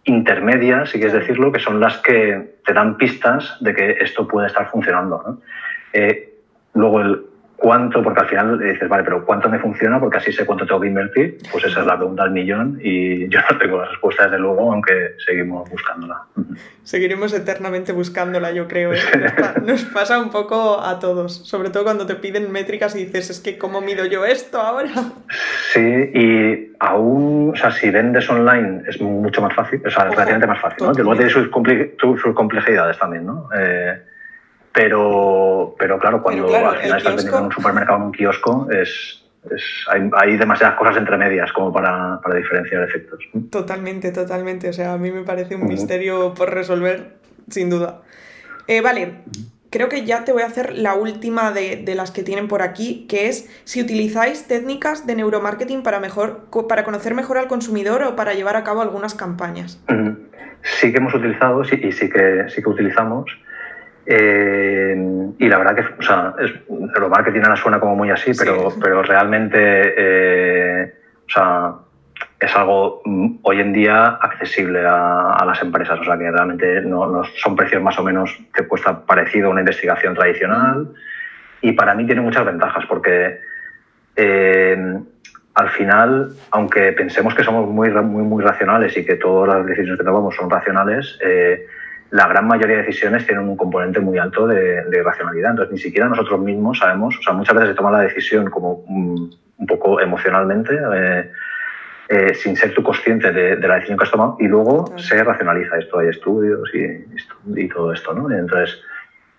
intermedias, 0.03 0.89
si 0.89 0.99
quieres 0.99 1.13
decirlo, 1.13 1.51
que 1.51 1.59
son 1.59 1.79
las 1.79 1.97
que 1.97 2.59
te 2.65 2.73
dan 2.73 2.97
pistas 2.97 3.57
de 3.59 3.73
que 3.73 3.91
esto 3.99 4.27
puede 4.27 4.47
estar 4.47 4.69
funcionando. 4.69 5.39
luego, 6.73 7.01
el, 7.01 7.25
cuánto, 7.57 8.01
porque 8.01 8.21
al 8.21 8.27
final 8.27 8.59
dices, 8.59 8.87
vale, 8.87 9.03
pero 9.03 9.25
¿cuánto 9.25 9.49
me 9.49 9.59
funciona? 9.59 9.99
Porque 9.99 10.17
así 10.17 10.31
sé 10.31 10.45
cuánto 10.45 10.65
tengo 10.65 10.79
que 10.79 10.87
invertir. 10.87 11.37
Pues 11.51 11.65
esa 11.65 11.81
es 11.81 11.85
la 11.85 11.97
pregunta 11.97 12.23
del 12.23 12.31
millón 12.31 12.79
y 12.81 13.27
yo 13.29 13.39
no 13.51 13.57
tengo 13.57 13.77
la 13.79 13.87
respuesta 13.87 14.25
desde 14.25 14.39
luego, 14.39 14.71
aunque 14.71 15.15
seguimos 15.25 15.69
buscándola. 15.69 16.21
Seguiremos 16.83 17.33
eternamente 17.33 17.91
buscándola, 17.91 18.51
yo 18.51 18.67
creo. 18.67 18.93
¿eh? 18.93 18.99
Nos, 19.65 19.83
pasa 19.85 20.19
un 20.19 20.29
poco 20.29 20.81
a 20.81 20.99
todos, 20.99 21.47
sobre 21.47 21.69
todo 21.69 21.83
cuando 21.83 22.05
te 22.05 22.15
piden 22.15 22.51
métricas 22.51 22.95
y 22.95 23.05
dices, 23.05 23.29
es 23.29 23.39
que 23.39 23.57
¿cómo 23.57 23.81
mido 23.81 24.05
yo 24.05 24.25
esto 24.25 24.61
ahora? 24.61 24.89
Sí, 25.73 25.81
y 25.81 26.73
aún, 26.79 27.51
o 27.53 27.55
sea, 27.55 27.71
si 27.71 27.89
vendes 27.89 28.29
online 28.29 28.83
es 28.87 29.01
mucho 29.01 29.41
más 29.41 29.53
fácil, 29.53 29.81
o 29.85 29.89
sea, 29.89 30.05
es 30.05 30.11
relativamente 30.11 30.47
más 30.47 30.61
fácil, 30.61 30.87
¿no? 30.87 30.93
Luego 30.93 31.15
tiene 31.15 31.29
sus, 31.29 31.49
sus, 31.99 32.33
complejidades 32.33 32.97
también, 32.97 33.25
¿no? 33.25 33.49
Eh, 33.57 34.01
pero, 34.77 35.75
pero 35.79 35.97
claro, 35.97 36.21
cuando 36.21 36.55
al 36.55 36.77
final 36.77 36.97
estás 36.99 37.15
vendiendo 37.15 37.39
en 37.39 37.45
un 37.45 37.51
supermercado 37.51 37.97
o 37.97 38.01
en 38.01 38.07
un 38.07 38.11
kiosco, 38.11 38.67
es, 38.69 39.23
hay, 39.87 40.37
demasiadas 40.37 40.77
cosas 40.77 40.97
entre 40.97 41.17
medias 41.17 41.51
como 41.51 41.73
para, 41.73 42.19
diferenciar 42.35 42.83
efectos. 42.83 43.23
Totalmente, 43.49 44.11
totalmente. 44.11 44.69
O 44.69 44.73
sea, 44.73 44.93
a 44.93 44.97
mí 44.99 45.11
me 45.11 45.23
parece 45.23 45.55
un 45.55 45.65
misterio 45.65 46.35
por 46.35 46.53
resolver, 46.53 47.15
sin 47.49 47.71
duda. 47.71 48.03
Eh, 48.67 48.81
vale, 48.81 49.23
creo 49.71 49.89
que 49.89 50.05
ya 50.05 50.25
te 50.25 50.31
voy 50.31 50.43
a 50.43 50.45
hacer 50.45 50.77
la 50.77 50.93
última 50.93 51.51
de, 51.51 51.83
las 51.95 52.11
que 52.11 52.21
tienen 52.21 52.47
por 52.47 52.61
aquí, 52.61 53.07
que 53.09 53.29
es 53.29 53.49
si 53.63 53.81
utilizáis 53.81 54.47
técnicas 54.47 55.07
de 55.07 55.15
neuromarketing 55.15 55.81
para, 55.81 55.99
mejor, 55.99 56.49
para 56.69 56.83
conocer 56.83 57.15
mejor 57.15 57.39
al 57.39 57.47
consumidor 57.47 58.03
o 58.03 58.15
para 58.15 58.35
llevar 58.35 58.55
a 58.55 58.63
cabo 58.63 58.83
algunas 58.83 59.15
campañas. 59.15 59.81
Sí 60.61 60.91
que 60.91 60.97
hemos 60.97 61.15
utilizado 61.15 61.63
sí, 61.63 61.79
y 61.81 61.91
sí 61.91 62.09
que, 62.09 62.45
sí 62.49 62.61
que 62.61 62.69
utilizamos. 62.69 63.25
Eh, 64.09 64.95
y 65.37 65.49
la 65.49 65.57
verdad 65.57 65.75
que, 65.75 65.81
o 65.99 66.01
sea, 66.01 66.33
es, 66.39 66.53
marketing 67.09 67.41
ahora 67.41 67.57
suena 67.57 67.79
como 67.79 67.95
muy 67.95 68.09
así, 68.09 68.31
pero, 68.37 68.69
pero 68.81 69.03
realmente, 69.03 69.59
eh, 69.97 70.93
o 71.27 71.29
sea, 71.29 71.73
es 72.39 72.55
algo 72.55 73.01
mm, 73.03 73.39
hoy 73.41 73.59
en 73.59 73.73
día 73.73 74.05
accesible 74.21 74.83
a, 74.85 75.43
las 75.45 75.61
empresas. 75.61 75.99
O 75.99 76.03
sea, 76.05 76.17
que 76.17 76.31
realmente 76.31 76.81
no, 76.81 77.23
son 77.35 77.55
precios 77.55 77.81
más 77.81 77.97
o 77.99 78.03
menos 78.03 78.37
que 78.53 78.65
cuesta 78.65 79.05
parecido 79.05 79.47
a 79.47 79.51
una 79.51 79.61
investigación 79.61 80.15
tradicional. 80.15 80.93
Y 81.61 81.73
para 81.73 81.93
mí 81.93 82.05
tiene 82.05 82.21
muchas 82.21 82.45
ventajas 82.45 82.85
porque 82.87 83.39
eh, 84.15 84.99
al 85.55 85.69
final, 85.69 86.31
aunque 86.51 86.91
pensemos 86.93 87.33
que 87.33 87.43
somos 87.43 87.67
muy, 87.67 87.89
muy, 87.89 88.23
muy 88.23 88.43
racionales 88.43 88.95
y 88.95 89.03
que 89.03 89.15
todas 89.15 89.55
las 89.55 89.65
decisiones 89.65 89.99
que 89.99 90.05
tomamos 90.05 90.35
son 90.35 90.49
racionales, 90.49 91.17
eh, 91.23 91.65
la 92.11 92.27
gran 92.27 92.47
mayoría 92.47 92.77
de 92.77 92.83
decisiones 92.83 93.25
tienen 93.25 93.47
un 93.47 93.57
componente 93.57 93.99
muy 93.99 94.17
alto 94.17 94.47
de, 94.47 94.83
de, 94.83 95.03
racionalidad. 95.03 95.51
Entonces, 95.51 95.73
ni 95.73 95.79
siquiera 95.79 96.07
nosotros 96.07 96.39
mismos 96.39 96.79
sabemos, 96.79 97.17
o 97.17 97.21
sea, 97.21 97.33
muchas 97.33 97.55
veces 97.55 97.69
se 97.69 97.75
toma 97.75 97.91
la 97.91 98.01
decisión 98.01 98.49
como 98.49 98.73
un, 98.73 99.35
un 99.57 99.65
poco 99.65 99.99
emocionalmente, 99.99 100.77
eh, 100.95 101.31
eh, 102.09 102.33
sin 102.33 102.55
ser 102.55 102.73
tú 102.73 102.81
consciente 102.83 103.31
de, 103.31 103.57
de, 103.57 103.67
la 103.67 103.75
decisión 103.75 103.97
que 103.97 104.05
has 104.05 104.11
tomado, 104.11 104.37
y 104.39 104.47
luego 104.47 104.97
se 104.97 105.21
racionaliza 105.21 105.77
esto. 105.77 105.99
Hay 105.99 106.07
estudios 106.07 106.69
y, 106.73 107.61
y 107.61 107.67
todo 107.67 107.91
esto, 107.91 108.13
¿no? 108.13 108.31
Entonces, 108.31 108.81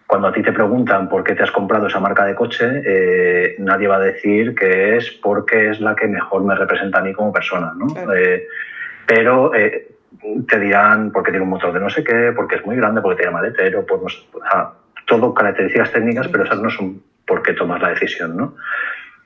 cuando 0.06 0.28
a 0.28 0.32
ti 0.32 0.42
te 0.42 0.52
preguntan 0.52 1.08
por 1.08 1.24
qué 1.24 1.34
te 1.34 1.42
has 1.42 1.50
comprado 1.50 1.86
esa 1.86 2.00
marca 2.00 2.26
de 2.26 2.34
coche, 2.34 2.82
eh, 2.84 3.56
nadie 3.58 3.88
va 3.88 3.96
a 3.96 4.00
decir 4.00 4.54
que 4.54 4.96
es 4.96 5.10
porque 5.10 5.70
es 5.70 5.80
la 5.80 5.94
que 5.96 6.06
mejor 6.06 6.44
me 6.44 6.54
representa 6.54 6.98
a 6.98 7.02
mí 7.02 7.14
como 7.14 7.32
persona, 7.32 7.72
¿no? 7.76 7.86
Pero 9.06 9.52
te 10.48 10.58
dirán 10.58 11.12
porque 11.12 11.30
tiene 11.30 11.44
un 11.44 11.50
motor 11.50 11.72
de 11.72 11.80
no 11.80 11.90
sé 11.90 12.02
qué, 12.02 12.32
porque 12.34 12.56
es 12.56 12.66
muy 12.66 12.76
grande, 12.76 13.00
porque 13.00 13.18
tiene 13.18 13.32
maletero, 13.32 13.84
por 13.84 14.02
no 14.02 14.08
sé, 14.08 14.18
todo 15.06 15.34
características 15.34 15.92
técnicas, 15.92 16.28
pero 16.28 16.44
esas 16.44 16.60
no 16.60 16.70
son 16.70 17.02
por 17.26 17.42
qué 17.42 17.52
tomas 17.52 17.80
la 17.80 17.90
decisión, 17.90 18.36
¿no? 18.36 18.54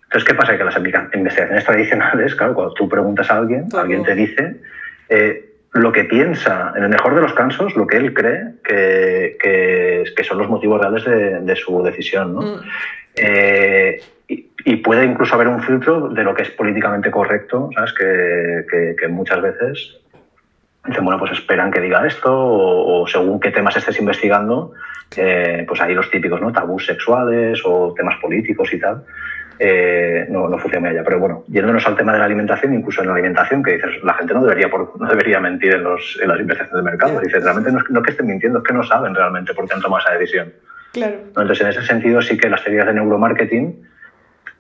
Entonces, 0.05 0.29
¿qué 0.29 0.35
pasa? 0.35 0.59
Que 0.59 0.65
las 0.65 0.77
investigaciones 0.77 1.65
tradicionales, 1.65 2.35
claro, 2.35 2.55
cuando 2.55 2.75
tú 2.75 2.89
preguntas 2.89 3.31
a 3.31 3.39
alguien, 3.39 3.69
todo. 3.69 3.81
alguien 3.81 4.03
te 4.03 4.15
dice 4.15 4.57
eh, 5.09 5.53
lo 5.73 5.91
que 5.91 6.05
piensa, 6.05 6.75
en 6.77 6.83
el 6.83 6.91
mejor 6.91 7.15
de 7.15 7.23
los 7.23 7.33
casos, 7.33 7.75
lo 7.77 7.87
que 7.87 7.97
él 7.97 8.13
cree 8.13 8.57
que, 8.63 9.39
que, 9.41 10.05
que 10.15 10.25
son 10.25 10.39
los 10.39 10.49
motivos 10.51 10.81
reales 10.81 11.05
de, 11.05 11.41
de 11.41 11.57
su 11.57 11.83
decisión, 11.83 12.35
¿no? 12.35 12.43
Mm. 12.43 12.61
Eh, 13.17 14.01
y, 14.29 14.51
y, 14.65 14.77
puede 14.77 15.05
incluso 15.05 15.35
haber 15.35 15.49
un 15.49 15.63
filtro 15.63 16.09
de 16.09 16.25
lo 16.25 16.35
que 16.35 16.43
es 16.43 16.51
políticamente 16.51 17.11
correcto, 17.11 17.71
¿sabes? 17.75 17.93
Que, 17.95 18.67
que, 18.71 18.97
que 18.99 19.09
muchas 19.09 19.41
veces 19.41 20.02
dicen, 20.87 21.05
bueno, 21.05 21.19
pues 21.19 21.33
esperan 21.33 21.71
que 21.71 21.81
diga 21.81 22.07
esto 22.07 22.33
o, 22.33 23.03
o 23.03 23.07
según 23.07 23.41
qué 23.41 23.51
temas 23.51 23.77
estés 23.77 23.99
investigando, 23.99 24.73
eh, 25.17 25.65
pues 25.67 25.81
hay 25.81 25.95
los 25.95 26.11
típicos, 26.11 26.41
¿no? 26.41 26.53
Tabús 26.53 26.87
sexuales 26.87 27.61
o 27.65 27.95
temas 27.95 28.19
políticos 28.21 28.73
y 28.73 28.79
tal 28.79 29.05
eh, 29.59 30.27
no, 30.29 30.49
no 30.49 30.59
funciona 30.59 30.91
allá. 30.91 31.03
Pero 31.05 31.21
bueno, 31.21 31.45
yéndonos 31.47 31.87
al 31.87 31.97
tema 31.97 32.13
de 32.13 32.19
la 32.19 32.25
alimentación, 32.25 32.75
incluso 32.75 33.01
en 33.01 33.09
la 33.09 33.15
alimentación, 33.15 33.63
que 33.63 33.75
dices, 33.75 34.03
la 34.03 34.15
gente 34.15 34.35
no 34.35 34.43
debería, 34.43 34.69
por, 34.69 35.01
no 35.01 35.09
debería 35.09 35.39
mentir 35.39 35.75
en, 35.75 35.85
los, 35.85 36.19
en 36.21 36.29
las 36.29 36.41
investigaciones 36.41 36.85
de 36.85 36.91
mercado. 36.91 37.21
Dice, 37.21 37.39
realmente 37.39 37.71
no 37.71 37.79
es, 37.79 37.91
no 37.91 38.03
que 38.03 38.11
estén 38.11 38.27
mintiendo, 38.27 38.59
es 38.59 38.65
que 38.65 38.75
no 38.75 38.83
saben 38.83 39.15
realmente 39.15 39.55
por 39.55 39.69
qué 39.69 39.75
han 39.75 39.81
tomado 39.81 40.03
esa 40.03 40.19
decisión. 40.19 40.53
Claro. 40.93 41.15
Entonces, 41.29 41.61
en 41.61 41.69
ese 41.69 41.83
sentido, 41.83 42.21
sí 42.21 42.37
que 42.37 42.51
las 42.51 42.63
teorías 42.65 42.87
de 42.87 42.95
neuromarketing 42.95 43.89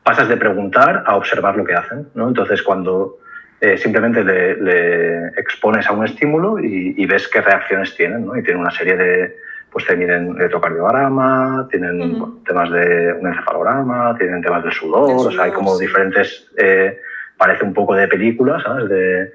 pasas 0.02 0.28
de 0.28 0.36
preguntar 0.36 1.02
a 1.06 1.16
observar 1.16 1.56
lo 1.56 1.64
que 1.64 1.74
hacen. 1.74 2.08
¿no? 2.14 2.28
Entonces, 2.28 2.62
cuando 2.62 3.18
eh, 3.62 3.78
simplemente 3.78 4.24
le, 4.24 4.56
le, 4.56 5.26
expones 5.36 5.86
a 5.86 5.92
un 5.92 6.04
estímulo 6.04 6.58
y, 6.58 6.94
y, 6.98 7.06
ves 7.06 7.28
qué 7.28 7.40
reacciones 7.40 7.94
tienen, 7.94 8.26
¿no? 8.26 8.36
y 8.36 8.42
tienen 8.42 8.60
una 8.60 8.72
serie 8.72 8.96
de, 8.96 9.36
pues 9.70 9.86
te 9.86 9.94
miden 9.94 10.34
electrocardiograma, 10.36 11.68
tienen 11.70 12.02
uh 12.02 12.04
-huh. 12.04 12.44
temas 12.44 12.72
de 12.72 13.12
un 13.20 13.28
encefalograma, 13.28 14.16
tienen 14.18 14.42
temas 14.42 14.64
del 14.64 14.72
sudor, 14.72 15.10
sudor, 15.10 15.28
o 15.28 15.30
sea, 15.30 15.44
hay 15.44 15.52
como 15.52 15.76
sí. 15.76 15.86
diferentes, 15.86 16.50
eh, 16.58 16.98
parece 17.36 17.64
un 17.64 17.72
poco 17.72 17.94
de 17.94 18.08
película, 18.08 18.60
¿sabes? 18.60 18.88
De, 18.88 19.32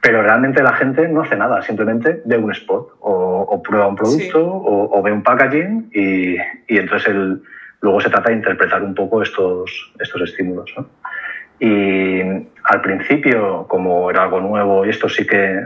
pero 0.00 0.22
realmente 0.22 0.60
la 0.60 0.72
gente 0.72 1.06
no 1.06 1.22
hace 1.22 1.36
nada, 1.36 1.62
simplemente 1.62 2.20
ve 2.24 2.38
un 2.38 2.50
spot 2.50 2.96
o, 2.98 3.46
o 3.48 3.62
prueba 3.62 3.86
un 3.86 3.94
producto 3.94 4.38
sí. 4.40 4.70
o, 4.72 4.98
o, 4.98 5.02
ve 5.04 5.12
un 5.12 5.22
packaging 5.22 5.88
y, 5.94 6.34
y 6.66 6.78
entonces 6.78 7.10
el, 7.10 7.40
luego 7.80 8.00
se 8.00 8.10
trata 8.10 8.30
de 8.30 8.36
interpretar 8.36 8.82
un 8.82 8.94
poco 8.94 9.22
estos, 9.22 9.92
estos 10.00 10.22
estímulos. 10.22 10.72
¿no? 10.76 10.86
Y 11.64 12.20
al 12.64 12.80
principio, 12.82 13.66
como 13.68 14.10
era 14.10 14.24
algo 14.24 14.40
nuevo 14.40 14.84
y 14.84 14.88
esto 14.88 15.08
sí 15.08 15.24
que 15.24 15.64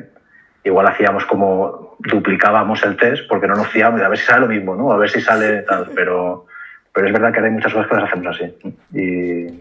igual 0.62 0.86
hacíamos 0.88 1.24
como 1.24 1.96
duplicábamos 2.00 2.82
el 2.82 2.98
test 2.98 3.26
porque 3.26 3.46
no 3.46 3.54
nos 3.56 3.68
fiábamos 3.68 4.02
a 4.02 4.08
ver 4.10 4.18
si 4.18 4.26
sale 4.26 4.40
lo 4.40 4.48
mismo, 4.48 4.76
¿no? 4.76 4.92
A 4.92 4.98
ver 4.98 5.08
si 5.08 5.22
sale 5.22 5.62
tal, 5.62 5.90
pero, 5.94 6.44
pero 6.92 7.06
es 7.06 7.12
verdad 7.14 7.32
que 7.32 7.40
hay 7.40 7.50
muchas 7.50 7.72
cosas 7.72 7.88
que 7.88 7.94
las 7.94 8.04
hacemos 8.04 8.36
así 8.36 8.54
y, 8.92 9.00
y 9.00 9.58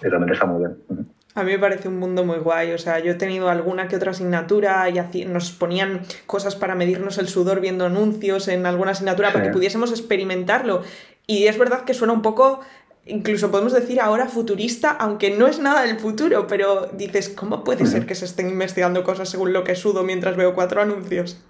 realmente 0.00 0.34
está 0.34 0.46
muy 0.46 0.58
bien. 0.58 1.06
A 1.36 1.44
mí 1.44 1.52
me 1.52 1.58
parece 1.60 1.86
un 1.86 2.00
mundo 2.00 2.24
muy 2.24 2.38
guay, 2.38 2.72
o 2.72 2.78
sea, 2.78 2.98
yo 2.98 3.12
he 3.12 3.14
tenido 3.14 3.48
alguna 3.48 3.86
que 3.86 3.94
otra 3.94 4.10
asignatura 4.10 4.88
y 4.88 5.24
nos 5.26 5.52
ponían 5.52 6.00
cosas 6.26 6.56
para 6.56 6.74
medirnos 6.74 7.18
el 7.18 7.28
sudor 7.28 7.60
viendo 7.60 7.86
anuncios 7.86 8.48
en 8.48 8.66
alguna 8.66 8.90
asignatura 8.90 9.28
sí. 9.28 9.34
para 9.34 9.44
que 9.44 9.52
pudiésemos 9.52 9.92
experimentarlo. 9.92 10.82
Y 11.28 11.46
es 11.46 11.58
verdad 11.58 11.82
que 11.84 11.94
suena 11.94 12.12
un 12.12 12.22
poco 12.22 12.60
incluso 13.06 13.50
podemos 13.50 13.72
decir 13.72 14.00
ahora 14.00 14.26
futurista, 14.26 14.90
aunque 14.90 15.30
no 15.30 15.46
es 15.46 15.58
nada 15.60 15.82
del 15.82 15.98
futuro, 15.98 16.46
pero 16.46 16.86
dices, 16.92 17.28
¿cómo 17.28 17.64
puede 17.64 17.86
ser 17.86 18.04
que 18.06 18.14
se 18.14 18.24
estén 18.24 18.48
investigando 18.48 19.04
cosas 19.04 19.28
según 19.28 19.52
lo 19.52 19.64
que 19.64 19.74
sudo 19.74 20.02
mientras 20.02 20.36
veo 20.36 20.54
cuatro 20.54 20.82
anuncios? 20.82 21.42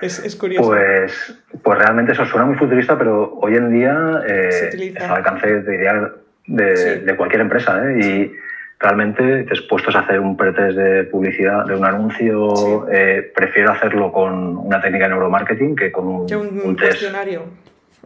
Es, 0.00 0.18
es 0.18 0.36
curioso. 0.36 0.68
Pues, 0.68 1.34
pues 1.62 1.78
realmente 1.78 2.12
eso 2.12 2.24
suena 2.26 2.46
muy 2.46 2.56
futurista, 2.56 2.98
pero 2.98 3.34
hoy 3.40 3.56
en 3.56 3.72
día 3.72 4.22
eh, 4.28 4.70
está 4.72 5.06
al 5.06 5.16
alcance 5.16 5.62
de, 5.62 6.10
de, 6.46 6.76
sí. 6.76 7.04
de 7.04 7.16
cualquier 7.16 7.40
empresa. 7.40 7.82
¿eh? 7.82 7.98
Y 8.00 8.32
realmente 8.78 9.44
dispuestos 9.44 9.96
a 9.96 10.00
hacer 10.00 10.20
un 10.20 10.36
pretest 10.36 10.76
de 10.76 11.04
publicidad 11.04 11.64
de 11.64 11.74
un 11.74 11.84
anuncio, 11.84 12.54
sí. 12.54 12.72
eh, 12.92 13.32
prefiero 13.34 13.72
hacerlo 13.72 14.12
con 14.12 14.58
una 14.58 14.80
técnica 14.80 15.06
de 15.06 15.10
neuromarketing 15.14 15.74
que 15.74 15.90
con 15.90 16.06
un, 16.06 16.26
que 16.26 16.36
un, 16.36 16.60
un 16.62 16.76
test 16.76 17.02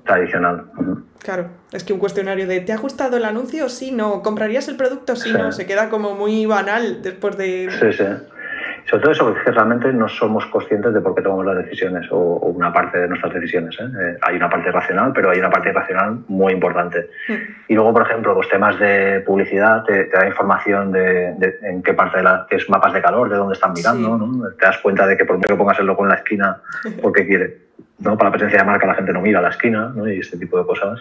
tradicional. 0.04 0.64
Uh 0.76 0.82
-huh. 0.82 1.02
Claro, 1.22 1.48
es 1.72 1.84
que 1.84 1.92
un 1.92 1.98
cuestionario 1.98 2.46
de 2.46 2.60
¿te 2.60 2.72
ha 2.72 2.78
gustado 2.78 3.16
el 3.16 3.24
anuncio? 3.24 3.68
Sí, 3.68 3.92
no. 3.92 4.22
¿Comprarías 4.22 4.68
el 4.68 4.76
producto? 4.76 5.16
Sí, 5.16 5.30
sí. 5.30 5.36
no. 5.36 5.52
Se 5.52 5.66
queda 5.66 5.90
como 5.90 6.14
muy 6.14 6.46
banal 6.46 7.02
después 7.02 7.36
de. 7.36 7.68
Sí, 7.70 7.92
sí. 7.92 8.04
Sobre 8.88 9.02
todo 9.02 9.12
eso, 9.12 9.24
porque 9.26 9.50
realmente 9.52 9.92
no 9.92 10.08
somos 10.08 10.44
conscientes 10.46 10.92
de 10.92 11.00
por 11.00 11.14
qué 11.14 11.22
tomamos 11.22 11.46
las 11.46 11.64
decisiones 11.64 12.10
o, 12.10 12.16
o 12.16 12.48
una 12.48 12.72
parte 12.72 12.98
de 12.98 13.08
nuestras 13.08 13.34
decisiones. 13.34 13.78
¿eh? 13.78 13.84
Eh, 13.84 14.18
hay 14.22 14.36
una 14.36 14.48
parte 14.50 14.72
racional, 14.72 15.12
pero 15.14 15.30
hay 15.30 15.38
una 15.38 15.50
parte 15.50 15.68
irracional 15.68 16.24
muy 16.26 16.52
importante. 16.52 17.08
Mm. 17.28 17.34
Y 17.68 17.74
luego, 17.74 17.92
por 17.92 18.02
ejemplo, 18.02 18.34
los 18.34 18.48
temas 18.48 18.78
de 18.80 19.22
publicidad 19.24 19.84
te, 19.84 20.04
te 20.04 20.16
da 20.16 20.26
información 20.26 20.90
de, 20.90 21.34
de, 21.34 21.58
en 21.62 21.82
qué 21.82 21.94
parte 21.94 22.16
de 22.16 22.24
la, 22.24 22.46
qué 22.48 22.56
es 22.56 22.68
mapas 22.68 22.92
de 22.92 23.02
calor, 23.02 23.28
de 23.28 23.36
dónde 23.36 23.54
están 23.54 23.72
mirando, 23.74 24.18
sí. 24.18 24.38
¿no? 24.38 24.50
Te 24.58 24.66
das 24.66 24.78
cuenta 24.78 25.06
de 25.06 25.16
que 25.16 25.24
por 25.24 25.36
mucho 25.36 25.48
que 25.48 25.56
pongas 25.56 25.78
el 25.78 25.86
logo 25.86 26.02
en 26.02 26.08
la 26.08 26.16
esquina, 26.16 26.60
porque 27.02 27.26
quiere. 27.26 27.69
¿No? 28.00 28.16
Para 28.16 28.30
la 28.30 28.32
presencia 28.32 28.58
de 28.60 28.64
marca 28.64 28.86
la 28.86 28.94
gente 28.94 29.12
no 29.12 29.20
mira 29.20 29.38
a 29.38 29.42
la 29.42 29.50
esquina 29.50 29.92
¿no? 29.94 30.08
y 30.08 30.18
este 30.20 30.36
tipo 30.36 30.58
de 30.58 30.66
cosas. 30.66 31.00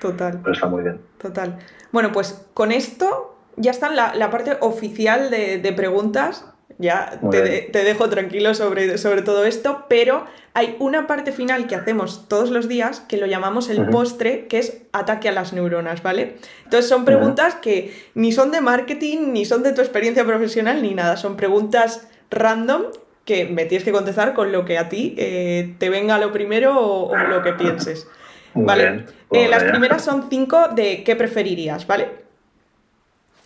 Total. 0.00 0.38
Pero 0.42 0.52
está 0.52 0.66
muy 0.68 0.82
bien. 0.82 1.00
Total. 1.18 1.58
Bueno, 1.90 2.12
pues 2.12 2.46
con 2.54 2.70
esto 2.70 3.36
ya 3.56 3.70
está 3.70 3.90
la, 3.90 4.14
la 4.14 4.30
parte 4.30 4.56
oficial 4.60 5.30
de, 5.30 5.58
de 5.58 5.72
preguntas 5.72 6.52
ya 6.78 7.18
te, 7.30 7.42
de, 7.42 7.60
te, 7.72 7.82
dejo 7.82 8.08
tranquilo 8.08 8.54
sobre, 8.54 8.98
sobre, 8.98 9.22
todo 9.22 9.44
esto, 9.44 9.86
pero 9.88 10.26
hay 10.54 10.76
una 10.78 11.08
parte 11.08 11.32
final 11.32 11.66
que 11.66 11.74
hacemos 11.74 12.28
todos 12.28 12.50
los 12.50 12.68
días 12.68 13.00
que 13.00 13.16
lo 13.16 13.26
llamamos 13.26 13.68
el 13.68 13.80
uh 13.80 13.82
-huh. 13.84 13.90
postre, 13.90 14.46
que 14.46 14.58
es 14.58 14.82
ataque 14.92 15.28
a 15.28 15.32
las 15.32 15.52
neuronas, 15.52 16.04
¿vale? 16.04 16.36
Entonces 16.64 16.88
son 16.88 17.04
preguntas 17.04 17.54
uh 17.54 17.56
-huh. 17.56 17.60
que 17.60 17.94
ni 18.14 18.30
son 18.30 18.52
de 18.52 18.60
marketing, 18.60 19.32
ni 19.32 19.44
son 19.44 19.64
de 19.64 19.72
tu 19.72 19.80
experiencia 19.80 20.24
profesional, 20.24 20.80
ni 20.80 20.94
nada, 20.94 21.16
son 21.16 21.36
preguntas 21.36 22.08
random 22.30 22.82
que 23.28 23.44
me 23.44 23.66
tienes 23.66 23.84
que 23.84 23.92
contestar 23.92 24.32
con 24.32 24.52
lo 24.52 24.64
que 24.64 24.78
a 24.78 24.88
ti 24.88 25.14
eh, 25.18 25.74
te 25.76 25.90
venga 25.90 26.16
lo 26.16 26.32
primero 26.32 26.80
o, 26.80 27.10
o 27.10 27.14
lo 27.14 27.42
que 27.42 27.52
pienses. 27.52 28.08
Muy 28.54 28.64
vale. 28.64 28.82
Bien, 28.84 29.06
eh, 29.32 29.48
las 29.48 29.64
primeras 29.64 30.02
son 30.02 30.30
cinco 30.30 30.68
de 30.68 31.04
qué 31.04 31.14
preferirías, 31.14 31.86
¿vale? 31.86 32.08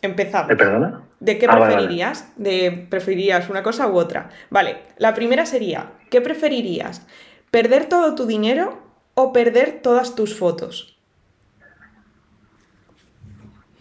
Empezamos. 0.00 0.52
¿Eh, 0.52 0.54
perdona? 0.54 1.02
¿De 1.18 1.36
qué 1.36 1.46
ah, 1.48 1.58
preferirías? 1.58 2.30
Vale, 2.38 2.60
vale. 2.60 2.70
¿De 2.70 2.86
preferirías 2.90 3.50
una 3.50 3.64
cosa 3.64 3.88
u 3.88 3.96
otra? 3.96 4.30
Vale, 4.50 4.76
la 4.98 5.14
primera 5.14 5.46
sería, 5.46 5.86
¿qué 6.10 6.20
preferirías? 6.20 7.04
¿Perder 7.50 7.86
todo 7.86 8.14
tu 8.14 8.24
dinero 8.24 8.78
o 9.14 9.32
perder 9.32 9.80
todas 9.82 10.14
tus 10.14 10.38
fotos? 10.38 10.96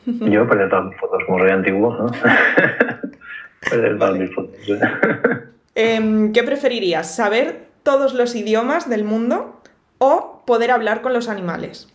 Yo 0.07 0.47
perder 0.49 0.67
todas 0.67 0.85
mis 0.85 0.99
fotos, 0.99 1.23
como 1.27 1.37
soy 1.37 1.51
antiguo, 1.51 1.93
¿no? 1.93 2.07
perder 3.69 3.99
todas 3.99 4.17
mis 4.17 4.33
fotos. 4.33 4.57
eh, 4.67 4.79
¿Qué 5.73 6.43
preferirías? 6.45 7.15
¿Saber 7.15 7.67
todos 7.83 8.13
los 8.13 8.35
idiomas 8.35 8.89
del 8.89 9.03
mundo 9.03 9.61
o 9.97 10.43
poder 10.45 10.71
hablar 10.71 11.01
con 11.01 11.13
los 11.13 11.29
animales? 11.29 11.87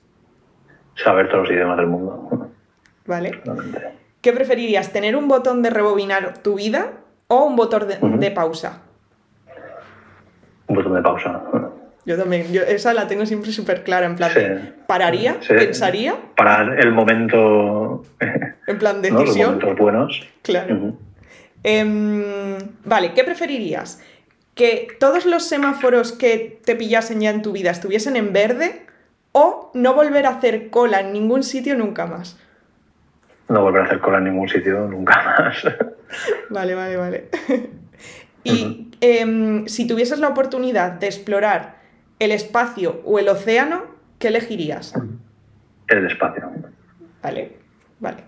Saber 0.94 1.28
todos 1.28 1.48
los 1.48 1.56
idiomas 1.56 1.76
del 1.76 1.86
mundo. 1.86 2.50
Vale. 3.06 3.40
Realmente. 3.44 3.92
¿Qué 4.20 4.32
preferirías? 4.32 4.92
¿Tener 4.92 5.14
un 5.14 5.28
botón 5.28 5.62
de 5.62 5.70
rebobinar 5.70 6.38
tu 6.38 6.54
vida 6.56 6.92
o 7.28 7.44
un 7.44 7.54
botón 7.54 7.86
de, 7.86 7.98
uh 8.00 8.06
-huh. 8.06 8.18
de 8.18 8.30
pausa? 8.30 8.82
Un 10.68 10.76
botón 10.76 10.94
de 10.94 11.02
pausa. 11.02 11.42
Yo 12.06 12.16
también, 12.16 12.52
yo 12.52 12.62
esa 12.62 12.94
la 12.94 13.06
tengo 13.08 13.26
siempre 13.26 13.50
súper 13.52 13.82
clara, 13.84 14.06
en 14.06 14.16
plan, 14.16 14.30
sí. 14.32 14.40
¿pararía? 14.86 15.36
Sí. 15.40 15.54
¿Pensaría? 15.54 16.14
Para 16.36 16.62
el 16.78 16.92
momento... 16.92 18.04
En 18.66 18.78
plan, 18.78 19.02
decisión. 19.02 19.58
¿no? 19.58 19.66
Los 19.66 19.78
momentos 19.78 19.78
buenos. 19.78 20.28
Claro. 20.42 20.74
Uh 20.74 20.78
-huh. 20.78 20.94
Eh, 21.64 22.58
vale, 22.84 23.12
¿qué 23.14 23.24
preferirías? 23.24 24.02
¿Que 24.54 24.88
todos 24.98 25.26
los 25.26 25.46
semáforos 25.46 26.12
que 26.12 26.60
te 26.64 26.76
pillasen 26.76 27.20
ya 27.20 27.30
en 27.30 27.42
tu 27.42 27.52
vida 27.52 27.70
estuviesen 27.70 28.16
en 28.16 28.32
verde 28.32 28.86
o 29.32 29.70
no 29.74 29.94
volver 29.94 30.26
a 30.26 30.30
hacer 30.30 30.70
cola 30.70 31.00
en 31.00 31.12
ningún 31.12 31.42
sitio 31.42 31.76
nunca 31.76 32.06
más? 32.06 32.38
No 33.48 33.62
volver 33.62 33.82
a 33.82 33.84
hacer 33.84 34.00
cola 34.00 34.18
en 34.18 34.24
ningún 34.24 34.48
sitio 34.48 34.86
nunca 34.88 35.22
más. 35.38 35.64
Vale, 36.50 36.74
vale, 36.74 36.96
vale. 36.96 37.28
y 38.44 38.90
em, 39.00 39.66
si 39.66 39.86
tuvieses 39.86 40.20
la 40.20 40.28
oportunidad 40.28 40.92
de 40.92 41.06
explorar 41.06 41.76
el 42.20 42.30
espacio 42.30 43.02
o 43.04 43.18
el 43.18 43.28
océano, 43.28 43.82
¿qué 44.18 44.28
elegirías? 44.28 44.94
El 45.88 46.06
espacio. 46.06 46.48
Vale, 47.22 47.56
vale. 48.00 48.22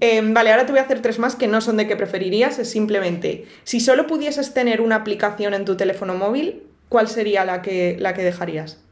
Em, 0.00 0.34
vale, 0.34 0.50
ahora 0.50 0.66
te 0.66 0.72
voy 0.72 0.80
a 0.80 0.82
hacer 0.82 1.00
tres 1.00 1.18
más 1.18 1.36
que 1.36 1.46
no 1.46 1.60
son 1.60 1.76
de 1.76 1.86
qué 1.86 1.96
preferirías, 1.96 2.58
es 2.58 2.70
simplemente, 2.70 3.46
si 3.64 3.80
solo 3.80 4.06
pudieses 4.06 4.52
tener 4.52 4.80
una 4.80 4.96
aplicación 4.96 5.54
en 5.54 5.64
tu 5.64 5.76
teléfono 5.76 6.14
móvil, 6.14 6.62
¿cuál 6.88 7.08
sería 7.08 7.44
la 7.44 7.62
que, 7.62 7.96
la 7.98 8.12
que 8.14 8.22
dejarías? 8.22 8.82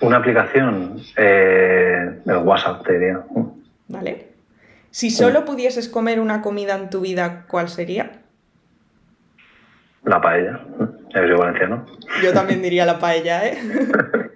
Una 0.00 0.18
aplicación, 0.18 1.00
eh, 1.16 2.20
el 2.26 2.36
WhatsApp, 2.36 2.86
te 2.86 2.92
diría. 2.92 3.24
Vale. 3.88 4.28
Si 4.90 5.10
solo 5.10 5.44
pudieses 5.44 5.88
comer 5.88 6.20
una 6.20 6.42
comida 6.42 6.74
en 6.74 6.90
tu 6.90 7.00
vida, 7.00 7.44
¿cuál 7.48 7.68
sería? 7.68 8.20
La 10.04 10.20
paella. 10.20 10.60
Valenciano. 11.38 11.86
Yo 12.22 12.32
también 12.32 12.62
diría 12.62 12.84
la 12.84 12.98
paella, 12.98 13.46
¿eh? 13.46 13.58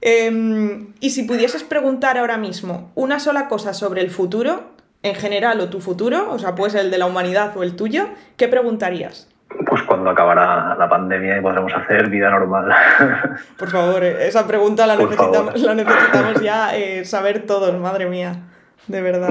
Em, 0.00 0.94
y 1.00 1.10
si 1.10 1.24
pudieses 1.24 1.62
preguntar 1.62 2.16
ahora 2.16 2.38
mismo 2.38 2.90
una 2.94 3.20
sola 3.20 3.48
cosa 3.48 3.74
sobre 3.74 4.00
el 4.00 4.10
futuro, 4.10 4.70
en 5.02 5.14
general 5.14 5.60
o 5.60 5.68
tu 5.68 5.80
futuro, 5.80 6.30
o 6.30 6.38
sea, 6.38 6.54
pues 6.54 6.74
el 6.74 6.90
de 6.90 6.98
la 6.98 7.06
humanidad 7.06 7.56
o 7.56 7.62
el 7.62 7.76
tuyo, 7.76 8.08
¿qué 8.36 8.48
preguntarías? 8.48 9.28
Pues 9.66 9.82
cuando 9.82 10.10
acabará 10.10 10.76
la 10.78 10.88
pandemia 10.88 11.38
y 11.38 11.40
podremos 11.40 11.72
hacer 11.74 12.08
vida 12.08 12.30
normal. 12.30 12.70
Por 13.58 13.68
favor, 13.68 14.04
eh, 14.04 14.28
esa 14.28 14.46
pregunta 14.46 14.86
la, 14.86 14.96
necesitamos, 14.96 15.60
la 15.60 15.74
necesitamos, 15.74 16.40
ya 16.40 16.76
eh, 16.76 17.04
saber 17.04 17.46
todos, 17.46 17.76
madre 17.78 18.06
mía, 18.06 18.36
de 18.86 19.02
verdad. 19.02 19.30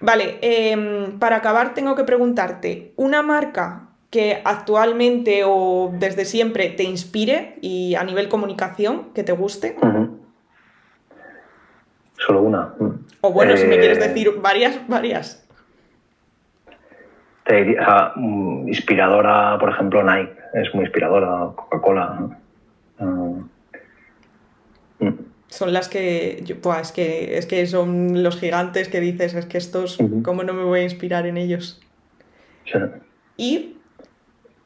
Vale, 0.00 0.38
em, 0.42 1.18
para 1.18 1.36
acabar 1.36 1.74
tengo 1.74 1.94
que 1.94 2.04
preguntarte, 2.04 2.92
¿una 2.96 3.22
marca 3.22 3.91
que 4.12 4.42
actualmente 4.44 5.42
o 5.46 5.90
desde 5.94 6.26
siempre 6.26 6.68
te 6.68 6.82
inspire 6.84 7.56
y 7.62 7.94
a 7.94 8.04
nivel 8.04 8.28
comunicación 8.28 9.06
que 9.14 9.24
te 9.24 9.32
guste? 9.32 9.74
Solo 12.18 12.42
una. 12.42 12.74
O 13.22 13.32
bueno, 13.32 13.56
si 13.56 13.66
me 13.66 13.78
quieres 13.78 13.96
eh, 13.98 14.08
decir 14.08 14.30
varias, 14.42 14.86
varias. 14.86 15.48
Te 17.44 17.64
diría, 17.64 18.12
mm, 18.14 18.68
inspiradora, 18.68 19.56
por 19.58 19.70
ejemplo, 19.70 20.02
Nike, 20.02 20.36
es 20.52 20.74
muy 20.74 20.84
inspiradora, 20.84 21.50
Coca-Cola. 21.56 22.38
Mm. 22.98 23.40
Son 25.48 25.72
las 25.72 25.88
que, 25.88 26.42
yo, 26.44 26.56
es 26.78 26.92
que, 26.92 27.38
es 27.38 27.46
que 27.46 27.66
son 27.66 28.22
los 28.22 28.38
gigantes 28.38 28.88
que 28.88 29.00
dices, 29.00 29.32
es 29.32 29.46
que 29.46 29.56
estos, 29.56 29.98
¿cómo 30.22 30.44
no 30.44 30.52
me 30.52 30.64
voy 30.64 30.80
a 30.80 30.84
inspirar 30.84 31.26
en 31.26 31.38
ellos? 31.38 31.80
Sí. 32.66 32.78
Y 33.38 33.76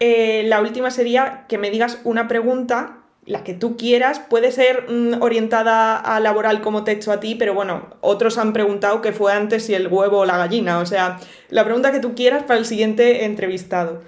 eh, 0.01 0.44
la 0.47 0.60
última 0.60 0.90
sería 0.90 1.44
que 1.48 1.59
me 1.59 1.70
digas 1.70 2.01
una 2.05 2.28
pregunta, 2.28 2.98
la 3.24 3.43
que 3.43 3.55
tú 3.55 3.77
quieras, 3.77 4.20
puede 4.20 4.52
ser 4.52 4.85
mm, 4.89 5.23
orientada 5.23 5.97
a 5.97 6.20
laboral 6.20 6.60
como 6.60 6.85
te 6.85 6.93
he 6.93 6.94
hecho 6.94 7.12
a 7.12 7.20
ti, 7.20 7.35
pero 7.35 7.55
bueno, 7.55 7.89
otros 8.01 8.39
han 8.39 8.52
preguntado 8.52 9.02
qué 9.02 9.12
fue 9.12 9.32
antes 9.32 9.66
si 9.66 9.74
el 9.74 9.89
huevo 9.89 10.18
o 10.18 10.27
la 10.27 10.39
gallina, 10.39 10.78
o 10.78 10.86
sea, 10.86 11.18
la 11.48 11.64
pregunta 11.64 11.93
que 11.93 12.01
tú 12.01 12.14
quieras 12.14 12.44
para 12.44 12.59
el 12.59 12.66
siguiente 12.66 13.24
entrevistado, 13.24 14.02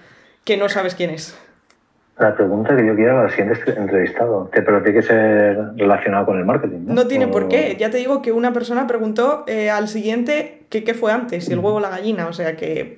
que 0.44 0.56
no 0.56 0.68
sabes 0.68 0.94
quién 0.94 1.10
es. 1.10 1.36
La 2.18 2.34
pregunta 2.34 2.76
que 2.76 2.84
yo 2.84 2.96
quiera 2.96 3.14
para 3.14 3.28
el 3.28 3.32
siguiente 3.32 3.80
entrevistado, 3.80 4.50
pero 4.52 4.82
tiene 4.82 4.98
que 4.98 5.06
ser 5.06 5.56
relacionado 5.76 6.26
con 6.26 6.36
el 6.36 6.44
marketing. 6.44 6.80
No, 6.86 7.06
tiene 7.06 7.28
por 7.28 7.46
qué. 7.46 7.76
Ya 7.78 7.90
te 7.90 7.98
digo 7.98 8.22
que 8.22 8.32
una 8.32 8.52
persona 8.52 8.88
preguntó 8.88 9.44
eh, 9.46 9.70
al 9.70 9.86
siguiente 9.86 10.66
que 10.68 10.82
qué 10.82 10.94
fue 10.94 11.12
antes, 11.12 11.44
si 11.44 11.52
el 11.52 11.60
huevo 11.60 11.76
o 11.76 11.80
la 11.80 11.90
gallina. 11.90 12.26
O 12.26 12.32
sea 12.32 12.56
que 12.56 12.97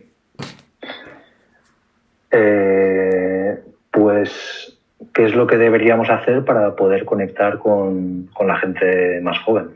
eh, 2.31 3.59
pues 3.90 4.78
qué 5.12 5.24
es 5.27 5.35
lo 5.35 5.47
que 5.47 5.57
deberíamos 5.57 6.11
hacer 6.11 6.44
para 6.44 6.77
poder 6.77 7.05
conectar 7.05 7.59
con, 7.59 8.31
la 8.40 8.57
gente 8.57 9.20
más 9.23 9.39
joven. 9.40 9.70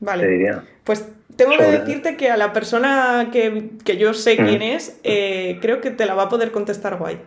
Vale. 0.00 0.26
diría. 0.28 0.62
Pues 0.84 1.10
tengo 1.36 1.56
que 1.56 1.64
decirte 1.64 2.16
que 2.16 2.30
a 2.30 2.36
la 2.36 2.52
persona 2.52 3.28
que, 3.32 3.70
yo 3.98 4.14
sé 4.14 4.36
quién 4.36 4.62
es, 4.62 4.98
eh, 5.04 5.58
creo 5.60 5.80
que 5.80 5.90
te 5.90 6.06
la 6.06 6.14
va 6.14 6.24
a 6.24 6.28
poder 6.28 6.50
contestar 6.50 6.96
guay. 6.96 7.20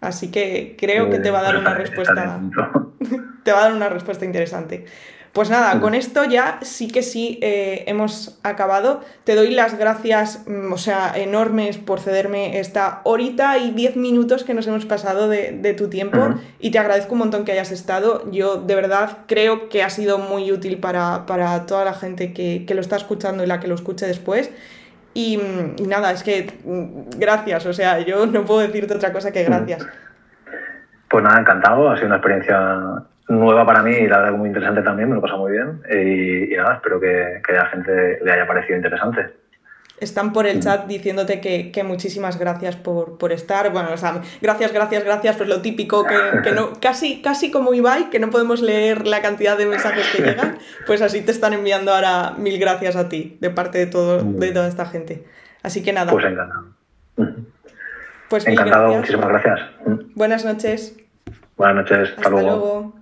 Así 0.00 0.30
que 0.30 0.76
creo 0.78 1.10
que 1.10 1.18
te 1.18 1.30
va 1.30 1.40
a 1.40 1.42
dar 1.42 1.56
una 1.56 1.74
respuesta. 1.74 2.40
te 3.42 3.52
va 3.52 3.58
a 3.58 3.62
dar 3.64 3.74
una 3.74 3.88
respuesta 3.88 4.24
interesante. 4.24 4.84
Pues 5.36 5.50
nada, 5.50 5.78
con 5.80 5.94
esto 5.94 6.24
ya 6.24 6.60
sí 6.62 6.88
que 6.88 7.02
sí 7.02 7.38
eh, 7.42 7.84
hemos 7.88 8.40
acabado. 8.42 9.02
Te 9.24 9.34
doy 9.34 9.50
las 9.50 9.76
gracias, 9.78 10.46
mm, 10.48 10.72
o 10.72 10.78
sea, 10.78 11.12
enormes 11.14 11.76
por 11.76 12.00
cederme 12.00 12.58
esta 12.58 13.02
horita 13.04 13.58
y 13.58 13.72
diez 13.72 13.96
minutos 13.96 14.44
que 14.44 14.54
nos 14.54 14.66
hemos 14.66 14.86
pasado 14.86 15.28
de, 15.28 15.74
tu 15.76 15.90
tiempo 15.90 16.36
y 16.58 16.70
te 16.70 16.78
agradezco 16.78 17.12
un 17.12 17.18
montón 17.18 17.44
que 17.44 17.52
hayas 17.52 17.70
estado. 17.70 18.24
Yo 18.30 18.62
de 18.62 18.76
verdad 18.76 19.18
creo 19.26 19.68
que 19.68 19.82
ha 19.82 19.90
sido 19.90 20.16
muy 20.16 20.50
útil 20.50 20.78
para, 20.78 21.26
toda 21.66 21.84
la 21.84 21.92
gente 21.92 22.32
que, 22.32 22.64
lo 22.74 22.80
está 22.80 22.96
escuchando 22.96 23.44
y 23.44 23.46
la 23.46 23.60
que 23.60 23.68
lo 23.68 23.74
escuche 23.74 24.06
después. 24.06 24.50
Y, 25.12 25.36
mm, 25.36 25.82
y, 25.82 25.86
nada, 25.86 26.12
es 26.12 26.22
que 26.22 26.50
mm, 26.64 27.18
gracias, 27.18 27.66
o 27.66 27.74
sea, 27.74 27.98
yo 27.98 28.24
no 28.24 28.46
puedo 28.46 28.60
decirte 28.60 28.94
otra 28.94 29.12
cosa 29.12 29.32
que 29.32 29.44
gracias. 29.44 29.86
Pues 31.10 31.22
nada, 31.22 31.40
encantado, 31.40 31.90
ha 31.90 31.96
sido 31.96 32.06
una 32.06 32.16
experiencia 32.16 33.04
nueva 33.28 33.66
para 33.66 33.82
mí 33.82 33.92
y 33.92 34.06
la 34.06 34.18
verdad 34.18 34.38
muy 34.38 34.48
interesante 34.48 34.82
también, 34.82 35.08
me 35.08 35.16
lo 35.16 35.20
pasa 35.20 35.36
muy 35.36 35.52
bien. 35.52 35.82
Y, 35.90 36.54
nada, 36.56 36.74
espero 36.74 37.00
que, 37.00 37.42
a 37.48 37.52
la 37.52 37.66
gente 37.66 38.20
le 38.22 38.32
haya 38.32 38.46
parecido 38.46 38.76
interesante. 38.76 39.34
Están 39.98 40.34
por 40.34 40.46
el 40.46 40.60
chat 40.60 40.86
diciéndote 40.86 41.40
que, 41.40 41.82
muchísimas 41.82 42.38
gracias 42.38 42.76
por, 42.76 43.32
estar. 43.32 43.72
Bueno, 43.72 43.90
o 43.92 43.96
sea, 43.96 44.20
gracias, 44.42 44.72
gracias, 44.72 45.04
gracias, 45.04 45.36
pues 45.36 45.48
lo 45.48 45.62
típico, 45.62 46.04
que, 46.04 46.52
no, 46.52 46.72
casi, 46.80 47.22
casi 47.22 47.50
como 47.50 47.72
Ibai, 47.72 48.10
que 48.10 48.18
no 48.18 48.30
podemos 48.30 48.60
leer 48.60 49.06
la 49.06 49.22
cantidad 49.22 49.56
de 49.56 49.66
mensajes 49.66 50.06
que 50.14 50.22
llegan, 50.22 50.58
pues 50.86 51.00
así 51.02 51.22
te 51.22 51.32
están 51.32 51.52
enviando 51.54 51.94
ahora 51.94 52.34
mil 52.36 52.58
gracias 52.58 52.96
a 52.96 53.08
ti, 53.08 53.38
de 53.40 53.50
parte 53.50 53.78
de, 53.78 53.86
todo, 53.86 54.22
de 54.22 54.52
toda 54.52 54.68
esta 54.68 54.86
gente. 54.86 55.24
Así 55.62 55.82
que 55.82 55.92
nada. 55.92 56.12
Pues 56.12 56.24
encantado. 56.24 56.66
Pues 58.28 58.46
encantado, 58.46 58.88
muchísimas 58.88 59.28
gracias. 59.28 59.60
Buenas 60.14 60.44
noches. 60.44 60.96
Buenas 61.56 61.76
noches, 61.76 62.12
hasta, 62.16 62.28
luego. 62.28 62.95